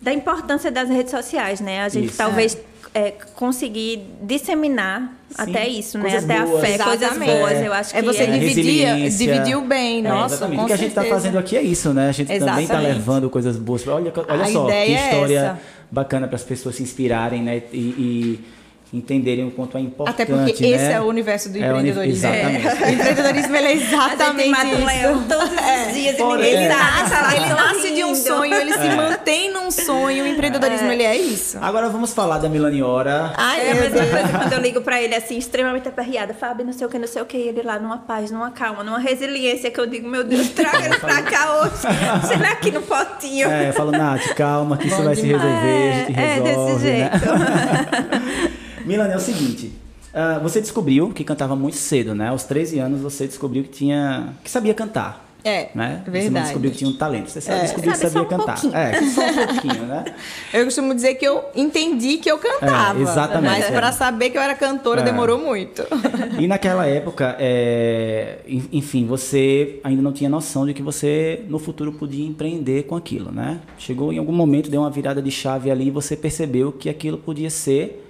da 0.00 0.12
importância 0.12 0.70
das 0.70 0.88
redes 0.90 1.10
sociais, 1.10 1.60
né? 1.60 1.82
A 1.82 1.88
gente 1.88 2.08
Isso. 2.08 2.18
talvez 2.18 2.56
é, 2.94 3.12
conseguir 3.34 4.04
disseminar 4.22 5.10
até 5.36 5.66
isso, 5.66 5.96
né? 5.98 6.02
Coisas 6.04 6.24
até 6.24 6.40
boas. 6.42 6.62
a 6.62 6.66
fé, 6.66 6.78
coisas 6.78 7.02
Exatamente. 7.02 7.38
boas. 7.38 7.62
Eu 7.62 7.72
acho 7.72 7.90
que 7.92 7.98
É 7.98 8.02
você 8.02 8.26
dividir, 8.26 8.86
Resiliência. 8.86 9.26
dividiu 9.26 9.60
bem, 9.62 9.98
É, 10.00 10.08
nossa, 10.08 10.34
exatamente. 10.34 10.58
com 10.58 10.64
O 10.64 10.66
que 10.66 10.72
a 10.72 10.76
gente 10.76 10.88
está 10.88 11.00
certeza. 11.00 11.20
fazendo 11.22 11.38
aqui 11.38 11.56
é 11.56 11.62
isso, 11.62 11.92
né? 11.94 12.08
A 12.08 12.12
gente 12.12 12.28
também 12.28 12.42
está 12.46 12.60
Exatamente. 12.60 12.94
levando 12.94 13.30
coisas 13.30 13.56
boas. 13.56 13.86
Olha, 13.88 14.12
olha 14.28 14.42
A 14.44 14.46
só, 14.48 14.66
que 14.66 14.72
é 14.72 14.88
história 14.88 15.38
essa. 15.38 15.60
Bacana 15.90 16.26
para 16.26 16.36
as 16.36 16.44
pessoas 16.44 16.76
se 16.76 16.82
inspirarem, 16.82 17.42
né? 17.42 17.62
E, 17.72 17.78
e 17.78 18.44
entenderem 18.92 19.46
o 19.46 19.50
quanto 19.50 19.76
é 19.76 19.80
importante. 19.80 20.14
Até 20.22 20.24
porque 20.24 20.62
né? 20.66 20.76
esse 20.76 20.92
é 20.92 21.00
o 21.00 21.04
universo 21.04 21.48
do 21.50 21.58
É 21.58 21.66
empreendedorismo. 21.66 22.28
Exatamente. 22.28 22.66
O 22.86 22.88
empreendedorismo 22.88 23.56
ele 23.56 23.66
é 23.66 23.72
exatamente 23.74 24.48
mata 24.50 24.66
um 24.66 24.84
leão 24.86 25.16
isso. 25.18 25.28
todos 25.28 25.50
os 25.50 25.94
dias 25.94 26.14
e 26.14 26.18
Fora- 26.18 26.36
ninguém 26.36 26.56
é. 26.56 26.68
tá 26.68 26.76
lá 27.22 27.36
Ele 27.36 27.48
nasce 27.48 27.94
de 27.94 28.04
um 28.04 28.14
sonho, 28.14 28.54
ele 28.54 28.72
se 28.72 28.88
mantém 28.90 29.52
num 29.52 29.70
sonho. 29.70 30.24
O 30.24 30.26
empreendedorismo 30.26 30.86
ele 30.92 31.02
é 31.02 31.16
isso. 31.16 31.58
Agora 31.60 31.88
vamos 31.88 32.12
falar 32.14 32.38
da 32.38 32.48
Milaniora. 32.48 33.32
Ai, 33.36 33.68
É 33.68 33.72
a 33.72 33.74
mesma 33.74 33.98
coisa 34.06 34.28
quando 34.38 34.52
eu 34.52 34.60
ligo 34.60 34.80
pra 34.80 35.02
ele 35.02 35.14
assim, 35.14 35.36
extremamente 35.36 35.88
aperreada, 35.88 36.32
Fábio, 36.32 36.64
não 36.64 36.72
sei 36.72 36.86
o 36.86 36.90
que, 36.90 36.98
não 36.98 37.08
sei 37.08 37.22
o 37.22 37.26
que, 37.26 37.36
ele 37.36 37.62
lá 37.62 37.78
numa 37.78 37.98
paz, 37.98 38.30
numa 38.30 38.50
calma, 38.50 38.84
numa 38.84 38.98
resiliência 39.00 39.70
que 39.70 39.80
eu 39.80 39.86
digo, 39.86 40.08
meu 40.08 40.22
Deus, 40.24 40.48
traga 40.54 40.84
ele 40.86 40.96
pra 40.98 41.22
cá 41.22 41.60
hoje, 41.60 41.76
sei 42.28 42.36
lá 42.38 42.50
aqui 42.52 42.70
no 42.70 42.82
potinho. 42.82 43.48
É, 43.50 43.68
eu 43.68 43.72
falo, 43.72 43.90
Nath, 43.90 44.32
calma, 44.34 44.76
que 44.76 44.86
isso 44.86 44.96
Bom 44.96 45.04
vai 45.04 45.14
se 45.16 45.22
resolver, 45.26 45.92
a 45.92 45.92
gente 46.06 46.18
É, 46.18 46.22
é 46.22 46.34
resolve. 46.40 46.84
desse 46.84 46.86
né? 47.00 47.10
Milani, 48.86 49.12
é 49.12 49.16
o 49.16 49.20
seguinte. 49.20 49.72
ah, 50.14 50.38
você 50.42 50.60
descobriu 50.60 51.10
que 51.10 51.24
cantava 51.24 51.54
muito 51.56 51.76
cedo, 51.76 52.14
né? 52.14 52.28
Aos 52.28 52.44
13 52.44 52.78
anos 52.78 53.00
você 53.00 53.26
descobriu 53.26 53.62
que 53.64 53.70
tinha. 53.70 54.34
que 54.42 54.50
sabia 54.50 54.72
cantar. 54.74 55.24
É, 55.44 55.68
né? 55.76 56.02
Você 56.04 56.10
não 56.10 56.12
verdade. 56.12 56.44
descobriu 56.46 56.70
que 56.72 56.76
tinha 56.78 56.90
um 56.90 56.96
talento. 56.96 57.30
Você 57.30 57.52
É. 57.52 57.60
descobriu 57.60 57.92
que 57.92 57.98
sabia 57.98 58.22
um 58.22 58.24
cantar. 58.24 58.60
pouquinho. 58.60 58.74
É, 58.76 59.00
só 59.02 59.20
um 59.20 59.46
pouquinho, 59.46 59.86
né? 59.86 60.04
Eu 60.52 60.64
costumo 60.64 60.92
dizer 60.92 61.14
que 61.14 61.24
eu 61.24 61.40
entendi 61.54 62.16
que 62.16 62.28
eu 62.28 62.36
cantava. 62.36 62.98
É, 62.98 63.02
exatamente, 63.02 63.44
Mas 63.60 63.64
é. 63.66 63.70
pra 63.70 63.92
saber 63.92 64.30
que 64.30 64.38
eu 64.38 64.42
era 64.42 64.56
cantora 64.56 65.02
É. 65.02 65.04
demorou 65.04 65.38
muito. 65.38 65.84
E 66.40 66.48
naquela 66.48 66.84
época, 66.88 67.36
é, 67.38 68.38
en- 68.48 68.68
enfim, 68.72 69.06
você 69.06 69.78
ainda 69.84 70.02
não 70.02 70.12
tinha 70.12 70.28
noção 70.28 70.66
de 70.66 70.74
que 70.74 70.82
você 70.82 71.44
no 71.48 71.60
futuro 71.60 71.92
podia 71.92 72.26
empreender 72.26 72.82
com 72.82 72.96
aquilo, 72.96 73.30
né? 73.30 73.60
Chegou 73.78 74.12
em 74.12 74.18
algum 74.18 74.32
momento, 74.32 74.68
deu 74.68 74.80
uma 74.80 74.90
virada 74.90 75.22
de 75.22 75.30
chave 75.30 75.70
ali 75.70 75.86
e 75.86 75.90
você 75.92 76.16
percebeu 76.16 76.72
que 76.72 76.88
aquilo 76.88 77.18
podia 77.18 77.50
ser 77.50 78.02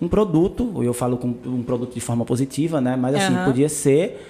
um 0.00 0.08
produto, 0.08 0.82
eu 0.82 0.92
falo 0.94 1.16
com 1.16 1.28
um 1.46 1.62
produto 1.62 1.94
de 1.94 2.00
forma 2.00 2.24
positiva, 2.24 2.80
né? 2.80 2.96
Mas 2.96 3.14
assim, 3.14 3.34
Aham. 3.34 3.44
podia 3.44 3.68
ser, 3.68 4.26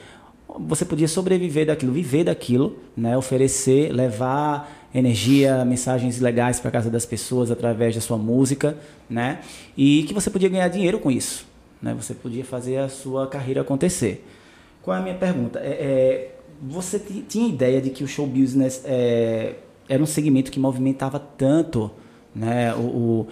você 0.59 0.85
podia 0.85 1.07
sobreviver 1.09 1.67
daquilo, 1.67 1.93
viver 1.93 2.25
daquilo, 2.25 2.77
né? 2.97 3.17
Oferecer, 3.17 3.93
levar 3.93 4.89
energia, 4.93 5.65
mensagens 5.65 6.19
legais 6.21 6.59
para 6.59 6.71
casa 6.71 6.91
das 6.91 7.07
pessoas 7.07 7.51
através 7.51 7.95
da 7.95 8.01
sua 8.01 8.19
música, 8.19 8.77
né? 9.09 9.41
E 9.77 10.03
que 10.05 10.13
você 10.15 10.29
podia 10.31 10.49
ganhar 10.49 10.69
dinheiro 10.69 10.99
com 10.99 11.11
isso, 11.11 11.47
né? 11.81 11.95
Você 11.95 12.15
podia 12.15 12.45
fazer 12.45 12.79
a 12.79 12.89
sua 12.89 13.27
carreira 13.29 13.61
acontecer. 13.61 14.27
Qual 14.83 14.97
é 14.97 15.01
a 15.01 15.03
minha 15.03 15.15
pergunta? 15.15 15.61
É, 15.61 15.69
é, 15.69 16.35
você 16.63 16.99
ti- 16.99 17.25
tinha 17.29 17.49
ideia 17.49 17.81
de 17.81 17.91
que 17.91 18.03
o 18.03 18.09
show 18.09 18.27
business 18.27 18.83
é, 18.85 19.55
era 19.89 20.03
um 20.03 20.07
segmento 20.07 20.51
que 20.51 20.59
movimentava 20.59 21.19
tanto, 21.21 21.91
né? 22.35 22.75
O, 22.75 22.79
o, 22.81 23.29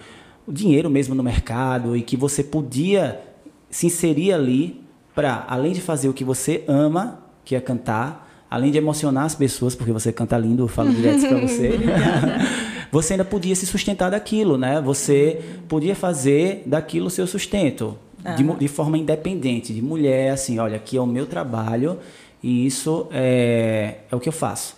o 0.49 0.53
dinheiro 0.53 0.89
mesmo 0.89 1.13
no 1.13 1.21
mercado 1.21 1.95
e 1.95 2.01
que 2.01 2.17
você 2.17 2.43
podia 2.43 3.21
se 3.69 3.85
inserir 3.85 4.33
ali 4.33 4.81
para, 5.13 5.45
além 5.47 5.73
de 5.73 5.79
fazer 5.79 6.09
o 6.09 6.13
que 6.13 6.23
você 6.23 6.63
ama, 6.67 7.23
que 7.45 7.55
é 7.55 7.61
cantar, 7.61 8.45
além 8.49 8.71
de 8.71 8.79
emocionar 8.79 9.25
as 9.25 9.35
pessoas, 9.35 9.75
porque 9.75 9.91
você 9.91 10.11
canta 10.11 10.35
lindo, 10.39 10.63
eu 10.63 10.67
falo 10.67 10.91
direto 10.91 11.27
para 11.27 11.37
você, 11.37 11.73
você 12.91 13.13
ainda 13.13 13.23
podia 13.23 13.55
se 13.55 13.67
sustentar 13.67 14.09
daquilo, 14.09 14.57
né? 14.57 14.81
Você 14.81 15.39
podia 15.67 15.95
fazer 15.95 16.63
daquilo 16.65 17.05
o 17.07 17.11
seu 17.11 17.27
sustento. 17.27 17.95
De, 18.35 18.43
de, 18.43 18.67
forma 18.67 18.97
independente, 18.97 19.73
de 19.73 19.81
mulher, 19.81 20.31
assim, 20.31 20.59
olha, 20.59 20.75
aqui 20.75 20.97
é 20.97 21.01
o 21.01 21.05
meu 21.05 21.25
trabalho 21.25 21.99
e 22.43 22.65
isso 22.65 23.07
é, 23.11 23.99
é 24.11 24.15
o 24.15 24.19
que 24.19 24.27
eu 24.27 24.33
faço. 24.33 24.75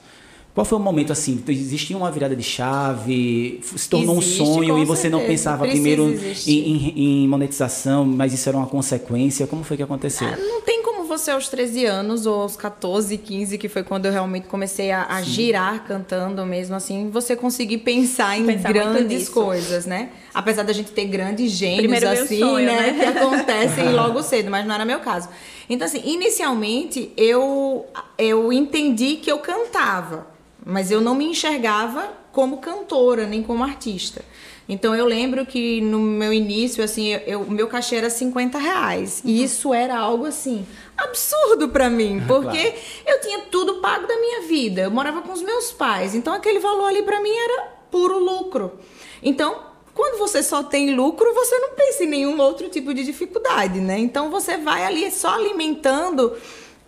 Qual 0.53 0.65
foi 0.65 0.77
o 0.77 0.81
momento 0.81 1.13
assim? 1.13 1.41
Existia 1.47 1.95
uma 1.95 2.11
virada 2.11 2.35
de 2.35 2.43
chave? 2.43 3.61
Se 3.63 3.89
tornou 3.89 4.17
Existe, 4.17 4.41
um 4.41 4.45
sonho 4.45 4.77
e 4.79 4.85
você 4.85 5.03
certeza. 5.03 5.21
não 5.21 5.25
pensava 5.25 5.63
Precisa 5.63 5.81
primeiro 5.81 6.19
em, 6.45 6.93
em, 6.95 7.23
em, 7.23 7.27
monetização, 7.27 8.03
mas 8.03 8.33
isso 8.33 8.49
era 8.49 8.57
uma 8.57 8.67
consequência? 8.67 9.47
Como 9.47 9.63
foi 9.63 9.77
que 9.77 9.83
aconteceu? 9.83 10.27
Ah, 10.27 10.35
não 10.37 10.59
tem 10.61 10.83
como 10.83 11.05
você 11.05 11.31
aos 11.31 11.47
13 11.47 11.85
anos 11.85 12.25
ou 12.25 12.41
aos 12.41 12.57
14, 12.57 13.17
15, 13.17 13.57
que 13.57 13.69
foi 13.69 13.83
quando 13.83 14.07
eu 14.07 14.11
realmente 14.11 14.47
comecei 14.47 14.91
a, 14.91 15.05
a 15.07 15.21
girar 15.21 15.85
cantando 15.85 16.45
mesmo 16.45 16.75
assim, 16.75 17.09
você 17.09 17.33
conseguir 17.33 17.77
pensar 17.77 18.37
em 18.37 18.45
pensar 18.45 18.73
grandes 18.73 19.29
coisas, 19.29 19.85
né? 19.85 20.09
Apesar 20.33 20.63
da 20.63 20.73
gente 20.73 20.91
ter 20.91 21.05
grandes 21.05 21.51
gênios 21.51 21.79
Primeiro 21.79 22.09
assim, 22.09 22.39
sonho, 22.39 22.65
né? 22.65 22.91
né? 22.91 22.99
Que 22.99 23.17
acontecem 23.17 23.91
logo 23.95 24.21
cedo, 24.21 24.51
mas 24.51 24.65
não 24.65 24.75
era 24.75 24.83
meu 24.83 24.99
caso. 24.99 25.29
Então, 25.69 25.87
assim, 25.87 26.01
inicialmente 26.03 27.13
eu, 27.15 27.85
eu 28.17 28.51
entendi 28.51 29.15
que 29.15 29.31
eu 29.31 29.39
cantava 29.39 30.27
mas 30.65 30.91
eu 30.91 31.01
não 31.01 31.15
me 31.15 31.25
enxergava 31.25 32.11
como 32.31 32.57
cantora, 32.57 33.25
nem 33.25 33.43
como 33.43 33.63
artista. 33.63 34.23
Então 34.69 34.95
eu 34.95 35.05
lembro 35.05 35.45
que 35.45 35.81
no 35.81 35.99
meu 35.99 36.31
início, 36.31 36.83
assim, 36.83 37.11
o 37.47 37.51
meu 37.51 37.67
cachê 37.67 37.97
era 37.97 38.09
50 38.09 38.57
reais. 38.57 39.21
Uhum. 39.23 39.29
E 39.29 39.43
isso 39.43 39.73
era 39.73 39.97
algo 39.97 40.25
assim, 40.25 40.65
absurdo 40.95 41.69
para 41.69 41.89
mim, 41.89 42.23
porque 42.27 42.71
claro. 42.71 42.77
eu 43.05 43.21
tinha 43.21 43.39
tudo 43.51 43.81
pago 43.81 44.07
da 44.07 44.15
minha 44.15 44.41
vida. 44.43 44.83
Eu 44.83 44.91
morava 44.91 45.21
com 45.21 45.33
os 45.33 45.41
meus 45.41 45.71
pais. 45.71 46.15
Então 46.15 46.33
aquele 46.33 46.59
valor 46.59 46.85
ali 46.85 47.03
para 47.03 47.21
mim 47.21 47.35
era 47.35 47.63
puro 47.91 48.17
lucro. 48.17 48.79
Então, 49.21 49.71
quando 49.93 50.17
você 50.17 50.41
só 50.41 50.63
tem 50.63 50.95
lucro, 50.95 51.33
você 51.33 51.59
não 51.59 51.71
pensa 51.71 52.03
em 52.05 52.07
nenhum 52.07 52.39
outro 52.39 52.69
tipo 52.69 52.93
de 52.93 53.03
dificuldade, 53.03 53.79
né? 53.79 53.99
Então 53.99 54.31
você 54.31 54.57
vai 54.57 54.85
ali 54.85 55.11
só 55.11 55.35
alimentando 55.35 56.33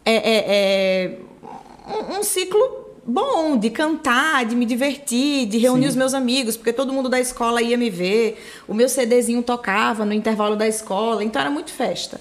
é, 0.06 0.16
é, 0.16 0.46
é, 0.48 1.18
um, 1.86 2.20
um 2.20 2.24
ciclo 2.24 2.83
bom 3.06 3.58
de 3.58 3.70
cantar, 3.70 4.46
de 4.46 4.56
me 4.56 4.66
divertir, 4.66 5.46
de 5.48 5.58
reunir 5.58 5.84
Sim. 5.84 5.90
os 5.90 5.96
meus 5.96 6.14
amigos, 6.14 6.56
porque 6.56 6.72
todo 6.72 6.94
mundo 6.94 7.10
da 7.10 7.20
escola 7.20 7.62
ia 7.62 7.78
me 7.78 7.90
ver. 7.90 8.42
O 8.68 8.74
meu 8.74 8.88
CDzinho 8.88 9.44
tocava 9.44 10.06
no 10.06 10.14
intervalo 10.14 10.56
da 10.56 10.68
escola, 10.68 11.24
então 11.24 11.42
era 11.42 11.52
muito 11.52 11.72
festa. 11.72 12.20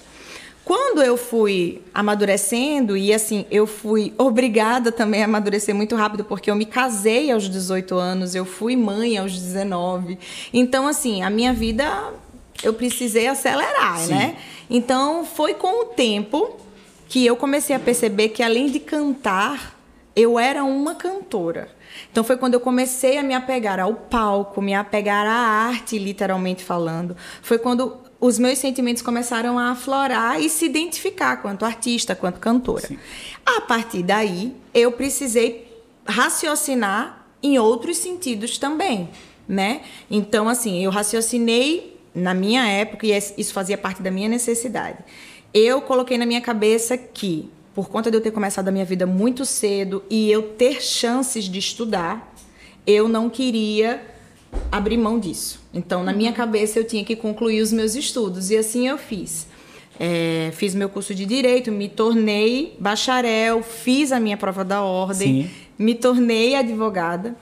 Quando 0.64 1.03
eu 1.03 1.16
fui 1.16 1.83
amadurecendo, 1.93 2.97
e 2.97 3.12
assim, 3.12 3.45
eu 3.51 3.66
fui 3.66 4.12
obrigada 4.18 4.93
também 4.93 5.22
a 5.22 5.24
amadurecer 5.24 5.74
muito 5.74 5.97
rápido, 5.97 6.24
porque 6.24 6.51
eu 6.51 6.55
me 6.55 6.66
casei 6.66 7.30
aos 7.30 7.49
18 7.49 7.95
anos, 7.97 8.35
eu 8.35 8.45
fui 8.45 8.76
mãe 8.76 9.18
aos 9.18 9.33
19. 9.33 10.18
Então, 10.53 10.87
assim, 10.87 11.22
a 11.22 11.30
minha 11.30 11.53
vida 11.53 12.12
eu 12.62 12.72
precisei 12.72 13.26
acelerar, 13.26 13.99
Sim. 13.99 14.14
né? 14.14 14.37
Então, 14.70 15.24
foi 15.24 15.55
com 15.55 15.83
o 15.83 15.85
tempo 15.87 16.57
que 17.09 17.26
eu 17.26 17.37
comecei 17.37 17.74
a 17.74 17.78
perceber 17.78 18.28
que 18.30 18.43
além 18.43 18.70
de 18.70 18.78
cantar, 18.78 19.72
eu 20.14 20.38
era 20.38 20.64
uma 20.64 20.94
cantora. 20.94 21.68
Então 22.10 22.22
foi 22.24 22.36
quando 22.36 22.54
eu 22.54 22.60
comecei 22.60 23.18
a 23.18 23.22
me 23.22 23.34
apegar 23.34 23.80
ao 23.80 23.94
palco, 23.94 24.60
me 24.60 24.74
apegar 24.74 25.26
à 25.26 25.66
arte, 25.68 25.98
literalmente 25.98 26.62
falando. 26.64 27.16
Foi 27.42 27.58
quando 27.58 27.96
os 28.20 28.38
meus 28.38 28.58
sentimentos 28.58 29.02
começaram 29.02 29.58
a 29.58 29.72
aflorar 29.72 30.40
e 30.40 30.48
se 30.48 30.64
identificar 30.64 31.38
quanto 31.38 31.64
artista, 31.64 32.14
quanto 32.14 32.38
cantora. 32.38 32.86
Sim. 32.86 32.98
A 33.44 33.60
partir 33.62 34.02
daí, 34.02 34.54
eu 34.72 34.92
precisei 34.92 35.68
raciocinar 36.06 37.26
em 37.42 37.58
outros 37.58 37.96
sentidos 37.96 38.58
também, 38.58 39.08
né? 39.48 39.82
Então, 40.10 40.48
assim, 40.48 40.84
eu 40.84 40.90
raciocinei 40.90 42.00
na 42.14 42.32
minha 42.32 42.66
época 42.66 43.06
e 43.06 43.10
isso 43.10 43.52
fazia 43.52 43.76
parte 43.76 44.02
da 44.02 44.10
minha 44.10 44.28
necessidade. 44.28 44.98
Eu 45.52 45.82
coloquei 45.82 46.16
na 46.16 46.24
minha 46.24 46.40
cabeça 46.40 46.96
que 46.96 47.50
por 47.75 47.89
conta 47.89 48.11
de 48.11 48.16
eu 48.16 48.20
ter 48.20 48.31
começado 48.31 48.68
a 48.68 48.70
minha 48.70 48.85
vida 48.85 49.07
muito 49.07 49.45
cedo 49.47 50.03
e 50.11 50.31
eu 50.31 50.43
ter 50.43 50.83
chances 50.83 51.45
de 51.45 51.59
estudar, 51.59 52.35
eu 52.87 53.09
não 53.09 53.31
queria 53.31 54.03
abrir 54.70 54.99
mão 54.99 55.18
disso. 55.18 55.61
Então, 55.73 56.05
na 56.05 56.12
minha 56.12 56.33
cabeça, 56.33 56.79
eu 56.79 56.85
tinha 56.85 57.05
que 57.05 57.16
concluir 57.16 57.62
os 57.62 57.73
meus 57.73 57.95
estudos 57.95 58.51
e 58.51 58.57
assim 58.57 58.89
eu 58.89 58.99
fiz. 58.99 59.47
É, 59.99 60.51
fiz 60.55 60.75
meu 60.75 60.89
curso 60.89 61.14
de 61.14 61.25
direito, 61.25 61.70
me 61.70 61.89
tornei 61.89 62.77
bacharel, 62.79 63.62
fiz 63.62 64.12
a 64.12 64.18
minha 64.18 64.37
prova 64.37 64.64
da 64.64 64.83
ordem, 64.83 65.45
Sim. 65.45 65.51
me 65.79 65.95
tornei 65.95 66.55
advogada 66.55 67.37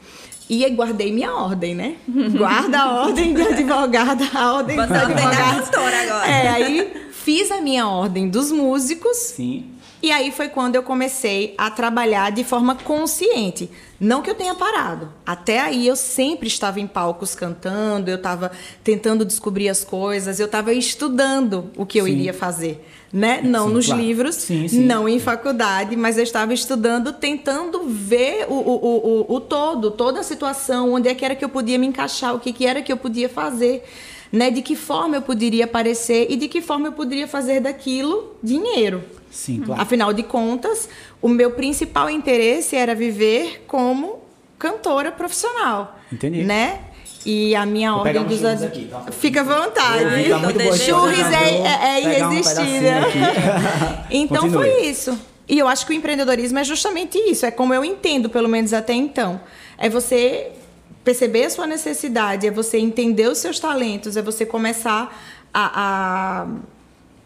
e 0.49 0.68
guardei 0.70 1.12
minha 1.12 1.33
ordem, 1.33 1.74
né? 1.74 1.97
Guarda 2.37 2.81
a 2.81 3.03
ordem 3.07 3.33
de 3.35 3.41
advogada, 3.41 4.28
a 4.35 4.53
ordem 4.55 4.76
Você 4.76 4.93
da 4.93 5.03
advogada. 5.03 5.76
agora. 5.76 6.26
É, 6.28 6.49
aí 6.49 6.93
fiz 7.12 7.51
a 7.53 7.61
minha 7.61 7.87
ordem 7.87 8.28
dos 8.28 8.51
músicos. 8.51 9.16
Sim 9.16 9.80
e 10.03 10.11
aí 10.11 10.30
foi 10.30 10.49
quando 10.49 10.76
eu 10.76 10.82
comecei 10.82 11.55
a 11.59 11.70
trabalhar 11.70 12.30
de 12.32 12.43
forma 12.43 12.74
consciente. 12.74 13.70
Não 14.01 14.22
que 14.22 14.30
eu 14.30 14.34
tenha 14.34 14.55
parado. 14.55 15.12
Até 15.26 15.61
aí 15.61 15.86
eu 15.86 15.95
sempre 15.95 16.49
estava 16.49 16.80
em 16.80 16.86
palcos 16.86 17.34
cantando, 17.34 18.11
eu 18.11 18.16
estava 18.16 18.51
tentando 18.82 19.26
descobrir 19.26 19.68
as 19.68 19.84
coisas, 19.84 20.41
eu 20.41 20.47
estava 20.47 20.72
estudando 20.72 21.70
o 21.76 21.84
que 21.84 21.99
eu 21.99 22.07
sim. 22.07 22.12
iria 22.12 22.32
fazer. 22.32 22.86
Né? 23.12 23.41
Não 23.43 23.66
sim, 23.66 23.74
nos 23.74 23.86
claro. 23.86 24.01
livros, 24.01 24.34
sim, 24.36 24.68
não 24.84 25.09
em 25.09 25.18
faculdade, 25.18 25.97
mas 25.97 26.16
eu 26.16 26.22
estava 26.22 26.55
estudando, 26.55 27.12
tentando 27.12 27.82
ver 27.82 28.47
o, 28.49 28.55
o, 28.55 29.26
o, 29.28 29.34
o 29.34 29.41
todo, 29.41 29.91
toda 29.91 30.20
a 30.20 30.22
situação, 30.22 30.93
onde 30.95 31.09
é 31.09 31.14
que 31.14 31.24
era 31.24 31.34
que 31.34 31.45
eu 31.45 31.49
podia 31.49 31.76
me 31.76 31.88
encaixar, 31.88 32.34
o 32.34 32.38
que, 32.38 32.53
que 32.53 32.64
era 32.64 32.80
que 32.80 32.93
eu 32.93 32.97
podia 32.97 33.28
fazer. 33.28 33.84
Né, 34.32 34.49
de 34.49 34.62
que 34.62 34.76
forma 34.76 35.16
eu 35.16 35.22
poderia 35.22 35.64
aparecer 35.64 36.28
e 36.30 36.36
de 36.36 36.47
que 36.47 36.62
forma 36.62 36.86
eu 36.86 36.93
poderia 36.93 37.26
fazer 37.26 37.59
daquilo 37.59 38.36
dinheiro. 38.41 39.03
Sim, 39.31 39.61
claro. 39.61 39.81
Afinal 39.81 40.12
de 40.12 40.22
contas, 40.22 40.89
o 41.22 41.28
meu 41.28 41.53
principal 41.53 42.11
interesse 42.11 42.76
era 42.76 42.95
viver 42.95 43.64
como 43.66 44.20
cantora 44.59 45.12
profissional. 45.12 45.99
Entendi. 46.12 46.43
Né? 46.43 46.81
E 47.24 47.55
a 47.55 47.66
minha 47.66 47.93
Vou 47.93 48.01
ordem 48.01 48.24
dos 48.24 48.45
ad... 48.45 48.64
aqui, 48.64 48.87
tá? 48.87 49.05
Fica 49.12 49.43
à 49.43 49.45
vontade. 49.45 50.05
Tá 50.31 50.76
Churros 50.76 51.18
é, 51.18 51.57
é, 51.59 51.83
é 51.83 52.01
irresistível. 52.01 52.93
Um 54.11 54.11
então 54.22 54.43
Continue. 54.43 54.70
foi 54.70 54.87
isso. 54.87 55.18
E 55.49 55.59
eu 55.59 55.68
acho 55.68 55.85
que 55.85 55.93
o 55.93 55.95
empreendedorismo 55.95 56.59
é 56.59 56.64
justamente 56.64 57.18
isso. 57.18 57.45
É 57.45 57.51
como 57.51 57.74
eu 57.74 57.85
entendo, 57.85 58.31
pelo 58.31 58.49
menos 58.49 58.72
até 58.72 58.95
então. 58.95 59.41
É 59.76 59.89
você 59.89 60.53
perceber 61.05 61.45
a 61.45 61.51
sua 61.51 61.66
necessidade, 61.66 62.47
é 62.47 62.51
você 62.51 62.78
entender 62.78 63.28
os 63.28 63.39
seus 63.39 63.59
talentos, 63.59 64.16
é 64.16 64.22
você 64.22 64.47
começar 64.47 65.14
a, 65.53 66.43
a 66.43 66.47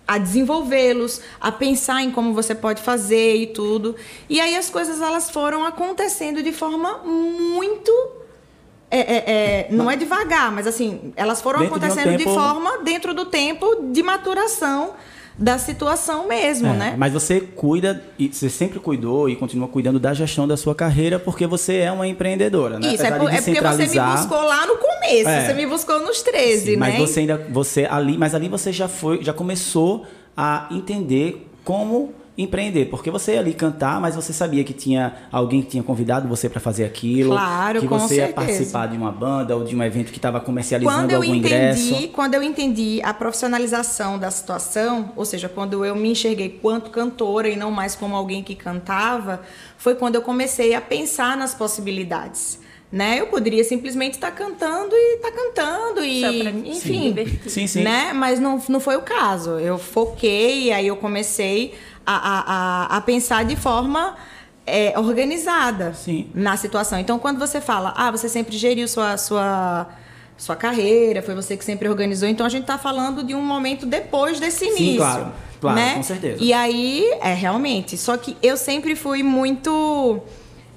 a 0.07 0.19
desenvolvê-los, 0.19 1.21
a 1.41 1.51
pensar 1.51 2.03
em 2.03 2.11
como 2.11 2.35
você 2.35 2.55
pode 2.55 2.83
fazer 2.83 3.37
e 3.37 3.47
tudo. 3.47 3.97
E 4.29 4.41
aí 4.41 4.57
as 4.57 4.69
coisas 4.69 5.01
elas 5.01 5.31
foram 5.31 5.65
acontecendo 5.65 6.43
de 6.43 6.53
forma 6.53 6.99
muito 6.99 7.91
é, 8.91 8.99
é, 8.99 9.25
é, 9.27 9.69
não 9.71 9.91
é 9.91 9.97
devagar, 9.97 10.53
mas 10.53 10.67
assim, 10.67 11.13
elas 11.17 11.43
foram 11.43 11.61
dentro 11.61 11.77
acontecendo 11.77 12.11
de, 12.11 12.15
um 12.15 12.19
tempo... 12.19 12.31
de 12.31 12.37
forma 12.37 12.79
dentro 12.79 13.15
do 13.15 13.25
tempo 13.27 13.91
de 13.91 14.03
maturação 14.03 14.95
da 15.37 15.59
situação 15.59 16.29
mesmo, 16.29 16.69
é, 16.69 16.77
né? 16.77 16.95
Mas 16.97 17.13
você 17.13 17.41
cuida, 17.41 18.03
e 18.19 18.29
você 18.29 18.49
sempre 18.49 18.79
cuidou 18.79 19.29
e 19.29 19.35
continua 19.35 19.67
cuidando 19.67 19.99
da 19.99 20.15
gestão 20.15 20.47
da 20.47 20.57
sua 20.57 20.75
carreira 20.75 21.19
porque 21.19 21.47
você 21.47 21.79
é 21.79 21.91
uma 21.91 22.07
empreendedora, 22.07 22.79
né? 22.79 22.95
Isso, 22.95 23.05
é, 23.05 23.11
por, 23.11 23.33
é 23.33 23.41
porque 23.41 23.61
você 23.61 23.87
me 23.87 24.07
buscou 24.07 24.43
lá 24.43 24.67
no 24.67 24.77
começo, 24.77 25.29
é. 25.29 25.47
você 25.47 25.55
me 25.55 25.67
buscou 25.67 26.01
nos 26.01 26.23
13, 26.23 26.65
Sim, 26.65 26.71
né? 26.73 26.77
Mas 26.77 26.99
você 26.99 27.21
ainda, 27.21 27.47
você 27.51 27.87
ali, 27.91 28.17
mas 28.17 28.35
ali 28.35 28.49
você 28.49 28.73
já 28.73 28.87
foi, 28.87 29.23
já 29.23 29.33
começou 29.33 30.07
a 30.37 30.69
entender 30.71 31.49
como 31.65 32.13
empreender, 32.37 32.87
porque 32.87 33.11
você 33.11 33.35
ia 33.35 33.41
ali 33.41 33.55
cantar, 33.55 34.01
mas 34.01 34.17
você 34.17 34.33
sabia 34.33 34.65
que 34.65 34.73
tinha 34.73 35.15
alguém 35.31 35.63
que 35.63 35.69
tinha 35.69 35.83
convidado 35.83 36.29
você 36.29 36.49
para 36.49 36.61
fazer 36.61 36.85
aquilo, 36.85 37.31
claro, 37.31 37.81
que 37.81 37.87
você 37.87 38.17
certeza. 38.17 38.29
ia 38.29 38.35
participar 38.35 38.87
de 38.89 38.97
uma 38.97 39.13
banda 39.13 39.57
ou 39.57 39.63
de 39.63 39.77
um 39.77 39.83
evento 39.83 40.11
que 40.11 40.19
estava 40.19 40.41
comercializando 40.41 41.15
algum 41.15 41.25
entendi, 41.25 41.39
ingresso. 41.39 42.09
Quando 42.09 42.35
eu 42.35 42.43
entendi 42.43 43.01
a 43.05 43.15
profissionalização 43.15 44.19
da 44.19 44.31
situação, 44.31 45.13
ou 45.15 45.25
seja, 45.25 45.49
quando 45.49 45.85
eu 45.85 45.95
me 45.95 46.11
enxerguei 46.11 46.49
quanto 46.49 46.91
cantora 46.91 47.49
e 47.49 47.55
não 47.55 47.71
mais 47.71 47.95
como 47.95 48.17
alguém 48.17 48.43
que 48.43 48.57
cantava, 48.57 49.43
foi 49.79 49.95
quando 49.95 50.17
eu 50.17 50.23
comecei 50.23 50.75
a 50.75 50.81
pensar 50.81 51.37
nas 51.37 51.55
possibilidades 51.55 52.65
né? 52.95 53.21
Eu 53.21 53.27
poderia 53.27 53.65
simplesmente 53.65 54.15
estar 54.15 54.31
tá 54.31 54.37
cantando 54.37 54.95
e 54.95 55.17
estar 55.17 55.33
tá 55.33 55.37
cantando 55.37 56.05
e, 56.05 56.25
enfim, 56.71 57.13
sim, 57.45 57.67
sim. 57.67 57.83
né? 57.83 58.13
Mas 58.13 58.39
não, 58.39 58.63
não 58.69 58.79
foi 58.79 58.95
o 58.95 59.03
caso. 59.03 59.59
Eu 59.59 59.79
foquei, 59.79 60.71
aí 60.71 60.87
eu 60.87 60.95
comecei 60.95 61.75
a, 62.07 62.95
a, 62.95 62.97
a 62.97 63.01
pensar 63.01 63.45
de 63.45 63.57
forma 63.57 64.17
é, 64.67 64.99
organizada 64.99 65.93
sim. 65.95 66.31
na 66.35 66.57
situação. 66.57 66.99
Então, 66.99 67.19
quando 67.19 67.39
você 67.39 67.61
fala, 67.61 67.93
ah, 67.97 68.11
você 68.11 68.29
sempre 68.29 68.57
geriu 68.57 68.89
sua 68.89 69.17
sua 69.17 69.89
sua 70.37 70.57
carreira, 70.57 71.23
foi 71.23 71.35
você 71.35 71.57
que 71.57 71.65
sempre 71.65 71.89
organizou. 71.89 72.29
Então 72.29 72.45
a 72.45 72.49
gente 72.49 72.63
está 72.63 72.77
falando 72.77 73.23
de 73.23 73.35
um 73.35 73.43
momento 73.43 73.87
depois 73.87 74.41
desse 74.41 74.65
início. 74.65 74.87
Sim, 74.87 74.97
claro, 74.97 75.33
claro, 75.61 75.77
né? 75.77 75.95
com 75.95 76.03
certeza. 76.03 76.43
E 76.43 76.53
aí, 76.53 77.09
é 77.21 77.33
realmente. 77.33 77.97
Só 77.97 78.17
que 78.17 78.37
eu 78.43 78.57
sempre 78.57 78.97
fui 78.97 79.23
muito 79.23 80.21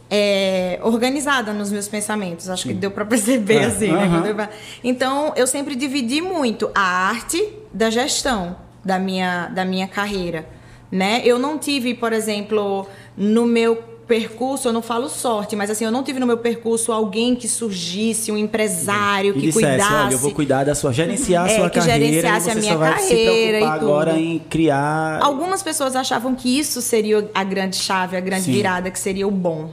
é, 0.09 0.79
organizada 0.83 1.53
nos 1.53 1.71
meus 1.71 1.87
pensamentos. 1.87 2.49
Acho 2.49 2.63
Sim. 2.63 2.69
que 2.69 2.75
deu 2.75 2.91
para 2.91 3.05
perceber 3.05 3.57
é. 3.57 3.65
assim, 3.65 3.91
né? 3.91 4.49
Então, 4.83 5.33
eu 5.35 5.47
sempre 5.47 5.75
dividi 5.75 6.21
muito 6.21 6.69
a 6.73 7.09
arte 7.09 7.53
da 7.73 7.89
gestão 7.89 8.55
da 8.83 8.97
minha, 8.97 9.47
da 9.47 9.65
minha 9.65 9.87
carreira, 9.87 10.47
né? 10.91 11.21
Eu 11.23 11.37
não 11.37 11.57
tive, 11.57 11.93
por 11.93 12.13
exemplo, 12.13 12.87
no 13.15 13.45
meu 13.45 13.97
percurso, 14.07 14.69
eu 14.69 14.73
não 14.73 14.81
falo 14.81 15.09
sorte, 15.09 15.55
mas 15.55 15.69
assim, 15.69 15.83
eu 15.83 15.91
não 15.91 16.01
tive 16.01 16.19
no 16.19 16.25
meu 16.25 16.37
percurso 16.37 16.93
alguém 16.93 17.35
que 17.35 17.47
surgisse, 17.47 18.31
um 18.31 18.37
empresário 18.37 19.33
que 19.33 19.41
dissesse, 19.41 19.65
cuidasse. 19.65 19.93
Olha, 19.93 20.13
eu 20.13 20.17
vou 20.17 20.31
cuidar 20.31 20.63
da 20.63 20.73
sua, 20.73 20.93
gerenciar 20.93 21.45
a 21.45 21.51
é, 21.51 21.55
sua 21.57 21.69
que 21.69 21.79
carreira. 21.79 22.05
Gerenciasse 22.05 22.49
a 22.49 22.55
minha 22.55 22.77
carreira 22.77 23.57
e 23.57 23.61
tudo. 23.61 23.71
agora 23.71 24.17
em 24.17 24.39
criar. 24.39 25.19
Algumas 25.21 25.61
pessoas 25.61 25.95
achavam 25.95 26.33
que 26.33 26.57
isso 26.57 26.81
seria 26.81 27.29
a 27.33 27.43
grande 27.43 27.75
chave, 27.75 28.15
a 28.15 28.21
grande 28.21 28.45
Sim. 28.45 28.53
virada, 28.53 28.89
que 28.89 28.99
seria 28.99 29.27
o 29.27 29.31
bom. 29.31 29.71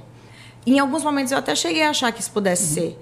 Em 0.66 0.80
alguns 0.80 1.04
momentos 1.04 1.30
eu 1.30 1.38
até 1.38 1.54
cheguei 1.54 1.82
a 1.84 1.90
achar 1.90 2.10
que 2.10 2.20
isso 2.20 2.32
pudesse 2.32 2.80
uhum. 2.80 2.86
ser. 2.86 2.98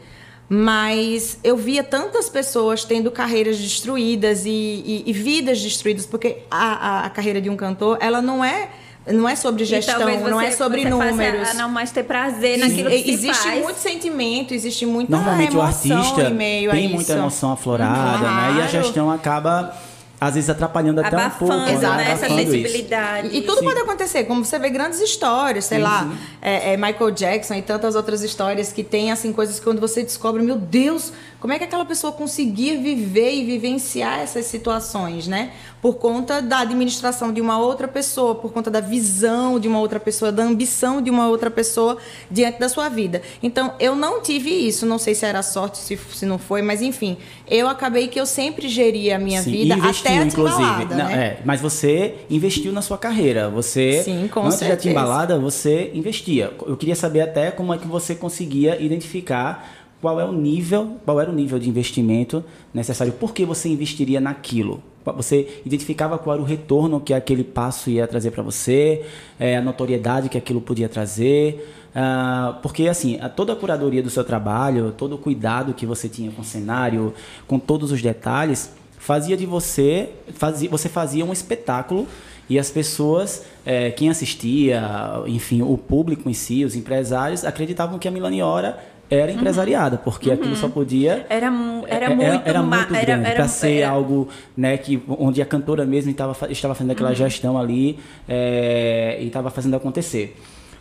Mas 0.48 1.38
eu 1.42 1.56
via 1.56 1.82
tantas 1.82 2.28
pessoas 2.28 2.84
tendo 2.84 3.10
carreiras 3.10 3.58
destruídas 3.58 4.44
e, 4.44 4.50
e, 4.50 5.02
e 5.06 5.12
vidas 5.12 5.62
destruídas, 5.62 6.04
porque 6.04 6.38
a, 6.50 6.72
a, 7.00 7.06
a 7.06 7.10
carreira 7.10 7.40
de 7.40 7.48
um 7.48 7.56
cantor, 7.56 7.96
ela 8.00 8.20
não 8.20 8.44
é 8.44 8.68
não 9.06 9.28
é 9.28 9.34
sobre 9.34 9.64
gestão, 9.64 9.98
você, 9.98 10.30
não 10.30 10.40
é 10.40 10.50
sobre 10.52 10.84
números. 10.84 11.48
A 11.48 11.54
não 11.54 11.68
mais 11.68 11.90
ter 11.90 12.04
prazer 12.04 12.58
naquilo 12.58 12.88
que 12.88 13.10
Existe 13.10 13.42
faz. 13.42 13.62
muito 13.62 13.78
sentimento, 13.78 14.54
existe 14.54 14.86
muita 14.86 15.16
Normalmente 15.16 15.56
emoção 15.56 15.96
o 15.96 16.00
artista 16.00 16.22
em 16.22 16.34
meio 16.34 16.70
tem 16.70 16.88
muita 16.88 17.14
emoção 17.14 17.52
aflorada, 17.52 18.18
claro. 18.18 18.54
né? 18.54 18.60
E 18.60 18.62
a 18.62 18.66
gestão 18.68 19.10
acaba 19.10 19.74
às 20.22 20.34
vezes 20.34 20.48
atrapalhando 20.48 21.00
até 21.00 21.16
um 21.16 21.30
pouco. 21.30 21.52
Né? 21.52 21.72
Exato, 21.72 21.96
né? 21.96 22.10
essa 22.12 22.28
sensibilidade. 22.28 23.28
E, 23.32 23.38
e 23.38 23.42
tudo 23.42 23.58
sim. 23.58 23.64
pode 23.64 23.80
acontecer, 23.80 24.22
como 24.24 24.44
você 24.44 24.56
vê 24.56 24.70
grandes 24.70 25.00
histórias, 25.00 25.64
sei 25.64 25.78
sim, 25.78 25.84
lá. 25.84 26.08
É, 26.40 26.74
é, 26.74 26.76
Michael 26.76 27.10
Jackson 27.10 27.54
e 27.54 27.62
tantas 27.62 27.96
outras 27.96 28.22
histórias 28.22 28.72
que 28.72 28.84
tem 28.84 29.10
assim 29.10 29.32
coisas 29.32 29.58
que 29.58 29.64
quando 29.64 29.80
você 29.80 30.00
descobre, 30.02 30.40
meu 30.40 30.56
Deus, 30.56 31.12
como 31.42 31.52
é 31.52 31.58
que 31.58 31.64
aquela 31.64 31.84
pessoa 31.84 32.12
conseguir 32.12 32.76
viver 32.76 33.32
e 33.32 33.44
vivenciar 33.44 34.20
essas 34.20 34.46
situações, 34.46 35.26
né? 35.26 35.50
Por 35.80 35.94
conta 35.94 36.40
da 36.40 36.60
administração 36.60 37.32
de 37.32 37.40
uma 37.40 37.58
outra 37.58 37.88
pessoa, 37.88 38.36
por 38.36 38.52
conta 38.52 38.70
da 38.70 38.78
visão 38.78 39.58
de 39.58 39.66
uma 39.66 39.80
outra 39.80 39.98
pessoa, 39.98 40.30
da 40.30 40.44
ambição 40.44 41.02
de 41.02 41.10
uma 41.10 41.26
outra 41.26 41.50
pessoa 41.50 41.98
diante 42.30 42.60
da 42.60 42.68
sua 42.68 42.88
vida. 42.88 43.22
Então, 43.42 43.74
eu 43.80 43.96
não 43.96 44.22
tive 44.22 44.50
isso, 44.50 44.86
não 44.86 44.98
sei 44.98 45.16
se 45.16 45.26
era 45.26 45.42
sorte, 45.42 45.78
se, 45.78 45.98
se 46.14 46.24
não 46.24 46.38
foi, 46.38 46.62
mas 46.62 46.80
enfim, 46.80 47.16
eu 47.48 47.66
acabei 47.66 48.06
que 48.06 48.20
eu 48.20 48.24
sempre 48.24 48.68
geria 48.68 49.16
a 49.16 49.18
minha 49.18 49.42
vida 49.42 49.74
investiu, 49.74 50.10
até 50.12 50.18
a 50.20 50.24
inclusive. 50.24 50.84
Não, 50.90 51.08
né? 51.08 51.12
é, 51.12 51.42
mas 51.44 51.60
você 51.60 52.18
investiu 52.30 52.72
na 52.72 52.82
sua 52.82 52.96
carreira. 52.96 53.50
Você, 53.50 54.04
Sim, 54.04 54.28
com 54.28 54.44
antes 54.44 54.58
certeza. 54.58 54.76
da 54.76 54.80
timbalada, 54.80 55.40
você 55.40 55.90
investia. 55.92 56.52
Eu 56.64 56.76
queria 56.76 56.94
saber 56.94 57.22
até 57.22 57.50
como 57.50 57.74
é 57.74 57.78
que 57.78 57.88
você 57.88 58.14
conseguia 58.14 58.80
identificar 58.80 59.81
qual 60.02 60.20
é 60.20 60.24
o 60.24 60.32
nível, 60.32 60.96
qual 61.04 61.20
era 61.20 61.30
o 61.30 61.32
nível 61.32 61.60
de 61.60 61.68
investimento 61.68 62.44
necessário, 62.74 63.12
por 63.12 63.32
que 63.32 63.44
você 63.44 63.68
investiria 63.68 64.20
naquilo? 64.20 64.82
Você 65.16 65.62
identificava 65.64 66.18
qual 66.18 66.34
era 66.34 66.42
o 66.42 66.44
retorno 66.44 67.00
que 67.00 67.14
aquele 67.14 67.44
passo 67.44 67.88
ia 67.88 68.06
trazer 68.08 68.32
para 68.32 68.42
você, 68.42 69.04
é, 69.38 69.56
a 69.56 69.62
notoriedade 69.62 70.28
que 70.28 70.36
aquilo 70.36 70.60
podia 70.60 70.88
trazer, 70.88 71.72
uh, 71.94 72.60
porque 72.62 72.88
assim, 72.88 73.16
a, 73.20 73.28
toda 73.28 73.52
a 73.52 73.56
curadoria 73.56 74.02
do 74.02 74.10
seu 74.10 74.24
trabalho, 74.24 74.90
todo 74.90 75.14
o 75.14 75.18
cuidado 75.18 75.72
que 75.72 75.86
você 75.86 76.08
tinha 76.08 76.32
com 76.32 76.42
o 76.42 76.44
cenário, 76.44 77.14
com 77.46 77.60
todos 77.60 77.92
os 77.92 78.02
detalhes, 78.02 78.72
fazia 78.98 79.36
de 79.36 79.46
você, 79.46 80.10
fazia, 80.34 80.68
você 80.68 80.88
fazia 80.88 81.24
um 81.24 81.32
espetáculo 81.32 82.08
e 82.48 82.58
as 82.58 82.70
pessoas, 82.70 83.44
é, 83.64 83.90
quem 83.92 84.10
assistia, 84.10 84.82
enfim, 85.26 85.62
o 85.62 85.78
público 85.78 86.28
em 86.28 86.34
si, 86.34 86.64
os 86.64 86.74
empresários, 86.74 87.44
acreditavam 87.44 87.98
que 87.98 88.06
a 88.08 88.10
Milaniora 88.10 88.78
era 89.14 89.30
uhum. 89.30 89.38
empresariada, 89.38 89.98
porque 89.98 90.28
uhum. 90.28 90.34
aquilo 90.34 90.56
só 90.56 90.68
podia 90.68 91.26
era 91.28 91.46
era 91.46 91.46
é, 91.46 91.50
muito 91.50 91.88
era, 91.88 92.42
era 92.44 92.62
muito 92.62 92.88
grande 92.88 93.30
para 93.32 93.48
ser 93.48 93.78
era... 93.78 93.90
algo, 93.90 94.28
né, 94.56 94.76
que 94.76 95.02
onde 95.06 95.42
a 95.42 95.46
cantora 95.46 95.84
mesmo 95.84 96.10
estava 96.10 96.50
estava 96.50 96.74
fazendo 96.74 96.92
aquela 96.92 97.10
uhum. 97.10 97.16
gestão 97.16 97.58
ali 97.58 97.98
é, 98.28 99.18
e 99.20 99.26
estava 99.26 99.50
fazendo 99.50 99.76
acontecer. 99.76 100.36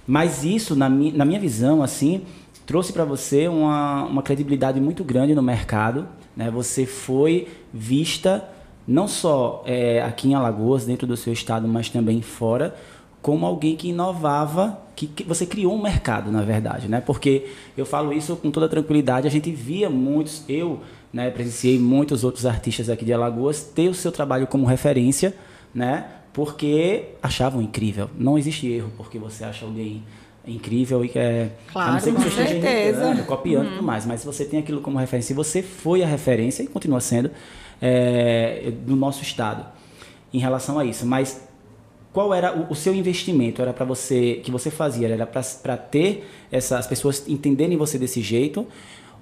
Mas 0.08 0.44
isso 0.44 0.76
na 0.76 0.90
minha, 0.90 1.14
na 1.14 1.26
minha 1.26 1.40
visão 1.40 1.84
assim 1.84 2.22
trouxe 2.66 2.94
para 2.94 3.04
você 3.04 3.48
uma, 3.48 4.06
uma 4.06 4.24
credibilidade 4.24 4.80
muito 4.80 5.04
grande 5.04 5.36
no 5.36 5.42
mercado, 5.42 6.08
né? 6.36 6.50
Você 6.52 6.86
foi 6.86 7.48
vista 7.74 8.48
não 8.88 9.08
só 9.08 9.64
é, 9.66 10.02
aqui 10.02 10.30
em 10.30 10.36
Alagoas, 10.36 10.86
dentro 10.86 11.06
do 11.06 11.16
seu 11.16 11.34
estado, 11.34 11.68
mas 11.68 11.90
também 11.90 12.22
fora, 12.22 12.76
como 13.22 13.46
alguém 13.46 13.76
que 13.76 13.90
inovava, 13.90 14.81
que, 14.96 15.08
que, 15.08 15.24
você 15.24 15.46
criou 15.46 15.74
um 15.76 15.82
mercado, 15.82 16.32
na 16.32 16.42
verdade, 16.42 16.88
né? 16.88 17.02
Porque 17.02 17.48
eu 17.78 17.86
falo 17.86 18.14
isso 18.14 18.36
com 18.36 18.52
toda 18.52 18.68
tranquilidade, 18.68 19.28
a 19.28 19.32
gente 19.32 19.52
via 19.52 19.90
muitos, 19.90 20.44
eu 20.48 20.82
né, 21.12 21.30
presenciei 21.30 21.80
muitos 21.80 22.24
outros 22.24 22.46
artistas 22.46 22.90
aqui 22.90 23.06
de 23.06 23.14
Alagoas 23.14 23.64
ter 23.64 23.90
o 23.90 23.94
seu 23.94 24.12
trabalho 24.12 24.48
como 24.48 24.66
referência, 24.66 25.36
né? 25.74 26.06
Porque 26.34 27.10
achavam 27.22 27.62
incrível. 27.62 28.10
Não 28.18 28.38
existe 28.38 28.68
erro 28.68 28.92
porque 28.96 29.20
você 29.20 29.44
acha 29.44 29.66
alguém 29.66 30.04
incrível 30.48 31.04
e 31.06 31.10
que 31.10 31.20
é 31.20 31.52
claro, 31.72 31.90
a 31.90 31.94
não 31.94 32.00
ser 32.00 32.16
que 32.16 32.22
você 32.22 32.44
esteja 32.44 33.24
copiando 33.24 33.66
e 33.66 33.70
tudo 33.70 33.80
uhum. 33.80 33.86
mais, 33.86 34.06
mas 34.06 34.22
se 34.22 34.26
você 34.26 34.44
tem 34.44 34.60
aquilo 34.60 34.82
como 34.82 34.98
referência, 34.98 35.34
e 35.34 35.36
você 35.36 35.62
foi 35.62 36.02
a 36.04 36.08
referência 36.08 36.64
e 36.64 36.68
continua 36.68 37.00
sendo 37.00 37.30
é, 37.82 38.72
do 38.86 38.96
nosso 38.96 39.22
estado 39.22 39.66
em 40.34 40.40
relação 40.40 40.80
a 40.80 40.86
isso, 40.86 41.06
mas 41.06 41.48
qual 42.14 42.34
era 42.34 42.56
o, 42.56 42.72
o 42.72 42.76
seu 42.76 42.94
investimento? 42.94 43.62
Era 43.62 43.74
para 43.74 43.86
você 43.86 44.42
que 44.44 44.52
você 44.52 44.70
fazia? 44.70 45.08
Era 45.08 45.26
para 45.26 45.78
ter 45.78 46.30
essas 46.52 46.80
as 46.80 46.88
pessoas 46.88 47.24
entenderem 47.28 47.78
você 47.78 47.98
desse 47.98 48.22
jeito? 48.22 48.68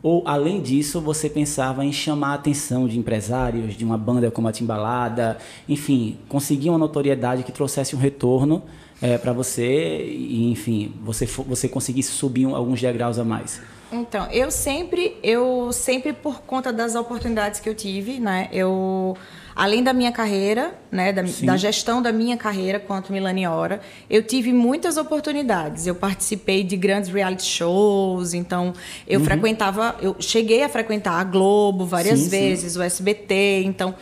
Ou 0.01 0.23
além 0.25 0.61
disso, 0.61 1.01
você 1.01 1.29
pensava 1.29 1.83
em 1.83 1.91
chamar 1.91 2.29
a 2.29 2.33
atenção 2.35 2.87
de 2.87 2.97
empresários, 2.97 3.75
de 3.75 3.83
uma 3.83 3.97
banda 3.97 4.31
como 4.31 4.47
a 4.47 4.51
Timbalada, 4.51 5.37
enfim, 5.67 6.17
conseguir 6.29 6.69
uma 6.69 6.77
notoriedade 6.77 7.43
que 7.43 7.51
trouxesse 7.51 7.97
um 7.97 7.99
retorno 7.99 8.63
é, 9.01 9.17
para 9.17 9.33
você 9.33 10.05
e, 10.05 10.49
enfim, 10.51 10.93
você 11.01 11.25
você 11.25 11.67
conseguisse 11.67 12.11
subir 12.11 12.45
alguns 12.45 12.81
degraus 12.81 13.19
a 13.19 13.25
mais? 13.25 13.61
Então, 13.91 14.27
eu 14.31 14.51
sempre, 14.51 15.17
eu 15.23 15.71
sempre 15.73 16.13
por 16.13 16.41
conta 16.41 16.71
das 16.71 16.95
oportunidades 16.95 17.59
que 17.59 17.67
eu 17.67 17.73
tive, 17.73 18.19
né? 18.19 18.47
Eu 18.53 19.17
além 19.59 19.83
da 19.83 19.91
minha 19.91 20.09
carreira, 20.09 20.73
né, 20.89 21.11
da, 21.11 21.21
da, 21.21 21.57
gestão 21.57 22.01
da 22.01 22.13
minha 22.13 22.37
carreira 22.37 22.79
quanto 22.79 23.11
Milaniora, 23.11 23.81
eu 24.09 24.23
tive 24.23 24.53
muitas 24.53 24.95
oportunidades. 24.95 25.85
Eu 25.85 25.95
participei 25.95 26.63
de 26.63 26.77
grandes 26.77 27.09
reality 27.09 27.43
shows, 27.43 28.33
então 28.33 28.73
eu 29.05 29.19
uhum. 29.19 29.25
frequentava, 29.25 29.97
eu 30.01 30.15
cheguei 30.17 30.63
a 30.63 30.69
frequentar 30.69 31.19
a 31.19 31.25
Globo 31.25 31.85
várias 31.85 32.19
sim, 32.19 32.29
vezes, 32.29 32.71
sim. 32.71 32.79
o 32.79 32.81
SBT, 32.81 33.63
então 33.65 33.93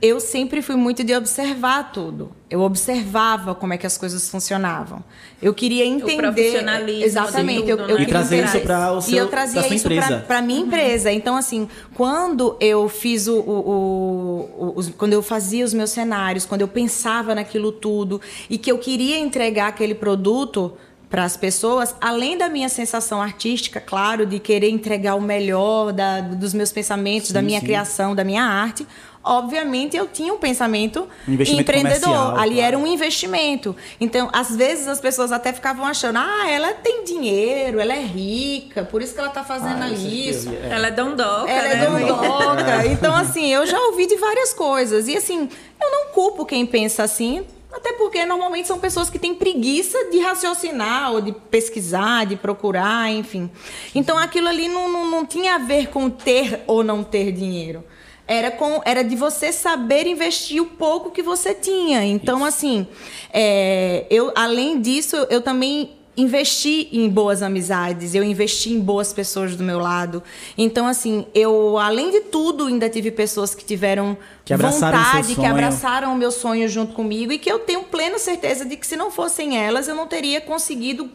eu 0.00 0.20
sempre 0.20 0.62
fui 0.62 0.76
muito 0.76 1.02
de 1.02 1.14
observar 1.14 1.90
tudo. 1.92 2.30
Eu 2.48 2.60
observava 2.60 3.54
como 3.54 3.72
é 3.72 3.78
que 3.78 3.86
as 3.86 3.98
coisas 3.98 4.30
funcionavam. 4.30 5.02
Eu 5.42 5.52
queria 5.52 5.84
entender. 5.84 6.14
O 6.14 6.16
profissionalismo. 6.18 7.04
Exatamente. 7.04 7.60
Tudo, 7.60 7.70
eu, 7.70 7.88
eu 7.88 7.96
né? 7.96 8.02
E 8.02 8.06
trazer 8.06 8.44
isso 8.44 8.60
para 8.60 8.92
o 8.92 9.02
seu, 9.02 9.14
E 9.14 9.16
eu 9.16 9.28
trazia 9.28 9.74
isso 9.74 9.88
para 10.26 10.38
a 10.38 10.42
minha 10.42 10.60
uhum. 10.60 10.66
empresa. 10.66 11.10
Então, 11.10 11.36
assim, 11.36 11.68
quando 11.94 12.56
eu 12.60 12.88
fiz 12.88 13.26
o, 13.26 13.40
o, 13.40 14.70
o, 14.70 14.80
o, 14.80 14.92
Quando 14.96 15.14
eu 15.14 15.22
fazia 15.22 15.64
os 15.64 15.74
meus 15.74 15.90
cenários, 15.90 16.46
quando 16.46 16.60
eu 16.60 16.68
pensava 16.68 17.34
naquilo 17.34 17.72
tudo 17.72 18.20
e 18.48 18.56
que 18.56 18.70
eu 18.70 18.78
queria 18.78 19.18
entregar 19.18 19.66
aquele 19.66 19.96
produto 19.96 20.74
para 21.10 21.24
as 21.24 21.36
pessoas, 21.36 21.94
além 22.00 22.36
da 22.36 22.48
minha 22.48 22.68
sensação 22.68 23.20
artística, 23.20 23.80
claro, 23.80 24.26
de 24.26 24.38
querer 24.38 24.68
entregar 24.68 25.14
o 25.14 25.20
melhor 25.20 25.92
da, 25.92 26.20
dos 26.20 26.52
meus 26.52 26.70
pensamentos, 26.70 27.28
sim, 27.28 27.34
da 27.34 27.40
minha 27.40 27.60
sim. 27.60 27.66
criação, 27.66 28.14
da 28.14 28.22
minha 28.22 28.44
arte, 28.44 28.86
obviamente 29.22 29.96
eu 29.96 30.06
tinha 30.06 30.32
um 30.32 30.38
pensamento 30.38 31.08
um 31.26 31.34
empreendedor. 31.34 32.38
Ali 32.38 32.54
claro. 32.54 32.60
era 32.60 32.78
um 32.78 32.86
investimento. 32.86 33.76
Então, 34.00 34.30
às 34.32 34.54
vezes 34.54 34.88
as 34.88 35.00
pessoas 35.00 35.32
até 35.32 35.52
ficavam 35.52 35.84
achando: 35.84 36.18
ah, 36.18 36.48
ela 36.48 36.72
tem 36.74 37.04
dinheiro, 37.04 37.80
ela 37.80 37.94
é 37.94 38.00
rica, 38.00 38.84
por 38.84 39.02
isso 39.02 39.14
que 39.14 39.20
ela 39.20 39.28
está 39.28 39.44
fazendo 39.44 39.82
ah, 39.82 39.90
isso. 39.90 40.48
É. 40.50 40.70
Ela 40.70 40.88
é 40.88 40.90
dondoca. 40.90 41.50
Ela 41.50 41.68
é 41.68 41.76
né? 41.76 41.84
é 41.84 42.06
dondoca. 42.06 42.78
Então, 42.88 43.14
assim, 43.14 43.52
eu 43.52 43.66
já 43.66 43.78
ouvi 43.86 44.06
de 44.06 44.16
várias 44.16 44.52
coisas. 44.52 45.08
E 45.08 45.16
assim, 45.16 45.48
eu 45.80 45.90
não 45.90 46.12
culpo 46.12 46.44
quem 46.44 46.64
pensa 46.64 47.02
assim. 47.02 47.44
Até 47.70 47.92
porque 47.92 48.24
normalmente 48.24 48.66
são 48.66 48.78
pessoas 48.78 49.10
que 49.10 49.18
têm 49.18 49.34
preguiça 49.34 50.10
de 50.10 50.18
raciocinar 50.20 51.12
ou 51.12 51.20
de 51.20 51.32
pesquisar, 51.32 52.24
de 52.24 52.34
procurar, 52.34 53.10
enfim. 53.10 53.50
Então 53.94 54.16
aquilo 54.16 54.48
ali 54.48 54.68
não, 54.68 54.90
não, 54.90 55.10
não 55.10 55.26
tinha 55.26 55.56
a 55.56 55.58
ver 55.58 55.88
com 55.88 56.08
ter 56.08 56.62
ou 56.66 56.82
não 56.82 57.04
ter 57.04 57.30
dinheiro 57.30 57.84
era, 58.28 58.50
com, 58.50 58.82
era 58.84 59.02
de 59.02 59.16
você 59.16 59.50
saber 59.50 60.06
investir 60.06 60.62
o 60.62 60.66
pouco 60.66 61.10
que 61.10 61.22
você 61.22 61.54
tinha. 61.54 62.04
Então, 62.04 62.38
Isso. 62.38 62.46
assim, 62.46 62.86
é, 63.32 64.04
eu, 64.10 64.30
além 64.36 64.80
disso, 64.80 65.16
eu 65.30 65.40
também 65.40 65.96
investi 66.14 66.88
em 66.92 67.08
boas 67.08 67.42
amizades, 67.42 68.14
eu 68.14 68.24
investi 68.24 68.72
em 68.72 68.80
boas 68.80 69.12
pessoas 69.12 69.54
do 69.54 69.62
meu 69.62 69.78
lado. 69.78 70.22
Então, 70.58 70.86
assim, 70.86 71.26
eu, 71.32 71.78
além 71.78 72.10
de 72.10 72.22
tudo, 72.22 72.66
ainda 72.66 72.88
tive 72.88 73.12
pessoas 73.12 73.54
que 73.54 73.64
tiveram 73.64 74.18
que 74.44 74.54
vontade, 74.56 75.36
que 75.36 75.46
abraçaram 75.46 76.12
o 76.12 76.16
meu 76.16 76.32
sonho 76.32 76.68
junto 76.68 76.92
comigo 76.92 77.32
e 77.32 77.38
que 77.38 77.50
eu 77.50 77.60
tenho 77.60 77.84
plena 77.84 78.18
certeza 78.18 78.64
de 78.64 78.76
que 78.76 78.86
se 78.86 78.96
não 78.96 79.12
fossem 79.12 79.56
elas, 79.56 79.86
eu 79.86 79.94
não 79.94 80.08
teria 80.08 80.40
conseguido 80.40 81.08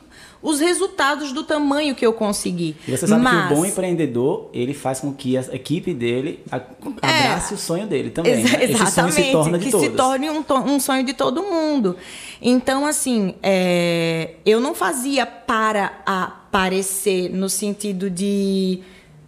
os 0.43 0.59
resultados 0.59 1.31
do 1.31 1.43
tamanho 1.43 1.95
que 1.95 2.05
eu 2.05 2.11
consegui. 2.11 2.75
E 2.85 2.91
você 2.91 3.07
sabe 3.07 3.23
Mas... 3.23 3.47
que 3.47 3.53
o 3.53 3.55
bom 3.55 3.65
empreendedor, 3.65 4.49
ele 4.53 4.73
faz 4.73 4.99
com 4.99 5.13
que 5.13 5.37
a 5.37 5.41
equipe 5.53 5.93
dele 5.93 6.43
abrace 6.51 7.53
é, 7.53 7.55
o 7.55 7.57
sonho 7.57 7.87
dele 7.87 8.09
também. 8.09 8.33
Ex 8.33 8.51
né? 8.51 8.63
Exatamente, 8.65 9.13
se 9.15 9.31
torna 9.31 9.57
de 9.57 9.65
que 9.65 9.71
todos. 9.71 9.87
se 9.87 9.93
torne 9.93 10.29
um, 10.29 10.43
um, 10.65 10.79
sonho 10.81 11.05
de 11.05 11.13
todo 11.13 11.41
mundo. 11.41 11.95
Então, 12.41 12.85
assim, 12.85 13.35
é, 13.41 14.31
eu 14.45 14.59
não 14.59 14.75
fazia 14.75 15.25
para 15.25 16.01
aparecer 16.05 17.29
no 17.29 17.47
sentido 17.49 18.09
de 18.09 18.81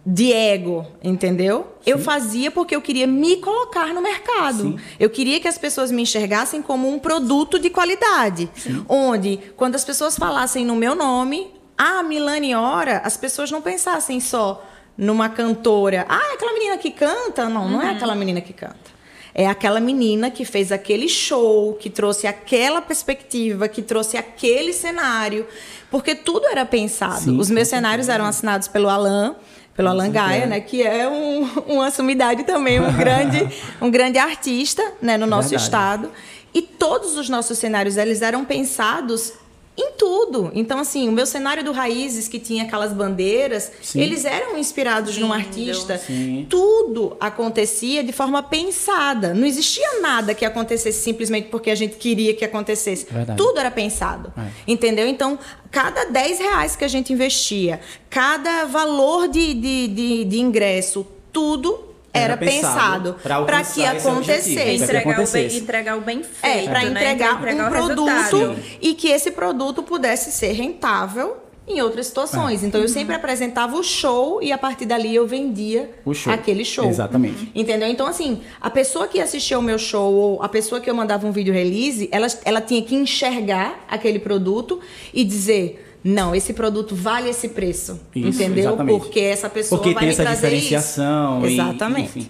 de 0.08 0.32
ego, 0.32 0.86
entendeu? 1.02 1.66
Sim. 1.80 1.90
Eu 1.90 1.98
fazia 1.98 2.48
porque 2.52 2.76
eu 2.76 2.80
queria 2.80 3.08
me 3.08 3.38
colocar 3.38 3.92
no 3.92 4.00
mercado. 4.00 4.62
Sim. 4.62 4.78
Eu 5.00 5.10
queria 5.10 5.40
que 5.40 5.48
as 5.48 5.58
pessoas 5.58 5.90
me 5.90 6.02
enxergassem 6.02 6.62
como 6.62 6.88
um 6.88 6.96
produto 6.96 7.58
de 7.58 7.68
qualidade. 7.70 8.48
Sim. 8.54 8.84
Onde, 8.88 9.40
quando 9.56 9.74
as 9.74 9.84
pessoas 9.84 10.16
falassem 10.16 10.64
no 10.64 10.76
meu 10.76 10.94
nome, 10.94 11.50
ah, 11.76 12.04
Milani 12.04 12.54
Ora, 12.54 12.98
as 12.98 13.16
pessoas 13.16 13.50
não 13.50 13.60
pensassem 13.60 14.20
só 14.20 14.64
numa 14.96 15.28
cantora. 15.28 16.06
Ah, 16.08 16.30
é 16.30 16.34
aquela 16.34 16.52
menina 16.52 16.78
que 16.78 16.92
canta? 16.92 17.48
Não, 17.48 17.64
uhum. 17.64 17.70
não 17.72 17.82
é 17.82 17.86
uhum. 17.86 17.96
aquela 17.96 18.14
menina 18.14 18.40
que 18.40 18.52
canta. 18.52 18.94
É 19.34 19.48
aquela 19.48 19.80
menina 19.80 20.30
que 20.30 20.44
fez 20.44 20.70
aquele 20.70 21.08
show, 21.08 21.74
que 21.74 21.90
trouxe 21.90 22.28
aquela 22.28 22.80
perspectiva, 22.80 23.66
que 23.68 23.82
trouxe 23.82 24.16
aquele 24.16 24.72
cenário. 24.72 25.46
Porque 25.90 26.14
tudo 26.14 26.46
era 26.46 26.64
pensado. 26.64 27.38
Os 27.38 27.50
meus 27.50 27.68
cenários 27.68 28.08
eram 28.08 28.24
assinados 28.24 28.68
pelo 28.68 28.88
Alan 28.88 29.34
pelo 29.76 29.88
Alan 29.88 30.10
Gaia, 30.10 30.46
né, 30.46 30.60
que 30.60 30.82
é 30.82 31.06
um, 31.06 31.44
uma 31.66 31.90
sumidade 31.90 32.44
também, 32.44 32.80
um 32.80 32.92
grande, 32.96 33.46
um 33.80 33.90
grande 33.90 34.18
artista 34.18 34.82
né, 35.02 35.18
no 35.18 35.26
nosso 35.26 35.50
Verdade. 35.50 35.64
estado. 35.64 36.12
E 36.54 36.62
todos 36.62 37.16
os 37.16 37.28
nossos 37.28 37.58
cenários 37.58 37.98
eles 37.98 38.22
eram 38.22 38.44
pensados 38.44 39.34
em 39.76 39.92
tudo. 39.92 40.50
Então, 40.54 40.78
assim, 40.78 41.08
o 41.08 41.12
meu 41.12 41.26
cenário 41.26 41.62
do 41.62 41.70
Raízes, 41.70 42.28
que 42.28 42.38
tinha 42.38 42.64
aquelas 42.64 42.94
bandeiras, 42.94 43.70
Sim. 43.82 44.00
eles 44.00 44.24
eram 44.24 44.56
inspirados 44.56 45.14
Sim, 45.14 45.20
num 45.20 45.32
artista. 45.32 45.98
Sim. 45.98 46.46
Tudo 46.48 46.75
acontecia 47.20 48.02
de 48.02 48.12
forma 48.12 48.42
pensada. 48.42 49.34
Não 49.34 49.46
existia 49.46 50.00
nada 50.00 50.34
que 50.34 50.44
acontecesse 50.44 51.00
simplesmente 51.00 51.48
porque 51.48 51.70
a 51.70 51.74
gente 51.74 51.96
queria 51.96 52.34
que 52.34 52.44
acontecesse. 52.44 53.06
Verdade. 53.10 53.36
Tudo 53.36 53.58
era 53.58 53.70
pensado. 53.70 54.32
É. 54.36 54.46
Entendeu? 54.66 55.06
Então, 55.06 55.38
cada 55.70 56.04
10 56.06 56.38
reais 56.38 56.76
que 56.76 56.84
a 56.84 56.88
gente 56.88 57.12
investia, 57.12 57.80
cada 58.08 58.64
valor 58.64 59.28
de, 59.28 59.54
de, 59.54 59.88
de, 59.88 60.24
de 60.24 60.40
ingresso, 60.40 61.06
tudo 61.32 61.86
era, 62.12 62.36
pensado, 62.36 63.16
para 63.22 63.62
que 63.62 63.84
acontecesse. 63.84 64.82
Entregar, 64.82 65.20
o 65.20 65.32
bem, 65.32 65.56
entregar 65.56 65.98
o 65.98 66.00
bem 66.00 66.22
feito. 66.22 66.68
É, 66.68 66.70
para 66.70 66.82
né? 66.82 66.90
entregar, 66.90 67.38
entregar, 67.38 67.66
um 67.66 67.70
produto 67.70 68.56
e 68.80 68.94
que 68.94 69.08
esse 69.08 69.30
produto 69.30 69.82
pudesse 69.82 70.32
ser 70.32 70.52
rentável 70.52 71.36
em 71.66 71.80
outras 71.80 72.06
situações. 72.06 72.62
É. 72.62 72.66
Então 72.66 72.80
eu 72.80 72.88
sempre 72.88 73.14
apresentava 73.14 73.76
o 73.76 73.82
show 73.82 74.40
e 74.42 74.52
a 74.52 74.58
partir 74.58 74.86
dali 74.86 75.14
eu 75.14 75.26
vendia 75.26 75.90
show. 76.12 76.32
aquele 76.32 76.64
show. 76.64 76.88
Exatamente. 76.88 77.50
Entendeu? 77.54 77.88
Então, 77.88 78.06
assim, 78.06 78.40
a 78.60 78.70
pessoa 78.70 79.08
que 79.08 79.20
assistia 79.20 79.58
o 79.58 79.62
meu 79.62 79.78
show 79.78 80.12
ou 80.12 80.42
a 80.42 80.48
pessoa 80.48 80.80
que 80.80 80.88
eu 80.88 80.94
mandava 80.94 81.26
um 81.26 81.32
vídeo 81.32 81.52
release, 81.52 82.08
ela, 82.12 82.26
ela 82.44 82.60
tinha 82.60 82.82
que 82.82 82.94
enxergar 82.94 83.84
aquele 83.88 84.18
produto 84.18 84.80
e 85.12 85.24
dizer 85.24 85.82
não, 86.04 86.36
esse 86.36 86.52
produto 86.52 86.94
vale 86.94 87.28
esse 87.28 87.48
preço. 87.48 88.00
Isso, 88.14 88.28
entendeu? 88.28 88.68
Exatamente. 88.68 88.98
Porque 89.00 89.18
essa 89.18 89.50
pessoa 89.50 89.80
Porque 89.80 89.92
vai 89.92 90.02
tem 90.02 90.08
me 90.08 90.12
essa 90.12 90.22
trazer 90.22 90.50
diferenciação. 90.50 91.38
Isso. 91.38 91.54
Exatamente. 91.54 92.18
enfim. 92.18 92.28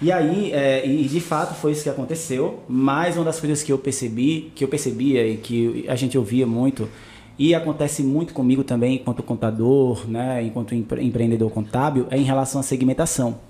E 0.00 0.12
aí, 0.12 0.52
é, 0.52 0.86
e 0.86 1.08
de 1.08 1.20
fato 1.20 1.54
foi 1.54 1.72
isso 1.72 1.82
que 1.82 1.88
aconteceu. 1.88 2.60
Mas 2.68 3.16
uma 3.16 3.24
das 3.24 3.40
coisas 3.40 3.64
que 3.64 3.72
eu 3.72 3.78
percebi, 3.78 4.52
que 4.54 4.62
eu 4.62 4.68
percebia 4.68 5.26
e 5.26 5.38
que 5.38 5.84
a 5.88 5.96
gente 5.96 6.16
ouvia 6.16 6.46
muito, 6.46 6.88
e 7.38 7.54
acontece 7.54 8.02
muito 8.02 8.32
comigo 8.32 8.64
também 8.64 8.96
enquanto 8.96 9.22
contador, 9.22 10.08
né, 10.08 10.42
enquanto 10.42 10.74
empreendedor 10.74 11.50
contábil, 11.50 12.06
é 12.10 12.16
em 12.16 12.24
relação 12.24 12.60
à 12.60 12.64
segmentação. 12.64 13.45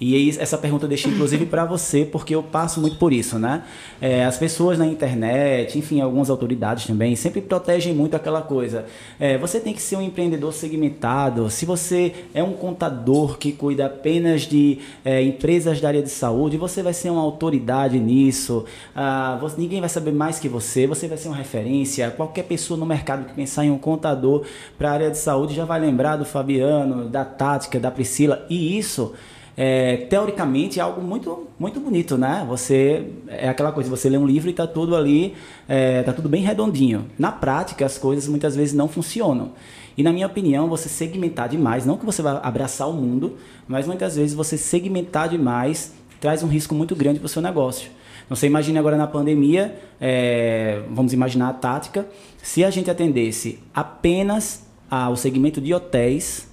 E 0.00 0.28
essa 0.30 0.58
pergunta 0.58 0.84
eu 0.84 0.88
deixei 0.88 1.12
inclusive 1.12 1.46
para 1.46 1.64
você, 1.64 2.04
porque 2.04 2.34
eu 2.34 2.42
passo 2.42 2.80
muito 2.80 2.96
por 2.96 3.12
isso, 3.12 3.38
né? 3.38 3.62
É, 4.00 4.24
as 4.24 4.36
pessoas 4.36 4.76
na 4.76 4.86
internet, 4.86 5.78
enfim, 5.78 6.00
algumas 6.00 6.28
autoridades 6.28 6.86
também, 6.86 7.14
sempre 7.14 7.40
protegem 7.40 7.94
muito 7.94 8.16
aquela 8.16 8.42
coisa. 8.42 8.86
É, 9.20 9.38
você 9.38 9.60
tem 9.60 9.72
que 9.72 9.80
ser 9.80 9.96
um 9.96 10.02
empreendedor 10.02 10.52
segmentado. 10.52 11.48
Se 11.48 11.64
você 11.64 12.12
é 12.34 12.42
um 12.42 12.54
contador 12.54 13.38
que 13.38 13.52
cuida 13.52 13.86
apenas 13.86 14.42
de 14.42 14.78
é, 15.04 15.22
empresas 15.22 15.80
da 15.80 15.88
área 15.88 16.02
de 16.02 16.10
saúde, 16.10 16.56
você 16.56 16.82
vai 16.82 16.92
ser 16.92 17.10
uma 17.10 17.22
autoridade 17.22 17.98
nisso. 17.98 18.64
Ah, 18.94 19.38
você, 19.40 19.60
ninguém 19.60 19.80
vai 19.80 19.88
saber 19.88 20.12
mais 20.12 20.38
que 20.38 20.48
você, 20.48 20.86
você 20.86 21.06
vai 21.06 21.16
ser 21.16 21.28
uma 21.28 21.36
referência. 21.36 22.10
Qualquer 22.10 22.44
pessoa 22.44 22.78
no 22.78 22.84
mercado 22.84 23.26
que 23.26 23.32
pensar 23.32 23.64
em 23.64 23.70
um 23.70 23.78
contador 23.78 24.44
para 24.76 24.90
a 24.90 24.92
área 24.92 25.10
de 25.10 25.18
saúde 25.18 25.54
já 25.54 25.64
vai 25.64 25.80
lembrar 25.80 26.16
do 26.16 26.24
Fabiano, 26.24 27.08
da 27.08 27.24
Tática, 27.24 27.78
da 27.78 27.90
Priscila. 27.90 28.44
E 28.50 28.76
isso 28.76 29.14
é, 29.56 29.98
teoricamente 30.08 30.80
é 30.80 30.82
algo 30.82 31.00
muito, 31.00 31.46
muito 31.58 31.78
bonito, 31.78 32.18
né? 32.18 32.44
Você 32.48 33.06
é 33.28 33.48
aquela 33.48 33.70
coisa, 33.70 33.88
você 33.88 34.08
lê 34.08 34.18
um 34.18 34.26
livro 34.26 34.48
e 34.48 34.50
está 34.50 34.66
tudo 34.66 34.96
ali, 34.96 35.34
é, 35.68 36.02
tá 36.02 36.12
tudo 36.12 36.28
bem 36.28 36.42
redondinho. 36.42 37.06
Na 37.18 37.30
prática, 37.30 37.86
as 37.86 37.96
coisas 37.96 38.28
muitas 38.28 38.56
vezes 38.56 38.74
não 38.74 38.88
funcionam. 38.88 39.52
E 39.96 40.02
na 40.02 40.12
minha 40.12 40.26
opinião, 40.26 40.68
você 40.68 40.88
segmentar 40.88 41.48
demais, 41.48 41.86
não 41.86 41.96
que 41.96 42.04
você 42.04 42.20
vai 42.20 42.38
abraçar 42.42 42.88
o 42.88 42.92
mundo, 42.92 43.36
mas 43.68 43.86
muitas 43.86 44.16
vezes 44.16 44.34
você 44.34 44.58
segmentar 44.58 45.28
demais 45.28 45.94
traz 46.20 46.42
um 46.42 46.48
risco 46.48 46.74
muito 46.74 46.96
grande 46.96 47.20
para 47.20 47.26
o 47.26 47.28
seu 47.28 47.40
negócio. 47.40 47.90
Você 48.28 48.46
imagine 48.46 48.78
agora 48.78 48.96
na 48.96 49.06
pandemia, 49.06 49.78
é, 50.00 50.82
vamos 50.90 51.12
imaginar 51.12 51.50
a 51.50 51.52
tática, 51.52 52.06
se 52.42 52.64
a 52.64 52.70
gente 52.70 52.90
atendesse 52.90 53.60
apenas 53.74 54.64
ao 54.90 55.14
segmento 55.16 55.60
de 55.60 55.72
hotéis 55.74 56.48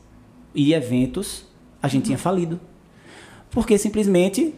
e 0.54 0.74
eventos, 0.74 1.46
a 1.82 1.88
gente 1.88 2.06
tinha 2.06 2.18
falido 2.18 2.60
porque 3.52 3.78
simplesmente 3.78 4.54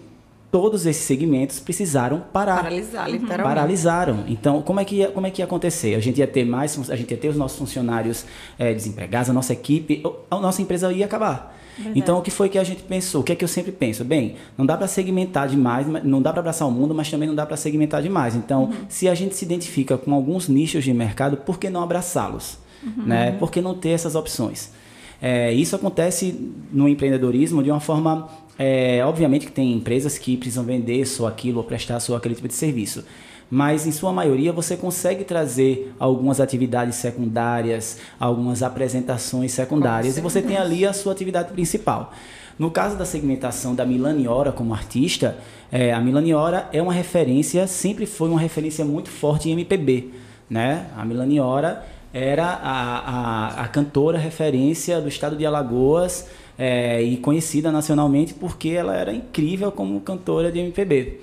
todos 0.54 0.86
esses 0.86 1.04
segmentos 1.04 1.60
precisaram 1.60 2.22
parar. 2.32 2.58
Paralisar, 2.58 3.10
literalmente. 3.10 3.44
Paralisaram. 3.44 4.24
Então, 4.28 4.62
como 4.62 4.80
é 4.80 4.86
que 4.86 4.98
ia, 4.98 5.08
como 5.10 5.26
é 5.26 5.32
que 5.32 5.42
ia 5.42 5.46
acontecer? 5.46 5.96
A 5.96 6.00
gente 6.00 6.20
ia 6.20 6.28
ter 6.28 6.46
mais, 6.46 6.92
a 6.92 6.96
gente 6.96 7.10
ia 7.10 7.18
ter 7.18 7.28
os 7.28 7.36
nossos 7.36 7.58
funcionários 7.58 8.24
é, 8.60 8.72
desempregados, 8.72 9.32
a 9.32 9.34
nossa 9.34 9.52
equipe, 9.52 10.04
a 10.30 10.40
nossa 10.40 10.62
empresa 10.62 10.94
ia 10.94 11.06
acabar. 11.06 11.60
Verdade. 11.76 12.00
Então, 12.00 12.20
o 12.20 12.22
que 12.22 12.30
foi 12.30 12.50
que 12.50 12.60
a 12.60 12.64
gente 12.64 12.84
pensou? 12.84 13.22
O 13.22 13.24
que 13.24 13.32
é 13.32 13.36
que 13.36 13.44
eu 13.44 13.48
sempre 13.48 13.72
penso? 13.72 14.04
Bem, 14.06 14.36
não 14.56 14.64
dá 14.64 14.78
para 14.78 14.88
segmentar 14.88 15.48
demais, 15.48 15.88
não 16.04 16.22
dá 16.22 16.32
para 16.32 16.42
abraçar 16.42 16.68
o 16.68 16.72
mundo, 16.72 16.94
mas 16.94 17.10
também 17.10 17.28
não 17.28 17.34
dá 17.34 17.48
para 17.48 17.58
segmentar 17.58 18.04
demais. 18.04 18.36
Então, 18.36 18.66
uhum. 18.66 18.74
se 18.88 19.10
a 19.10 19.16
gente 19.16 19.36
se 19.36 19.44
identifica 19.44 19.98
com 19.98 20.14
alguns 20.14 20.48
nichos 20.48 20.84
de 20.84 20.94
mercado, 20.94 21.38
por 21.38 21.58
que 21.58 21.68
não 21.68 21.82
abraçá-los? 21.82 22.60
Uhum. 22.84 23.06
Né? 23.06 23.32
Por 23.40 23.50
que 23.50 23.60
não 23.60 23.74
ter 23.74 23.90
essas 23.90 24.14
opções? 24.14 24.72
É, 25.26 25.54
isso 25.54 25.74
acontece 25.74 26.52
no 26.70 26.86
empreendedorismo 26.86 27.64
de 27.64 27.72
uma 27.72 27.80
forma 27.80 28.28
é, 28.60 29.02
obviamente 29.06 29.46
que 29.46 29.54
tem 29.54 29.72
empresas 29.72 30.18
que 30.18 30.36
precisam 30.36 30.66
vender 30.66 31.06
só 31.06 31.28
aquilo 31.28 31.60
ou 31.60 31.64
prestar 31.64 32.02
só 32.02 32.18
aquele 32.18 32.36
tipo 32.36 32.50
de 32.50 32.54
serviço. 32.54 33.06
Mas 33.50 33.88
em 33.88 33.92
sua 33.94 34.12
maioria 34.12 34.52
você 34.52 34.76
consegue 34.76 35.24
trazer 35.24 35.94
algumas 35.98 36.42
atividades 36.42 36.98
secundárias, 36.98 38.00
algumas 38.20 38.62
apresentações 38.62 39.54
secundárias 39.54 40.18
e 40.18 40.22
você 40.22 40.42
tem 40.42 40.58
ali 40.58 40.86
a 40.86 40.92
sua 40.92 41.14
atividade 41.14 41.54
principal. 41.54 42.12
No 42.60 42.70
caso 42.70 42.98
da 42.98 43.06
segmentação 43.06 43.74
da 43.74 43.86
Milaniora 43.86 44.52
como 44.52 44.74
artista, 44.74 45.38
é, 45.72 45.94
a 45.94 46.02
Milaniora 46.02 46.68
é 46.74 46.82
uma 46.82 46.92
referência, 46.92 47.66
sempre 47.66 48.06
foi 48.06 48.28
uma 48.28 48.42
referência 48.42 48.84
muito 48.84 49.10
forte 49.10 49.48
em 49.48 49.54
MPB. 49.54 50.10
Né? 50.50 50.88
A 50.98 51.06
Milaniora 51.06 51.84
era 52.14 52.46
a, 52.46 53.00
a, 53.00 53.64
a 53.64 53.68
cantora 53.68 54.20
referência 54.20 55.02
do 55.02 55.08
estado 55.08 55.36
de 55.36 55.46
Alagoas 55.46 56.28
é, 56.58 57.02
e 57.02 57.18
conhecida 57.18 57.72
nacionalmente 57.72 58.36
porque 58.36 58.70
ela 58.70 58.96
era 58.96 59.12
incrível 59.12 59.72
como 59.72 60.00
cantora 60.02 60.52
de 60.52 60.60
MPB. 60.60 61.20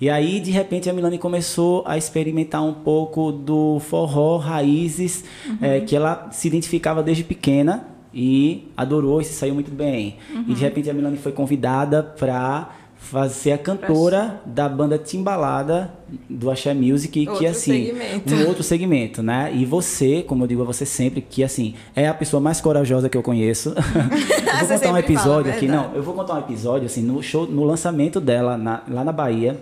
E 0.00 0.10
aí, 0.10 0.40
de 0.40 0.50
repente, 0.50 0.90
a 0.90 0.92
Milani 0.92 1.18
começou 1.18 1.84
a 1.86 1.96
experimentar 1.96 2.62
um 2.64 2.74
pouco 2.74 3.30
do 3.30 3.78
forró, 3.78 4.36
raízes, 4.38 5.24
uhum. 5.46 5.58
é, 5.62 5.80
que 5.80 5.94
ela 5.94 6.28
se 6.32 6.48
identificava 6.48 7.02
desde 7.02 7.22
pequena 7.22 7.86
e 8.12 8.68
adorou 8.76 9.20
e 9.20 9.24
se 9.24 9.34
saiu 9.34 9.54
muito 9.54 9.70
bem. 9.70 10.16
Uhum. 10.30 10.40
E 10.40 10.44
de 10.46 10.52
uhum. 10.52 10.58
repente 10.58 10.90
a 10.90 10.94
Milani 10.94 11.16
foi 11.16 11.30
convidada 11.30 12.02
para 12.02 12.70
fazer 13.04 13.52
a 13.52 13.58
cantora 13.58 14.40
da 14.46 14.66
banda 14.66 14.96
Timbalada 14.96 15.92
do 16.28 16.50
Axé 16.50 16.72
Music, 16.72 17.20
outro 17.20 17.38
que 17.38 17.46
assim, 17.46 17.86
segmento. 17.86 18.34
um 18.34 18.48
outro 18.48 18.62
segmento, 18.62 19.22
né? 19.22 19.52
E 19.54 19.66
você, 19.66 20.22
como 20.22 20.44
eu 20.44 20.48
digo 20.48 20.62
a 20.62 20.64
você 20.64 20.86
sempre, 20.86 21.20
que 21.20 21.44
assim, 21.44 21.74
é 21.94 22.08
a 22.08 22.14
pessoa 22.14 22.40
mais 22.40 22.62
corajosa 22.62 23.08
que 23.10 23.16
eu 23.16 23.22
conheço. 23.22 23.74
eu 23.76 24.66
vou 24.66 24.78
contar 24.78 24.92
um 24.92 24.98
episódio 24.98 25.52
aqui, 25.52 25.66
não, 25.66 25.94
eu 25.94 26.02
vou 26.02 26.14
contar 26.14 26.34
um 26.34 26.38
episódio 26.38 26.86
assim, 26.86 27.02
no 27.02 27.22
show, 27.22 27.46
no 27.46 27.62
lançamento 27.64 28.20
dela 28.20 28.56
na, 28.56 28.82
lá 28.88 29.04
na 29.04 29.12
Bahia, 29.12 29.60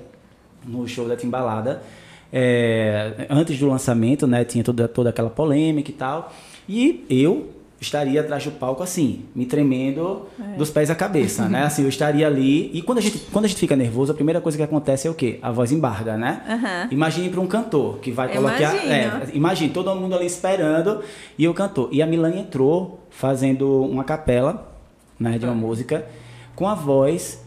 no 0.64 0.86
show 0.86 1.09
da 1.09 1.16
Timbalada. 1.16 1.82
É, 2.32 3.26
antes 3.28 3.59
do 3.59 3.68
lançamento, 3.68 4.26
né, 4.26 4.45
tinha 4.45 4.62
toda, 4.62 4.86
toda 4.86 5.11
aquela 5.11 5.28
polêmica 5.28 5.90
e 5.90 5.95
tal. 5.95 6.32
E 6.68 7.05
eu 7.11 7.51
estaria 7.83 8.20
atrás 8.20 8.45
do 8.45 8.53
palco 8.53 8.83
assim, 8.83 9.24
me 9.35 9.45
tremendo 9.45 10.26
é. 10.41 10.57
dos 10.57 10.70
pés 10.70 10.89
à 10.89 10.95
cabeça, 10.95 11.49
né? 11.49 11.64
Assim, 11.64 11.83
eu 11.83 11.89
estaria 11.89 12.26
ali. 12.26 12.70
E 12.72 12.80
quando 12.80 12.99
a, 12.99 13.01
gente, 13.01 13.18
quando 13.33 13.45
a 13.45 13.49
gente 13.49 13.59
fica 13.59 13.74
nervoso, 13.74 14.12
a 14.12 14.14
primeira 14.14 14.41
coisa 14.41 14.57
que 14.57 14.62
acontece 14.62 15.09
é 15.09 15.11
o 15.11 15.14
quê? 15.14 15.39
A 15.43 15.51
voz 15.51 15.72
embarga, 15.72 16.16
né? 16.16 16.43
Uhum. 16.49 16.93
Imagine 16.93 17.28
para 17.28 17.41
um 17.41 17.47
cantor 17.47 17.99
que 17.99 18.11
vai 18.11 18.33
colocar. 18.33 18.74
É, 18.76 19.28
imagine 19.35 19.70
todo 19.70 19.95
mundo 19.95 20.14
ali 20.14 20.26
esperando 20.26 21.03
e 21.37 21.47
o 21.49 21.53
cantor. 21.53 21.89
E 21.93 22.01
a 22.01 22.07
Milani 22.07 22.41
entrou 22.41 23.01
fazendo 23.11 23.83
uma 23.85 24.05
capela 24.05 24.72
né, 25.18 25.39
de 25.39 25.45
uma 25.45 25.55
música 25.55 26.07
com 26.55 26.68
a 26.68 26.74
voz 26.74 27.43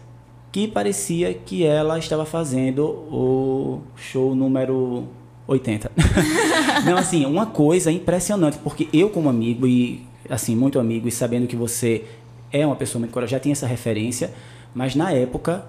que 0.52 0.68
parecia 0.68 1.34
que 1.34 1.66
ela 1.66 1.98
estava 1.98 2.26
fazendo 2.26 2.84
o 2.86 3.82
show 3.96 4.36
número 4.36 5.08
80. 5.48 5.92
Não, 6.86 6.98
assim, 6.98 7.26
uma 7.26 7.46
coisa 7.46 7.92
impressionante, 7.92 8.58
porque 8.64 8.88
eu 8.94 9.10
como 9.10 9.30
amigo 9.30 9.68
e 9.68 10.06
assim, 10.30 10.56
muito 10.56 10.80
amigo 10.80 11.08
e 11.08 11.12
sabendo 11.12 11.48
que 11.48 11.56
você 11.56 12.04
é 12.52 12.66
uma 12.66 12.76
pessoa 12.76 13.00
muito 13.00 13.12
corajosa, 13.12 13.38
já 13.38 13.40
tinha 13.40 13.54
essa 13.54 13.68
referência, 13.68 14.32
mas 14.74 14.96
na 14.96 15.12
época 15.12 15.66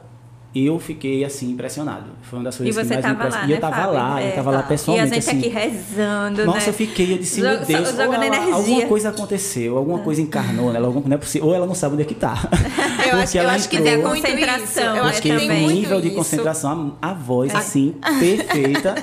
eu 0.54 0.78
fiquei 0.78 1.22
assim 1.22 1.50
impressionado. 1.50 2.06
Foi 2.22 2.38
uma 2.38 2.44
das 2.46 2.56
coisas 2.56 2.74
que 2.74 2.94
mais 2.94 3.04
me 3.04 3.12
impressionou. 3.12 3.48
e 3.48 3.50
eu 3.50 3.54
né, 3.56 3.60
tava 3.60 3.76
Fábio? 3.76 3.92
lá, 3.92 4.22
é, 4.22 4.30
eu 4.30 4.34
tava 4.34 4.50
lá 4.50 4.62
pessoalmente. 4.62 5.08
E 5.08 5.10
a 5.10 5.20
gente 5.20 5.28
assim, 5.28 5.38
aqui 5.38 5.48
rezando, 5.48 6.46
Nossa, 6.46 6.58
né? 6.58 6.68
eu 6.68 6.72
fiquei, 6.72 7.12
eu 7.12 7.18
disse, 7.18 7.40
meu 7.42 7.60
Deus, 7.60 7.92
ou 7.94 8.14
ela, 8.14 8.54
alguma 8.54 8.86
coisa 8.86 9.08
aconteceu, 9.10 9.76
alguma 9.76 9.98
coisa 9.98 10.22
encarnou 10.22 10.72
nela, 10.72 10.88
não 10.88 11.14
é 11.14 11.18
possível, 11.18 11.48
ou 11.48 11.54
ela 11.54 11.66
não 11.66 11.74
sabe 11.74 11.94
onde 11.94 12.02
é 12.02 12.06
que 12.06 12.14
tá. 12.14 12.36
Eu 13.06 13.18
acho, 13.18 13.38
eu 13.38 13.48
acho 13.48 13.68
que 13.68 13.80
tem 13.80 14.02
concentração. 14.02 14.96
Eu 14.96 15.04
acho 15.04 15.22
que 15.22 15.28
tem 15.28 15.64
um 15.64 15.70
nível 15.70 16.00
de 16.00 16.10
concentração, 16.10 16.96
a, 17.00 17.10
a 17.10 17.14
voz, 17.14 17.54
é. 17.54 17.56
assim, 17.56 17.94
perfeita. 18.18 18.96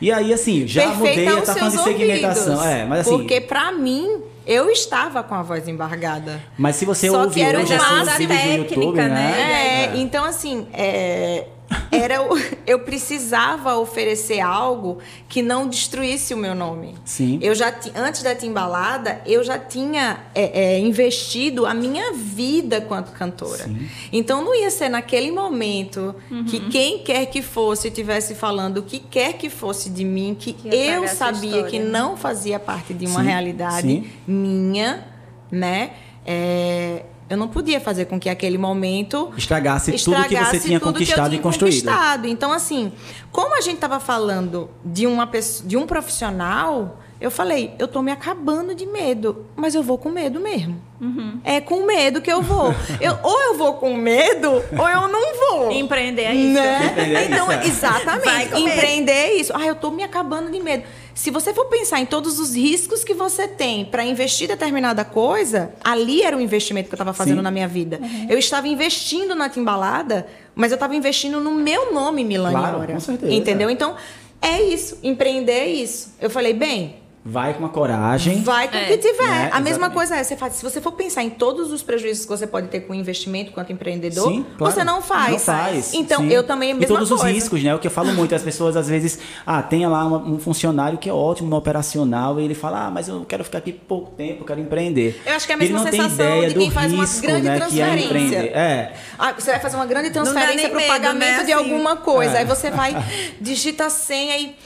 E 0.00 0.12
aí, 0.12 0.32
assim, 0.32 0.66
já 0.66 0.82
Perfeita 0.82 0.98
mudei, 0.98 1.28
eu 1.28 1.42
tá 1.42 1.54
falando 1.54 1.76
de 1.76 1.82
segmentação. 1.82 2.64
É, 2.64 2.84
mas 2.84 3.00
assim. 3.00 3.18
Porque 3.18 3.40
pra 3.40 3.72
mim, 3.72 4.20
eu 4.46 4.70
estava 4.70 5.22
com 5.22 5.34
a 5.34 5.42
voz 5.42 5.68
embargada. 5.68 6.40
Mas 6.58 6.76
se 6.76 6.84
você 6.84 7.08
Só 7.08 7.22
ouvir 7.22 7.54
hoje 7.56 7.74
esses 7.74 8.16
vídeos 8.16 8.44
no 8.44 8.56
YouTube, 8.56 8.96
né? 8.96 9.08
né? 9.08 9.84
É, 9.84 9.96
então 9.96 10.24
assim, 10.24 10.66
é, 10.72 11.46
era 11.90 12.16
eu 12.66 12.78
precisava 12.80 13.76
oferecer 13.76 14.40
algo 14.40 14.98
que 15.28 15.42
não 15.42 15.68
destruísse 15.68 16.34
o 16.34 16.36
meu 16.36 16.54
nome. 16.54 16.94
Sim. 17.04 17.38
Eu 17.42 17.54
já 17.54 17.74
antes 17.94 18.22
da 18.22 18.34
timbalada 18.34 19.20
eu 19.26 19.42
já 19.44 19.58
tinha 19.58 20.20
é, 20.34 20.74
é, 20.74 20.78
investido 20.78 21.66
a 21.66 21.74
minha 21.74 22.12
vida 22.12 22.80
quanto 22.80 23.12
cantora. 23.12 23.64
Sim. 23.64 23.88
Então 24.12 24.44
não 24.44 24.54
ia 24.54 24.70
ser 24.70 24.88
naquele 24.88 25.30
momento 25.30 26.14
uhum. 26.30 26.44
que 26.44 26.60
quem 26.68 26.98
quer 26.98 27.26
que 27.26 27.42
fosse 27.42 27.90
tivesse 27.90 28.34
falando 28.34 28.78
o 28.78 28.82
que 28.82 28.98
quer 28.98 29.34
que 29.34 29.48
fosse 29.50 29.90
de 29.90 30.04
mim 30.04 30.36
que, 30.38 30.52
que 30.52 30.68
eu 30.68 31.06
sabia 31.08 31.64
que 31.64 31.78
não 31.78 32.16
fazia 32.16 32.58
parte 32.58 32.94
de 32.94 33.06
uma 33.06 33.20
Sim. 33.20 33.26
realidade 33.26 33.88
Sim. 33.88 34.10
minha, 34.26 35.06
né? 35.50 35.92
É, 36.24 37.02
eu 37.32 37.38
não 37.38 37.48
podia 37.48 37.80
fazer 37.80 38.04
com 38.04 38.20
que 38.20 38.28
aquele 38.28 38.58
momento 38.58 39.32
estragasse, 39.38 39.94
estragasse 39.94 40.28
tudo 40.28 40.28
que 40.28 40.44
você 40.44 40.60
tinha 40.60 40.78
conquistado 40.78 41.34
e 41.34 41.38
construído. 41.38 41.84
Conquistado. 41.86 42.26
Então, 42.26 42.52
assim, 42.52 42.92
como 43.30 43.56
a 43.56 43.62
gente 43.62 43.76
estava 43.76 43.98
falando 43.98 44.68
de 44.84 45.06
uma 45.06 45.26
pessoa, 45.26 45.66
de 45.66 45.78
um 45.78 45.86
profissional, 45.86 47.00
eu 47.22 47.30
falei, 47.30 47.72
eu 47.78 47.86
tô 47.86 48.02
me 48.02 48.10
acabando 48.10 48.74
de 48.74 48.84
medo, 48.84 49.46
mas 49.54 49.76
eu 49.76 49.82
vou 49.82 49.96
com 49.96 50.10
medo 50.10 50.40
mesmo. 50.40 50.82
Uhum. 51.00 51.38
É 51.44 51.60
com 51.60 51.86
medo 51.86 52.20
que 52.20 52.30
eu 52.30 52.42
vou. 52.42 52.74
Eu, 53.00 53.16
ou 53.22 53.40
eu 53.42 53.56
vou 53.56 53.74
com 53.74 53.94
medo, 53.94 54.50
ou 54.50 54.88
eu 54.88 55.06
não 55.06 55.34
vou. 55.36 55.70
Empreender 55.70 56.22
é 56.22 56.34
isso. 56.34 56.54
Né? 56.54 56.86
Empreender 56.86 57.16
é 57.16 57.24
então, 57.26 57.52
isso. 57.52 57.68
exatamente. 57.68 58.60
Empreender 58.60 59.12
é 59.12 59.34
isso. 59.34 59.52
Ah, 59.54 59.64
eu 59.64 59.76
tô 59.76 59.92
me 59.92 60.02
acabando 60.02 60.50
de 60.50 60.58
medo. 60.58 60.82
Se 61.14 61.30
você 61.30 61.54
for 61.54 61.66
pensar 61.66 62.00
em 62.00 62.06
todos 62.06 62.40
os 62.40 62.56
riscos 62.56 63.04
que 63.04 63.14
você 63.14 63.46
tem 63.46 63.84
para 63.84 64.04
investir 64.04 64.48
determinada 64.48 65.04
coisa, 65.04 65.72
ali 65.84 66.22
era 66.22 66.36
o 66.36 66.40
investimento 66.40 66.88
que 66.88 66.94
eu 66.94 66.96
estava 66.96 67.12
fazendo 67.12 67.36
Sim. 67.36 67.42
na 67.42 67.52
minha 67.52 67.68
vida. 67.68 68.00
Uhum. 68.02 68.26
Eu 68.28 68.38
estava 68.38 68.66
investindo 68.66 69.36
na 69.36 69.48
timbalada, 69.48 70.26
mas 70.56 70.72
eu 70.72 70.76
estava 70.76 70.96
investindo 70.96 71.38
no 71.38 71.52
meu 71.52 71.92
nome, 71.92 72.24
Milani 72.24 72.56
claro, 72.56 72.92
Com 72.94 73.00
certeza. 73.00 73.32
Entendeu? 73.32 73.70
Então, 73.70 73.94
é 74.40 74.60
isso. 74.60 74.98
Empreender 75.04 75.52
é 75.52 75.68
isso. 75.68 76.14
Eu 76.20 76.28
falei, 76.28 76.52
bem, 76.52 77.01
Vai 77.24 77.54
com 77.54 77.64
a 77.64 77.68
coragem. 77.68 78.42
Vai 78.42 78.66
com 78.66 78.74
o 78.74 78.80
é. 78.80 78.86
que 78.86 78.98
tiver. 78.98 79.28
Né? 79.28 79.50
A 79.52 79.60
mesma 79.60 79.90
coisa 79.90 80.16
é, 80.16 80.24
você 80.24 80.36
faz, 80.36 80.54
se 80.54 80.62
você 80.62 80.80
for 80.80 80.90
pensar 80.90 81.22
em 81.22 81.30
todos 81.30 81.70
os 81.70 81.80
prejuízos 81.80 82.24
que 82.24 82.28
você 82.28 82.48
pode 82.48 82.66
ter 82.66 82.80
com 82.80 82.92
investimento 82.92 83.52
quanto 83.52 83.72
empreendedor, 83.72 84.28
Sim, 84.28 84.44
claro. 84.58 84.74
você 84.74 84.82
não 84.82 85.00
faz. 85.00 85.30
Não 85.30 85.38
faz. 85.38 85.94
Então, 85.94 86.22
Sim. 86.22 86.30
eu 86.30 86.42
também 86.42 86.70
é 86.70 86.72
a 86.72 86.74
mesma 86.74 86.92
E 86.92 86.96
todos 86.96 87.08
coisa. 87.08 87.24
os 87.24 87.30
riscos, 87.30 87.62
né? 87.62 87.72
O 87.72 87.78
que 87.78 87.86
eu 87.86 87.92
falo 87.92 88.12
muito, 88.12 88.34
as 88.34 88.42
pessoas 88.42 88.76
às 88.76 88.88
vezes, 88.88 89.20
ah, 89.46 89.62
tem 89.62 89.86
lá 89.86 90.04
um 90.04 90.36
funcionário 90.36 90.98
que 90.98 91.08
é 91.08 91.12
ótimo 91.12 91.48
no 91.48 91.56
operacional 91.56 92.40
e 92.40 92.44
ele 92.44 92.54
fala, 92.54 92.86
ah, 92.86 92.90
mas 92.90 93.06
eu 93.06 93.24
quero 93.24 93.44
ficar 93.44 93.58
aqui 93.58 93.72
pouco 93.72 94.10
tempo, 94.16 94.42
eu 94.42 94.46
quero 94.46 94.58
empreender. 94.58 95.22
Eu 95.24 95.36
acho 95.36 95.46
que 95.46 95.52
é 95.52 95.54
a 95.54 95.58
mesma 95.58 95.78
ele 95.78 95.84
não 95.84 95.92
sensação 95.92 96.16
tem 96.16 96.26
ideia 96.26 96.48
de 96.48 96.54
quem 96.56 96.70
faz 96.72 96.90
risco, 96.90 97.18
uma 97.18 97.22
grande 97.22 97.48
né, 97.48 97.56
transferência. 97.56 98.42
Que 98.42 98.48
é, 98.48 98.50
é. 98.52 98.92
Ah, 99.16 99.32
você 99.32 99.50
vai 99.52 99.60
fazer 99.60 99.76
uma 99.76 99.86
grande 99.86 100.10
transferência 100.10 100.68
para 100.68 100.78
o 100.80 100.86
pagamento 100.88 101.38
né? 101.38 101.44
de 101.44 101.52
assim, 101.52 101.52
alguma 101.52 101.96
coisa. 101.96 102.34
É. 102.34 102.38
Aí 102.38 102.44
você 102.44 102.68
vai, 102.72 102.96
digita 103.40 103.86
a 103.86 103.90
senha 103.90 104.36
e 104.38 104.56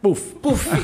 Puf. 0.00 0.34
Puf. 0.40 0.68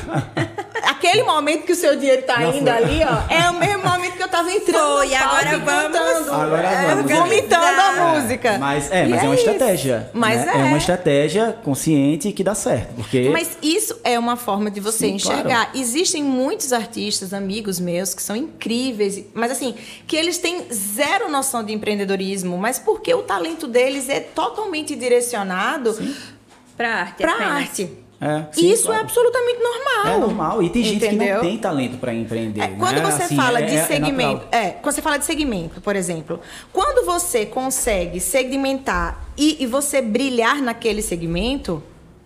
Aquele 0.83 1.23
momento 1.23 1.63
que 1.65 1.71
o 1.71 1.75
seu 1.75 1.95
dinheiro 1.95 2.23
tá 2.23 2.39
Não 2.39 2.49
indo 2.49 2.69
foi. 2.69 2.69
ali, 2.69 3.01
ó, 3.03 3.33
é 3.33 3.49
o 3.49 3.53
mesmo 3.53 3.83
momento 3.83 4.17
que 4.17 4.23
eu 4.23 4.27
tava 4.27 4.51
entrando. 4.51 4.97
Foi, 4.97 5.15
agora 5.15 5.57
vamos. 5.57 5.97
Cantando, 5.99 6.33
agora 6.33 6.67
é, 6.67 6.95
vamos. 6.95 7.11
Vomitando 7.11 7.81
a 7.81 8.19
música. 8.19 8.57
Mas 8.57 8.91
é, 8.91 9.05
mas 9.07 9.21
é, 9.21 9.25
é 9.25 9.27
uma 9.27 9.35
estratégia. 9.35 10.09
Mas 10.13 10.45
né? 10.45 10.51
é. 10.53 10.61
é 10.61 10.63
uma 10.65 10.77
estratégia 10.77 11.57
consciente 11.63 12.31
que 12.31 12.43
dá 12.43 12.53
certo. 12.53 12.93
Porque... 12.95 13.29
Mas 13.29 13.57
isso 13.61 13.99
é 14.03 14.19
uma 14.19 14.35
forma 14.35 14.69
de 14.69 14.79
você 14.79 15.07
Sim, 15.07 15.15
enxergar. 15.15 15.65
Claro. 15.65 15.69
Existem 15.75 16.23
muitos 16.23 16.73
artistas, 16.73 17.33
amigos 17.33 17.79
meus, 17.79 18.13
que 18.13 18.21
são 18.21 18.35
incríveis, 18.35 19.23
mas 19.33 19.51
assim, 19.51 19.75
que 20.05 20.15
eles 20.15 20.37
têm 20.37 20.65
zero 20.71 21.31
noção 21.31 21.63
de 21.63 21.73
empreendedorismo, 21.73 22.57
mas 22.57 22.79
porque 22.79 23.13
o 23.13 23.21
talento 23.21 23.67
deles 23.67 24.09
é 24.09 24.19
totalmente 24.19 24.95
direcionado 24.95 25.97
para 26.75 26.93
arte. 26.93 27.17
Para 27.17 27.33
arte. 27.33 28.04
É, 28.25 28.47
sim, 28.51 28.71
Isso 28.71 28.83
é 28.83 28.85
claro. 28.85 29.01
é 29.01 29.03
absolutamente 29.03 29.59
normal. 29.59 30.15
É 30.15 30.17
normal. 30.17 30.63
E 30.63 30.69
tem 30.71 30.83
gente 30.83 31.07
que 31.07 31.15
não 31.15 31.41
tem 31.41 31.57
talento 31.59 31.97
para 31.99 32.11
empreender. 32.11 32.59
É, 32.59 32.67
quando 32.69 32.95
né? 32.95 33.11
você 33.11 33.23
assim, 33.23 33.35
fala 33.35 33.59
é, 33.59 33.61
de 33.61 33.75
é 33.75 33.85
segmento, 33.85 34.47
é, 34.51 34.69
quando 34.71 34.95
você 34.95 35.01
fala 35.03 35.17
de 35.17 35.25
segmento, 35.25 35.79
por 35.79 35.95
exemplo, 35.95 36.39
quando 36.73 37.05
você 37.05 37.45
consegue 37.45 38.19
segmentar 38.19 39.23
e, 39.37 39.63
e 39.63 39.67
você 39.67 40.01
brilhar 40.01 40.59
naquele 40.59 41.03
segmento, 41.03 41.83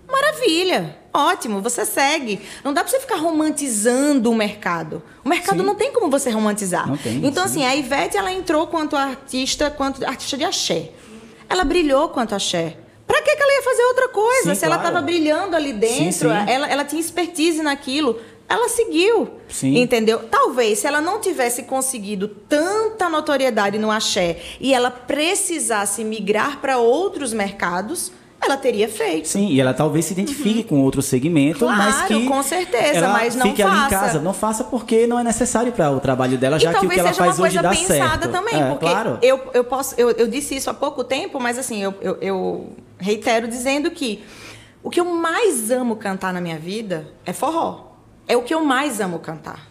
maravilha. 0.09 0.97
Ótimo, 1.11 1.61
você 1.61 1.85
segue. 1.85 2.39
Não 2.63 2.71
dá 2.71 2.81
para 2.81 2.91
você 2.91 2.99
ficar 2.99 3.17
romantizando 3.17 4.31
o 4.31 4.35
mercado. 4.35 5.03
O 5.25 5.27
mercado 5.27 5.59
sim. 5.59 5.65
não 5.65 5.75
tem 5.75 5.91
como 5.91 6.09
você 6.09 6.29
romantizar. 6.29 6.87
Não 6.87 6.95
tem, 6.95 7.17
então, 7.25 7.45
sim. 7.45 7.65
assim, 7.65 7.65
a 7.65 7.75
Ivete 7.75 8.15
ela 8.15 8.31
entrou 8.31 8.67
quanto 8.67 8.95
artista, 8.95 9.69
quanto 9.69 10.05
artista 10.05 10.37
de 10.37 10.45
axé. 10.45 10.91
Ela 11.49 11.65
brilhou 11.65 12.07
quanto 12.09 12.35
axé. 12.35 12.77
Pra 13.09 13.23
que, 13.23 13.35
que 13.35 13.41
ela 13.41 13.53
ia 13.55 13.63
fazer 13.63 13.83
outra 13.85 14.09
coisa? 14.09 14.49
Sim, 14.49 14.55
Se 14.55 14.59
claro. 14.67 14.73
ela 14.73 14.75
estava 14.87 15.01
brilhando 15.03 15.55
ali 15.55 15.73
dentro, 15.73 15.95
sim, 16.03 16.11
sim. 16.11 16.27
Ela, 16.47 16.69
ela 16.69 16.85
tinha 16.85 17.01
expertise 17.01 17.63
naquilo, 17.63 18.21
ela 18.47 18.69
seguiu. 18.69 19.27
Sim. 19.49 19.79
Entendeu? 19.79 20.19
Talvez 20.29 20.77
se 20.79 20.85
ela 20.87 21.01
não 21.01 21.19
tivesse 21.19 21.63
conseguido 21.63 22.27
tanta 22.27 23.09
notoriedade 23.09 23.79
no 23.79 23.89
axé 23.89 24.39
e 24.59 24.73
ela 24.75 24.91
precisasse 24.91 26.03
migrar 26.03 26.59
para 26.61 26.77
outros 26.77 27.33
mercados, 27.33 28.11
ela 28.41 28.55
teria 28.55 28.87
feito. 28.87 29.27
Sim, 29.27 29.47
e 29.47 29.59
ela 29.59 29.73
talvez 29.73 30.05
se 30.05 30.13
identifique 30.13 30.59
uhum. 30.59 30.67
com 30.67 30.81
outro 30.81 31.01
segmento, 31.01 31.59
claro, 31.59 31.77
mas 31.77 32.01
que 32.03 32.25
com 32.25 32.41
certeza, 32.41 33.07
mas 33.09 33.35
não 33.35 33.47
fique 33.47 33.61
faça. 33.61 33.75
ali 33.75 33.85
em 33.85 33.89
casa. 33.89 34.21
Não 34.21 34.33
faça 34.33 34.63
porque 34.63 35.05
não 35.05 35.19
é 35.19 35.23
necessário 35.23 35.71
para 35.71 35.91
o 35.91 35.99
trabalho 35.99 36.37
dela, 36.37 36.57
já 36.57 36.73
que 36.73 36.85
o 36.85 36.89
que 36.89 36.99
ela 36.99 37.13
faz 37.13 37.39
hoje 37.39 37.61
dá 37.61 37.73
certo. 37.73 38.29
também, 38.29 38.55
é, 38.55 38.69
porque 38.69 38.85
claro. 38.85 39.19
eu, 39.21 39.51
eu 39.53 39.63
posso, 39.63 39.93
eu, 39.97 40.11
eu 40.11 40.27
disse 40.27 40.55
isso 40.55 40.69
há 40.69 40.73
pouco 40.73 41.03
tempo, 41.03 41.39
mas 41.39 41.57
assim, 41.57 41.81
eu, 41.83 41.93
eu, 42.01 42.17
eu 42.21 42.69
reitero 42.97 43.47
dizendo 43.47 43.91
que 43.91 44.23
o 44.81 44.89
que 44.89 44.99
eu 44.99 45.05
mais 45.05 45.69
amo 45.69 45.95
cantar 45.97 46.33
na 46.33 46.39
minha 46.39 46.57
vida 46.57 47.07
é 47.25 47.33
forró. 47.33 47.89
É 48.27 48.37
o 48.37 48.43
que 48.43 48.53
eu 48.53 48.63
mais 48.63 49.01
amo 49.01 49.19
cantar. 49.19 49.68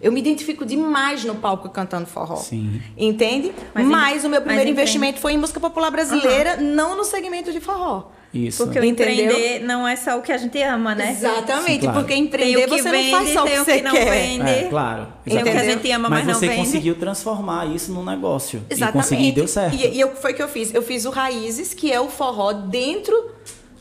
Eu 0.00 0.10
me 0.10 0.20
identifico 0.20 0.64
demais 0.64 1.24
no 1.24 1.34
palco 1.34 1.68
cantando 1.68 2.06
forró. 2.06 2.36
Sim. 2.36 2.80
Entende? 2.96 3.52
Mas, 3.74 3.86
mas 3.86 4.24
o 4.24 4.28
meu 4.28 4.40
primeiro 4.40 4.70
investimento 4.70 5.18
foi 5.18 5.34
em 5.34 5.38
música 5.38 5.60
popular 5.60 5.90
brasileira, 5.90 6.56
uhum. 6.58 6.74
não 6.74 6.96
no 6.96 7.04
segmento 7.04 7.52
de 7.52 7.60
forró. 7.60 8.10
Isso. 8.32 8.64
Porque 8.64 8.78
o 8.78 8.84
empreender 8.84 9.60
não 9.60 9.86
é 9.86 9.96
só 9.96 10.16
o 10.16 10.22
que 10.22 10.30
a 10.30 10.38
gente 10.38 10.62
ama, 10.62 10.94
né? 10.94 11.10
Exatamente, 11.10 11.72
Sim, 11.72 11.78
claro. 11.80 11.98
porque 11.98 12.14
empreender 12.14 12.68
você 12.68 12.90
vende, 12.90 13.10
não 13.10 13.18
faz 13.18 13.32
só 13.32 13.42
o 13.42 13.46
que 13.46 13.58
você 13.58 13.76
que 13.78 13.82
não 13.82 13.90
quer. 13.90 14.10
Vende, 14.10 14.50
é, 14.50 14.68
claro. 14.68 15.08
Tem 15.24 15.38
o 15.38 15.42
que 15.42 15.48
a 15.48 15.64
gente 15.64 15.90
ama, 15.90 16.08
mas, 16.08 16.24
mas 16.24 16.34
não 16.34 16.40
vende. 16.40 16.56
Mas 16.56 16.56
você 16.56 16.70
conseguiu 16.70 16.94
transformar 16.94 17.66
isso 17.66 17.92
num 17.92 18.04
negócio. 18.04 18.62
Exatamente. 18.70 18.98
E 18.98 19.02
conseguir 19.02 19.32
deu 19.32 19.48
certo. 19.48 19.74
E, 19.74 19.96
e 19.96 20.00
eu, 20.00 20.14
foi 20.14 20.32
o 20.32 20.34
que 20.36 20.42
eu 20.42 20.48
fiz. 20.48 20.72
Eu 20.72 20.82
fiz 20.82 21.04
o 21.04 21.10
Raízes, 21.10 21.74
que 21.74 21.92
é 21.92 22.00
o 22.00 22.08
forró 22.08 22.52
dentro 22.52 23.32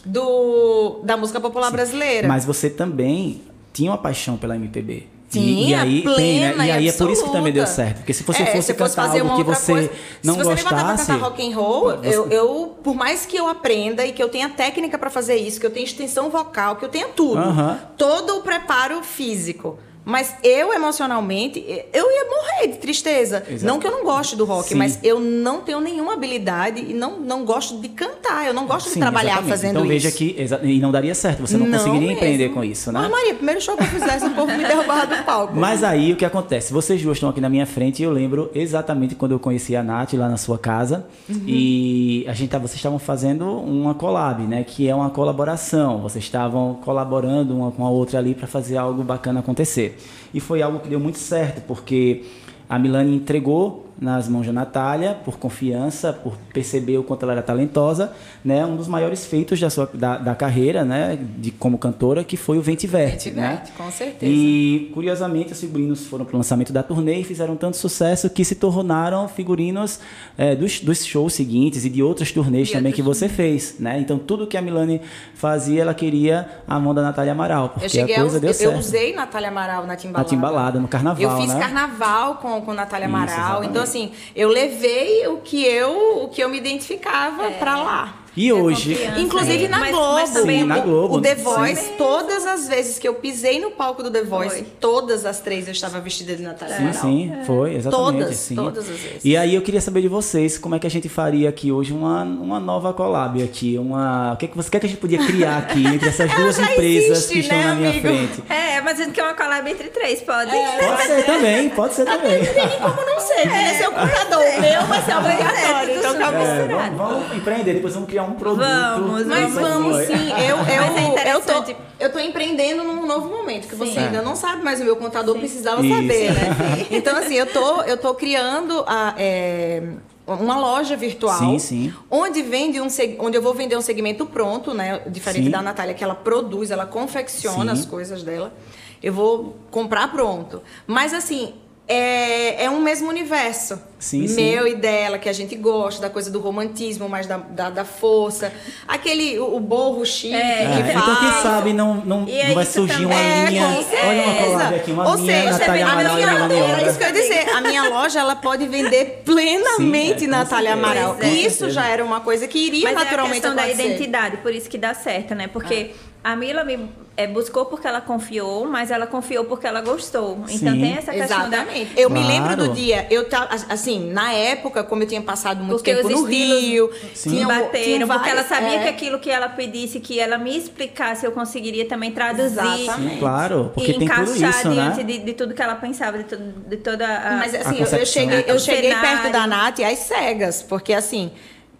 do, 0.03 1.01
da 1.03 1.15
música 1.15 1.39
popular 1.39 1.67
Sim. 1.67 1.74
brasileira. 1.74 2.28
Mas 2.28 2.43
você 2.43 2.72
também 2.72 3.41
tinha 3.72 3.91
uma 3.91 3.99
paixão 3.99 4.36
pela 4.36 4.55
MPB. 4.55 5.18
Sim, 5.30 5.42
e, 5.42 5.70
e 5.70 5.74
aí, 5.76 6.02
plena 6.02 6.18
tem, 6.18 6.40
né? 6.58 6.68
E, 6.68 6.72
aí 6.72 6.88
é 6.90 6.92
por 6.92 7.12
isso 7.12 7.24
que 7.24 7.32
também 7.32 7.54
deu 7.54 7.68
certo. 7.68 7.98
Porque 7.98 8.14
se 8.14 8.24
você 8.24 8.42
é, 8.42 8.46
fosse 8.48 8.68
se 8.68 8.74
cantar 8.74 9.08
fazer 9.08 9.20
algo 9.20 9.36
que 9.36 9.44
você 9.44 9.72
coisa, 9.72 9.92
não 10.24 10.34
se 10.34 10.40
você 10.40 10.64
gostasse... 10.64 11.06
pra 11.06 11.16
cantar 11.16 11.18
rock 11.18 11.48
and 11.48 11.56
roll, 11.56 11.98
você... 11.98 12.16
eu, 12.16 12.28
eu, 12.30 12.78
por 12.84 12.96
mais 12.96 13.28
que 13.28 13.38
eu 13.38 13.48
aprenda 13.48 14.04
e 14.06 14.12
que 14.12 14.22
eu 14.22 14.28
tenha 14.28 14.50
técnica 14.50 14.98
para 14.98 15.12
fazer 15.12 15.36
isso, 15.36 15.60
que 15.60 15.66
eu 15.66 15.72
tenha 15.72 15.86
extensão 15.86 16.32
vocal, 16.32 16.78
que 16.78 16.86
eu 16.86 16.90
tenha 16.90 17.10
tudo, 17.10 17.40
uh 17.40 17.56
-huh. 17.56 17.78
todo 17.96 18.38
o 18.38 18.42
preparo 18.42 19.04
físico, 19.04 19.78
Mas 20.06 20.36
eu, 20.43 20.74
emocionalmente, 20.74 21.64
eu 21.93 22.12
ia 22.12 22.26
morrer 22.26 22.68
de 22.68 22.78
tristeza. 22.80 23.43
Exato. 23.47 23.66
Não 23.66 23.80
que 23.80 23.86
eu 23.86 23.91
não 23.91 24.04
goste 24.04 24.36
do 24.36 24.45
rock, 24.45 24.70
Sim. 24.70 24.76
mas 24.76 25.00
eu 25.04 25.20
não 25.20 25.62
tenho 25.62 25.80
nenhuma 25.80 26.14
habilidade 26.14 26.84
e 26.89 26.93
não, 26.93 27.20
não 27.20 27.45
gosto 27.45 27.80
de 27.80 27.89
cantar. 27.89 28.47
Eu 28.47 28.54
não 28.54 28.66
gosto 28.66 28.88
Sim, 28.88 28.95
de 28.95 29.00
trabalhar 29.02 29.34
exatamente. 29.34 29.50
fazendo 29.52 29.72
então, 29.72 29.91
isso. 29.91 30.08
Então 30.08 30.38
veja 30.38 30.58
que... 30.58 30.68
E 30.68 30.80
não 30.80 30.91
daria 30.91 31.14
certo. 31.14 31.41
Você 31.41 31.58
não, 31.58 31.68
não 31.68 31.78
conseguiria 31.78 32.08
mesmo. 32.08 32.14
empreender 32.14 32.50
com 32.50 32.64
isso, 32.64 32.91
né? 32.91 33.02
Mas 33.02 33.12
Maria, 33.12 33.36
primeiro 33.36 33.62
show 33.62 33.76
que 33.78 33.84
eu 33.84 33.88
fizesse, 33.88 34.26
o 34.26 34.32
povo 34.32 34.52
me 34.52 34.64
derrubava 34.64 35.06
do 35.06 35.24
palco. 35.24 35.56
Mas 35.56 35.84
aí, 35.84 36.14
o 36.14 36.16
que 36.16 36.26
acontece? 36.26 36.74
Vocês 36.74 37.02
duas 37.02 37.18
estão 37.18 37.30
aqui 37.30 37.41
na 37.41 37.50
minha 37.50 37.66
frente 37.66 38.02
e 38.02 38.04
eu 38.04 38.12
lembro 38.12 38.50
exatamente 38.56 39.16
quando 39.16 39.34
eu 39.34 39.39
conheci 39.39 39.76
a 39.76 39.84
Nath 39.84 40.14
lá 40.14 40.28
na 40.28 40.38
sua 40.38 40.58
casa. 40.58 41.06
Uhum. 41.30 41.43
E 41.45 42.26
a 42.28 42.34
gente, 42.34 42.50
vocês 42.58 42.76
estavam 42.76 43.00
fazendo 43.00 43.45
uma 43.45 43.93
collab, 43.93 44.41
né? 44.43 44.64
Que 44.64 44.88
é 44.88 44.95
uma 44.95 45.10
colaboração. 45.10 46.00
Vocês 46.00 46.24
estavam 46.24 46.80
colaborando 46.84 47.56
uma 47.56 47.72
com 47.72 47.86
a 47.86 47.89
outra 47.89 48.20
ali 48.20 48.34
para 48.34 48.47
fazer 48.47 48.78
algo 48.78 49.04
bacana 49.04 49.39
acontecer. 49.41 49.89
E 50.34 50.40
foi 50.40 50.62
algo 50.62 50.80
que 50.80 50.90
deu 50.90 51.00
muito 51.00 51.18
certo, 51.18 51.62
porque 51.68 52.24
a 52.68 52.78
Milane 52.78 53.16
entregou 53.16 53.89
nas 54.02 54.28
mãos 54.28 54.45
da 54.45 54.54
Natália, 54.54 55.14
por 55.14 55.38
confiança, 55.38 56.14
por 56.14 56.38
perceber 56.54 56.97
o 56.97 57.04
quanto 57.04 57.24
ela 57.24 57.34
era 57.34 57.41
talentosa, 57.41 58.14
né? 58.43 58.66
Um 58.66 58.76
dos 58.76 58.88
maiores 58.88 59.26
feitos 59.26 59.60
da 59.60 59.70
sua 59.70 59.89
da, 59.93 60.18
da 60.18 60.36
carreira, 60.36 60.86
né? 60.86 61.18
De 61.38 61.52
como 61.52 61.78
cantora, 61.78 62.24
que 62.24 62.38
foi 62.38 62.58
o 62.58 62.62
Vente 62.62 62.88
Verte, 62.88 63.32
né? 63.32 63.64
com 63.78 63.91
certeza. 63.91 64.32
E 64.32 64.89
curiosamente 64.93 65.52
os 65.52 65.60
figurinos 65.60 66.06
foram 66.06 66.24
para 66.24 66.36
o 66.36 66.38
lançamento 66.38 66.72
da 66.72 66.82
turnê 66.82 67.20
e 67.20 67.24
fizeram 67.24 67.56
tanto 67.56 67.78
sucesso 67.78 68.30
que 68.30 68.45
se 68.45 68.56
tornaram 68.56 69.28
figurinos 69.28 70.00
é, 70.38 70.56
dos, 70.56 70.80
dos 70.80 71.06
shows 71.06 71.34
seguintes 71.34 71.84
e 71.86 71.89
de 71.89 72.02
outras 72.02 72.32
turnês 72.32 72.70
e 72.70 72.74
também 72.74 72.93
que 72.93 73.02
você 73.02 73.28
fez, 73.28 73.76
né? 73.80 74.00
Então 74.00 74.18
tudo 74.18 74.47
que 74.47 74.56
a 74.56 74.62
Milane 74.62 75.02
fazia, 75.34 75.82
ela 75.82 75.93
queria 75.93 76.47
a 76.68 76.80
mão 76.80 76.93
da 76.93 77.02
Natália 77.02 77.34
Amaral, 77.34 77.70
porque 77.70 78.00
a 78.00 78.06
coisa 78.06 78.38
a, 78.38 78.39
deu 78.39 78.50
eu, 78.50 78.54
certo. 78.54 78.74
Eu 78.74 78.80
usei 78.80 79.14
Natália 79.14 79.50
Amaral 79.50 79.86
na 79.86 79.95
timbalada. 79.95 80.24
Na 80.24 80.30
timbalada, 80.30 80.80
no 80.80 80.88
carnaval, 80.88 81.22
Eu 81.22 81.38
fiz 81.41 81.54
né? 81.54 81.60
carnaval 81.60 82.36
com, 82.36 82.62
com 82.62 82.74
Natália 82.74 83.08
Amaral, 83.08 83.62
Isso, 83.62 83.70
então 83.70 83.89
assim, 83.90 84.12
eu 84.36 84.50
levei 84.50 85.28
o 85.28 85.38
que 85.38 85.66
eu, 85.66 86.24
o 86.24 86.30
que 86.30 86.42
eu 86.42 86.50
me 86.50 86.58
identificava 86.58 87.48
é. 87.48 87.52
para 87.52 87.76
lá. 87.76 88.24
E 88.40 88.54
hoje, 88.54 88.98
inclusive 89.18 89.68
na 89.68 89.80
mas, 89.80 89.92
Globo, 89.92 90.14
mas 90.14 90.30
sim, 90.30 90.64
na 90.64 90.80
Globo, 90.80 91.18
o 91.18 91.22
The 91.22 91.36
Voice, 91.36 91.82
sim. 91.82 91.94
todas 91.98 92.46
as 92.46 92.70
vezes 92.70 92.98
que 92.98 93.06
eu 93.06 93.16
pisei 93.16 93.60
no 93.60 93.72
palco 93.72 94.02
do 94.02 94.10
The 94.10 94.24
Voice, 94.24 94.56
foi. 94.56 94.68
todas 94.80 95.26
as 95.26 95.42
três 95.42 95.68
eu 95.68 95.74
estava 95.74 96.00
vestida 96.00 96.34
de 96.38 96.42
Natália 96.42 96.78
Sim, 96.78 96.94
sim, 96.94 97.34
é. 97.34 97.44
foi, 97.44 97.76
exatamente. 97.76 98.20
Todas, 98.20 98.36
sim. 98.38 98.56
todas 98.56 98.90
as 98.90 98.98
vezes. 98.98 99.26
E 99.26 99.36
aí 99.36 99.54
eu 99.54 99.62
queria 99.62 99.82
saber 99.82 100.02
de 100.02 100.08
vocês, 100.08 100.58
como 100.58 100.74
é 100.74 100.80
que 100.80 100.88
a 100.88 100.90
gente 100.90 101.10
faria 101.10 101.50
aqui 101.50 101.70
hoje 101.70 101.92
uma, 101.92 102.24
uma 102.24 102.62
nova 102.62 102.94
collab 102.94 103.44
aqui, 103.44 103.78
uma, 103.78 104.32
o 104.32 104.38
que 104.38 104.46
é 104.46 104.48
que 104.48 104.56
você 104.56 104.70
quer 104.70 104.80
que 104.80 104.86
a 104.86 104.90
gente 104.90 105.00
podia 105.00 105.20
criar 105.20 105.58
aqui 105.58 105.86
entre 105.86 106.08
essas 106.08 106.32
duas 106.34 106.58
empresas 106.58 107.18
existe, 107.18 107.34
que 107.34 107.40
estão 107.40 107.58
né, 107.58 107.66
na 107.66 107.76
minha 107.76 107.90
amigo? 107.90 108.08
frente? 108.08 108.44
É, 108.50 108.80
mas 108.80 109.02
a 109.02 109.04
gente 109.04 109.16
quer 109.16 109.24
uma 109.24 109.34
collab 109.34 109.70
entre 109.70 109.90
três, 109.90 110.22
pode? 110.22 110.56
É, 110.56 110.78
pode 110.78 111.04
ser 111.04 111.26
também, 111.26 111.70
pode 111.72 111.94
ser 111.94 112.06
também. 112.06 112.38
Não 112.42 112.54
tem 112.54 112.70
como 112.80 113.06
não 113.06 113.20
ser, 113.20 113.46
né? 113.48 113.72
é, 113.72 113.78
Seu 113.80 113.90
o 113.90 114.62
meu 114.62 114.88
vai 114.88 115.04
ser 115.04 115.18
obrigatório, 115.18 115.98
então 115.98 116.16
é, 116.16 116.68
vamos, 116.68 116.98
vamos 116.98 117.36
empreender, 117.36 117.74
depois 117.74 117.94
vamos 117.94 118.08
criar 118.08 118.24
um 118.24 118.29
produto. 118.36 118.60
Vamos 118.60 119.10
vamos, 119.10 119.28
Mas 119.28 119.54
vamos, 119.54 119.98
sim. 120.06 120.30
Eu, 120.32 120.58
eu, 120.58 121.18
é 121.18 121.34
eu, 121.34 121.42
tô, 121.42 121.74
eu 122.00 122.12
tô 122.12 122.20
empreendendo 122.20 122.84
num 122.84 123.06
novo 123.06 123.30
momento, 123.30 123.68
que 123.68 123.76
sim. 123.76 123.78
você 123.78 124.00
ainda 124.00 124.22
não 124.22 124.36
sabe, 124.36 124.64
mas 124.64 124.80
o 124.80 124.84
meu 124.84 124.96
contador 124.96 125.36
sim. 125.36 125.40
precisava 125.40 125.86
Isso. 125.86 125.96
saber, 125.96 126.34
né? 126.34 126.88
Então, 126.92 127.18
assim, 127.18 127.36
eu 127.36 127.46
tô, 127.46 127.82
eu 127.84 127.98
tô 127.98 128.14
criando 128.16 128.84
a. 128.88 129.14
É, 129.18 129.84
uma 130.28 130.60
loja 130.60 130.96
virtual 130.96 131.40
sim, 131.40 131.58
sim. 131.58 131.94
onde 132.10 132.44
vende 132.44 132.80
um 132.80 132.88
onde 133.18 133.36
eu 133.36 133.42
vou 133.42 133.54
vender 133.54 133.76
um 133.76 133.82
segmento 133.82 134.28
pronto, 134.28 134.76
né? 134.76 135.02
Diferente 135.08 135.46
sim. 135.46 135.50
da 135.50 135.62
Natália, 135.62 135.96
que 135.96 136.04
ela 136.04 136.14
produz, 136.14 136.70
ela 136.70 136.86
confecciona 136.86 137.72
as 137.72 137.84
coisas 137.86 138.22
dela. 138.22 138.54
Eu 139.02 139.14
vou 139.14 139.56
comprar 139.72 140.12
pronto. 140.12 140.62
Mas 140.86 141.14
assim, 141.14 141.54
é, 141.90 142.66
é 142.66 142.70
um 142.70 142.80
mesmo 142.80 143.10
universo. 143.10 143.82
Sim, 143.98 144.28
meu 144.30 144.64
sim. 144.64 144.70
e 144.70 144.76
dela, 144.76 145.18
que 145.18 145.28
a 145.28 145.34
gente 145.34 145.56
gosta, 145.56 146.02
da 146.02 146.10
coisa 146.10 146.30
do 146.32 146.40
romantismo, 146.40 147.10
mais 147.10 147.26
da, 147.26 147.38
da, 147.38 147.70
da 147.70 147.84
força. 147.84 148.54
Aquele, 148.88 149.40
o, 149.40 149.56
o 149.56 149.60
borro 149.60 150.06
chique 150.06 150.36
é, 150.36 150.68
que 150.68 150.90
é, 150.90 150.94
fala. 150.94 151.12
Então, 151.12 151.16
quem 151.16 151.42
sabe 151.42 151.74
não, 151.74 151.96
não, 151.96 152.20
não 152.22 152.54
vai 152.54 152.66
surgir 152.66 153.06
uma 153.06 153.16
é, 153.16 153.46
linha. 153.50 153.68
Olha 154.08 154.22
uma 154.22 154.36
collab 154.36 154.76
aqui, 154.76 154.92
uma 154.92 155.10
Ou 155.10 155.16
linha 155.16 155.42
seja, 155.42 155.58
Natália 155.58 155.88
Amaral 155.88 156.20
e 156.20 156.24
Era 156.24 156.90
isso 156.90 156.98
que 156.98 157.04
eu 157.04 157.08
ia 157.08 157.14
dizer. 157.14 157.50
A 157.50 157.62
minha 157.62 157.90
loja, 157.90 158.20
ela 158.20 158.36
pode 158.36 158.68
vender 158.68 159.24
plenamente 159.26 160.20
sim, 160.20 160.26
é, 160.26 160.30
Natália 160.30 160.74
Amaral. 160.74 161.18
É, 161.20 161.28
isso 161.28 161.72
já 161.72 161.88
era 161.88 162.06
uma 162.06 162.22
coisa 162.22 162.48
que 162.48 162.68
iria 162.68 162.84
Mas 162.84 162.94
naturalmente 162.94 163.44
é 163.44 163.48
a 163.48 163.52
questão 163.52 163.52
acontecer. 163.52 163.78
da 163.78 163.84
identidade, 163.84 164.38
por 164.38 164.54
isso 164.54 164.70
que 164.70 164.78
dá 164.78 164.94
certo, 164.94 165.34
né? 165.34 165.48
Porque... 165.48 165.92
Ah 165.94 166.09
a 166.24 166.36
Mila 166.36 166.63
me 166.63 166.89
é, 167.15 167.28
buscou 167.28 167.65
porque 167.65 167.88
ela 167.88 168.01
confiou, 168.01 168.65
mas 168.65 168.91
ela 168.91 169.07
confiou 169.07 169.45
porque 169.45 169.67
ela 169.67 169.82
gostou. 169.82 170.38
Então 170.49 170.74
Sim, 170.74 170.82
tem 170.82 170.97
essa 170.97 171.11
questão 171.11 171.47
exatamente. 171.47 171.93
da... 171.93 172.01
Eu 172.01 172.09
claro. 172.09 172.26
me 172.26 172.34
lembro 172.34 172.55
do 172.55 172.74
dia, 172.74 173.07
eu 173.09 173.26
assim, 173.67 174.11
na 174.11 174.32
época, 174.34 174.84
como 174.84 175.03
eu 175.03 175.07
tinha 175.07 175.22
passado 175.22 175.59
muito 175.59 175.78
porque 175.78 175.95
tempo 175.95 176.09
no 176.09 176.24
Rio, 176.24 176.89
Sim. 177.13 177.45
bateram, 177.45 178.07
porque 178.07 178.20
vários, 178.20 178.28
ela 178.28 178.43
sabia 178.43 178.80
é. 178.80 178.84
que 178.84 178.88
aquilo 178.89 179.20
que 179.20 179.30
ela 179.30 179.49
pedisse, 179.49 179.99
que 179.99 180.20
ela 180.20 180.38
me 180.38 180.57
explicasse, 180.57 181.26
eu 181.26 181.32
conseguiria 181.32 181.86
também 181.86 182.11
traduzir. 182.11 182.89
Sim, 182.95 183.17
claro, 183.17 183.72
porque 183.74 183.91
e 183.91 183.99
tem 183.99 184.07
tudo 184.07 184.32
isso, 184.32 184.70
diante 184.70 185.03
né? 185.03 185.03
de, 185.03 185.17
de, 185.20 185.34
tudo 185.34 185.53
que 185.53 185.61
ela 185.61 185.76
pensava, 185.76 186.17
de, 186.17 186.24
tudo, 186.26 186.43
de 186.67 186.78
toda 186.78 187.05
a 187.05 187.38
Mas 187.38 187.55
assim, 187.55 187.80
eu, 187.80 187.99
eu 187.99 188.05
cheguei, 188.05 188.45
eu 188.47 188.59
cheguei 188.59 188.93
perto 188.95 189.32
da 189.32 189.47
Nath 189.47 189.80
às 189.80 189.99
cegas, 189.99 190.63
porque 190.63 190.93
assim, 190.93 191.32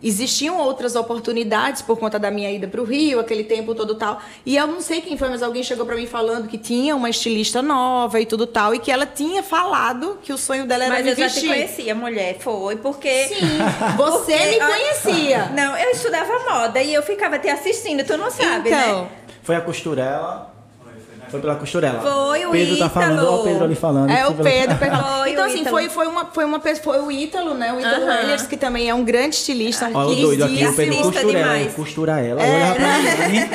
existiam 0.02 0.58
outras 0.58 0.96
oportunidades 0.96 1.82
por 1.82 1.98
conta 1.98 2.18
da 2.18 2.32
minha 2.32 2.52
ida 2.52 2.68
para 2.68 2.82
o 2.82 2.84
Rio, 2.84 3.20
aquele 3.20 3.44
tempo 3.44 3.76
todo 3.76 3.96
tal. 3.96 4.22
E 4.46 4.56
eu 4.56 4.66
não 4.66 4.82
sei 4.82 5.02
quem 5.02 5.18
foi, 5.18 5.30
mas 5.30 5.44
alguém 5.44 5.64
chegou 5.64 5.86
para 5.86 5.96
mim 5.96 6.08
falando 6.08 6.48
que 6.48 6.58
tinha 6.58 6.96
uma 6.96 7.10
estilista 7.10 7.62
nova 7.62 8.20
e 8.20 8.26
tudo 8.26 8.48
tal, 8.48 8.74
e 8.74 8.80
que 8.80 8.92
ela 8.92 9.06
tinha 9.06 9.44
falado 9.44 10.20
que 10.24 10.32
o 10.32 10.38
sonho 10.38 10.66
dela 10.66 10.86
era 10.86 10.94
mas 10.96 11.06
me 11.06 11.14
vestir. 11.16 11.24
Mas 11.24 11.36
eu 11.38 11.44
já 11.44 11.54
te 11.54 11.68
conhecia, 11.68 11.96
mulher, 11.96 12.38
foi 12.40 12.78
porque... 12.78 13.28
Sim, 13.28 13.36
você 13.98 14.38
porque, 14.38 14.50
me 14.50 14.60
conhecia. 14.60 15.46
Não, 15.50 15.78
eu 15.78 15.92
estudava 15.92 16.40
moda 16.50 16.82
e 16.82 16.94
eu 16.94 17.04
ficava 17.04 17.38
te 17.38 17.50
assistindo, 17.50 18.04
tu 18.04 18.18
não 18.18 18.32
sabe, 18.32 18.70
então, 18.70 19.04
né? 19.04 19.10
Foi 19.44 19.56
a 19.56 19.62
costurela 19.62 20.59
foi 21.30 21.40
pela 21.40 21.56
costurela. 21.56 22.00
Foi 22.00 22.46
o 22.46 22.52
Pedro 22.52 22.76
Ítalo. 22.76 22.78
tá 22.78 22.90
falando, 22.90 23.28
ó 23.28 23.42
o 23.42 23.44
Pedro 23.44 23.64
ali 23.64 23.76
falando. 23.76 24.10
É 24.10 24.28
o 24.28 24.34
Pedro, 24.34 24.78
Pedro. 24.78 25.00
Foi 25.20 25.32
então, 25.32 25.44
o 25.44 25.48
assim, 25.48 25.66
foi, 25.66 25.90
foi, 25.90 26.08
uma, 26.08 26.26
foi 26.26 26.46
uma 26.46 26.60
foi 26.60 27.00
o 27.00 27.12
Ítalo, 27.12 27.54
né? 27.54 27.74
O 27.74 27.80
Ítalo 27.80 28.06
uh 28.06 28.10
-huh. 28.10 28.48
que 28.48 28.58
também 28.58 28.90
é 28.90 28.94
um 28.94 29.04
grande 29.04 29.36
estilista. 29.36 29.88
Um 29.88 29.96
Olha 29.96 30.10
o 30.10 30.16
doido 30.16 30.44
aqui, 30.46 30.66
o 30.66 30.74
Pedro 30.74 30.98
costura 30.98 31.40
ela, 31.40 31.70
costura 31.72 32.20
ela. 32.20 32.44
É, 32.44 32.72
olha 32.72 33.16
pra 33.16 33.30
mim. 33.30 33.50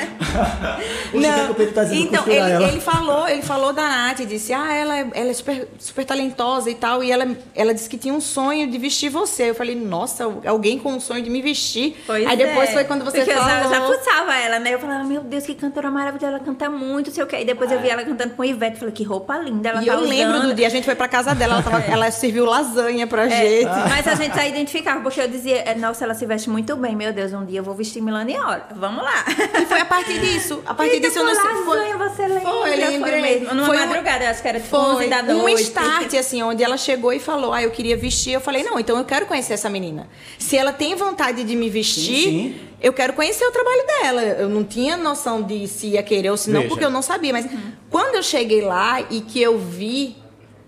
Não, 1.14 1.50
o 1.50 1.54
Pedro 1.54 1.74
tá 1.74 1.84
dizendo 1.84 2.02
então, 2.02 2.24
ele, 2.26 2.38
ela. 2.38 2.68
ele 2.68 2.80
falou, 2.80 3.28
ele 3.28 3.42
falou 3.42 3.72
da 3.72 3.82
Nath, 3.82 4.20
disse, 4.26 4.52
ah, 4.52 4.72
ela, 4.72 4.98
é, 4.98 5.06
ela 5.14 5.30
é 5.30 5.32
super, 5.32 5.68
super 5.78 6.04
talentosa 6.04 6.70
e 6.70 6.74
tal, 6.74 7.02
e 7.02 7.10
ela, 7.10 7.26
ela 7.54 7.72
disse 7.72 7.88
que 7.88 7.96
tinha 7.96 8.12
um 8.12 8.20
sonho 8.20 8.68
de 8.68 8.78
vestir 8.78 9.10
você. 9.10 9.50
Eu 9.50 9.54
falei, 9.54 9.74
nossa, 9.74 10.24
alguém 10.46 10.78
com 10.78 10.92
um 10.92 11.00
sonho 11.00 11.22
de 11.22 11.30
me 11.30 11.40
vestir. 11.40 11.96
Pois 12.06 12.26
Aí 12.26 12.36
depois 12.36 12.70
é. 12.70 12.72
foi 12.72 12.84
quando 12.84 13.04
você 13.04 13.18
Porque 13.18 13.32
falou... 13.32 13.48
eu 13.48 13.68
já, 13.68 13.68
já 13.68 13.80
puxava 13.80 14.36
ela, 14.36 14.58
né? 14.58 14.74
Eu 14.74 14.78
falava, 14.78 15.04
meu 15.04 15.22
Deus, 15.22 15.44
que 15.44 15.54
cantora 15.54 15.90
maravilhosa, 15.90 16.36
ela 16.36 16.44
canta 16.44 16.68
muito, 16.68 17.10
sei 17.10 17.22
o 17.22 17.26
quê. 17.26 17.38
E 17.40 17.44
depois 17.44 17.63
eu 17.70 17.80
vi 17.80 17.88
ela 17.88 18.04
cantando 18.04 18.34
com 18.34 18.44
Ivete, 18.44 18.78
falei, 18.78 18.94
que 18.94 19.04
roupa 19.04 19.36
linda 19.38 19.68
ela 19.70 19.82
e 19.82 19.86
tá 19.86 19.92
eu 19.92 19.98
usando. 19.98 20.08
lembro 20.08 20.40
do 20.42 20.54
dia, 20.54 20.66
a 20.66 20.70
gente 20.70 20.84
foi 20.84 20.94
pra 20.94 21.08
casa 21.08 21.34
dela, 21.34 21.54
ela, 21.54 21.62
tava, 21.62 21.80
é. 21.80 21.90
ela 21.92 22.10
serviu 22.10 22.44
lasanha 22.44 23.06
pra 23.06 23.26
é, 23.26 23.30
gente. 23.30 23.88
Mas 23.88 24.06
a 24.06 24.14
gente 24.14 24.34
já 24.34 24.46
identificava, 24.46 25.00
porque 25.00 25.20
eu 25.20 25.28
dizia, 25.28 25.56
é, 25.56 25.74
nossa, 25.74 26.04
ela 26.04 26.14
se 26.14 26.24
veste 26.26 26.50
muito 26.50 26.76
bem, 26.76 26.94
meu 26.94 27.12
Deus, 27.12 27.32
um 27.32 27.44
dia 27.44 27.60
eu 27.60 27.64
vou 27.64 27.74
vestir 27.74 28.02
Milani 28.02 28.36
Hora, 28.38 28.68
vamos 28.74 29.02
lá. 29.02 29.24
E 29.60 29.66
foi 29.66 29.80
a 29.80 29.84
partir 29.84 30.18
disso, 30.18 30.62
a 30.66 30.74
partir 30.74 31.00
disso 31.00 31.18
eu 31.18 31.24
não 31.24 31.34
sei... 31.34 31.44
Lasanha, 31.44 31.96
você 31.96 32.26
lembra? 32.26 32.52
Foi, 32.52 32.72
eu 32.72 32.90
lembrei. 32.90 33.22
mesmo, 33.22 33.54
numa 33.54 33.66
foi 33.66 33.78
madrugada, 33.78 34.24
um, 34.24 34.28
acho 34.28 34.42
que 34.42 34.48
era 34.48 34.60
tipo 34.60 34.70
foi 34.70 34.94
11 34.96 35.06
da 35.08 35.22
noite. 35.22 35.54
um 35.54 35.58
start, 35.58 36.14
assim, 36.14 36.42
onde 36.42 36.62
ela 36.62 36.76
chegou 36.76 37.12
e 37.12 37.20
falou, 37.20 37.52
ah, 37.52 37.62
eu 37.62 37.70
queria 37.70 37.96
vestir, 37.96 38.32
eu 38.32 38.40
falei, 38.40 38.62
não, 38.62 38.78
então 38.78 38.96
eu 38.98 39.04
quero 39.04 39.26
conhecer 39.26 39.54
essa 39.54 39.70
menina. 39.70 40.08
Se 40.38 40.56
ela 40.56 40.72
tem 40.72 40.94
vontade 40.94 41.44
de 41.44 41.56
me 41.56 41.68
vestir... 41.68 42.24
Sim, 42.24 42.54
sim 42.58 42.73
eu 42.84 42.92
quero 42.92 43.14
conhecer 43.14 43.46
o 43.46 43.50
trabalho 43.50 43.82
dela. 43.86 44.22
Eu 44.22 44.48
não 44.50 44.62
tinha 44.62 44.94
noção 44.94 45.40
de 45.42 45.66
se 45.66 45.86
ia 45.86 46.02
querer 46.02 46.30
ou 46.30 46.36
se 46.36 46.50
não, 46.50 46.60
Veja. 46.60 46.68
porque 46.68 46.84
eu 46.84 46.90
não 46.90 47.00
sabia. 47.00 47.32
Mas 47.32 47.46
uhum. 47.46 47.72
quando 47.88 48.16
eu 48.16 48.22
cheguei 48.22 48.60
lá 48.60 49.00
e 49.10 49.22
que 49.22 49.40
eu 49.40 49.58
vi, 49.58 50.14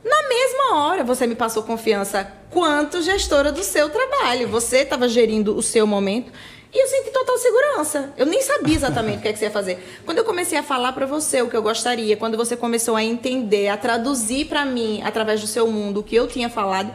na 0.02 0.26
mesma 0.26 0.76
hora 0.76 1.04
você 1.04 1.26
me 1.26 1.34
passou 1.34 1.62
confiança 1.62 2.26
quanto 2.50 3.02
gestora 3.02 3.52
do 3.52 3.62
seu 3.62 3.90
trabalho. 3.90 4.48
Você 4.48 4.78
estava 4.78 5.06
gerindo 5.10 5.54
o 5.54 5.62
seu 5.62 5.86
momento. 5.86 6.32
E 6.72 6.82
eu 6.82 6.88
senti 6.88 7.10
total 7.10 7.36
segurança. 7.36 8.14
Eu 8.16 8.24
nem 8.24 8.40
sabia 8.40 8.74
exatamente 8.74 9.18
o 9.18 9.20
que, 9.20 9.28
é 9.28 9.32
que 9.34 9.38
você 9.38 9.44
ia 9.44 9.50
fazer. 9.50 10.00
Quando 10.06 10.18
eu 10.18 10.24
comecei 10.24 10.56
a 10.56 10.62
falar 10.62 10.92
para 10.92 11.04
você 11.04 11.42
o 11.42 11.50
que 11.50 11.56
eu 11.56 11.62
gostaria, 11.62 12.16
quando 12.16 12.36
você 12.36 12.56
começou 12.56 12.96
a 12.96 13.04
entender, 13.04 13.68
a 13.68 13.76
traduzir 13.76 14.46
para 14.46 14.64
mim, 14.64 15.02
através 15.04 15.40
do 15.42 15.46
seu 15.46 15.66
mundo, 15.68 16.00
o 16.00 16.02
que 16.02 16.16
eu 16.16 16.26
tinha 16.26 16.48
falado, 16.48 16.90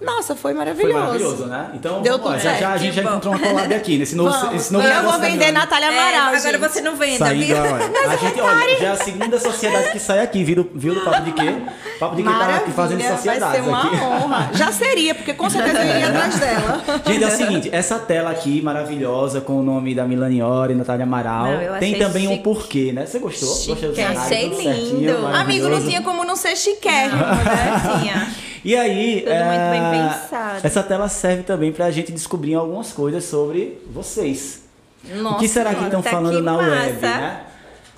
Nossa, 0.00 0.34
foi 0.36 0.52
maravilhoso. 0.52 0.92
Foi 0.92 1.00
maravilhoso, 1.02 1.46
né? 1.46 1.70
Então, 1.74 2.02
Deu 2.02 2.18
tudo 2.18 2.38
já, 2.38 2.54
já, 2.54 2.72
a 2.72 2.76
gente 2.76 2.94
já 2.94 3.02
encontrou 3.02 3.34
uma 3.34 3.40
collab 3.46 3.74
aqui 3.74 3.96
nesse 3.98 4.14
novo, 4.14 4.30
Vamos. 4.30 4.54
esse 4.56 4.72
novo 4.72 4.86
Eu 4.86 5.02
vou 5.02 5.18
vender. 5.18 5.52
Natália 5.52 5.88
Amaral, 5.88 6.12
É, 6.34 6.36
agora 6.36 6.40
gente. 6.40 6.58
você 6.58 6.80
não 6.80 6.96
venda, 6.96 7.18
Saindo, 7.26 7.46
viu? 7.46 7.56
olha, 7.56 8.10
a 8.10 8.16
gente, 8.16 8.40
olha, 8.40 8.78
já 8.80 8.86
é 8.88 8.90
a 8.90 8.96
segunda 8.96 9.38
sociedade 9.40 9.92
que 9.92 9.98
sai 9.98 10.20
aqui, 10.20 10.42
viu, 10.44 10.56
do- 10.56 10.70
viu 10.74 10.94
do 10.94 11.00
Papo 11.02 11.22
de 11.22 11.32
Quê? 11.32 11.54
Papo 11.98 12.16
de 12.16 12.22
Quê 12.22 12.28
tá 12.28 12.56
aqui 12.56 12.70
fazendo 12.72 12.98
Maravilha, 13.02 13.16
sociedades 13.16 13.40
Vai 13.42 13.62
ser 13.62 13.68
uma 13.68 13.86
aqui. 13.86 13.96
honra. 13.96 14.50
Já 14.52 14.72
seria, 14.72 15.14
porque 15.14 15.32
com 15.34 15.48
certeza 15.48 15.78
eu 15.84 15.90
iria 15.90 16.08
atrás 16.08 16.38
dela. 16.38 16.82
Gente, 17.06 17.24
é 17.24 17.26
o 17.26 17.30
seguinte, 17.30 17.68
essa 17.72 17.98
tela 17.98 18.30
aqui 18.30 18.60
maravilhosa 18.62 19.40
com 19.40 19.58
o 19.60 19.62
nome 19.62 19.94
da 19.94 20.04
Milaniora 20.04 20.72
e 20.72 20.74
Natália 20.74 21.04
Amaral, 21.04 21.46
Não, 21.46 21.78
tem 21.78 21.94
também 21.98 22.26
um 22.26 22.32
chique. 22.32 22.42
porquê, 22.44 22.92
né? 22.92 23.06
Você 23.06 23.18
gostou? 23.18 23.48
Gostou 23.48 23.74
do 23.74 23.80
Chique. 23.80 23.94
cenário? 23.96 24.20
Achei 24.20 24.48
lindo. 24.48 25.26
Amigo, 25.28 25.68
não 25.68 25.80
tinha 25.80 26.02
como 26.02 26.24
não 26.24 26.36
ser 26.36 26.56
chiquérrimo, 26.56 27.16
né? 27.18 27.82
Tinha. 28.02 28.28
E 28.64 28.74
aí, 28.76 29.20
Tudo 29.20 29.34
muito 29.44 29.70
bem 29.70 29.80
é, 29.84 30.08
pensado. 30.08 30.60
essa 30.66 30.82
tela 30.82 31.08
serve 31.08 31.42
também 31.42 31.70
pra 31.72 31.90
gente 31.90 32.10
descobrir 32.12 32.54
algumas 32.54 32.92
coisas 32.92 33.24
sobre 33.24 33.78
vocês. 33.92 34.62
o 35.04 35.34
que 35.36 35.46
será 35.48 35.70
que 35.70 35.76
Nossa, 35.76 35.86
estão 35.86 36.02
tá 36.02 36.10
falando 36.10 36.36
que 36.36 36.42
na 36.42 36.52
massa. 36.54 36.70
web, 36.70 37.00
né? 37.02 37.40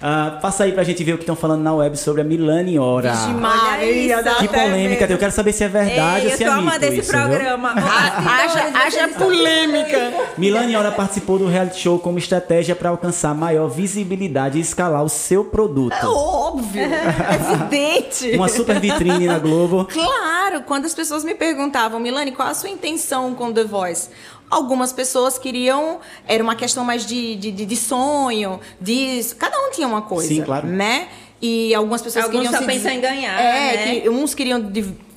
Ah, 0.03 0.39
passa 0.43 0.65
aí 0.65 0.73
pra 0.73 0.85
gente 0.85 1.03
ver 1.03 1.15
o 1.15 1.17
que 1.17 1.23
estão 1.23 1.35
falando 1.35 1.63
na 1.63 1.73
web 1.73 1.97
sobre 1.97 2.21
a 2.21 2.25
Milani. 2.25 2.73
Vixe, 2.73 2.79
Olha 2.81 3.07
Maria, 3.33 4.21
isso. 4.21 4.37
Que 4.41 4.45
até 4.47 4.65
polêmica, 4.69 5.07
eu 5.11 5.17
quero 5.17 5.33
saber 5.33 5.53
se 5.55 5.65
é 5.65 5.69
verdade 5.69 6.27
Ei, 6.27 6.33
ou 6.33 6.37
se 6.37 6.43
eu 6.45 6.49
é 6.49 6.55
tô 6.55 6.61
mito 6.61 6.69
amando 6.69 6.85
esse 6.85 7.01
isso, 7.01 7.13
viu? 7.13 7.21
programa. 7.23 7.75
Ah, 7.79 8.43
Haja, 8.43 8.79
haja 8.85 9.09
polêmica. 9.17 10.13
Milani 10.37 10.77
Hora 10.77 10.91
participou 10.93 11.39
do 11.39 11.47
reality 11.49 11.81
show 11.81 11.99
como 11.99 12.19
estratégia 12.19 12.77
para 12.77 12.91
alcançar 12.91 13.35
maior 13.35 13.69
visibilidade 13.69 14.59
e 14.59 14.61
escalar 14.61 15.03
o 15.03 15.09
seu 15.09 15.43
produto. 15.47 15.95
É 15.95 16.07
óbvio, 16.07 16.83
evidente. 16.83 18.37
Uma 18.37 18.49
super 18.49 18.79
vitrine 18.79 19.27
na 19.27 19.39
Globo. 19.39 19.87
Claro, 19.91 20.36
quando 20.63 20.85
as 20.87 20.95
pessoas 20.95 21.25
me 21.25 21.35
perguntavam, 21.35 21.99
Milane, 22.01 22.33
qual 22.33 22.49
a 22.49 22.55
sua 22.55 22.69
intenção 22.71 23.35
com 23.35 23.53
The 23.53 23.65
Voice? 23.65 24.09
Algumas 24.49 24.93
pessoas 24.93 25.39
queriam, 25.39 25.99
era 26.27 26.43
uma 26.43 26.55
questão 26.55 26.85
mais 26.85 27.05
de, 27.05 27.35
de, 27.37 27.51
de- 27.51 27.67
de 27.67 27.77
sonho, 27.77 28.61
de. 28.81 29.21
Cada 29.39 29.59
um 29.59 29.71
tinha 29.73 29.89
uma 29.89 30.03
coisa. 30.03 30.29
Sim, 30.29 30.43
claro. 30.43 30.67
Né? 30.69 31.09
E 31.43 31.75
algumas 31.75 32.01
pessoas 32.01 32.25
Alguns 32.27 32.43
queriam 32.43 32.53
só 32.53 32.61
se 32.61 32.67
pensam 32.67 32.91
des- 32.91 32.99
em 32.99 33.01
ganhar, 33.01 33.41
É, 33.41 33.77
né? 33.77 34.01
que 34.01 34.09
uns 34.09 34.35
queriam 34.35 34.61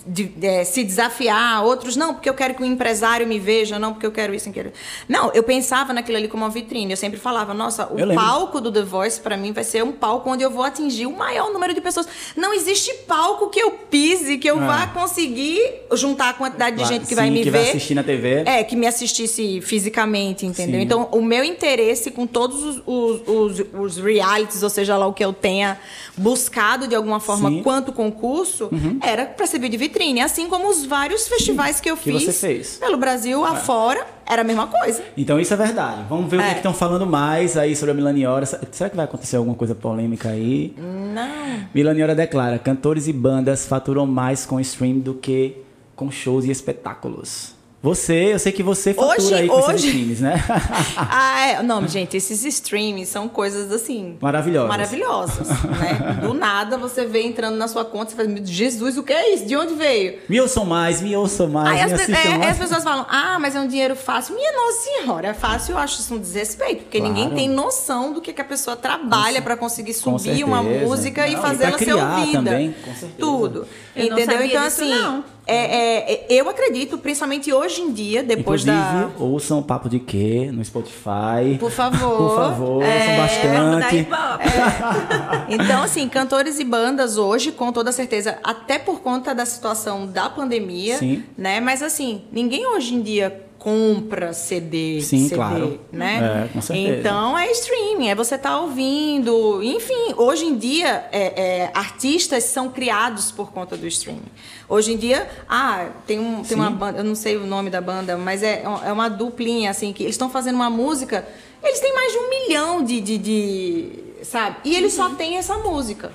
de- 0.09 0.31
é, 0.41 0.63
se 0.63 0.83
desafiar, 0.83 1.63
outros 1.63 1.95
não, 1.95 2.13
porque 2.15 2.27
eu 2.29 2.33
quero 2.33 2.55
que 2.55 2.63
o 2.63 2.65
empresário 2.65 3.27
me 3.27 3.37
veja, 3.39 3.77
não, 3.77 3.93
porque 3.93 4.05
eu 4.07 4.11
quero 4.11 4.33
isso, 4.33 4.49
eu 4.49 4.53
quero. 4.53 4.71
Não, 5.07 5.31
eu 5.33 5.43
pensava 5.43 5.93
naquilo 5.93 6.17
ali 6.17 6.27
como 6.27 6.43
uma 6.43 6.49
vitrine. 6.49 6.91
Eu 6.91 6.97
sempre 6.97 7.19
falava, 7.19 7.53
nossa, 7.53 7.85
o 7.93 7.99
Eu 7.99 8.07
lembro. 8.07 8.15
palco 8.23 8.59
do 8.59 8.71
The 8.71 8.81
Voice 8.81 9.19
pra 9.19 9.37
mim 9.37 9.51
vai 9.51 9.63
ser 9.63 9.83
um 9.83 9.91
palco 9.91 10.29
onde 10.31 10.43
eu 10.43 10.49
vou 10.49 10.63
atingir 10.63 11.05
o 11.05 11.15
maior 11.15 11.51
número 11.53 11.73
de 11.75 11.79
pessoas. 11.81 12.07
Não 12.35 12.53
existe 12.53 12.91
palco 13.07 13.49
que 13.49 13.59
eu 13.59 13.71
pise, 13.71 14.37
que 14.39 14.49
eu 14.49 14.61
É. 14.61 14.65
vá 14.65 14.87
conseguir 14.87 15.61
juntar 15.93 16.29
a 16.29 16.33
quantidade 16.33 16.75
de 16.77 16.81
Claro, 16.81 16.93
gente 16.95 17.03
que 17.03 17.09
sim, 17.09 17.15
vai 17.15 17.29
me 17.29 17.43
que 17.43 17.49
ver. 17.51 17.59
vai 17.59 17.69
assistir 17.69 17.93
na 17.93 18.03
TV. 18.03 18.43
É, 18.47 18.63
que 18.63 18.75
me 18.75 18.87
assistisse 18.87 19.61
fisicamente, 19.61 20.45
entendeu? 20.45 20.79
Sim. 20.79 20.85
Então, 20.85 21.07
o 21.11 21.21
meu 21.21 21.43
interesse 21.43 22.09
com 22.09 22.25
todos 22.25 22.63
os, 22.63 22.81
os, 22.87 23.21
os, 23.27 23.65
os 23.79 23.97
realities, 23.97 24.63
ou 24.63 24.69
seja 24.69 24.97
lá 24.97 25.05
o 25.05 25.13
que 25.13 25.23
eu 25.23 25.31
tenha 25.33 25.79
buscado 26.17 26.87
de 26.87 26.95
alguma 26.95 27.19
forma 27.19 27.49
Sim. 27.49 27.57
Uhum. 27.57 27.63
quanto 27.63 27.91
concurso, 27.93 28.69
era 29.01 29.25
para 29.25 29.45
servir 29.45 29.69
de 29.69 29.77
vitrine. 29.77 29.98
Assim 30.23 30.47
como 30.49 30.69
os 30.69 30.85
vários 30.85 31.27
festivais 31.27 31.79
que 31.81 31.91
eu 31.91 31.97
que 31.97 32.11
fiz 32.11 32.23
você 32.23 32.31
fez. 32.33 32.77
É. 32.81 32.85
pelo 32.85 32.97
Brasil 32.97 33.43
afora, 33.45 34.05
era 34.25 34.41
a 34.41 34.45
mesma 34.45 34.67
coisa. 34.67 35.03
Então 35.17 35.39
isso 35.39 35.53
é 35.53 35.57
verdade. 35.57 36.03
Vamos 36.07 36.29
ver 36.31 36.37
o 36.37 36.39
que 36.39 36.45
É. 36.45 36.49
é 36.49 36.53
que 36.53 36.59
estão 36.59 36.73
falando 36.73 37.05
mais 37.05 37.57
aí 37.57 37.75
sobre 37.75 37.91
a 37.91 37.93
Milani 37.93 38.25
Hora. 38.25 38.45
Será 38.45 38.89
que 38.89 38.95
vai 38.95 39.05
acontecer 39.05 39.35
alguma 39.35 39.55
coisa 39.55 39.75
polêmica 39.75 40.29
aí? 40.29 40.73
Não. 40.77 41.67
Milani 41.73 42.01
Hora 42.01 42.15
declara: 42.15 42.57
cantores 42.57 43.07
e 43.07 43.13
bandas 43.13 43.65
faturam 43.65 44.05
mais 44.05 44.45
com 44.45 44.59
stream 44.59 44.99
do 44.99 45.13
que 45.13 45.57
com 45.95 46.09
shows 46.09 46.45
e 46.45 46.51
espetáculos. 46.51 47.53
Você, 47.81 48.33
eu 48.33 48.39
sei 48.39 48.51
que 48.51 48.61
você 48.61 48.93
fatura 48.93 49.15
Hoje- 49.17 49.33
aí 49.35 49.47
com 49.47 49.57
esses 49.59 49.69
hoje- 49.73 49.87
streams, 49.87 50.21
né? 50.21 50.35
Ah, 50.97 51.47
é. 51.47 51.63
Não, 51.63 51.87
gente, 51.87 52.17
esses 52.17 52.43
streams 52.43 53.05
são 53.07 53.29
coisas 53.29 53.71
assim. 53.71 54.17
Maravilhosas. 54.19 54.67
Maravilhosas. 54.69 55.47
né? 55.47 56.19
Do 56.21 56.33
nada 56.33 56.77
você 56.77 57.05
vê 57.05 57.21
entrando 57.23 57.55
na 57.55 57.69
sua 57.69 57.85
conta 57.85 58.11
e 58.11 58.15
fala, 58.17 58.27
"Meu 58.27 58.45
Jesus, 58.45 58.97
o 58.97 59.03
que 59.03 59.13
é 59.13 59.33
isso? 59.33 59.45
De 59.45 59.55
onde 59.55 59.75
veio? 59.75 60.19
me 60.27 60.41
ouçam 60.41 60.65
mais, 60.65 61.01
me 61.01 61.15
ouçam 61.15 61.47
mais, 61.47 61.69
Aí 61.69 61.75
me 61.87 61.93
as, 61.93 62.01
assistam 62.01 62.19
é, 62.33 62.37
mais. 62.37 62.51
as 62.51 62.57
pessoas 62.57 62.83
falam, 62.83 63.05
ah, 63.09 63.37
mas 63.39 63.55
é 63.55 63.59
um 63.61 63.67
dinheiro 63.67 63.95
fácil. 63.95 64.35
Minha 64.35 64.51
nossa 64.51 64.79
senhora, 64.81 65.27
é 65.29 65.33
fácil, 65.33 65.71
eu 65.73 65.77
acho 65.77 66.01
isso 66.01 66.13
um 66.13 66.19
desrespeito, 66.19 66.83
porque 66.83 66.97
Claro. 66.99 67.13
ninguém 67.13 67.33
tem 67.33 67.47
noção 67.49 68.11
do 68.11 68.19
que, 68.19 68.33
que 68.33 68.41
a 68.41 68.45
pessoa 68.45 68.75
trabalha 68.75 69.41
para 69.41 69.55
conseguir 69.55 69.93
subir 69.93 70.43
uma 70.43 70.61
música 70.61 71.25
e 71.27 71.31
Não, 71.33 71.39
e 71.39 71.41
fazê-la 71.41 71.77
ser 71.77 71.85
criar 71.85 72.19
ouvida. 72.19 72.37
também, 72.43 72.71
com 72.83 72.91
certeza. 72.93 73.13
Tudo. 73.17 73.65
Eu 73.95 74.09
não 74.09 74.17
Entendeu? 74.17 74.35
sabia 74.37 74.47
então, 74.47 74.63
disso, 74.67 74.81
assim, 74.83 74.89
não. 74.93 75.23
É, 75.49 75.75
é, 76.11 76.13
é, 76.29 76.41
eu 76.41 76.49
acredito, 76.49 76.97
principalmente 76.97 77.51
hoje 77.51 77.81
em 77.81 77.91
dia, 77.91 78.23
depois 78.23 78.61
Inclusive, 78.65 79.05
da. 79.17 79.23
ouçam 79.23 79.59
o 79.59 79.63
Papo 79.63 79.89
de 79.89 79.99
Quê 79.99 80.49
no 80.53 80.63
Spotify. 80.63 81.57
Por 81.59 81.71
favor. 81.71 82.17
Por 82.17 82.35
favor, 82.35 82.83
É, 82.83 82.95
ouçam 82.99 83.17
bastante. 83.17 83.95
ibope. 83.97 85.49
Então, 85.49 85.83
assim, 85.83 86.07
cantores 86.07 86.59
e 86.59 86.63
bandas 86.63 87.17
hoje, 87.17 87.51
com 87.51 87.71
toda 87.71 87.91
certeza, 87.91 88.37
até 88.43 88.77
por 88.77 89.01
conta 89.01 89.33
da 89.33 89.45
situação 89.45 90.05
da 90.05 90.29
pandemia, 90.29 90.97
Sim. 90.97 91.23
né? 91.37 91.59
Mas 91.59 91.81
assim, 91.81 92.21
ninguém 92.31 92.65
hoje 92.67 92.93
em 92.93 93.01
dia 93.01 93.45
compra 93.59 94.31
CD, 94.33 95.01
Sim, 95.01 95.23
CD, 95.25 95.35
claro. 95.35 95.79
né? 95.91 96.45
É, 96.45 96.53
com 96.53 96.61
certeza. 96.61 96.97
Então 96.99 97.37
é 97.37 97.51
streaming, 97.51 98.07
é 98.07 98.15
você 98.15 98.37
tá 98.37 98.59
ouvindo, 98.61 99.61
enfim, 99.61 100.13
hoje 100.15 100.45
em 100.45 100.57
dia 100.57 101.07
é, 101.11 101.23
é, 101.65 101.71
artistas 101.73 102.45
são 102.45 102.69
criados 102.69 103.31
por 103.31 103.51
conta 103.51 103.75
do 103.75 103.85
streaming. 103.85 104.23
Hoje 104.67 104.93
em 104.93 104.97
dia, 104.97 105.29
ah, 105.47 105.89
tem, 106.07 106.17
um, 106.19 106.41
tem 106.41 106.55
uma 106.55 106.71
banda, 106.71 106.99
eu 106.99 107.03
não 107.03 107.15
sei 107.15 107.35
o 107.37 107.45
nome 107.45 107.69
da 107.69 107.81
banda, 107.81 108.17
mas 108.17 108.41
é, 108.41 108.63
é 108.85 108.91
uma 108.93 109.09
duplinha, 109.09 109.69
assim, 109.71 109.91
que 109.91 110.03
eles 110.03 110.15
estão 110.15 110.29
fazendo 110.29 110.55
uma 110.55 110.69
música, 110.69 111.27
eles 111.61 111.79
têm 111.81 111.93
mais 111.93 112.11
de 112.13 112.17
um 112.17 112.29
milhão 112.29 112.83
de, 112.83 113.01
de, 113.01 113.17
de- 113.17 113.99
sabe? 114.23 114.55
E 114.63 114.73
eles 114.75 114.97
Uhum. 114.97 115.09
só 115.09 115.15
têm 115.15 115.35
essa 115.37 115.57
música. 115.57 116.11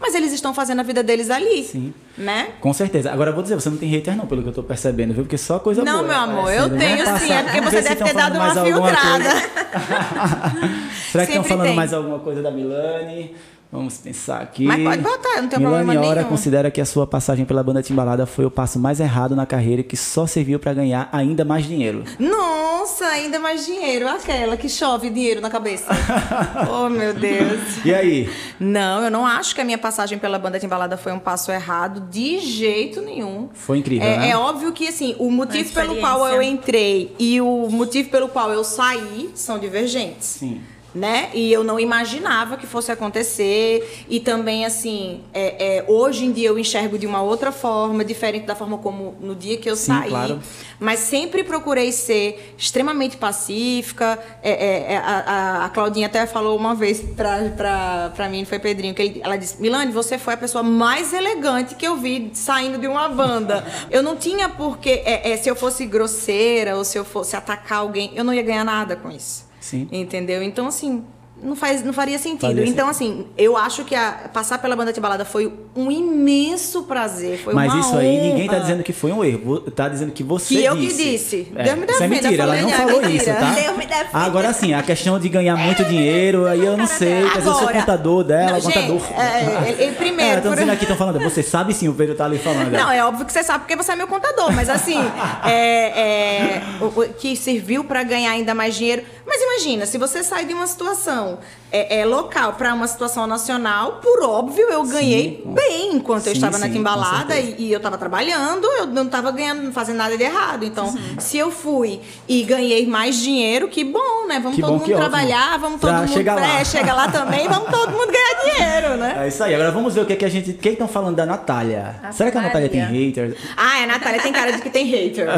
Mas 0.00 0.14
eles 0.14 0.32
estão 0.32 0.54
fazendo 0.54 0.78
a 0.80 0.82
vida 0.82 1.02
deles 1.02 1.28
ali, 1.30 1.64
Sim. 1.64 1.92
né? 2.16 2.50
Com 2.60 2.72
certeza. 2.72 3.10
Agora 3.10 3.30
eu 3.30 3.34
vou 3.34 3.42
dizer, 3.42 3.56
você 3.56 3.68
não 3.68 3.76
tem 3.76 3.88
hater 3.88 4.16
não, 4.16 4.26
pelo 4.26 4.42
que 4.42 4.48
eu 4.48 4.52
tô 4.52 4.62
percebendo, 4.62 5.12
viu? 5.12 5.24
Porque 5.24 5.36
só 5.36 5.58
coisa 5.58 5.82
Não, 5.84 6.04
boa. 6.04 6.08
meu 6.08 6.16
amor, 6.16 6.52
eu 6.52 6.64
aparecendo. 6.66 6.78
tenho 6.78 7.04
Vamos 7.04 7.20
sim, 7.20 7.28
passar. 7.28 7.40
é 7.40 7.42
porque 7.42 7.60
você 7.60 7.82
deve 7.82 8.04
ter 8.04 8.14
dado 8.14 8.36
uma 8.36 8.54
filtrada. 8.64 9.30
Será 11.10 11.26
que 11.26 11.32
estão 11.32 11.44
falando 11.44 11.66
tem. 11.66 11.76
mais 11.76 11.92
alguma 11.92 12.18
coisa 12.20 12.42
da 12.42 12.50
Milani? 12.50 13.34
Vamos 13.70 13.98
pensar 13.98 14.40
aqui. 14.40 14.64
Mas 14.64 14.82
pode 14.82 15.02
botar, 15.02 15.42
não 15.42 15.48
tem 15.48 15.58
Milani 15.58 15.84
problema 15.84 16.06
Hora 16.06 16.20
nenhum. 16.20 16.28
considera 16.30 16.70
que 16.70 16.80
a 16.80 16.86
sua 16.86 17.06
passagem 17.06 17.44
pela 17.44 17.62
banda 17.62 17.82
Timbalada 17.82 18.24
foi 18.24 18.46
o 18.46 18.50
passo 18.50 18.78
mais 18.78 18.98
errado 18.98 19.36
na 19.36 19.44
carreira 19.44 19.82
e 19.82 19.84
que 19.84 19.94
só 19.96 20.26
serviu 20.26 20.58
pra 20.58 20.72
ganhar 20.72 21.06
ainda 21.12 21.44
mais 21.44 21.66
dinheiro. 21.66 22.02
Nossa, 22.18 23.04
ainda 23.04 23.38
mais 23.38 23.66
dinheiro. 23.66 24.08
Aquela 24.08 24.56
que 24.56 24.70
chove 24.70 25.10
dinheiro 25.10 25.42
na 25.42 25.50
cabeça. 25.50 25.84
oh, 26.72 26.88
meu 26.88 27.12
Deus. 27.12 27.84
E 27.84 27.94
aí? 27.94 28.30
Não, 28.58 29.04
eu 29.04 29.10
não 29.10 29.26
acho 29.26 29.54
que 29.54 29.60
a 29.60 29.64
minha 29.64 29.76
passagem 29.76 30.18
pela 30.18 30.38
banda 30.38 30.58
Timbalada 30.58 30.96
foi 30.96 31.12
um 31.12 31.18
passo 31.18 31.52
errado, 31.52 32.00
de 32.10 32.38
jeito 32.38 33.02
nenhum. 33.02 33.50
Foi 33.52 33.76
incrível, 33.76 34.08
É, 34.08 34.16
né? 34.16 34.30
é 34.30 34.36
óbvio 34.38 34.72
que, 34.72 34.88
assim, 34.88 35.14
o 35.18 35.30
motivo 35.30 35.74
pelo 35.74 35.96
qual 35.96 36.26
eu 36.28 36.40
entrei 36.40 37.14
e 37.18 37.38
o 37.38 37.68
motivo 37.70 38.08
pelo 38.08 38.28
qual 38.28 38.50
eu 38.50 38.64
saí 38.64 39.30
são 39.34 39.58
divergentes. 39.58 40.26
Sim. 40.26 40.62
Né? 40.94 41.28
E 41.34 41.52
eu 41.52 41.62
não 41.62 41.78
imaginava 41.78 42.56
que 42.56 42.66
fosse 42.66 42.90
acontecer. 42.90 44.06
E 44.08 44.18
também, 44.20 44.64
assim, 44.64 45.20
é, 45.34 45.78
é, 45.78 45.84
hoje 45.86 46.24
em 46.24 46.32
dia 46.32 46.48
eu 46.48 46.58
enxergo 46.58 46.98
de 46.98 47.06
uma 47.06 47.20
outra 47.20 47.52
forma, 47.52 48.02
diferente 48.04 48.46
da 48.46 48.54
forma 48.54 48.78
como 48.78 49.14
no 49.20 49.34
dia 49.34 49.58
que 49.58 49.68
eu 49.70 49.76
Sim, 49.76 49.86
saí. 49.92 50.08
claro. 50.08 50.40
Mas 50.80 51.00
sempre 51.00 51.44
procurei 51.44 51.92
ser 51.92 52.54
extremamente 52.56 53.16
pacífica. 53.18 54.18
É, 54.42 54.50
é, 54.50 54.92
é, 54.94 54.96
a, 54.96 55.64
a- 55.66 55.68
Claudinha 55.68 56.06
até 56.06 56.26
falou 56.26 56.56
uma 56.56 56.74
vez 56.74 57.00
pra, 57.00 57.50
pra, 57.56 58.12
pra 58.16 58.28
mim, 58.28 58.44
foi 58.46 58.58
Pedrinho, 58.58 58.94
que 58.94 59.02
ele- 59.02 59.20
ela 59.22 59.36
disse: 59.36 59.60
Milane, 59.60 59.92
você 59.92 60.16
foi 60.18 60.34
a 60.34 60.36
pessoa 60.38 60.62
mais 60.64 61.12
elegante 61.12 61.74
que 61.74 61.86
eu 61.86 61.96
vi 61.96 62.30
saindo 62.34 62.78
de 62.78 62.86
uma 62.88 63.08
banda. 63.10 63.64
eu 63.90 64.02
não 64.02 64.16
tinha 64.16 64.48
porque, 64.48 65.02
é, 65.04 65.36
se 65.36 65.48
eu 65.50 65.54
fosse 65.54 65.84
grosseira 65.84 66.76
ou 66.76 66.84
se 66.84 66.98
eu 66.98 67.04
fosse 67.04 67.36
atacar 67.36 67.80
alguém, 67.80 68.10
eu 68.14 68.24
não 68.24 68.32
ia 68.32 68.42
ganhar 68.42 68.64
nada 68.64 68.96
com 68.96 69.10
isso. 69.10 69.47
Sim. 69.68 69.86
Entendeu? 69.92 70.42
Então, 70.42 70.66
assim. 70.66 71.04
Não, 71.42 71.54
faz, 71.54 71.82
não 71.84 71.92
faria 71.92 72.18
sentido. 72.18 72.40
Faria 72.40 72.64
então, 72.66 72.88
assim, 72.88 73.26
eu 73.36 73.56
acho 73.56 73.84
que 73.84 73.94
a- 73.94 74.28
passar 74.32 74.58
pela 74.58 74.74
banda 74.74 74.92
Tibalada 74.92 75.24
foi 75.24 75.52
um 75.76 75.90
imenso 75.90 76.82
prazer. 76.82 77.38
Foi 77.38 77.54
Mas 77.54 77.72
isso 77.74 77.96
aí 77.96 78.20
ninguém 78.20 78.46
tá 78.46 78.54
honra. 78.54 78.62
dizendo 78.62 78.82
que 78.82 78.92
foi 78.92 79.12
um 79.12 79.24
erro. 79.24 79.60
Tá 79.70 79.88
dizendo 79.88 80.10
que 80.12 80.22
você 80.24 80.54
Que 80.56 80.64
eu 80.64 80.76
disse. 80.76 80.96
que 81.02 81.10
disse. 81.10 81.52
É, 81.54 81.62
Deus 81.64 81.78
me 81.78 81.84
isso 81.86 81.94
é 82.02 82.08
defenda, 82.08 82.22
mentira, 82.28 82.42
ela 82.42 82.56
não 82.56 82.68
é 82.68 82.72
falou 82.72 83.00
mentira. 83.02 83.12
isso, 83.14 83.24
tá? 83.26 83.50
Deus 83.54 83.76
me 83.76 83.86
defenda. 83.86 84.08
Agora 84.12 84.52
sim, 84.52 84.74
a 84.74 84.82
questão 84.82 85.18
de 85.18 85.28
ganhar 85.28 85.56
muito 85.56 85.84
dinheiro, 85.84 86.46
aí 86.46 86.64
eu 86.64 86.76
não 86.76 86.86
sei. 86.86 87.22
Quer 87.22 87.38
dizer, 87.38 87.38
eu 87.38 87.42
sou 87.42 87.52
Agora- 87.62 87.78
contador 87.80 88.24
dela, 88.24 88.52
Não, 88.52 88.60
contador. 88.60 88.98
gente, 89.00 89.12
é, 89.14 89.22
é, 89.82 89.84
é, 89.86 89.90
primeiro, 89.92 90.22
É, 90.32 90.36
estão 90.36 90.42
por- 90.50 90.54
dizendo 90.56 90.72
aqui, 90.72 90.82
estão 90.84 90.96
falando. 90.96 91.20
Você 91.20 91.42
sabe 91.42 91.72
sim, 91.74 91.88
o 91.88 91.94
Pedro 91.94 92.14
tá 92.14 92.24
ali 92.24 92.38
falando. 92.38 92.70
Não, 92.72 92.90
é 92.90 93.04
óbvio 93.04 93.24
que 93.24 93.32
você 93.32 93.42
sabe 93.42 93.60
porque 93.60 93.76
você 93.76 93.92
é 93.92 93.96
meu 93.96 94.08
contador, 94.08 94.52
mas 94.52 94.68
assim, 94.68 94.98
é, 95.44 96.00
é, 96.00 96.62
o- 96.80 96.86
o 97.00 97.08
que 97.14 97.36
serviu 97.36 97.84
pra 97.84 98.02
ganhar 98.02 98.30
ainda 98.32 98.54
mais 98.54 98.74
dinheiro. 98.74 99.02
Mas 99.26 99.42
imagina, 99.42 99.86
se 99.86 99.98
você 99.98 100.22
sai 100.22 100.44
de 100.46 100.54
uma 100.54 100.66
situação 100.66 101.27
situação 101.28 101.38
é, 101.70 102.00
é 102.00 102.04
local 102.04 102.54
para 102.54 102.72
uma 102.72 102.86
situação 102.86 103.26
nacional, 103.26 104.00
por 104.02 104.22
óbvio, 104.22 104.68
eu 104.70 104.84
ganhei 104.84 105.42
sim. 105.42 105.52
bem 105.52 105.96
enquanto 105.96 106.24
sim, 106.24 106.30
eu 106.30 106.32
estava 106.34 106.54
sim, 106.54 106.60
na 106.60 106.70
timbalada 106.70 107.38
e, 107.38 107.56
e, 107.58 107.72
eu 107.72 107.76
estava 107.76 107.98
trabalhando, 107.98 108.64
eu 108.64 108.86
não 108.86 109.04
estava 109.04 109.30
ganhando, 109.30 109.62
não 109.62 109.72
fazendo 109.72 109.96
nada 109.96 110.16
de 110.16 110.22
errado. 110.22 110.64
Então, 110.64 110.94
se 111.18 111.36
eu 111.36 111.50
fui 111.50 112.00
e 112.26 112.42
ganhei 112.42 112.86
mais 112.86 113.16
dinheiro, 113.16 113.68
que 113.68 113.84
bom, 113.84 114.26
né? 114.26 114.40
Vamos 114.40 114.56
que 114.56 114.62
todo 114.62 114.78
bom, 114.78 114.86
mundo 114.86 114.96
trabalhar, 114.96 115.48
ótimo. 115.48 115.60
vamos 115.60 115.80
todo 115.80 115.90
pra 115.90 116.00
mundo 116.00 116.12
chegar 116.12 116.34
lá. 116.36 116.60
É, 116.60 116.64
chega 116.64 116.92
lá 116.94 117.08
também, 117.08 117.46
vamos 117.48 117.70
todo 117.70 117.92
mundo 117.92 118.10
ganhar 118.10 118.54
dinheiro, 118.54 118.96
né? 118.96 119.24
É 119.24 119.28
isso 119.28 119.44
aí. 119.44 119.54
Agora 119.54 119.70
vamos 119.70 119.94
ver 119.94 120.00
o 120.00 120.06
que, 120.06 120.14
é 120.14 120.16
que 120.16 120.24
a 120.24 120.30
gente. 120.30 120.50
O 120.52 120.54
que 120.54 120.70
estão 120.70 120.88
falando 120.88 121.16
da 121.16 121.26
Natália? 121.26 122.00
Será 122.12 122.30
que 122.30 122.38
a 122.38 122.42
Natália 122.42 122.68
tem 122.68 122.80
haters? 122.80 123.34
Ah, 123.56 123.82
a 123.82 123.86
Natália 123.86 124.22
tem 124.22 124.32
cara 124.32 124.52
de 124.52 124.62
que 124.62 124.70
tem 124.70 124.86
hater. 124.86 125.28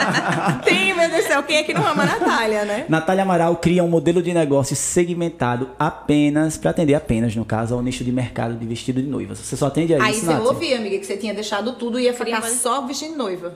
tem, 0.64 0.94
meu 0.94 1.10
Deus 1.10 1.24
do 1.24 1.28
céu, 1.28 1.42
quem 1.42 1.56
é 1.56 1.62
que 1.62 1.74
não 1.74 1.86
ama 1.86 2.02
a 2.02 2.06
Natália, 2.06 2.64
né? 2.64 2.84
Natália 2.88 3.22
Amaral 3.22 3.56
cria 3.56 3.82
um 3.84 3.88
modelo 3.88 4.22
de 4.22 4.32
negócio 4.32 4.74
segmentado 4.74 5.65
apenas 5.78 6.56
para 6.56 6.70
atender 6.70 6.94
apenas, 6.94 7.34
no 7.34 7.44
caso, 7.44 7.74
ao 7.74 7.82
nicho 7.82 8.04
de 8.04 8.12
mercado 8.12 8.54
de 8.56 8.66
vestido 8.66 9.00
de 9.00 9.08
noiva. 9.08 9.34
Você 9.34 9.56
só 9.56 9.66
atende 9.66 9.94
a 9.94 10.02
Aí 10.02 10.12
isso, 10.12 10.30
Aí 10.30 10.36
você 10.36 10.48
ouvia, 10.48 10.76
amiga, 10.76 10.98
que 10.98 11.06
você 11.06 11.16
tinha 11.16 11.34
deixado 11.34 11.72
tudo 11.74 11.98
e 11.98 12.04
ia 12.04 12.14
ficar 12.14 12.42
só 12.42 12.86
vestindo 12.86 13.16
noiva. 13.16 13.54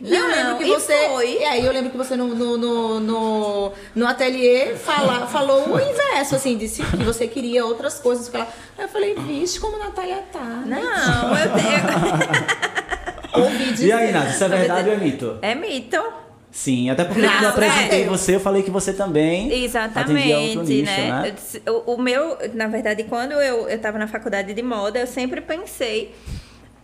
E 0.00 0.10
não, 0.10 0.28
eu 0.28 0.36
lembro 0.36 0.58
que 0.58 0.64
você. 0.66 1.08
Foi. 1.08 1.38
E 1.38 1.44
aí 1.44 1.64
eu 1.64 1.72
lembro 1.72 1.90
que 1.90 1.96
você 1.96 2.16
no, 2.16 2.28
no, 2.28 2.58
no, 2.58 3.00
no, 3.00 3.72
no 3.94 4.06
ateliê 4.06 4.74
fala, 4.76 5.26
falou 5.26 5.70
o 5.70 5.80
inverso, 5.80 6.36
assim, 6.36 6.56
disse 6.56 6.82
que 6.82 6.96
você 6.98 7.26
queria 7.26 7.64
outras 7.64 7.98
coisas. 7.98 8.30
Aí 8.34 8.44
eu 8.78 8.88
falei, 8.88 9.14
vixe, 9.14 9.58
como 9.58 9.76
a 9.76 9.86
Natália 9.86 10.22
tá. 10.32 10.44
Né? 10.44 10.80
Não, 10.80 11.38
eu 11.38 11.50
tenho. 11.54 13.42
Ouvi 13.44 13.72
dizer. 13.72 13.86
E 13.86 13.92
aí, 13.92 14.12
Nath, 14.12 14.30
isso 14.30 14.44
é 14.44 14.48
verdade 14.48 14.88
ou 14.88 14.94
é 14.94 14.98
mito? 14.98 15.38
É 15.42 15.54
mito. 15.54 16.02
Sim, 16.56 16.88
até 16.88 17.04
porque 17.04 17.20
quando 17.20 17.42
eu 17.42 17.50
apresentei 17.50 18.06
você, 18.06 18.36
eu 18.36 18.40
falei 18.40 18.62
que 18.62 18.70
você 18.70 18.90
também 18.90 19.52
Exatamente, 19.62 20.56
outro 20.56 20.62
nicho, 20.62 20.90
né? 20.90 21.22
né? 21.22 21.34
O, 21.70 21.92
o, 21.92 22.00
meu, 22.00 22.38
na 22.54 22.66
verdade, 22.66 23.04
quando 23.04 23.32
eu 23.32 23.68
estava 23.68 23.98
na 23.98 24.08
faculdade 24.08 24.54
de 24.54 24.62
moda, 24.62 24.98
eu 24.98 25.06
sempre 25.06 25.42
pensei 25.42 26.14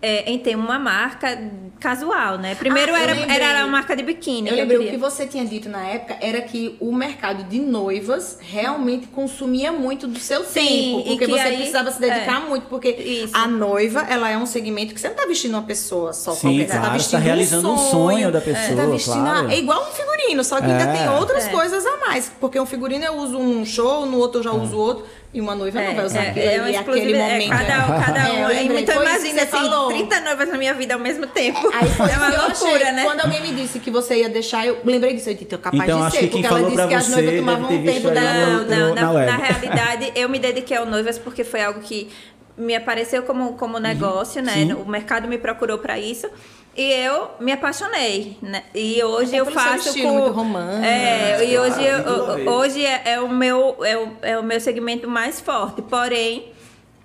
é, 0.03 0.31
em 0.31 0.37
ter 0.37 0.57
uma 0.57 0.81
marca 0.81 1.39
casual, 1.79 2.37
né? 2.37 2.57
Primeiro 2.57 2.93
ah, 2.93 3.01
era, 3.01 3.12
era 3.33 3.59
uma 3.61 3.69
marca 3.69 3.95
de 3.95 4.03
biquíni. 4.03 4.51
Eu 4.51 4.57
lembrei 4.57 4.79
o 4.79 4.91
que 4.91 4.97
você 4.97 5.27
tinha 5.27 5.45
dito 5.45 5.69
na 5.69 5.87
época 5.87 6.16
era 6.20 6.41
que 6.41 6.77
o 6.81 6.93
mercado 6.93 7.45
de 7.45 7.61
noivas 7.61 8.39
realmente 8.41 9.07
consumia 9.07 9.70
muito 9.70 10.09
do 10.09 10.19
seu 10.19 10.45
Sim, 10.45 11.03
tempo. 11.05 11.09
Porque 11.11 11.27
você 11.27 11.41
aí, 11.41 11.57
precisava 11.57 11.93
se 11.93 12.01
dedicar 12.01 12.43
é, 12.43 12.49
muito. 12.49 12.66
Porque 12.66 12.89
isso. 12.89 13.37
a 13.37 13.47
noiva, 13.47 14.05
ela 14.09 14.29
é 14.29 14.37
um 14.37 14.47
segmento 14.47 14.93
que 14.93 15.01
você 15.01 15.09
não 15.09 15.15
tá 15.15 15.24
vestindo 15.27 15.55
uma 15.55 15.62
pessoa 15.62 16.12
só. 16.12 16.33
Sim, 16.33 16.49
qualquer, 16.49 16.66
claro, 16.66 16.83
você 16.83 16.89
tá 16.89 16.93
vestindo 16.93 17.12
tá 17.12 17.19
realizando 17.19 17.70
um 17.70 17.79
sonho, 17.79 17.87
um 17.87 17.91
sonho 17.91 18.33
da 18.33 18.41
pessoa. 18.41 18.65
É, 18.65 18.74
tá 18.74 18.87
vestindo 18.87 19.23
claro. 19.23 19.49
a, 19.49 19.53
é 19.53 19.59
igual 19.59 19.89
um 19.89 19.93
figurino, 19.93 20.43
só 20.43 20.61
que 20.61 20.66
ainda 20.66 20.93
tem 20.93 21.05
é. 21.05 21.11
outras 21.11 21.47
é. 21.47 21.51
coisas 21.51 21.87
a 21.87 21.91
mais. 22.12 22.32
Porque 22.40 22.59
um 22.60 22.66
figurino 22.66 23.05
eu 23.05 23.14
uso 23.14 23.39
um 23.39 23.64
show, 23.64 24.06
no 24.06 24.18
outro 24.18 24.40
eu 24.40 24.44
já 24.44 24.51
é. 24.51 24.55
uso 24.55 24.76
outro. 24.76 25.06
E 25.34 25.40
uma 25.40 25.55
noiva 25.55 25.80
é, 25.80 25.89
não 25.89 25.94
vai 25.94 26.05
usar 26.05 26.24
é, 26.24 26.28
aquilo 26.28 26.44
é 26.44 26.59
ali, 26.59 26.76
aquele 26.76 27.18
momento. 27.18 27.52
É, 27.55 27.66
cada, 27.66 28.05
cada 28.05 28.32
um. 28.32 28.51
É, 28.51 28.64
então 28.64 29.02
imagina 29.02 29.43
assim, 29.43 29.51
falou. 29.51 29.89
30 29.89 30.20
noivas 30.20 30.48
na 30.48 30.59
minha 30.59 30.74
vida 30.74 30.93
ao 30.93 31.01
mesmo 31.01 31.26
tempo. 31.26 31.70
Aí 31.72 31.89
foi 31.89 32.05
é 32.10 32.16
uma 32.16 32.28
loucura, 32.28 32.74
achei, 32.74 32.93
né? 32.93 33.05
Quando 33.05 33.20
alguém 33.20 33.40
me 33.40 33.52
disse 33.52 33.78
que 33.78 33.90
você 33.90 34.16
ia 34.16 34.28
deixar, 34.28 34.66
eu 34.66 34.78
lembrei 34.84 35.14
disso, 35.14 35.30
eu 35.30 35.34
disse, 35.34 35.47
capaz 35.56 35.82
então, 35.82 36.06
de 36.06 36.12
ser. 36.12 36.28
Porque 36.28 36.47
ela 36.47 36.62
disse 36.62 36.86
que 36.86 36.94
as 36.94 37.09
noivas 37.09 37.36
tomavam 37.36 37.72
um 37.72 37.84
tempo 37.84 38.10
dela. 38.10 38.64
Não, 38.64 38.64
não, 38.64 38.94
na, 38.94 39.12
na, 39.12 39.24
na 39.24 39.36
realidade, 39.36 40.12
eu 40.14 40.28
me 40.28 40.39
dediquei 40.39 40.76
ao 40.76 40.84
noivas 40.84 41.18
porque 41.18 41.44
foi 41.44 41.62
algo 41.62 41.80
que 41.80 42.10
me 42.56 42.74
apareceu 42.74 43.22
como, 43.22 43.55
como 43.55 43.76
uhum. 43.76 43.80
negócio, 43.80 44.40
uhum, 44.40 44.47
né? 44.47 44.52
Sim. 44.52 44.72
O 44.74 44.86
mercado 44.86 45.26
me 45.26 45.39
procurou 45.39 45.78
para 45.78 45.98
isso. 45.98 46.28
E 46.74 46.90
eu 46.90 47.32
me 47.39 47.53
apaixonei, 47.53 48.39
né? 48.40 48.62
E 48.74 49.03
hoje 49.05 49.36
eu 49.36 49.44
faço 49.47 49.93
com 49.93 50.12
muito 50.12 50.32
romântico. 50.32 50.85
É, 50.85 51.44
e 51.44 51.59
hoje 51.59 51.85
eu, 51.85 52.51
hoje 52.51 52.85
é, 52.85 53.03
é, 53.05 53.20
o 53.20 53.28
meu 53.28 53.77
é 53.85 53.97
o, 53.97 54.09
é 54.23 54.39
o 54.39 54.43
meu 54.43 54.59
segmento 54.59 55.07
mais 55.07 55.39
forte. 55.39 55.82
Porém, 55.82 56.51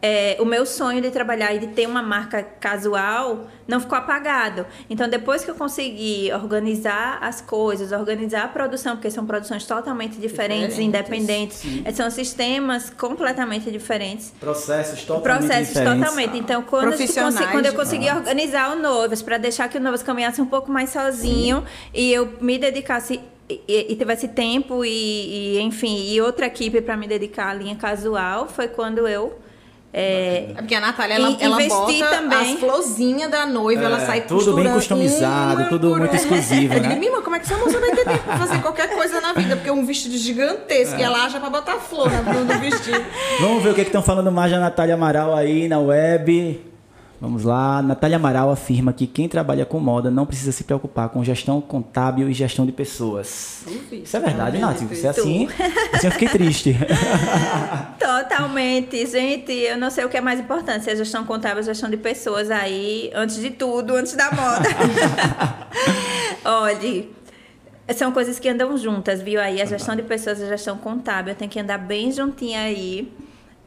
é, 0.02 0.38
o 0.40 0.45
meu 0.45 0.65
sonho 0.65 1.02
de 1.02 1.10
trabalhar 1.10 1.53
e 1.53 1.60
de 1.60 1.68
ter 1.68 1.88
uma 1.88 2.03
marca 2.03 2.44
casual 2.44 3.48
não 3.68 3.80
ficou 3.80 3.98
apagado. 3.98 4.65
Então, 4.90 5.10
depois 5.10 5.44
que 5.44 5.52
eu 5.52 5.56
consegui 5.56 6.32
organizar 6.32 7.18
as 7.22 7.41
coisas, 7.41 7.91
organizar 7.91 8.45
a 8.45 8.48
produção, 8.48 8.95
porque 8.95 9.11
são 9.11 9.26
produções 9.26 9.65
totalmente 9.65 10.18
diferentes, 10.18 10.76
diferentes 10.76 10.80
independentes, 10.80 11.57
sim. 11.57 11.82
É, 11.84 11.91
são 11.91 12.10
sistemas 12.10 12.90
completamente 12.90 13.69
diferentes. 13.72 14.34
Processos 14.40 15.03
totalmente 15.03 15.48
Processos 15.48 15.74
diferentes. 15.74 15.99
totalmente. 15.99 16.38
Então, 16.38 16.61
quando, 16.61 16.91
consegui, 16.91 17.48
quando 17.52 17.65
eu 17.65 17.74
consegui 17.74 18.10
organizar 18.10 18.76
o 18.76 18.80
Novas, 18.80 19.22
para 19.22 19.38
deixar 19.38 19.68
que 19.68 19.78
o 19.78 19.82
Novas 19.82 20.03
caminhasse 20.03 20.41
um 20.41 20.45
pouco 20.45 20.72
mais 20.72 20.91
sozinho 20.91 21.61
sim. 21.61 21.90
e 21.94 22.14
eu 22.14 22.34
me 22.40 22.57
dedicasse 22.57 23.19
e, 23.49 23.61
e, 23.68 23.95
tivesse 23.95 24.28
tempo 24.28 24.84
e, 24.84 24.90
e, 24.90 25.61
enfim, 25.61 26.11
e 26.11 26.19
outra 26.22 26.48
equipe 26.48 26.82
para 26.82 26.98
me 26.98 27.07
dedicar 27.07 27.49
à 27.49 27.53
linha 27.53 27.76
casual, 27.76 28.48
foi 28.48 28.68
quando 28.68 29.07
eu 29.07 29.40
é, 29.99 30.52
é, 30.52 30.53
porque 30.53 30.76
a 30.76 30.80
Natália, 30.80 31.15
ela, 31.15 31.36
ela 31.40 31.57
bota 31.68 32.10
também. 32.10 32.53
as 32.53 32.60
florzinhas 32.60 33.32
da 33.32 33.48
noiva, 33.48 33.82
é, 33.82 33.86
ela 33.86 33.99
sai 33.99 34.22
Tudo 34.22 34.53
bem 34.53 34.72
customizado, 34.72 35.69
tudo 35.69 35.98
muito 35.98 36.14
exclusivo, 36.15 36.76
né? 36.76 36.94
Eu 36.95 36.99
digo, 36.99 37.24
como 37.24 37.36
é 37.36 37.40
que 37.40 37.45
essa 37.45 37.57
moça 37.57 37.80
vai 37.80 37.90
ter 37.90 38.06
tempo 38.06 38.24
pra 38.24 38.38
fazer 38.38 38.61
qualquer 38.61 38.94
coisa 38.94 39.19
na 39.19 39.34
vida? 39.34 39.56
Porque 39.56 39.69
é 39.69 39.74
um 39.74 39.84
vestido 39.84 40.15
gigantesco 40.15 40.98
é. 40.98 40.99
e 40.99 41.03
ela 41.03 41.26
acha 41.26 41.40
pra 41.40 41.49
botar 41.49 41.78
flor 41.78 42.11
no 42.11 42.60
vestido. 42.60 43.03
Vamos 43.40 43.64
ver 43.64 43.72
o 43.72 43.74
que 43.74 43.82
estão 43.82 44.03
falando 44.03 44.32
mais 44.32 44.52
da 44.52 44.60
Natália 44.60 44.94
Amaral 44.94 45.36
aí 45.36 45.68
na 45.68 45.80
web. 45.80 46.61
Vamos 47.19 47.44
lá. 47.44 47.81
Natália 47.81 48.18
Amaral 48.18 48.52
afirma 48.52 48.94
que 48.94 49.07
quem 49.07 49.27
trabalha 49.27 49.65
com 49.65 49.80
moda 49.80 50.11
não 50.11 50.26
precisa 50.26 50.52
se 50.52 50.64
preocupar 50.64 51.10
com 51.10 51.23
gestão 51.23 51.60
contábil 51.60 52.30
e 52.30 52.34
gestão 52.34 52.65
de 52.65 52.72
pessoas. 52.72 53.64
Isso 53.91 54.15
é 54.15 54.19
verdade, 54.19 54.60
Nath? 54.60 54.81
Você 54.84 55.07
é 55.07 55.10
assim, 55.10 55.48
assim 55.94 56.07
eu 56.07 56.11
fiquei 56.11 56.30
triste. 56.30 56.76
Totalmente. 57.99 59.03
Gente, 59.07 59.52
eu 59.52 59.77
não 59.77 59.89
sei 59.89 60.06
o 60.06 60.10
que 60.10 60.18
é 60.18 60.22
mais 60.22 60.39
importante, 60.39 60.84
se 60.84 60.91
é 60.91 60.95
gestão 60.95 61.26
contábil 61.26 61.57
ou 61.57 61.64
gestão 61.64 61.89
de 61.89 61.98
pessoas 61.98 62.52
aí, 62.52 63.11
antes 63.15 63.38
de 63.38 63.49
tudo, 63.49 63.95
antes 63.95 64.14
da 64.14 64.30
moda. 64.31 64.69
Olhe, 66.45 67.11
são 67.95 68.11
coisas 68.11 68.38
que 68.38 68.48
andam 68.48 68.77
juntas, 68.77 69.23
viu? 69.23 69.41
Aí 69.41 69.60
a 69.60 69.65
gestão 69.65 69.95
de 69.95 70.03
pessoas 70.03 70.39
e 70.39 70.44
a 70.44 70.49
gestão 70.49 70.77
contábil 70.77 71.34
tem 71.34 71.49
que 71.49 71.60
andar 71.60 71.80
bem 71.80 72.11
juntinha 72.11 72.61
aí 72.61 73.11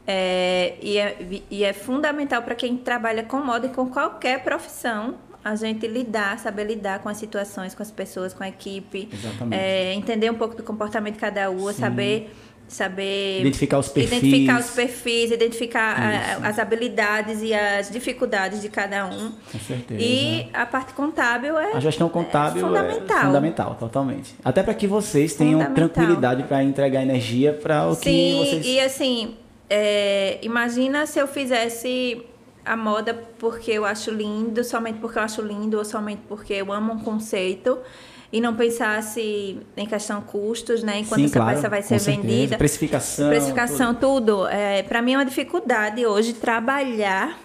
é, 0.07 0.75
e, 0.81 0.97
é, 0.97 1.17
e 1.49 1.63
é 1.63 1.73
fundamental 1.73 2.41
para 2.41 2.55
quem 2.55 2.77
trabalha 2.77 3.23
com 3.23 3.37
moda 3.37 3.67
e 3.67 3.69
com 3.69 3.87
qualquer 3.87 4.43
profissão 4.43 5.15
a 5.43 5.55
gente 5.55 5.87
lidar, 5.87 6.37
saber 6.39 6.65
lidar 6.65 6.99
com 6.99 7.09
as 7.09 7.17
situações, 7.17 7.73
com 7.73 7.81
as 7.81 7.91
pessoas, 7.91 8.33
com 8.33 8.43
a 8.43 8.49
equipe, 8.49 9.09
é, 9.49 9.93
entender 9.93 10.29
um 10.29 10.35
pouco 10.35 10.55
do 10.55 10.63
comportamento 10.63 11.15
de 11.15 11.19
cada 11.19 11.49
um, 11.49 11.71
saber 11.73 12.31
saber 12.67 13.41
identificar 13.41 13.79
os 13.79 13.89
perfis, 13.89 14.17
identificar 14.17 14.59
os 14.59 14.69
perfis, 14.69 15.31
identificar 15.31 15.95
a, 15.99 16.47
as 16.47 16.57
habilidades 16.57 17.41
e 17.41 17.53
as 17.53 17.91
dificuldades 17.91 18.61
de 18.61 18.69
cada 18.69 19.07
um. 19.07 19.33
Com 19.51 19.59
certeza. 19.59 20.01
E 20.01 20.47
a 20.53 20.65
parte 20.65 20.93
contábil 20.93 21.59
é 21.59 21.73
a 21.73 21.79
gestão 21.81 22.07
contábil 22.07 22.63
é 22.63 22.67
fundamental, 22.67 23.17
é 23.17 23.25
fundamental 23.25 23.75
totalmente. 23.75 24.35
Até 24.43 24.63
para 24.63 24.73
que 24.73 24.87
vocês 24.87 25.35
tenham 25.35 25.73
tranquilidade 25.73 26.43
para 26.43 26.63
entregar 26.63 27.01
energia 27.01 27.51
para 27.51 27.87
o 27.87 27.95
Sim, 27.95 28.03
que 28.03 28.35
vocês. 28.37 28.65
e 28.65 28.79
assim 28.79 29.35
é, 29.73 30.37
imagina 30.41 31.05
se 31.05 31.17
eu 31.17 31.25
fizesse 31.25 32.25
a 32.65 32.75
moda 32.75 33.13
porque 33.39 33.71
eu 33.71 33.85
acho 33.85 34.11
lindo, 34.11 34.65
somente 34.65 34.99
porque 34.99 35.17
eu 35.17 35.23
acho 35.23 35.41
lindo, 35.41 35.77
ou 35.77 35.85
somente 35.85 36.21
porque 36.27 36.53
eu 36.55 36.73
amo 36.73 36.91
um 36.91 36.99
conceito 36.99 37.79
e 38.33 38.41
não 38.41 38.53
pensasse 38.53 39.57
em 39.77 39.85
questão 39.85 40.21
custos, 40.21 40.83
né? 40.83 40.99
Enquanto 40.99 41.21
Sim, 41.21 41.25
essa 41.25 41.39
claro, 41.39 41.55
peça 41.55 41.69
vai 41.69 41.81
ser 41.81 41.99
vendida. 41.99 42.57
Precificação. 42.57 43.29
Precificação, 43.29 43.95
tudo. 43.95 44.39
tudo. 44.39 44.47
É, 44.47 44.83
Para 44.83 45.01
mim 45.01 45.13
é 45.13 45.17
uma 45.17 45.25
dificuldade 45.25 46.05
hoje 46.05 46.33
trabalhar 46.33 47.39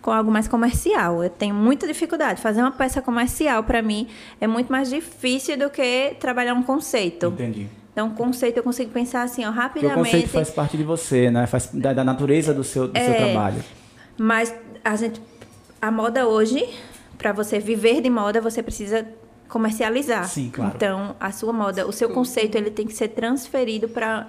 com 0.00 0.12
algo 0.12 0.30
mais 0.30 0.46
comercial. 0.46 1.24
Eu 1.24 1.30
tenho 1.30 1.56
muita 1.56 1.88
dificuldade. 1.88 2.40
Fazer 2.40 2.60
uma 2.60 2.70
peça 2.70 3.02
comercial, 3.02 3.64
para 3.64 3.82
mim, 3.82 4.06
é 4.40 4.46
muito 4.46 4.70
mais 4.70 4.88
difícil 4.88 5.58
do 5.58 5.68
que 5.70 6.14
trabalhar 6.20 6.54
um 6.54 6.62
conceito. 6.62 7.26
Entendi. 7.26 7.68
Então, 7.94 8.08
o 8.08 8.10
conceito 8.10 8.56
eu 8.56 8.62
consigo 8.64 8.90
pensar 8.90 9.22
assim, 9.22 9.44
ó, 9.44 9.50
rapidamente. 9.50 9.94
Porque 9.94 10.00
o 10.00 10.04
conceito 10.04 10.28
faz 10.28 10.50
parte 10.50 10.76
de 10.76 10.82
você, 10.82 11.30
né? 11.30 11.46
Faz 11.46 11.70
da, 11.72 11.92
da 11.92 12.02
natureza 12.02 12.52
do 12.52 12.64
seu, 12.64 12.88
do 12.88 12.96
é, 12.98 13.04
seu 13.04 13.14
trabalho. 13.14 13.62
Mas 14.18 14.52
a 14.84 14.96
gente, 14.96 15.22
a 15.80 15.92
moda 15.92 16.26
hoje, 16.26 16.68
para 17.16 17.32
você 17.32 17.60
viver 17.60 18.00
de 18.00 18.10
moda, 18.10 18.40
você 18.40 18.64
precisa 18.64 19.06
comercializar. 19.48 20.26
Sim, 20.28 20.50
claro. 20.52 20.72
Então, 20.74 21.14
a 21.20 21.30
sua 21.30 21.52
moda, 21.52 21.86
o 21.86 21.92
seu 21.92 22.08
conceito, 22.08 22.56
ele 22.56 22.68
tem 22.68 22.84
que 22.84 22.92
ser 22.92 23.08
transferido 23.08 23.88
para 23.88 24.26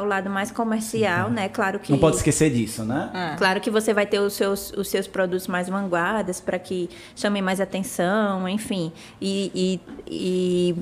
o 0.00 0.04
lado 0.06 0.30
mais 0.30 0.50
comercial, 0.50 1.28
Sim, 1.28 1.34
né? 1.34 1.48
Claro 1.50 1.78
que... 1.78 1.92
Não 1.92 1.98
pode 1.98 2.16
esquecer 2.16 2.50
disso, 2.50 2.82
né? 2.82 3.10
É. 3.34 3.36
Claro 3.36 3.60
que 3.60 3.70
você 3.70 3.92
vai 3.92 4.06
ter 4.06 4.20
os 4.20 4.32
seus, 4.32 4.72
os 4.72 4.88
seus 4.88 5.06
produtos 5.06 5.46
mais 5.46 5.68
vanguardas 5.68 6.40
para 6.40 6.58
que 6.58 6.88
chamem 7.14 7.42
mais 7.42 7.60
atenção, 7.60 8.48
enfim. 8.48 8.90
E, 9.20 9.52
e, 9.54 9.80
e 10.10 10.76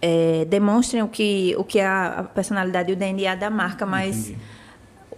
é, 0.00 0.44
demonstrem 0.44 1.02
o 1.02 1.08
que, 1.08 1.54
o 1.58 1.64
que 1.64 1.78
é 1.78 1.86
a 1.86 2.24
personalidade 2.34 2.90
e 2.90 2.92
o 2.92 2.96
DNA 2.96 3.34
da 3.34 3.50
marca, 3.50 3.86
mas 3.86 4.32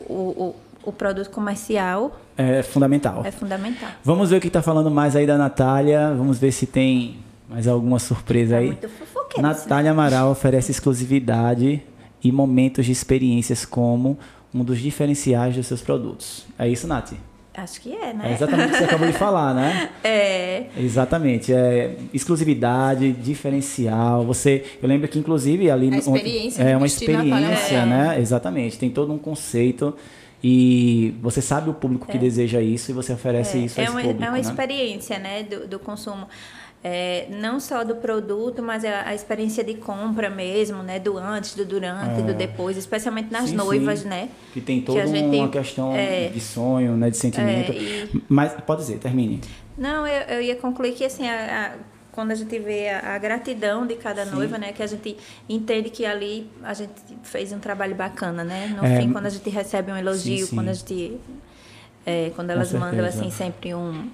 o, 0.01 0.15
o, 0.15 0.57
o, 0.85 0.93
produto 0.93 1.31
comercial 1.31 2.19
é 2.37 2.63
fundamental. 2.63 3.23
É 3.25 3.33
fundamental. 3.33 3.91
Vamos 4.05 4.31
ver 4.31 4.37
o 4.37 4.41
que 4.41 4.47
está 4.47 4.63
falando 4.63 4.91
mais 4.91 5.17
aí 5.17 5.27
da 5.27 5.37
Natália. 5.37 6.15
Vamos 6.15 6.39
ver 6.39 6.53
se 6.53 6.67
tem 6.67 7.19
mais 7.49 7.67
alguma 7.67 7.99
surpresa 7.99 8.55
tá 8.55 8.61
aí. 8.61 8.67
Muito 8.69 8.89
Natália 9.41 9.91
Amaral 9.91 10.31
oferece 10.31 10.71
exclusividade 10.71 11.83
e 12.23 12.33
momentos 12.33 12.87
de 12.87 12.93
experiências 12.93 13.65
como 13.65 14.19
um 14.55 14.65
dos 14.65 14.79
diferenciais 14.79 15.55
dos 15.55 15.67
seus 15.67 15.81
produtos. 15.81 16.47
É 16.59 16.69
isso, 16.69 16.87
Nath? 16.87 17.13
Acho 17.63 17.81
que 17.81 17.93
é, 17.93 18.15
né? 18.15 18.31
É 18.31 18.33
exatamente 18.35 18.69
o 18.69 18.71
que 18.71 18.79
você 18.79 18.85
acabou 18.85 19.07
de 19.07 19.13
falar, 19.13 19.53
né? 19.55 19.91
É. 20.05 20.67
Exatamente. 20.77 21.53
É 21.53 21.97
exclusividade, 22.15 23.13
diferencial. 23.13 24.25
Você, 24.25 24.65
eu 24.81 24.89
lembro 24.89 25.09
que 25.09 25.19
inclusive 25.19 25.69
ali 25.71 25.93
a 25.93 25.99
experiência 25.99 26.63
é 26.63 26.77
uma 26.77 26.87
experiência, 26.87 27.77
é. 27.77 27.87
né? 27.87 28.21
Exatamente. 28.21 28.79
Tem 28.79 28.91
todo 28.91 29.13
um 29.13 29.19
conceito 29.19 29.95
e 30.43 31.15
você 31.21 31.43
sabe 31.43 31.69
o 31.69 31.75
público 31.75 32.07
que 32.07 32.17
é. 32.17 32.21
deseja 32.21 32.61
isso 32.61 32.93
e 32.93 32.95
você 32.95 33.13
oferece 33.13 33.59
é. 33.59 33.61
isso 33.63 33.81
a 33.81 33.85
é 33.85 33.91
uma, 33.91 34.01
público, 34.01 34.23
É 34.23 34.29
uma 34.29 34.35
né? 34.35 34.41
experiência, 34.41 35.19
né, 35.19 35.43
do, 35.43 35.67
do 35.67 35.79
consumo 35.81 36.29
é, 36.83 37.27
não 37.31 37.59
só 37.59 37.83
do 37.83 37.97
produto, 37.97 38.63
mas 38.63 38.85
a, 38.85 39.09
a, 39.09 39.15
experiência 39.15 39.65
de 39.65 39.75
compra 39.75 40.31
mesmo, 40.31 40.83
né? 40.83 41.01
Do 41.01 41.19
antes, 41.19 41.55
do 41.55 41.65
durante, 41.65 42.21
é. 42.21 42.23
do 42.23 42.33
depois, 42.33 42.77
especialmente 42.77 43.33
nas 43.33 43.51
sim, 43.51 43.57
sim. 43.57 44.09
né? 44.09 44.29
Que 44.53 44.61
tem 44.61 44.81
toda 44.81 45.03
que 45.05 45.19
uma 45.19 45.49
questão 45.49 45.95
é, 45.95 46.29
de 46.29 46.41
sonho, 46.41 46.97
né? 46.97 47.11
De 47.11 47.17
sentimento. 47.17 47.73
É, 47.73 47.75
e... 47.75 48.23
Mas 48.29 48.53
pode 48.65 48.83
dizer, 48.83 48.99
termine. 48.99 49.41
Não, 49.77 50.07
eu, 50.07 50.23
eu 50.37 50.41
ia 50.41 50.55
concluir 50.55 50.93
que 50.93 51.05
assim, 51.05 51.29
a, 51.29 51.75
a, 51.75 51.79
quando 52.13 52.31
a 52.31 52.35
gente 52.37 52.57
vê 52.61 52.91
a, 52.91 53.15
a 53.15 53.19
gratidão 53.19 53.85
de 53.85 53.97
cada 53.97 54.25
sim. 54.25 54.35
noiva, 54.37 54.57
né? 54.57 54.73
Que 54.73 54.83
a 54.83 54.87
gente 54.87 55.17
entende 55.49 55.91
que 55.91 56.07
ali 56.07 56.49
a 56.63 56.75
gente 56.75 56.93
fez 57.25 57.53
um 57.53 57.59
trabalho 57.59 57.97
bacana, 57.97 58.45
né? 58.45 58.69
No 58.69 58.87
é, 58.87 59.01
fim, 59.01 59.13
quando 59.13 59.27
a 59.27 59.31
gente 59.31 59.51
recebe 59.51 59.91
um 59.91 59.97
elogio, 59.97 60.47
quando 60.49 60.69
a 60.69 60.75
gente. 60.75 61.19
É, 62.07 62.31
quando 62.37 62.51
elas 62.51 62.73
mandam 62.73 63.05
assim 63.05 63.31
sempre 63.31 63.75
um 63.75 64.09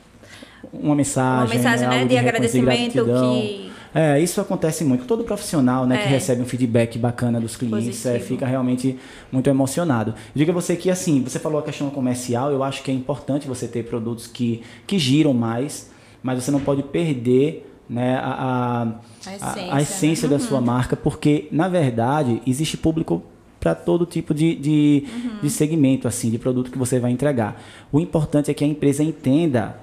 uma 0.72 0.94
mensagem, 0.94 1.46
uma 1.46 1.54
mensagem 1.54 1.88
né, 1.88 2.02
de, 2.02 2.08
de 2.08 2.18
agradecimento 2.18 3.04
que 3.04 3.72
é, 3.94 4.18
isso 4.20 4.40
acontece 4.40 4.84
muito. 4.84 5.04
Todo 5.04 5.22
profissional 5.22 5.86
né, 5.86 5.96
é. 5.96 5.98
que 6.02 6.08
recebe 6.08 6.42
um 6.42 6.44
feedback 6.44 6.98
bacana 6.98 7.40
dos 7.40 7.54
clientes 7.56 8.04
é, 8.04 8.18
fica 8.18 8.44
realmente 8.44 8.98
muito 9.30 9.48
emocionado. 9.48 10.14
Diga 10.34 10.52
você 10.52 10.74
que, 10.74 10.90
assim, 10.90 11.22
você 11.22 11.38
falou 11.38 11.60
a 11.60 11.62
questão 11.62 11.88
comercial, 11.90 12.50
eu 12.50 12.64
acho 12.64 12.82
que 12.82 12.90
é 12.90 12.94
importante 12.94 13.46
você 13.46 13.68
ter 13.68 13.84
produtos 13.84 14.26
que, 14.26 14.62
que 14.84 14.98
giram 14.98 15.32
mais, 15.32 15.92
mas 16.20 16.42
você 16.42 16.50
não 16.50 16.58
pode 16.58 16.82
perder 16.82 17.70
né, 17.88 18.16
a, 18.16 18.32
a, 18.32 18.82
a 18.82 19.36
essência, 19.36 19.74
a 19.74 19.82
essência 19.82 20.28
né? 20.28 20.36
da 20.36 20.42
uhum. 20.42 20.48
sua 20.48 20.60
marca, 20.60 20.96
porque, 20.96 21.46
na 21.52 21.68
verdade, 21.68 22.42
existe 22.44 22.76
público 22.76 23.22
para 23.60 23.76
todo 23.76 24.04
tipo 24.04 24.34
de, 24.34 24.56
de, 24.56 25.04
uhum. 25.06 25.38
de 25.40 25.50
segmento, 25.50 26.08
assim, 26.08 26.30
de 26.30 26.38
produto 26.38 26.70
que 26.70 26.76
você 26.76 26.98
vai 26.98 27.12
entregar. 27.12 27.62
O 27.92 28.00
importante 28.00 28.50
é 28.50 28.54
que 28.54 28.64
a 28.64 28.66
empresa 28.66 29.04
entenda 29.04 29.76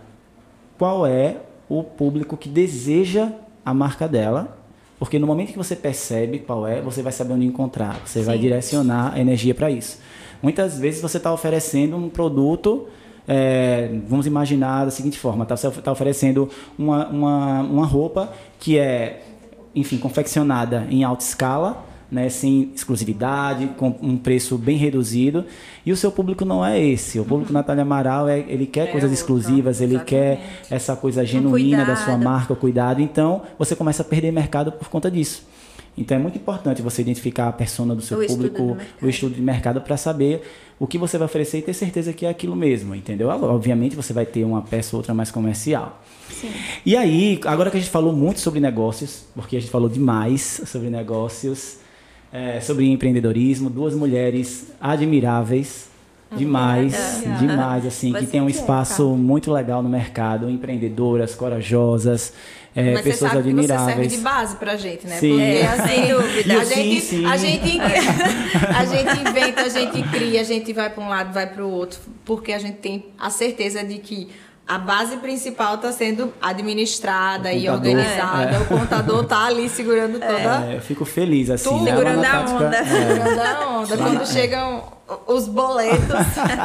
qual 0.82 1.06
é 1.06 1.38
o 1.70 1.84
público 1.84 2.36
que 2.36 2.50
deseja 2.50 3.32
a 3.64 3.72
marca 3.72 4.08
dela, 4.08 4.58
porque 4.98 5.20
no 5.20 5.28
momento 5.28 5.52
que 5.52 5.58
você 5.60 5.76
percebe 5.76 6.40
qual 6.40 6.66
é, 6.66 6.82
você 6.82 7.04
vai 7.04 7.12
saber 7.12 7.34
onde 7.34 7.46
encontrar, 7.46 8.02
você 8.04 8.22
Sim. 8.22 8.26
vai 8.26 8.40
direcionar 8.40 9.14
a 9.14 9.20
energia 9.20 9.54
para 9.54 9.70
isso. 9.70 10.00
Muitas 10.42 10.80
vezes 10.80 11.00
você 11.00 11.18
está 11.18 11.32
oferecendo 11.32 11.96
um 11.96 12.10
produto, 12.10 12.88
é, 13.28 13.92
vamos 14.08 14.26
imaginar 14.26 14.86
da 14.86 14.90
seguinte 14.90 15.20
forma, 15.20 15.46
tá, 15.46 15.56
você 15.56 15.68
está 15.68 15.92
oferecendo 15.92 16.50
uma, 16.76 17.08
uma, 17.10 17.62
uma 17.62 17.86
roupa 17.86 18.34
que 18.60 18.80
é, 18.80 19.22
enfim, 19.76 20.00
confeccionada 20.00 20.88
em 20.90 21.04
alta 21.04 21.24
escala, 21.24 21.86
né, 22.12 22.28
sem 22.28 22.72
exclusividade, 22.76 23.68
com 23.78 23.96
um 24.02 24.18
preço 24.18 24.58
bem 24.58 24.78
reduzido. 24.78 25.46
E 25.86 25.92
o 25.92 25.98
seu 25.98 26.12
público 26.12 26.44
não 26.44 26.64
é 26.64 26.80
esse. 26.80 27.20
O 27.20 27.26
público 27.26 27.52
uhum. 27.52 27.58
Natália 27.58 27.84
Amaral, 27.84 28.28
é, 28.28 28.40
ele 28.40 28.66
quer 28.66 28.90
é 28.90 28.92
coisas 28.92 29.12
exclusivas, 29.12 29.80
ele 29.80 29.98
quer 30.00 30.66
essa 30.70 30.96
coisa 30.96 31.26
genuína 31.26 31.86
da 31.86 31.96
sua 31.96 32.18
marca, 32.18 32.52
o 32.52 32.56
cuidado. 32.56 33.02
Então, 33.02 33.44
você 33.58 33.76
começa 33.76 34.02
a 34.02 34.06
perder 34.06 34.32
mercado 34.32 34.72
por 34.72 34.90
conta 34.90 35.10
disso. 35.10 35.50
Então, 35.98 36.18
é 36.18 36.20
muito 36.20 36.38
importante 36.38 36.82
você 36.82 37.02
identificar 37.02 37.48
a 37.48 37.52
persona 37.52 37.94
do 37.96 38.02
seu 38.02 38.20
o 38.20 38.28
público, 38.28 38.62
estudo 38.62 38.78
o 39.02 39.10
estudo 39.10 39.36
de 39.36 39.42
mercado, 39.42 39.82
para 39.82 39.98
saber 39.98 40.42
o 40.80 40.88
que 40.88 40.98
você 40.98 41.18
vai 41.18 41.26
oferecer 41.26 41.60
e 41.60 41.62
ter 41.62 41.74
certeza 41.74 42.14
que 42.14 42.26
é 42.26 42.30
aquilo 42.30 42.56
mesmo, 42.56 42.96
entendeu? 42.96 43.30
Obviamente, 43.30 43.96
você 43.96 44.14
vai 44.14 44.26
ter 44.26 44.44
uma 44.44 44.62
peça 44.62 44.96
ou 44.96 45.00
outra 45.00 45.14
mais 45.14 45.30
comercial. 45.30 46.02
Sim. 46.30 46.50
E 46.86 46.96
aí, 46.96 47.40
agora 47.46 47.70
que 47.70 47.78
a 47.78 47.80
gente 47.80 47.92
falou 47.92 48.14
muito 48.14 48.40
sobre 48.40 48.60
negócios, 48.60 49.26
porque 49.36 49.58
a 49.58 49.60
gente 49.60 49.70
falou 49.70 49.90
demais 49.90 50.62
sobre 50.66 50.90
negócios, 50.90 51.78
é, 52.32 52.60
sobre 52.62 52.90
empreendedorismo, 52.90 53.70
duas 53.70 53.94
mulheres 53.94 54.72
admiráveis, 54.80 55.90
demais, 56.36 57.24
é. 57.26 57.38
demais, 57.38 57.86
assim, 57.86 58.12
Você 58.12 58.20
que 58.20 58.26
tem 58.28 58.42
um 58.42 58.50
espaço 58.50 59.10
muito 59.10 59.52
legal 59.52 59.84
no 59.84 59.90
mercado, 59.90 60.50
empreendedoras, 60.50 61.36
corajosas, 61.36 62.34
é, 62.74 62.94
Mas 62.94 63.02
pessoas 63.02 63.32
você 63.32 63.38
sabe 63.38 63.50
admiráveis. 63.50 63.86
Que 63.86 63.94
você 63.94 64.02
serve 64.02 64.16
de 64.16 64.24
base 64.24 64.56
pra 64.56 64.78
gente, 64.78 65.06
né? 65.06 65.18
Sim. 65.18 65.32
Porque, 65.32 65.68
assim, 65.68 65.88
sem 65.88 66.08
dúvida. 66.16 66.54
A 66.54 66.64
gente, 66.64 67.02
sim, 67.02 67.18
sim. 67.18 67.26
A, 67.26 67.38
gente, 67.38 67.80
a 68.78 68.86
gente 68.86 69.30
inventa, 69.30 69.62
a 69.62 69.70
gente 69.70 70.04
cria, 70.10 70.42
a 70.42 70.44
gente 70.44 70.72
vai 70.72 70.90
para 70.90 71.04
um 71.04 71.10
lado, 71.10 71.34
vai 71.34 71.48
para 71.48 71.66
o 71.66 71.70
outro, 71.70 72.00
porque 72.24 72.54
a 72.54 72.60
gente 72.60 72.78
tem 72.78 73.06
a 73.20 73.30
certeza 73.30 73.84
de 73.84 73.98
que 73.98 74.30
a 74.72 74.78
base 74.78 75.18
principal 75.18 75.76
está 75.76 75.92
sendo 75.92 76.34
administrada 76.42 77.52
e 77.52 77.70
organizada. 77.70 78.56
É. 78.56 78.60
O 78.60 78.66
contador 78.68 79.24
está 79.24 79.44
ali 79.44 79.68
segurando 79.68 80.14
toda. 80.14 80.66
É, 80.66 80.78
eu 80.78 80.82
fico 80.82 81.04
feliz 81.04 81.50
assim. 81.50 81.68
Tudo, 81.68 81.84
né? 81.84 81.92
segurando 81.92 82.24
a 82.24 82.40
onda. 82.40 82.78
É. 82.78 82.86
Segurando 82.86 83.40
a 83.42 83.70
onda. 83.70 83.98
Quando 83.98 84.26
chegam 84.26 84.84
os 85.28 85.48
boletos. 85.48 86.10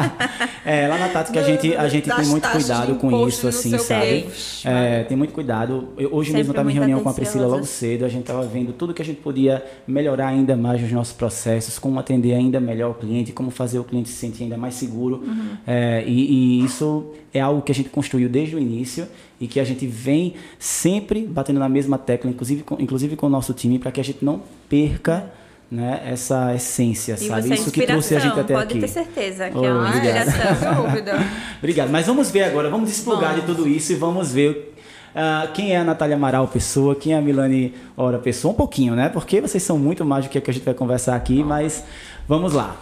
é, 0.65 0.89
lá 0.89 0.99
na 0.99 1.09
Tática 1.09 1.41
a 1.41 1.43
gente, 1.43 1.75
a 1.75 1.89
gente 1.89 2.11
tem 2.11 2.27
muito 2.27 2.49
cuidado 2.49 2.95
com 2.97 3.27
isso, 3.29 3.49
assim, 3.49 3.77
sabe? 3.79 4.27
É, 4.65 5.05
tem 5.05 5.17
muito 5.17 5.33
cuidado. 5.33 5.89
Eu, 5.97 6.15
hoje 6.15 6.29
Sempre 6.29 6.39
mesmo 6.39 6.53
estava 6.53 6.71
em 6.71 6.75
reunião 6.75 7.01
com 7.01 7.09
a 7.09 7.15
Priscila 7.15 7.47
logo 7.47 7.65
cedo, 7.65 8.05
a 8.05 8.09
gente 8.09 8.23
estava 8.23 8.45
vendo 8.47 8.73
tudo 8.73 8.95
que 8.95 9.03
a 9.03 9.05
gente 9.05 9.21
podia 9.21 9.65
melhorar 9.87 10.29
ainda 10.29 10.57
mais 10.57 10.81
nos 10.81 10.93
nossos 10.93 11.13
processos, 11.13 11.79
como 11.79 11.99
atender 11.99 12.35
ainda 12.35 12.61
melhor 12.61 12.91
o 12.91 12.95
cliente, 12.95 13.33
como 13.33 13.51
fazer 13.51 13.79
o 13.79 13.85
cliente 13.85 14.09
se 14.09 14.17
sentir 14.17 14.45
ainda 14.45 14.57
mais 14.57 14.75
seguro. 14.75 15.23
Uhum. 15.27 15.57
É, 15.67 16.05
e, 16.07 16.61
e 16.61 16.65
isso 16.65 17.07
é 17.33 17.41
algo 17.41 17.63
que 17.63 17.73
a 17.73 17.75
gente 17.75 17.89
construiu 17.89 18.29
desde 18.29 18.57
o 18.57 18.59
início 18.59 19.07
e 19.41 19.47
que 19.47 19.61
a 19.61 19.65
gente 19.65 19.87
vem 19.87 20.35
sempre 20.59 21.27
batendo 21.27 21.61
na 21.61 21.69
mesma 21.69 21.99
tecla, 21.99 22.31
inclusive 22.31 22.63
com, 22.63 22.81
inclusive 22.81 23.17
com 23.17 23.27
o 23.27 23.31
nosso 23.31 23.53
time, 23.53 23.79
para 23.79 23.91
que 23.91 24.01
a 24.01 24.05
gente 24.05 24.25
não 24.25 24.43
perca 24.69 25.31
né, 25.71 26.03
essa 26.07 26.55
essência, 26.55 27.15
e 27.15 27.29
sabe? 27.29 27.53
Isso 27.53 27.71
que 27.71 27.87
trouxe 27.87 28.15
a 28.15 28.21
gente 28.21 28.39
até 28.39 28.55
pode 28.55 28.65
aqui. 28.65 28.81
Pode 28.81 28.81
ter 28.81 28.89
certeza 28.89 29.51
que 29.51 29.59
oh, 29.59 29.65
é 29.65 29.73
uma 29.73 29.89
obrigado. 29.89 30.29
inspiração, 30.29 30.85
dúvida. 30.85 31.19
obrigado. 31.59 31.91
Mas 31.91 32.07
vamos 32.07 32.31
ver 32.31 32.45
agora, 32.45 32.71
vamos 32.71 32.91
explorar 32.91 33.35
de 33.35 33.43
tudo 33.43 33.69
isso 33.69 33.93
e 33.93 33.97
vamos 33.97 34.33
ver 34.33 34.75
uh, 35.15 35.53
quem 35.53 35.75
é 35.75 35.79
a 35.79 35.85
Natália 35.85 36.15
Amaral 36.15 36.47
pessoa, 36.47 36.95
quem 36.95 37.15
é 37.15 37.19
a 37.19 37.21
Milane 37.21 37.75
Ora 37.97 38.19
pessoa, 38.19 38.53
um 38.53 38.57
pouquinho, 38.57 38.95
né? 38.95 39.09
Porque 39.09 39.41
vocês 39.41 39.63
são 39.63 39.79
muito 39.79 40.05
mais 40.05 40.25
do 40.25 40.31
que, 40.31 40.41
que 40.41 40.51
a 40.51 40.55
gente 40.55 40.65
vai 40.65 40.75
conversar 40.75 41.17
aqui, 41.17 41.43
mas 41.43 41.85
vamos 42.29 42.53
lá. 42.53 42.77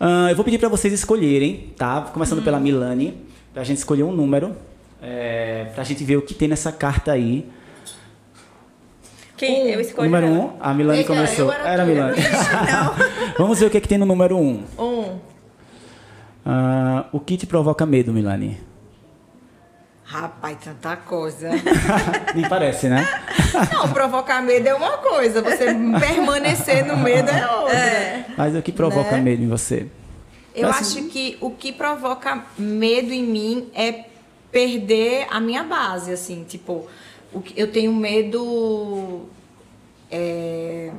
Uh, 0.00 0.28
eu 0.30 0.36
vou 0.36 0.44
pedir 0.44 0.58
para 0.58 0.68
vocês 0.68 0.92
escolherem, 0.92 1.72
tá? 1.76 2.02
Começando 2.12 2.38
hum. 2.38 2.44
pela 2.44 2.60
Milane, 2.60 3.14
para 3.52 3.62
a 3.62 3.64
gente 3.64 3.78
escolher 3.78 4.04
um 4.04 4.12
número, 4.12 4.54
é, 5.02 5.70
para 5.72 5.82
a 5.82 5.84
gente 5.84 6.04
ver 6.04 6.16
o 6.16 6.22
que 6.22 6.34
tem 6.34 6.46
nessa 6.46 6.70
carta 6.70 7.12
aí. 7.12 7.46
Quem? 9.36 9.66
Um. 9.66 9.68
Eu 9.68 9.80
escolhi. 9.80 10.08
Número 10.08 10.26
um, 10.26 10.52
a 10.60 10.72
Milane 10.72 10.98
Eita, 11.00 11.12
começou. 11.12 11.52
Era, 11.52 11.68
era 11.68 11.82
a 11.82 11.86
Milane. 11.86 12.16
Vamos 13.38 13.58
ver 13.58 13.66
o 13.66 13.70
que, 13.70 13.76
é 13.76 13.80
que 13.80 13.88
tem 13.88 13.98
no 13.98 14.06
número 14.06 14.36
um. 14.36 14.64
Um. 14.78 15.18
Uh, 16.46 17.04
o 17.12 17.20
que 17.20 17.36
te 17.36 17.46
provoca 17.46 17.84
medo, 17.84 18.12
Milane? 18.12 18.58
Rapaz, 20.04 20.58
tanta 20.62 20.96
coisa. 20.96 21.50
Nem 22.32 22.48
parece, 22.48 22.88
né? 22.88 23.04
Não, 23.72 23.88
provocar 23.88 24.40
medo 24.40 24.68
é 24.68 24.74
uma 24.74 24.98
coisa, 24.98 25.42
você 25.42 25.66
permanecer 25.98 26.86
no 26.86 26.96
medo 26.96 27.28
é 27.28 27.50
outra. 27.50 27.76
É. 27.76 28.26
Mas 28.36 28.54
o 28.54 28.62
que 28.62 28.70
provoca 28.70 29.16
né? 29.16 29.20
medo 29.20 29.42
em 29.42 29.48
você? 29.48 29.88
Eu 30.54 30.68
assim... 30.68 31.00
acho 31.00 31.08
que 31.08 31.36
o 31.40 31.50
que 31.50 31.72
provoca 31.72 32.44
medo 32.56 33.12
em 33.12 33.24
mim 33.24 33.68
é 33.74 34.04
perder 34.52 35.26
a 35.28 35.40
minha 35.40 35.64
base, 35.64 36.12
assim, 36.12 36.44
tipo, 36.44 36.86
o 37.32 37.40
que, 37.40 37.60
eu 37.60 37.70
tenho 37.70 37.92
medo. 37.92 39.26
É, 40.10 40.90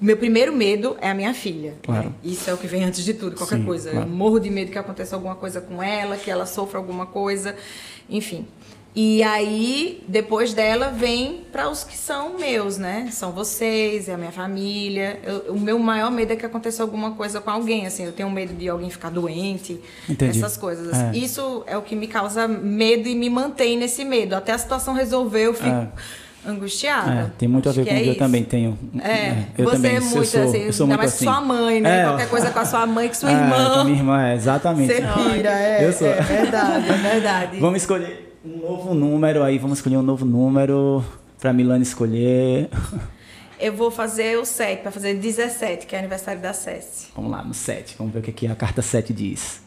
meu 0.00 0.16
primeiro 0.16 0.52
medo 0.52 0.96
é 1.00 1.10
a 1.10 1.14
minha 1.14 1.34
filha. 1.34 1.74
Claro. 1.82 2.10
Né? 2.10 2.14
Isso 2.22 2.48
é 2.48 2.54
o 2.54 2.56
que 2.56 2.66
vem 2.66 2.84
antes 2.84 3.04
de 3.04 3.14
tudo, 3.14 3.36
qualquer 3.36 3.58
Sim, 3.58 3.64
coisa. 3.64 3.90
Claro. 3.90 4.06
Eu 4.06 4.12
morro 4.12 4.38
de 4.38 4.50
medo 4.50 4.70
que 4.70 4.78
aconteça 4.78 5.16
alguma 5.16 5.34
coisa 5.34 5.60
com 5.60 5.82
ela, 5.82 6.16
que 6.16 6.30
ela 6.30 6.46
sofra 6.46 6.78
alguma 6.78 7.06
coisa, 7.06 7.56
enfim. 8.08 8.46
E 8.94 9.22
aí, 9.22 10.02
depois 10.08 10.54
dela, 10.54 10.90
vem 10.90 11.42
para 11.52 11.68
os 11.68 11.84
que 11.84 11.96
são 11.96 12.38
meus, 12.38 12.78
né? 12.78 13.08
São 13.12 13.30
vocês, 13.30 14.08
é 14.08 14.14
a 14.14 14.18
minha 14.18 14.32
família. 14.32 15.20
Eu, 15.22 15.54
o 15.54 15.60
meu 15.60 15.78
maior 15.78 16.10
medo 16.10 16.32
é 16.32 16.36
que 16.36 16.44
aconteça 16.44 16.82
alguma 16.82 17.12
coisa 17.12 17.40
com 17.40 17.50
alguém, 17.50 17.86
assim. 17.86 18.04
Eu 18.04 18.12
tenho 18.12 18.30
medo 18.30 18.54
de 18.54 18.68
alguém 18.68 18.90
ficar 18.90 19.10
doente, 19.10 19.80
Entendi. 20.08 20.38
essas 20.38 20.56
coisas. 20.56 20.96
É. 20.96 21.16
Isso 21.16 21.62
é 21.66 21.76
o 21.76 21.82
que 21.82 21.94
me 21.94 22.08
causa 22.08 22.48
medo 22.48 23.08
e 23.08 23.14
me 23.14 23.30
mantém 23.30 23.76
nesse 23.76 24.04
medo. 24.04 24.34
Até 24.34 24.52
a 24.52 24.58
situação 24.58 24.94
resolver, 24.94 25.46
eu 25.46 25.54
fico... 25.54 25.68
É 25.68 25.88
angustiada. 26.46 27.12
É, 27.12 27.30
tem 27.36 27.48
muito 27.48 27.68
a 27.68 27.72
ver 27.72 27.84
com 27.84 27.94
que 27.94 28.08
eu 28.08 28.16
também 28.16 28.42
tenho. 28.42 28.78
É, 29.02 29.10
é 29.10 29.46
eu 29.58 29.64
você 29.64 29.76
também, 29.76 29.96
é 29.96 30.00
muito 30.00 30.24
sou, 30.24 30.42
assim, 30.42 30.58
eu 30.58 30.72
sou 30.72 30.86
muito 30.86 30.98
mais 30.98 31.12
assim. 31.12 31.24
sua 31.24 31.40
mãe, 31.40 31.80
né? 31.80 32.00
É, 32.00 32.04
Qualquer 32.04 32.28
coisa 32.28 32.50
com 32.50 32.58
a 32.58 32.64
sua 32.64 32.86
mãe, 32.86 33.08
com 33.08 33.14
sua 33.14 33.30
é, 33.30 33.34
irmã. 33.34 33.74
Com 33.74 33.84
minha 33.84 33.98
irmã, 33.98 34.28
é, 34.28 34.34
exatamente. 34.34 34.94
Você 34.94 35.02
pira, 35.34 35.50
é, 35.50 35.84
eu 35.84 35.92
sou. 35.92 36.06
é 36.06 36.22
verdade, 36.22 36.88
é 36.88 36.96
verdade. 36.96 37.60
Vamos 37.60 37.82
escolher 37.82 38.27
um 38.48 38.56
novo 38.56 38.94
número 38.94 39.42
aí, 39.42 39.58
vamos 39.58 39.78
escolher 39.78 39.98
um 39.98 40.02
novo 40.02 40.24
número 40.24 41.04
para 41.38 41.52
Milane 41.52 41.82
escolher. 41.82 42.70
Eu 43.60 43.74
vou 43.74 43.90
fazer 43.90 44.38
o 44.38 44.44
7, 44.44 44.82
para 44.82 44.90
fazer 44.90 45.14
17, 45.14 45.86
que 45.86 45.94
é 45.94 45.98
aniversário 45.98 46.40
da 46.40 46.52
Cessi. 46.52 47.08
Vamos 47.14 47.30
lá, 47.30 47.44
no 47.44 47.52
7. 47.52 47.96
Vamos 47.98 48.12
ver 48.12 48.20
o 48.20 48.22
que 48.22 48.30
aqui 48.30 48.46
a 48.46 48.54
carta 48.54 48.80
7 48.80 49.12
diz. 49.12 49.60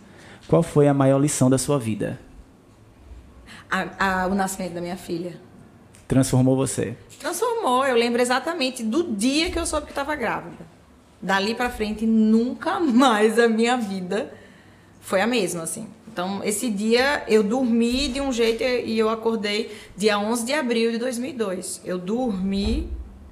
Qual 0.47 0.63
foi 0.63 0.87
a 0.87 0.93
maior 0.93 1.19
lição 1.19 1.49
da 1.49 1.57
sua 1.57 1.77
vida? 1.77 2.19
A, 3.69 4.23
a, 4.23 4.27
o 4.27 4.33
nascimento 4.33 4.73
da 4.73 4.81
minha 4.81 4.97
filha. 4.97 5.39
Transformou 6.07 6.55
você? 6.55 6.95
Transformou. 7.19 7.85
Eu 7.85 7.95
lembro 7.95 8.21
exatamente 8.21 8.81
do 8.81 9.03
dia 9.03 9.51
que 9.51 9.59
eu 9.59 9.65
soube 9.65 9.85
que 9.85 9.91
estava 9.91 10.15
grávida. 10.15 10.65
Dali 11.21 11.53
para 11.53 11.69
frente, 11.69 12.05
nunca 12.05 12.79
mais 12.79 13.37
a 13.37 13.47
minha 13.47 13.77
vida 13.77 14.33
foi 15.01 15.19
a 15.19 15.27
mesma, 15.27 15.63
assim. 15.63 15.87
Então, 16.11 16.41
esse 16.43 16.69
dia 16.69 17.23
eu 17.27 17.41
dormi 17.41 18.09
de 18.09 18.19
um 18.19 18.33
jeito 18.33 18.63
e 18.63 18.99
eu 18.99 19.09
acordei 19.09 19.71
dia 19.95 20.19
11 20.19 20.45
de 20.45 20.53
abril 20.53 20.91
de 20.91 20.97
2002. 20.97 21.81
Eu 21.85 21.97
dormi 21.97 22.89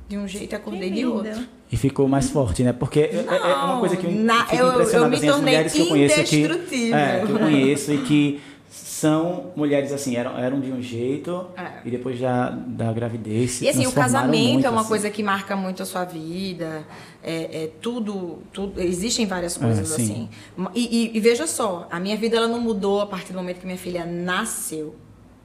de 0.07 0.17
um 0.17 0.27
jeito 0.27 0.53
e 0.53 0.55
acordei 0.55 0.89
de 0.89 1.05
outro. 1.05 1.45
E 1.71 1.77
ficou 1.77 2.07
mais 2.07 2.29
forte, 2.29 2.63
né? 2.63 2.73
Porque 2.73 3.09
Não, 3.13 3.33
é, 3.33 3.37
é 3.51 3.55
uma 3.55 3.79
coisa 3.79 3.95
que 3.95 4.07
eu, 4.07 4.11
na, 4.11 4.45
fico 4.45 4.63
eu, 4.63 4.71
impressionado, 4.71 5.05
eu 5.05 5.09
me 5.09 5.15
assim, 5.17 5.27
as 5.27 5.35
tornei 5.35 5.53
mulheres 5.53 5.73
que 5.73 5.79
eu 5.79 5.85
conheço 5.87 6.19
aqui, 6.19 6.35
indestrutível. 6.37 6.97
é, 6.97 7.25
que 7.25 7.31
eu 7.31 7.39
conheço 7.39 7.93
e 7.93 7.97
que 7.99 8.41
são 8.69 9.51
mulheres 9.55 9.91
assim, 9.91 10.15
eram, 10.15 10.37
eram 10.37 10.59
de 10.59 10.71
um 10.71 10.81
jeito 10.81 11.47
É. 11.57 11.79
e 11.85 11.89
depois 11.89 12.19
já 12.19 12.49
da 12.49 12.91
gravidez 12.93 13.61
E 13.61 13.67
assim, 13.69 13.87
o 13.87 13.91
casamento 13.91 14.53
muito, 14.53 14.67
é 14.67 14.69
uma 14.69 14.81
assim. 14.81 14.89
coisa 14.89 15.09
que 15.09 15.23
marca 15.23 15.55
muito 15.55 15.81
a 15.81 15.85
sua 15.85 16.05
vida. 16.05 16.83
É, 17.23 17.63
é 17.63 17.69
tudo, 17.81 18.39
tudo. 18.53 18.79
Existem 18.79 19.25
várias 19.25 19.57
coisas 19.57 19.91
É, 19.91 19.95
sim. 19.95 20.03
assim. 20.03 20.69
E, 20.75 21.05
e- 21.13 21.17
e 21.17 21.19
veja 21.19 21.47
só, 21.47 21.87
a 21.91 21.99
minha 21.99 22.15
vida 22.15 22.37
ela 22.37 22.47
não 22.47 22.59
mudou 22.61 23.01
a 23.01 23.07
partir 23.07 23.33
do 23.33 23.39
momento 23.39 23.59
que 23.59 23.65
minha 23.65 23.77
filha 23.77 24.05
nasceu. 24.05 24.95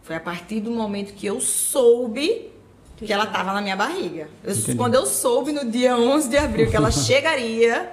Foi 0.02 0.14
a 0.16 0.20
partir 0.20 0.60
do 0.60 0.70
momento 0.70 1.14
que 1.14 1.26
eu 1.26 1.40
soube 1.40 2.50
que 2.98 3.12
ela 3.12 3.24
estava 3.24 3.52
na 3.52 3.60
minha 3.62 3.74
barriga. 3.76 4.28
Eu- 4.44 4.76
quando 4.76 4.94
eu 4.94 5.06
soube 5.06 5.50
no 5.52 5.68
dia 5.70 5.96
11 5.96 6.28
de 6.28 6.36
abril 6.36 6.70
que 6.70 6.76
ela 6.76 6.90
chegaria, 6.92 7.90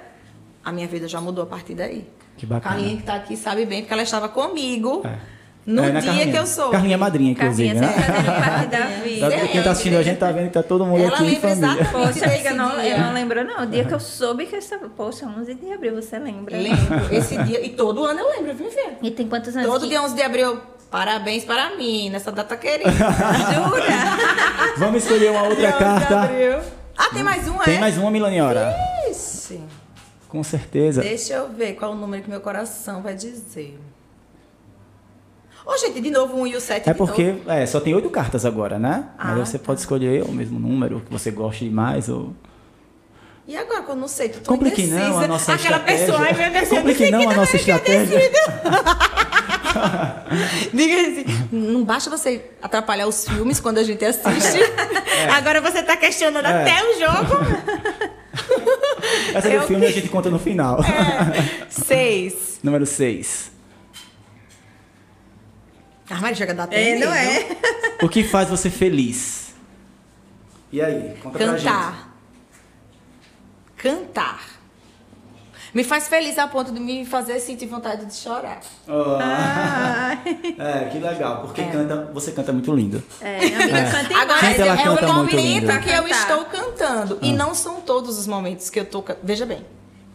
a 0.64 0.72
minha 0.72 0.88
vida 0.88 1.08
já 1.08 1.20
mudou 1.22 1.44
a 1.44 1.48
partir 1.48 1.74
daí. 1.74 2.06
Que 2.42 2.46
bacana. 2.48 2.74
Carlinha 2.76 2.98
que 2.98 3.04
tá 3.04 3.14
aqui 3.14 3.38
sabe 3.38 3.66
bem, 3.68 3.82
porque 3.82 3.94
ela 3.94 4.02
estava 4.02 4.28
comigo 4.28 5.04
É. 5.06 5.14
no 5.64 5.84
É, 5.84 5.92
né, 5.92 6.00
dia 6.02 6.10
Carlinha? 6.12 6.32
que 6.34 6.38
eu 6.40 6.48
soube. 6.48 6.72
Carlinha 6.72 6.96
é 6.96 6.98
madrinha, 6.98 7.32
inclusive, 7.34 7.80
Carlinha 7.80 7.92
né? 7.96 8.68
Tá- 8.72 8.78
vida. 9.06 9.48
Quem 9.52 9.62
tá 9.62 9.70
assistindo 9.72 9.98
a 9.98 10.02
gente 10.02 10.18
tá 10.18 10.32
vendo 10.32 10.48
que 10.48 10.54
tá 10.54 10.64
todo 10.64 10.84
mundo 10.84 11.04
Ela 11.04 11.14
aqui 11.14 11.24
em 11.24 11.30
lembra 11.36 11.50
família. 11.52 11.82
exatamente. 11.84 12.14
Poxa, 12.14 12.26
amiga, 12.26 12.54
não, 12.54 12.72
eu 12.82 12.98
não 12.98 13.14
lembro, 13.14 13.44
não. 13.46 13.62
O 13.64 13.66
dia 13.68 13.86
que 13.86 13.94
eu 13.94 14.00
soube 14.00 14.48
que 14.48 14.56
eu 14.56 14.60
estava. 14.60 14.90
Poxa, 14.90 15.28
11 15.28 15.54
de 15.54 15.72
abril, 15.72 15.94
você 16.02 16.18
lembra? 16.18 16.58
Lembro. 16.58 17.14
Esse 17.16 17.38
dia. 17.44 17.64
E 17.64 17.70
todo 17.70 18.04
ano 18.06 18.20
eu 18.22 18.30
lembro, 18.32 18.56
viu? 18.56 18.70
E 19.04 19.12
tem 19.12 19.28
quantos 19.28 19.56
anos? 19.56 19.68
Todo 19.70 19.82
que... 19.84 19.90
dia 19.90 20.02
11 20.02 20.16
de 20.16 20.22
abril, 20.24 20.60
parabéns 20.90 21.46
para 21.46 21.76
mim, 21.78 22.10
nessa 22.10 22.32
data 22.32 22.58
querida. 22.58 22.90
Jura? 23.54 24.76
Vamos 24.78 25.04
escolher 25.04 25.30
uma 25.30 25.44
outra 25.44 25.58
Dia 25.58 25.68
11 25.70 25.78
de 25.78 25.84
carta. 25.84 26.20
abril. 26.22 26.58
Ah, 26.98 27.10
tem 27.14 27.22
mais 27.24 27.48
uma, 27.48 27.64
Tem 27.64 27.76
é? 27.78 27.80
mais 27.80 27.98
uma, 28.00 28.10
Milaniora? 28.10 28.76
Ixi. 29.12 29.60
Com 30.32 30.44
certeza. 30.44 31.02
Deixa 31.02 31.34
eu 31.34 31.50
ver 31.50 31.74
qual 31.74 31.92
o 31.92 31.96
número 31.96 32.24
que 32.24 32.30
meu 32.30 32.40
coração 32.42 33.02
vai 33.02 33.14
dizer. 33.14 33.78
Ô, 35.66 35.78
gente, 35.78 36.00
de 36.02 36.10
novo 36.10 36.38
um 36.40 36.48
e 36.48 36.56
o 36.56 36.62
7 36.62 36.90
É 36.90 36.94
porque 36.94 37.36
é, 37.48 37.66
só 37.68 37.80
tem 37.80 37.94
oito 37.94 38.10
cartas 38.10 38.46
agora, 38.46 38.80
né? 38.80 39.10
Ah, 39.18 39.36
Mas 39.36 39.50
você 39.50 39.60
tá. 39.60 39.66
pode 39.66 39.82
escolher 39.82 40.24
o 40.24 40.32
mesmo 40.32 40.60
número 40.60 41.02
que 41.02 41.12
você 41.12 41.30
goste 41.30 41.70
mais 41.70 42.10
ou 42.10 42.34
E 43.48 43.56
agora 43.56 43.84
eu 43.90 43.96
não 43.96 44.08
sei, 44.08 44.30
tu 44.30 44.40
tô 44.40 44.54
Complique 44.54 44.82
indecisa. 44.82 45.10
não 45.10 45.20
a 45.20 45.28
nossa 45.28 45.54
Aquela 45.54 45.78
estratégia. 45.78 46.06
pessoa, 46.08 46.26
ai 46.26 46.34
meu 46.34 46.52
Deus, 46.52 46.70
Complique 46.70 47.12
não 47.12 47.30
a 47.30 47.36
nossa 47.36 47.56
estratégia. 47.58 48.20
Diga 50.74 50.96
assim, 51.02 51.26
não 51.52 51.84
basta 51.84 52.10
você 52.10 52.50
atrapalhar 52.62 53.06
os 53.08 53.28
filmes 53.28 53.60
quando 53.60 53.78
a 53.78 53.84
gente 53.84 54.04
assiste. 54.04 54.60
Agora 55.36 55.62
você 55.62 55.84
tá 55.84 55.96
questionando 55.96 56.46
É. 56.46 56.62
até 56.62 56.84
o 56.84 57.00
jogo. 57.00 58.12
Essa 59.34 59.50
do 59.50 59.56
Eu 59.56 59.68
filme 59.68 59.86
a 59.86 59.90
que- 59.90 59.96
gente 59.96 60.10
conta 60.10 60.30
no 60.30 60.40
final. 60.40 60.80
Seis. 61.70 62.60
Número 62.64 62.86
6. 62.86 63.52
Ah, 66.10 66.20
mas 66.22 66.38
chega 66.38 66.60
a 66.60 66.64
até 66.66 66.92
É, 66.92 66.96
não 67.00 67.14
é? 67.14 67.58
O 68.04 68.10
que 68.10 68.24
faz 68.24 68.50
você 68.50 68.70
feliz? 68.70 69.54
E 70.72 70.82
aí? 70.82 71.16
Conta 71.24 71.38
pra 71.38 71.58
gente. 71.58 71.64
Cantar. 73.78 74.50
Me 75.74 75.84
faz 75.86 76.08
feliz 76.10 76.38
a 76.38 76.48
ponto 76.48 76.72
de 76.72 76.80
me 76.80 77.06
fazer 77.06 77.40
sentir 77.40 77.66
vontade 77.66 78.06
de 78.06 78.14
chorar. 78.14 78.60
Oh. 78.88 79.18
Ai. 79.22 80.20
É, 80.60 80.90
que 80.90 81.00
legal, 81.00 81.42
porque 81.42 81.64
canta, 81.64 82.12
você 82.14 82.32
canta 82.34 82.52
muito 82.52 82.74
lindo. 82.76 83.02
É, 83.22 83.38
amiga, 83.38 83.92
canta 83.92 84.18
Agora, 84.18 84.42
mais. 84.42 84.56
Gente, 84.58 84.62
ela 84.62 84.80
é 84.80 84.84
canta 84.84 85.06
o 85.10 85.14
momento 85.14 85.36
lindo. 85.36 85.80
que 85.80 85.90
eu 85.90 86.08
estou 86.08 86.46
cantando. 86.46 87.20
E 87.22 87.32
não 87.32 87.56
são 87.56 87.80
todos 87.80 88.20
os 88.20 88.28
momentos 88.28 88.70
que 88.70 88.80
eu 88.80 88.86
tô... 88.86 89.04
Veja 89.24 89.46
bem, 89.46 89.66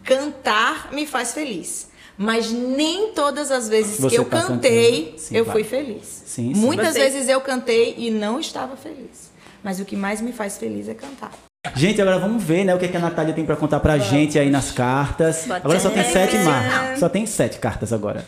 cantar 0.03 0.91
me 0.91 1.07
faz 1.07 1.33
feliz. 1.33 1.89
Mas 2.17 2.51
nem 2.51 3.11
todas 3.13 3.51
as 3.51 3.67
vezes 3.69 3.99
Você 3.99 4.09
que 4.15 4.21
eu 4.21 4.25
tá 4.25 4.41
cantei. 4.43 5.15
Sim, 5.17 5.37
eu 5.37 5.43
claro. 5.45 5.59
fui 5.59 5.67
feliz. 5.67 6.23
Sim, 6.25 6.53
sim. 6.53 6.59
Muitas 6.59 6.93
Você- 6.93 6.99
vezes 6.99 7.27
eu 7.29 7.39
cantei 7.41 7.95
e 7.97 8.09
não 8.09 8.39
estava 8.39 8.75
feliz. 8.75 9.31
Mas 9.63 9.79
o 9.79 9.85
que 9.85 9.95
mais 9.95 10.21
me 10.21 10.31
faz 10.31 10.57
feliz 10.57 10.87
é 10.87 10.93
cantar. 10.93 11.31
Gente, 11.75 12.01
agora 12.01 12.17
vamos 12.17 12.43
ver, 12.43 12.63
né, 12.63 12.73
o 12.73 12.79
que, 12.79 12.85
é 12.85 12.87
que 12.87 12.97
a 12.97 12.99
Natália 12.99 13.33
tem 13.33 13.45
pra 13.45 13.55
contar 13.55 13.79
pra 13.79 13.97
gente 13.97 14.39
aí 14.39 14.49
nas 14.49 14.71
cartas. 14.71 15.45
Bota 15.45 15.59
Agora 15.59 15.79
só 15.79 15.89
tem 15.89 16.03
sete 16.03 16.37
marcas. 16.39 16.99
Só 16.99 17.09
tem 17.09 17.25
sete 17.25 17.59
cartas 17.59 17.93
agora. 17.93 18.25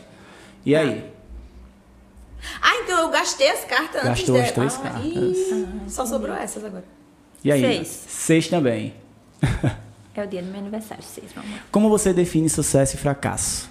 E 0.65 0.75
aí? 0.75 1.09
Ah, 2.61 2.75
então 2.83 2.99
eu 2.99 3.09
gastei 3.09 3.49
as 3.49 3.65
cartas 3.65 4.03
antes 4.03 4.21
Gastou 4.21 4.39
as 4.39 4.51
três 4.51 4.75
ah, 4.75 4.79
cartas. 4.79 5.03
ih, 5.03 5.67
só 5.87 6.05
sobrou 6.05 6.35
essas 6.35 6.63
agora. 6.63 6.85
E 7.43 7.51
aí? 7.51 7.61
Seis. 7.61 8.05
Seis 8.07 8.47
também. 8.47 8.93
É 10.15 10.23
o 10.23 10.27
dia 10.27 10.41
do 10.41 10.49
meu 10.49 10.59
aniversário, 10.59 11.01
seis, 11.01 11.31
vamos 11.33 11.49
lá. 11.49 11.59
Como 11.71 11.87
você 11.87 12.11
define 12.11 12.49
sucesso 12.49 12.97
e 12.97 12.99
fracasso? 12.99 13.69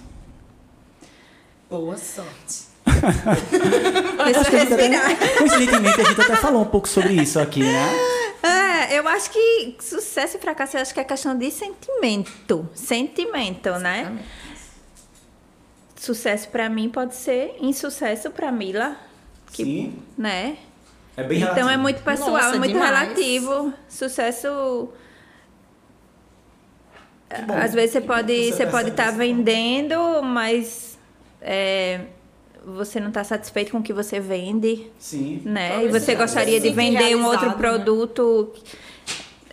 Boa 1.69 1.95
sorte. 1.95 2.69
Acho 2.87 4.49
que 4.49 4.55
a 4.55 4.59
gente 4.65 4.73
até, 4.73 5.15
coincidentemente, 5.37 6.01
a 6.01 6.03
gente 6.05 6.21
até 6.21 6.35
falou 6.37 6.63
um 6.63 6.65
pouco 6.65 6.87
sobre 6.87 7.13
isso 7.13 7.39
aqui, 7.39 7.59
né? 7.59 7.89
É, 8.79 8.97
eu 8.99 9.07
acho 9.07 9.29
que 9.31 9.75
sucesso 9.79 10.37
e 10.37 10.39
fracasso, 10.39 10.77
eu 10.77 10.81
acho 10.81 10.93
que 10.93 10.99
é 10.99 11.03
questão 11.03 11.37
de 11.37 11.49
sentimento. 11.51 12.69
Sentimento, 12.73 13.71
né? 13.79 14.17
Sucesso 15.95 16.47
pra 16.49 16.69
mim 16.69 16.89
pode 16.89 17.13
ser 17.15 17.55
insucesso 17.59 18.31
pra 18.31 18.51
Mila, 18.51 18.95
que, 19.51 19.63
Sim. 19.65 19.99
né? 20.17 20.57
É 21.17 21.23
bem 21.23 21.37
Então 21.39 21.47
relativo. 21.55 21.69
é 21.71 21.77
muito 21.77 22.01
pessoal, 22.03 22.31
Nossa, 22.31 22.55
é 22.55 22.59
muito 22.59 22.71
demais. 22.73 22.99
relativo. 22.99 23.73
Sucesso 23.89 24.47
bom. 27.45 27.53
às 27.57 27.73
vezes 27.73 27.91
você 27.91 28.01
pode 28.01 28.33
você 28.33 28.49
percebe 28.49 28.71
pode 28.71 28.89
estar 28.91 29.07
isso. 29.09 29.17
vendendo, 29.17 30.21
mas 30.23 30.97
é, 31.41 32.01
você 32.65 32.99
não 32.99 33.09
está 33.09 33.23
satisfeito 33.23 33.71
com 33.71 33.79
o 33.79 33.83
que 33.83 33.93
você 33.93 34.19
vende, 34.19 34.87
Sim. 34.97 35.41
né? 35.45 35.85
E 35.85 35.89
você 35.89 36.15
gostaria 36.15 36.59
de 36.59 36.69
vender 36.71 37.15
um 37.15 37.25
outro 37.25 37.47
né? 37.49 37.55
produto. 37.55 38.53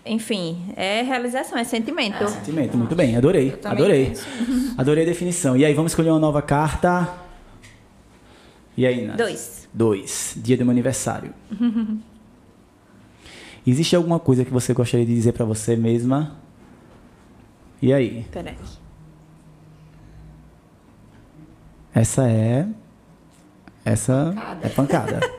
Enfim, 0.05 0.73
é 0.77 1.03
realização, 1.03 1.59
é 1.59 1.65
sentimento. 1.65 2.29
Sentimento, 2.29 2.77
muito 2.77 2.95
bem, 2.95 3.17
adorei. 3.17 3.59
Adorei. 3.65 4.07
penso 4.07 4.27
Adorei 4.79 5.05
a 5.05 5.07
definição. 5.07 5.57
E 5.57 5.65
aí, 5.65 5.75
vamos 5.75 5.93
escolher 5.93 6.11
uma 6.11 6.21
nova 6.21 6.41
carta. 6.41 7.13
E 8.77 8.87
aí, 8.87 9.07
Nath? 9.07 9.17
Dois. 9.17 9.69
Dois. 9.73 10.35
Dia 10.37 10.57
do 10.57 10.65
meu 10.65 10.71
aniversário. 10.71 11.35
Existe 13.67 13.97
alguma 13.97 14.21
coisa 14.21 14.45
que 14.45 14.53
você 14.53 14.73
gostaria 14.73 15.05
de 15.05 15.13
dizer 15.13 15.33
pra 15.33 15.45
você 15.45 15.75
mesma? 15.75 16.37
E 17.83 17.93
aí? 17.93 18.25
Peraí. 18.31 18.55
Essa 21.93 22.29
é. 22.29 22.69
Essa 23.87 24.33
Pancada. 24.35 24.67
é 24.67 24.69
pancada. 24.69 25.21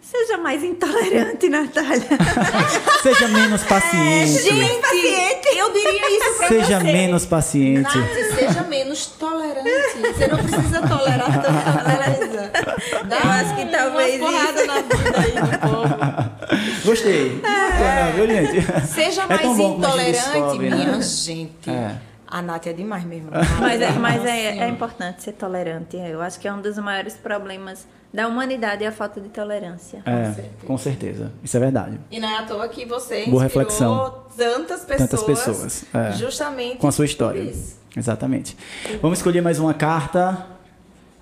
Seja 0.00 0.36
mais 0.36 0.62
intolerante, 0.62 1.48
Natália. 1.48 2.06
Seja 3.02 3.28
menos 3.28 3.62
paciente. 3.64 4.42
Gente, 4.42 5.56
eu 5.56 5.72
diria 5.72 6.10
isso 6.18 6.36
pra 6.36 6.48
Seja 6.48 6.78
você. 6.78 6.84
menos 6.92 7.24
paciente. 7.26 7.96
Nath, 7.98 8.38
seja 8.38 8.62
menos 8.64 9.06
tolerante. 9.06 9.68
Você 10.02 10.26
não 10.28 10.38
precisa 10.38 10.86
tolerar 10.86 11.32
tanta 11.32 11.52
coisa. 12.04 12.52
Dá 13.06 13.16
Eu 13.24 13.30
acho 13.30 13.56
que 13.56 13.64
talvez 13.66 14.20
uma 14.20 14.30
porrada 14.30 14.66
na 14.66 14.74
vida 14.82 15.18
aí 15.18 15.32
do 15.32 15.58
povo. 15.58 15.94
Gostei. 16.84 17.42
Viu, 18.14 18.26
gente? 18.26 18.86
Seja 18.86 19.22
É 19.22 19.26
mais 19.28 19.58
intolerante, 19.58 20.12
descobre, 20.12 20.68
né? 20.70 20.76
minha 20.76 21.00
gente. 21.02 21.70
É. 21.70 21.96
A 22.32 22.40
Nath 22.40 22.66
é 22.66 22.72
demais 22.72 23.04
mesmo. 23.04 23.28
Mas, 23.60 23.78
é, 23.78 23.92
mas 23.92 24.24
é, 24.24 24.52
Nossa 24.52 24.64
é 24.64 24.68
importante 24.70 25.22
ser 25.22 25.32
tolerante. 25.32 25.98
Eu 25.98 26.22
acho 26.22 26.40
que 26.40 26.48
é 26.48 26.52
um 26.52 26.62
dos 26.62 26.78
maiores 26.78 27.12
problemas 27.14 27.86
da 28.10 28.26
humanidade 28.26 28.82
é 28.82 28.86
a 28.86 28.92
falta 28.92 29.20
de 29.20 29.28
tolerância. 29.28 30.02
É, 30.06 30.32
certeza. 30.32 30.66
com 30.66 30.78
certeza. 30.78 31.32
Isso 31.44 31.54
é 31.58 31.60
verdade. 31.60 32.00
E 32.10 32.18
não 32.18 32.28
é 32.28 32.38
à 32.38 32.42
toa 32.46 32.66
que 32.68 32.86
você 32.86 33.26
Boa 33.26 33.44
inspirou 33.44 33.64
reflexão. 33.66 34.24
tantas 34.34 34.80
pessoas. 34.82 35.10
Tantas 35.10 35.22
pessoas, 35.22 35.84
é. 35.92 36.12
Justamente 36.12 36.78
Com 36.78 36.88
a 36.88 36.92
sua 36.92 37.04
história. 37.04 37.38
isso. 37.38 37.78
Exatamente. 37.94 38.56
Vamos 39.02 39.18
escolher 39.18 39.42
mais 39.42 39.58
uma 39.58 39.74
carta. 39.74 40.46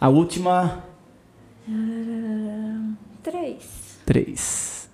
A 0.00 0.08
última. 0.08 0.84
Três. 3.22 3.98
Três. 4.06 4.88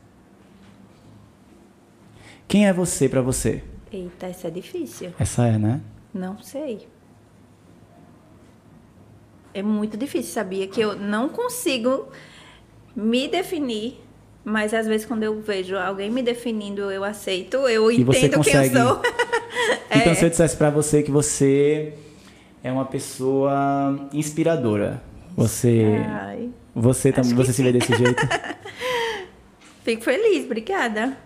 Quem 2.48 2.66
é 2.66 2.72
você 2.72 3.06
para 3.06 3.20
você? 3.20 3.62
Eita, 3.92 4.26
essa 4.26 4.48
é 4.48 4.50
difícil. 4.50 5.12
Essa 5.18 5.46
é, 5.46 5.58
né? 5.58 5.80
Não 6.16 6.38
sei. 6.38 6.88
É 9.52 9.62
muito 9.62 9.96
difícil, 9.98 10.32
sabia? 10.32 10.66
Que 10.66 10.80
eu 10.80 10.96
não 10.96 11.28
consigo 11.28 12.08
me 12.94 13.28
definir, 13.28 14.00
mas 14.42 14.72
às 14.72 14.86
vezes 14.86 15.06
quando 15.06 15.22
eu 15.22 15.40
vejo 15.42 15.76
alguém 15.76 16.10
me 16.10 16.22
definindo, 16.22 16.90
eu 16.90 17.04
aceito, 17.04 17.56
eu 17.68 17.92
e 17.92 18.00
entendo 18.00 18.40
quem 18.40 18.54
eu 18.54 18.70
sou. 18.70 19.02
então, 19.94 20.12
é. 20.12 20.14
se 20.14 20.24
eu 20.24 20.30
dissesse 20.30 20.56
para 20.56 20.70
você 20.70 21.02
que 21.02 21.10
você 21.10 21.92
é 22.64 22.72
uma 22.72 22.86
pessoa 22.86 24.08
inspiradora, 24.12 25.02
você. 25.36 26.02
Ai, 26.08 26.48
você 26.74 27.12
também, 27.12 27.34
você 27.34 27.52
se 27.52 27.62
vê 27.62 27.72
desse 27.72 27.94
jeito? 27.94 28.26
Fico 29.84 30.02
feliz, 30.02 30.44
obrigada. 30.46 31.16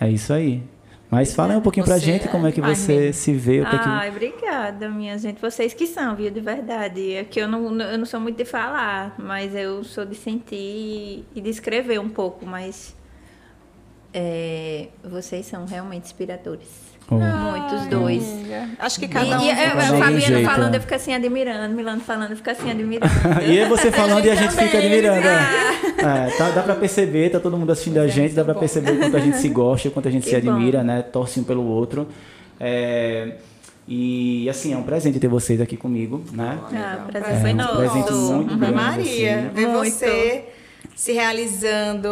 É 0.00 0.08
isso 0.08 0.32
aí. 0.32 0.62
Mas 1.10 1.34
fala 1.34 1.56
um 1.56 1.60
pouquinho 1.60 1.84
você 1.84 1.90
pra 1.90 1.98
gente 1.98 2.28
como 2.28 2.46
é 2.46 2.52
que 2.52 2.60
você 2.60 3.12
se 3.12 3.32
vê. 3.32 3.62
O 3.62 3.66
que 3.66 3.76
Ai, 3.76 4.08
que... 4.10 4.16
obrigada, 4.16 4.88
minha 4.88 5.18
gente. 5.18 5.40
Vocês 5.40 5.74
que 5.74 5.86
são, 5.86 6.14
viu, 6.14 6.30
de 6.30 6.40
verdade. 6.40 7.14
É 7.14 7.24
que 7.24 7.40
eu 7.40 7.48
não, 7.48 7.80
eu 7.80 7.98
não 7.98 8.06
sou 8.06 8.20
muito 8.20 8.36
de 8.36 8.44
falar, 8.44 9.16
mas 9.18 9.54
eu 9.54 9.82
sou 9.82 10.04
de 10.04 10.14
sentir 10.14 11.24
e 11.34 11.40
de 11.40 11.50
escrever 11.50 11.98
um 11.98 12.08
pouco, 12.08 12.46
mas 12.46 12.94
é, 14.14 14.88
vocês 15.02 15.46
são 15.46 15.64
realmente 15.64 16.04
inspiradores. 16.04 16.89
Oh. 17.10 17.16
Muitos 17.16 17.86
dois. 17.88 18.40
Acho 18.78 19.00
que 19.00 19.08
cada 19.08 19.40
um. 19.40 19.42
E, 19.42 19.46
e 19.46 19.50
a 19.50 19.70
Fabiana 19.70 20.48
falando, 20.48 20.74
eu 20.76 20.80
fico 20.80 20.94
assim 20.94 21.12
admirando. 21.12 21.74
Milano 21.74 22.00
falando, 22.00 22.30
eu 22.30 22.36
fico 22.36 22.50
assim 22.50 22.70
admirando. 22.70 23.12
e 23.46 23.58
é 23.58 23.68
você 23.68 23.90
falando 23.90 24.24
e 24.24 24.30
a 24.30 24.34
gente 24.34 24.54
fica 24.54 24.78
admirando. 24.78 25.26
É. 25.26 26.28
é, 26.28 26.30
tá, 26.30 26.50
dá 26.50 26.62
pra 26.62 26.74
perceber, 26.76 27.30
tá 27.30 27.40
todo 27.40 27.56
mundo 27.56 27.72
assistindo 27.72 27.98
a 27.98 28.06
gente, 28.06 28.32
dá 28.34 28.44
pra 28.44 28.54
perceber 28.54 28.92
o 28.92 28.98
quanto 28.98 29.16
a 29.16 29.20
gente 29.20 29.38
se 29.38 29.48
gosta, 29.48 29.88
o 29.88 29.90
quanto 29.90 30.08
a 30.08 30.10
gente 30.10 30.22
que 30.22 30.30
se 30.30 30.36
admira, 30.36 30.78
bom. 30.78 30.84
né? 30.84 31.02
Torce 31.02 31.40
um 31.40 31.44
pelo 31.44 31.64
outro. 31.64 32.06
É, 32.60 33.34
e 33.88 34.48
assim, 34.48 34.72
é 34.72 34.76
um 34.76 34.84
presente 34.84 35.18
ter 35.18 35.26
vocês 35.26 35.60
aqui 35.60 35.76
comigo, 35.76 36.22
né? 36.32 36.60
Ah, 36.72 37.04
o 37.08 37.10
prazer 37.10 37.34
é, 37.34 37.40
foi 37.40 37.52
nosso. 37.52 37.74
Um 37.74 37.76
presente 37.76 38.12
muito 38.12 38.56
grande. 38.56 38.74
Maria, 38.74 39.38
assim. 39.38 39.48
ver 39.54 39.66
você 39.66 40.44
se 41.00 41.12
realizando. 41.12 42.10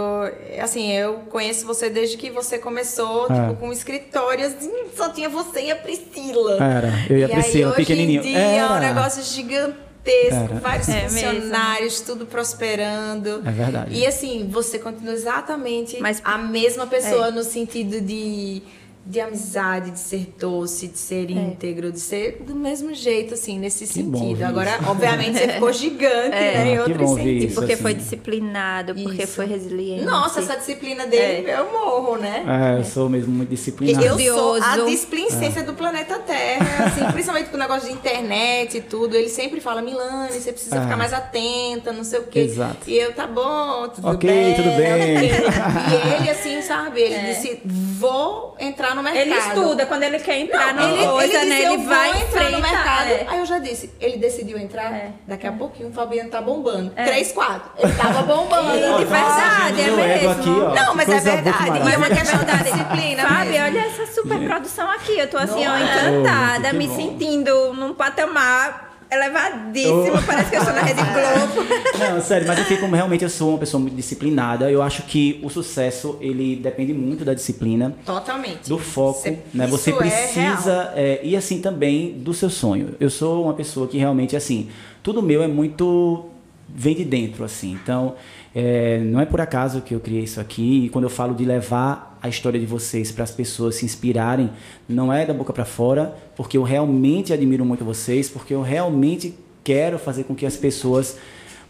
Assim, 0.62 0.90
eu 0.90 1.16
conheço 1.28 1.66
você 1.66 1.90
desde 1.90 2.16
que 2.16 2.30
você 2.30 2.56
começou, 2.56 3.26
é. 3.30 3.34
tipo, 3.34 3.56
com 3.56 3.70
escritório, 3.70 4.46
assim, 4.46 4.72
só 4.96 5.10
tinha 5.10 5.28
você 5.28 5.64
e 5.64 5.70
a 5.70 5.76
Priscila. 5.76 6.54
Era, 6.54 6.90
eu 7.10 7.18
e 7.18 7.24
a 7.24 7.28
Priscila, 7.28 7.72
aí, 7.72 7.76
pequenininho. 7.76 8.20
Hoje 8.20 8.30
em 8.30 8.32
dia 8.32 8.40
Era. 8.40 8.62
é 8.62 8.76
um 8.78 8.80
negócio 8.80 9.22
gigantesco. 9.22 9.84
Era. 10.32 10.54
vários 10.54 10.88
é 10.88 11.06
funcionários, 11.06 12.00
mesmo. 12.00 12.06
tudo 12.06 12.24
prosperando. 12.24 13.42
É 13.46 13.50
verdade. 13.50 13.94
E 13.94 14.06
assim, 14.06 14.48
você 14.50 14.78
continua 14.78 15.12
exatamente 15.12 16.00
Mas, 16.00 16.22
a 16.24 16.38
mesma 16.38 16.86
pessoa 16.86 17.28
é. 17.28 17.30
no 17.30 17.44
sentido 17.44 18.00
de 18.00 18.62
de 19.08 19.20
amizade, 19.20 19.92
de 19.92 19.98
ser 19.98 20.34
doce, 20.38 20.86
de 20.86 20.98
ser 20.98 21.30
é. 21.30 21.32
íntegro, 21.32 21.90
de 21.90 21.98
ser 21.98 22.42
do 22.42 22.54
mesmo 22.54 22.92
jeito, 22.92 23.32
assim, 23.32 23.58
nesse 23.58 23.86
que 23.86 23.94
sentido. 23.94 24.42
Agora, 24.44 24.78
obviamente, 24.86 25.38
você 25.38 25.48
ficou 25.48 25.72
gigante, 25.72 26.36
é. 26.36 26.58
né? 26.58 26.68
Em 26.72 26.76
ah, 26.76 26.82
outro 26.82 27.08
sentido. 27.08 27.44
Isso, 27.46 27.54
porque 27.54 27.72
assim. 27.72 27.82
foi 27.82 27.94
disciplinado, 27.94 28.94
porque 28.94 29.22
isso. 29.22 29.32
foi 29.32 29.46
resiliente. 29.46 30.04
Nossa, 30.04 30.40
essa 30.40 30.56
disciplina 30.56 31.06
dele, 31.06 31.48
é. 31.48 31.58
eu 31.58 31.72
morro, 31.72 32.18
né? 32.18 32.74
É, 32.76 32.80
eu 32.80 32.84
sou 32.84 33.08
mesmo 33.08 33.32
muito 33.32 33.48
disciplinado. 33.48 34.20
Eu 34.20 34.34
sou 34.36 34.62
a 34.62 34.76
displicência 34.84 35.60
é. 35.60 35.62
do 35.62 35.72
planeta 35.72 36.18
Terra, 36.18 36.84
assim, 36.84 37.10
principalmente 37.10 37.48
com 37.48 37.56
o 37.56 37.60
negócio 37.60 37.88
de 37.88 37.94
internet 37.94 38.76
e 38.76 38.80
tudo. 38.82 39.16
Ele 39.16 39.30
sempre 39.30 39.58
fala, 39.58 39.80
Milane, 39.80 40.38
você 40.38 40.52
precisa 40.52 40.76
é. 40.76 40.82
ficar 40.82 40.98
mais 40.98 41.14
atenta, 41.14 41.94
não 41.94 42.04
sei 42.04 42.18
o 42.18 42.24
quê. 42.24 42.40
Exato. 42.40 42.78
E 42.86 42.98
eu, 42.98 43.14
tá 43.14 43.26
bom, 43.26 43.88
tudo 43.88 44.06
okay, 44.10 44.30
bem. 44.30 44.54
tudo 44.54 44.76
bem. 44.76 45.28
e 45.32 46.20
ele, 46.20 46.30
assim, 46.30 46.60
sabe, 46.60 47.00
ele 47.00 47.14
é. 47.14 47.32
disse, 47.32 47.62
vou 47.64 48.54
entrar 48.60 48.97
no 48.97 48.97
mercado. 49.02 49.22
Ele 49.22 49.34
estuda, 49.34 49.86
quando 49.86 50.02
ele 50.02 50.18
quer 50.18 50.38
entrar 50.38 50.74
não, 50.74 50.88
numa 50.88 51.12
coisa, 51.12 51.38
ele, 51.38 51.50
né? 51.50 51.62
Ele 51.62 51.84
vai 51.84 52.22
entrar 52.22 52.50
no 52.50 52.60
mercado. 52.60 53.08
É. 53.08 53.26
Aí 53.28 53.38
eu 53.38 53.46
já 53.46 53.58
disse, 53.58 53.90
ele 54.00 54.16
decidiu 54.16 54.58
entrar, 54.58 54.92
é. 54.92 55.12
daqui 55.26 55.46
a 55.46 55.52
pouquinho 55.52 55.88
o 55.88 55.92
Fabiano 55.92 56.30
tá 56.30 56.40
bombando. 56.40 56.92
É. 56.96 57.04
Três, 57.04 57.32
quatro. 57.32 57.70
Ele 57.78 57.92
tava 57.94 58.22
bombando. 58.22 58.98
de 58.98 59.04
verdade, 59.04 59.80
é 59.80 59.90
mesmo. 59.90 60.30
Aqui, 60.30 60.50
ó, 60.50 60.74
não, 60.74 60.94
mas 60.94 61.08
é 61.08 61.20
verdade. 61.20 61.88
E 61.88 61.92
é 61.92 61.96
uma 61.96 62.08
questão 62.08 62.44
da 62.44 62.54
disciplina. 62.56 63.22
Sabe, 63.28 63.60
olha 63.60 63.80
essa 63.80 64.06
super 64.06 64.38
produção 64.46 64.90
aqui. 64.90 65.18
Eu 65.18 65.28
tô 65.28 65.38
assim, 65.38 65.66
ó, 65.66 65.76
encantada, 65.76 66.72
me 66.72 66.88
sentindo 66.88 67.72
num 67.74 67.94
patamar 67.94 68.87
elevadíssimo, 69.10 70.14
oh. 70.14 70.22
parece 70.26 70.50
que 70.50 70.56
eu 70.56 70.64
sou 70.64 70.72
na 70.72 70.82
Rede 70.82 71.00
Globo. 71.02 71.68
Não, 71.98 72.20
sério, 72.20 72.46
mas 72.46 72.58
eu 72.58 72.64
fico 72.64 72.86
realmente 72.86 73.24
eu 73.24 73.30
sou 73.30 73.50
uma 73.50 73.58
pessoa 73.58 73.80
muito 73.80 73.94
disciplinada. 73.94 74.70
Eu 74.70 74.82
acho 74.82 75.02
que 75.02 75.40
o 75.42 75.48
sucesso 75.48 76.18
ele 76.20 76.56
depende 76.56 76.92
muito 76.92 77.24
da 77.24 77.34
disciplina, 77.34 77.94
totalmente, 78.04 78.68
do 78.68 78.78
foco, 78.78 79.22
Cê, 79.22 79.38
né? 79.52 79.66
Você 79.66 79.90
é 79.90 79.94
precisa 79.94 80.92
é, 80.94 81.20
e 81.22 81.36
assim 81.36 81.60
também 81.60 82.12
do 82.12 82.34
seu 82.34 82.50
sonho. 82.50 82.94
Eu 83.00 83.10
sou 83.10 83.44
uma 83.44 83.54
pessoa 83.54 83.86
que 83.86 83.98
realmente 83.98 84.36
assim, 84.36 84.68
tudo 85.02 85.22
meu 85.22 85.42
é 85.42 85.48
muito 85.48 86.26
vem 86.68 86.94
de 86.94 87.04
dentro 87.04 87.44
assim. 87.44 87.78
Então, 87.82 88.14
é, 88.54 88.98
não 88.98 89.20
é 89.20 89.26
por 89.26 89.40
acaso 89.40 89.80
que 89.80 89.94
eu 89.94 90.00
criei 90.00 90.24
isso 90.24 90.40
aqui. 90.40 90.84
E 90.84 90.88
quando 90.88 91.04
eu 91.04 91.10
falo 91.10 91.34
de 91.34 91.44
levar 91.44 92.07
a 92.22 92.28
história 92.28 92.58
de 92.58 92.66
vocês 92.66 93.12
para 93.12 93.24
as 93.24 93.30
pessoas 93.30 93.76
se 93.76 93.84
inspirarem, 93.84 94.50
não 94.88 95.12
é 95.12 95.24
da 95.24 95.34
boca 95.34 95.52
para 95.52 95.64
fora, 95.64 96.16
porque 96.36 96.56
eu 96.56 96.62
realmente 96.62 97.32
admiro 97.32 97.64
muito 97.64 97.84
vocês, 97.84 98.28
porque 98.28 98.54
eu 98.54 98.62
realmente 98.62 99.34
quero 99.62 99.98
fazer 99.98 100.24
com 100.24 100.34
que 100.34 100.46
as 100.46 100.56
pessoas, 100.56 101.18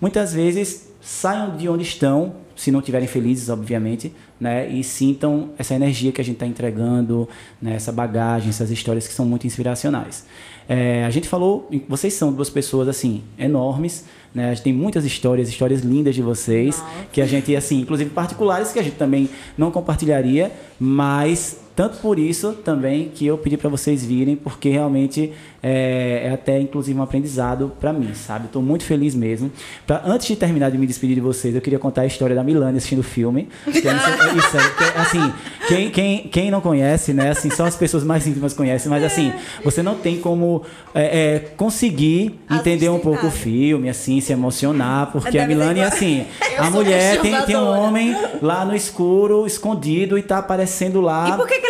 muitas 0.00 0.32
vezes, 0.32 0.88
saiam 1.00 1.56
de 1.56 1.68
onde 1.68 1.82
estão, 1.82 2.34
se 2.54 2.70
não 2.70 2.80
estiverem 2.80 3.06
felizes, 3.06 3.48
obviamente, 3.48 4.12
né, 4.40 4.68
e 4.68 4.82
sintam 4.82 5.50
essa 5.58 5.74
energia 5.74 6.12
que 6.12 6.20
a 6.20 6.24
gente 6.24 6.36
está 6.36 6.46
entregando, 6.46 7.28
né, 7.62 7.74
essa 7.74 7.92
bagagem, 7.92 8.50
essas 8.50 8.70
histórias 8.70 9.06
que 9.06 9.14
são 9.14 9.24
muito 9.24 9.46
inspiracionais. 9.46 10.26
É, 10.68 11.04
a 11.04 11.10
gente 11.10 11.28
falou, 11.28 11.68
vocês 11.88 12.14
são 12.14 12.32
duas 12.32 12.50
pessoas 12.50 12.88
assim 12.88 13.22
enormes, 13.38 14.04
né? 14.34 14.50
A 14.50 14.54
gente 14.54 14.64
tem 14.64 14.72
muitas 14.72 15.04
histórias, 15.04 15.48
histórias 15.48 15.80
lindas 15.80 16.14
de 16.14 16.22
vocês, 16.22 16.78
Nossa. 16.78 17.06
que 17.12 17.20
a 17.20 17.26
gente, 17.26 17.54
assim, 17.56 17.80
inclusive 17.80 18.10
particulares, 18.10 18.72
que 18.72 18.78
a 18.78 18.82
gente 18.82 18.96
também 18.96 19.28
não 19.56 19.70
compartilharia, 19.70 20.52
mas 20.78 21.56
tanto 21.78 21.98
por 21.98 22.18
isso 22.18 22.54
também 22.54 23.08
que 23.08 23.24
eu 23.24 23.38
pedi 23.38 23.56
para 23.56 23.70
vocês 23.70 24.04
virem, 24.04 24.34
porque 24.34 24.68
realmente 24.68 25.32
é, 25.62 26.22
é 26.24 26.30
até 26.32 26.60
inclusive 26.60 26.98
um 26.98 27.02
aprendizado 27.04 27.72
para 27.78 27.92
mim, 27.92 28.12
sabe? 28.14 28.46
Estou 28.46 28.60
muito 28.60 28.82
feliz 28.82 29.14
mesmo. 29.14 29.48
Pra, 29.86 30.02
antes 30.04 30.26
de 30.26 30.34
terminar 30.34 30.72
de 30.72 30.78
me 30.78 30.88
despedir 30.88 31.14
de 31.14 31.20
vocês, 31.20 31.54
eu 31.54 31.60
queria 31.60 31.78
contar 31.78 32.02
a 32.02 32.06
história 32.06 32.34
da 32.34 32.42
Milane 32.42 32.78
assistindo 32.78 32.98
o 32.98 33.04
filme. 33.04 33.48
Que 33.64 33.86
é, 33.86 33.92
isso, 33.92 34.56
é, 34.56 35.00
assim, 35.00 35.32
quem, 35.68 35.90
quem, 35.92 36.18
quem 36.26 36.50
não 36.50 36.60
conhece, 36.60 37.12
né? 37.12 37.30
Assim, 37.30 37.48
só 37.48 37.64
as 37.64 37.76
pessoas 37.76 38.02
mais 38.02 38.26
íntimas 38.26 38.52
conhecem, 38.54 38.90
mas 38.90 39.04
assim, 39.04 39.32
você 39.62 39.80
não 39.80 39.94
tem 39.94 40.18
como 40.18 40.64
é, 40.92 41.36
é 41.36 41.38
conseguir 41.56 42.40
entender 42.50 42.88
um 42.88 42.98
pouco 42.98 43.28
o 43.28 43.30
filme, 43.30 43.88
assim, 43.88 44.20
se 44.20 44.32
emocionar, 44.32 45.12
porque 45.12 45.38
a 45.38 45.46
Milane, 45.46 45.82
assim, 45.82 46.26
a 46.58 46.68
mulher 46.70 47.20
tem, 47.20 47.40
tem 47.42 47.56
um 47.56 47.68
homem 47.68 48.16
lá 48.42 48.64
no 48.64 48.74
escuro, 48.74 49.46
escondido, 49.46 50.18
e 50.18 50.22
tá 50.22 50.38
aparecendo 50.38 51.00
lá. 51.00 51.30
E 51.30 51.36
por 51.36 51.46
que, 51.46 51.60
que? 51.60 51.67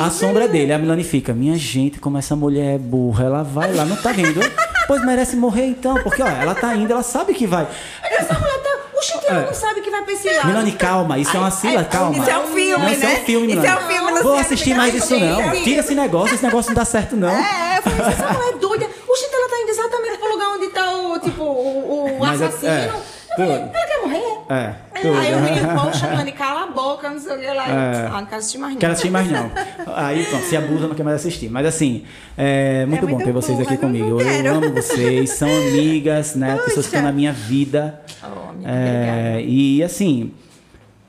A 0.00 0.10
sombra 0.10 0.48
dele. 0.48 0.72
A 0.72 0.78
Milani 0.78 1.04
fica, 1.04 1.32
minha 1.32 1.56
gente, 1.56 1.98
como 1.98 2.18
essa 2.18 2.34
mulher 2.34 2.74
é 2.74 2.78
burra. 2.78 3.24
Ela 3.24 3.42
vai 3.42 3.72
lá, 3.72 3.84
não 3.84 3.96
tá 3.96 4.12
vendo? 4.12 4.40
pois 4.86 5.04
merece 5.04 5.36
morrer 5.36 5.66
então, 5.66 5.94
porque 6.02 6.22
ó, 6.22 6.26
ela 6.26 6.54
tá 6.54 6.74
indo, 6.74 6.92
ela 6.92 7.02
sabe 7.02 7.34
que 7.34 7.46
vai. 7.46 7.66
Essa 8.02 8.38
mulher 8.38 8.58
tá. 8.62 8.74
O 8.94 9.26
ela 9.28 9.42
é. 9.42 9.46
não 9.46 9.54
sabe 9.54 9.80
que 9.80 9.90
vai 9.90 10.02
pra 10.02 10.12
esse 10.12 10.30
lado. 10.30 10.46
Milani, 10.46 10.72
calma, 10.72 11.18
isso 11.18 11.36
é 11.36 11.40
uma 11.40 11.50
sila, 11.50 11.84
calma. 11.84 12.16
Isso 12.16 12.30
é 12.30 12.38
um 12.38 12.46
filme, 12.46 12.84
não, 12.84 12.92
Isso 12.92 13.04
é 13.04 13.08
um 13.08 13.10
né? 13.10 13.20
filme, 13.20 13.46
Milani. 13.48 13.66
Isso 13.66 13.76
é 13.76 13.84
um 13.84 13.88
filme, 13.88 14.12
não 14.12 14.22
Vou 14.22 14.34
assistir 14.36 14.74
mais 14.74 14.94
isso 14.94 15.18
não. 15.18 15.50
Tira 15.62 15.80
esse 15.80 15.94
negócio, 15.94 16.34
esse 16.34 16.44
negócio 16.44 16.70
não 16.70 16.76
dá 16.76 16.84
certo 16.84 17.16
não. 17.16 17.28
É, 17.28 17.78
eu 17.78 17.82
falei, 17.82 18.12
essa 18.12 18.26
mulher 18.32 18.48
é 18.54 18.58
doida. 18.58 18.86
Oxi, 19.08 19.24
ela 19.32 19.48
tá 19.48 19.60
indo 19.60 19.70
exatamente 19.70 20.18
pro 20.18 20.28
lugar 20.30 20.48
onde 20.48 20.68
tá 20.68 20.90
o, 20.96 21.18
tipo, 21.18 21.42
o, 21.42 22.18
o 22.18 22.24
assassino. 22.24 22.70
É, 22.70 22.90
ela 23.38 23.86
quer 23.86 24.00
morrer? 24.02 24.38
É. 24.48 24.74
Tudo. 25.04 25.18
Aí 25.18 25.34
o 25.34 25.40
menino, 25.40 25.68
poxa, 25.80 26.08
mano, 26.08 26.32
cala 26.32 26.62
a 26.62 26.66
boca, 26.66 27.10
não 27.10 27.18
sei 27.18 27.36
o 27.36 27.38
que 27.38 27.46
lá. 27.46 27.68
É. 27.68 28.06
Ah, 28.06 28.20
não 28.20 28.26
quero 28.26 28.36
assistir 28.38 28.58
mais 28.58 28.72
não. 28.72 28.80
Quero 28.80 28.92
assistir 28.92 29.10
mais 29.10 29.30
não. 29.30 29.50
Aí, 29.94 30.24
pronto, 30.24 30.44
se 30.44 30.56
abusa, 30.56 30.88
não 30.88 30.94
quer 30.94 31.02
mais 31.02 31.16
assistir. 31.16 31.50
Mas 31.50 31.66
assim, 31.66 32.04
é 32.36 32.86
muito, 32.86 33.04
é 33.04 33.06
muito 33.06 33.18
bom 33.18 33.24
ter 33.24 33.32
vocês 33.32 33.60
aqui 33.60 33.76
comigo. 33.76 34.20
Eu, 34.20 34.54
amo 34.54 34.70
vocês, 34.70 35.30
são 35.30 35.48
amigas, 35.48 36.34
né? 36.34 36.54
Puxa. 36.54 36.64
Pessoas 36.64 36.86
que 36.86 36.96
estão 36.96 37.02
na 37.02 37.12
minha 37.12 37.32
vida. 37.32 38.00
Oh, 38.22 38.50
amiga, 38.50 38.70
é, 38.70 39.42
e 39.44 39.82
assim. 39.82 40.32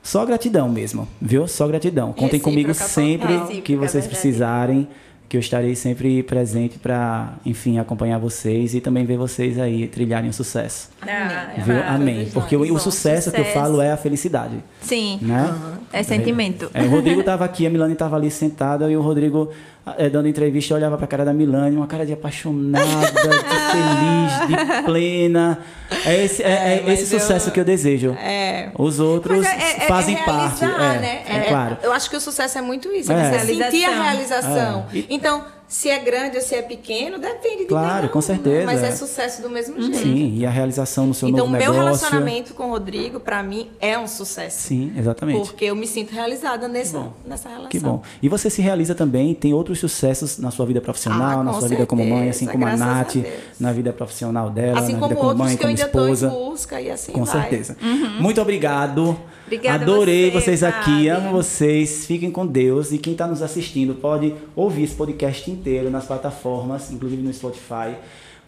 Só 0.02 0.24
gratidão 0.24 0.68
mesmo, 0.68 1.08
viu? 1.20 1.48
Só 1.48 1.66
gratidão. 1.66 2.12
Contem 2.12 2.38
comigo 2.38 2.72
sempre 2.72 3.60
que 3.62 3.74
vocês 3.74 4.06
precisarem. 4.06 4.86
Que 5.28 5.36
eu 5.36 5.40
estarei 5.40 5.74
sempre 5.74 6.22
presente 6.22 6.78
para, 6.78 7.34
enfim, 7.44 7.78
acompanhar 7.78 8.18
vocês 8.18 8.74
e 8.74 8.80
também 8.80 9.04
ver 9.04 9.16
vocês 9.16 9.58
aí 9.58 9.88
trilharem 9.88 10.30
o 10.30 10.32
sucesso. 10.32 10.88
Ah, 11.02 11.48
Viu? 11.58 11.76
ah, 11.78 11.94
Amém. 11.94 12.28
Porque 12.32 12.56
o, 12.56 12.62
o 12.62 12.68
Bom, 12.68 12.78
sucesso, 12.78 13.32
que 13.32 13.40
eu 13.40 13.44
sucesso. 13.44 13.60
falo 13.60 13.80
é 13.80 13.90
a 13.92 13.96
felicidade. 13.96 14.56
Sim, 14.80 15.18
Né? 15.20 15.52
é 15.92 16.02
sentimento. 16.02 16.70
É, 16.72 16.82
o 16.82 16.90
Rodrigo 16.90 17.20
estava 17.20 17.44
aqui, 17.44 17.66
a 17.66 17.70
Milane 17.70 17.94
estava 17.94 18.14
ali 18.16 18.30
sentada 18.30 18.88
e 18.90 18.96
o 18.96 19.02
Rodrigo 19.02 19.50
é, 19.98 20.08
dando 20.10 20.26
entrevista 20.28 20.72
eu 20.72 20.76
olhava 20.76 20.96
para 20.96 21.04
a 21.04 21.08
cara 21.08 21.24
da 21.24 21.32
Milane, 21.32 21.76
uma 21.76 21.86
cara 21.86 22.04
de 22.04 22.12
apaixonada, 22.12 23.06
de 23.06 24.46
feliz, 24.48 24.48
de 24.78 24.82
plena. 24.84 25.58
É 26.04 26.24
esse, 26.24 26.42
é, 26.42 26.82
é 26.86 26.92
esse 26.92 27.06
sucesso 27.06 27.48
eu- 27.48 27.52
que 27.52 27.60
eu 27.60 27.64
desejo. 27.64 28.12
É. 28.20 28.70
Os 28.76 28.98
outros 28.98 29.44
é- 29.46 29.84
é- 29.84 29.86
fazem 29.86 30.16
parte. 30.24 30.64
né? 30.64 31.22
é 31.28 31.40
claro. 31.48 31.76
Eu 31.82 31.92
acho 31.92 32.10
que 32.10 32.16
o 32.16 32.20
sucesso 32.20 32.58
é 32.58 32.60
muito 32.62 32.90
isso, 32.92 33.12
É. 33.12 33.38
você 33.38 33.54
sentir 33.54 33.84
a 33.84 34.02
Realização. 34.02 34.86
Então, 35.08 35.44
se 35.68 35.88
é 35.88 35.98
grande 35.98 36.36
ou 36.36 36.42
se 36.42 36.54
é 36.54 36.62
pequeno, 36.62 37.18
depende 37.18 37.58
de 37.62 37.64
Claro, 37.66 37.94
cada 37.94 38.06
um, 38.06 38.08
com 38.10 38.20
certeza, 38.20 38.66
Mas 38.66 38.82
é 38.82 38.88
é. 38.88 38.92
sucesso 38.92 39.42
do 39.42 39.50
mesmo 39.50 39.80
jeito. 39.82 39.98
Sim, 39.98 40.34
e 40.36 40.46
a 40.46 40.50
realização 40.50 41.06
no 41.06 41.14
seu 41.14 41.28
Então, 41.28 41.46
o 41.46 41.48
novo 41.50 41.58
meu 41.58 41.72
negócio. 41.72 41.84
relacionamento 42.06 42.54
com 42.54 42.66
o 42.68 42.70
Rodrigo, 42.70 43.18
pra 43.18 43.42
mim, 43.42 43.68
é 43.80 43.98
um 43.98 44.06
sucesso. 44.06 44.58
Sim, 44.68 44.92
exatamente. 44.96 45.46
Porque 45.48 45.64
eu 45.64 45.74
me 45.74 45.86
sinto 45.86 46.12
realizada 46.12 46.68
nessa, 46.68 47.08
nessa 47.26 47.48
relação. 47.48 47.68
Que 47.68 47.80
bom. 47.80 48.00
E 48.22 48.28
você 48.28 48.48
se 48.48 48.62
realiza 48.62 48.94
também, 48.94 49.34
tem 49.34 49.52
outros 49.52 49.80
sucessos 49.80 50.38
na 50.38 50.50
sua 50.50 50.64
vida 50.66 50.80
profissional, 50.80 51.40
Ah, 51.40 51.44
na 51.44 51.52
sua 51.54 51.68
vida 51.68 51.84
como 51.86 52.02
mãe, 52.04 52.10
certeza, 52.30 52.36
assim 52.36 52.46
como 52.46 52.66
a 52.66 52.70
a 52.72 52.76
Nath, 52.76 53.14
Deus. 53.14 53.26
na 53.58 53.72
vida 53.72 53.92
profissional 53.92 54.50
dela, 54.50 54.78
Assim 54.78 54.92
na 54.92 54.98
como 54.98 55.08
vida 55.08 55.20
como 55.20 55.28
outros 55.30 55.46
mãe, 55.48 55.56
que 55.56 55.64
eu 55.64 55.68
como 55.68 55.70
ainda 55.70 55.84
esposa. 55.84 56.26
estou 56.28 56.42
em 56.46 56.50
busca 56.50 56.80
e 56.80 56.90
assim 56.90 57.12
Com 57.12 57.24
vai. 57.24 57.40
certeza. 57.40 57.76
Muito 58.20 58.40
obrigado. 58.40 59.18
Obrigada 59.46 59.84
Adorei 59.84 60.30
você, 60.30 60.40
vocês 60.40 60.62
aqui, 60.64 61.08
amo 61.08 61.30
vocês. 61.30 62.04
Fiquem 62.04 62.32
com 62.32 62.44
Deus. 62.44 62.90
E 62.90 62.98
quem 62.98 63.12
está 63.12 63.28
nos 63.28 63.42
assistindo 63.42 63.94
pode 63.94 64.34
ouvir 64.56 64.82
esse 64.82 64.94
podcast 64.96 65.48
inteiro 65.48 65.88
nas 65.88 66.04
plataformas, 66.04 66.90
inclusive 66.90 67.22
no 67.22 67.32
Spotify. 67.32 67.94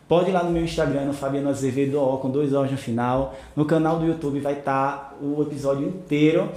Pode 0.08 0.30
ir 0.30 0.32
lá 0.32 0.42
no 0.42 0.50
meu 0.50 0.64
Instagram, 0.64 1.04
no 1.04 1.12
Fabiano 1.12 1.50
Azevedo, 1.50 2.00
ó, 2.00 2.16
com 2.16 2.30
dois 2.30 2.52
O's 2.52 2.70
no 2.70 2.76
final. 2.76 3.36
No 3.54 3.64
canal 3.64 4.00
do 4.00 4.06
YouTube 4.06 4.40
vai 4.40 4.54
estar 4.54 5.16
o 5.22 5.40
episódio 5.42 5.86
inteiro. 5.86 6.48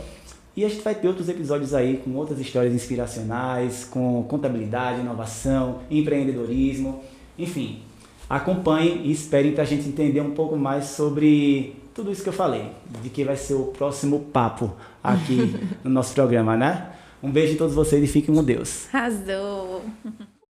E 0.58 0.66
a 0.66 0.70
gente 0.70 0.82
vai 0.82 0.96
ter 0.96 1.08
outros 1.08 1.30
episódios 1.30 1.74
aí 1.74 1.98
com 1.98 2.16
outras 2.16 2.40
histórias 2.40 2.74
inspiracionais, 2.74 3.86
com 3.86 4.24
contabilidade, 4.24 5.02
inovação, 5.02 5.80
empreendedorismo, 5.90 7.02
enfim. 7.38 7.82
Acompanhem 8.28 9.02
e 9.04 9.12
esperem 9.12 9.52
para 9.52 9.64
a 9.64 9.68
gente 9.68 9.88
entender 9.88 10.22
um 10.22 10.32
pouco 10.32 10.58
mais 10.58 10.86
sobre 10.86 11.76
tudo 11.94 12.12
isso 12.12 12.24
que 12.24 12.30
eu 12.30 12.34
falei, 12.34 12.72
de 13.02 13.10
que 13.10 13.24
vai 13.24 13.36
ser 13.36 13.56
o 13.56 13.66
próximo 13.66 14.20
papo 14.32 14.74
aqui 15.04 15.56
no 15.84 15.90
nosso 15.90 16.14
programa, 16.14 16.56
né? 16.56 16.92
Um 17.22 17.32
beijo 17.32 17.54
em 17.54 17.58
todos 17.58 17.76
vocês 17.76 18.04
e 18.04 18.08
fiquem 18.08 18.34
com 18.34 18.44
Deus. 18.44 18.88
Arrasou. 18.94 19.84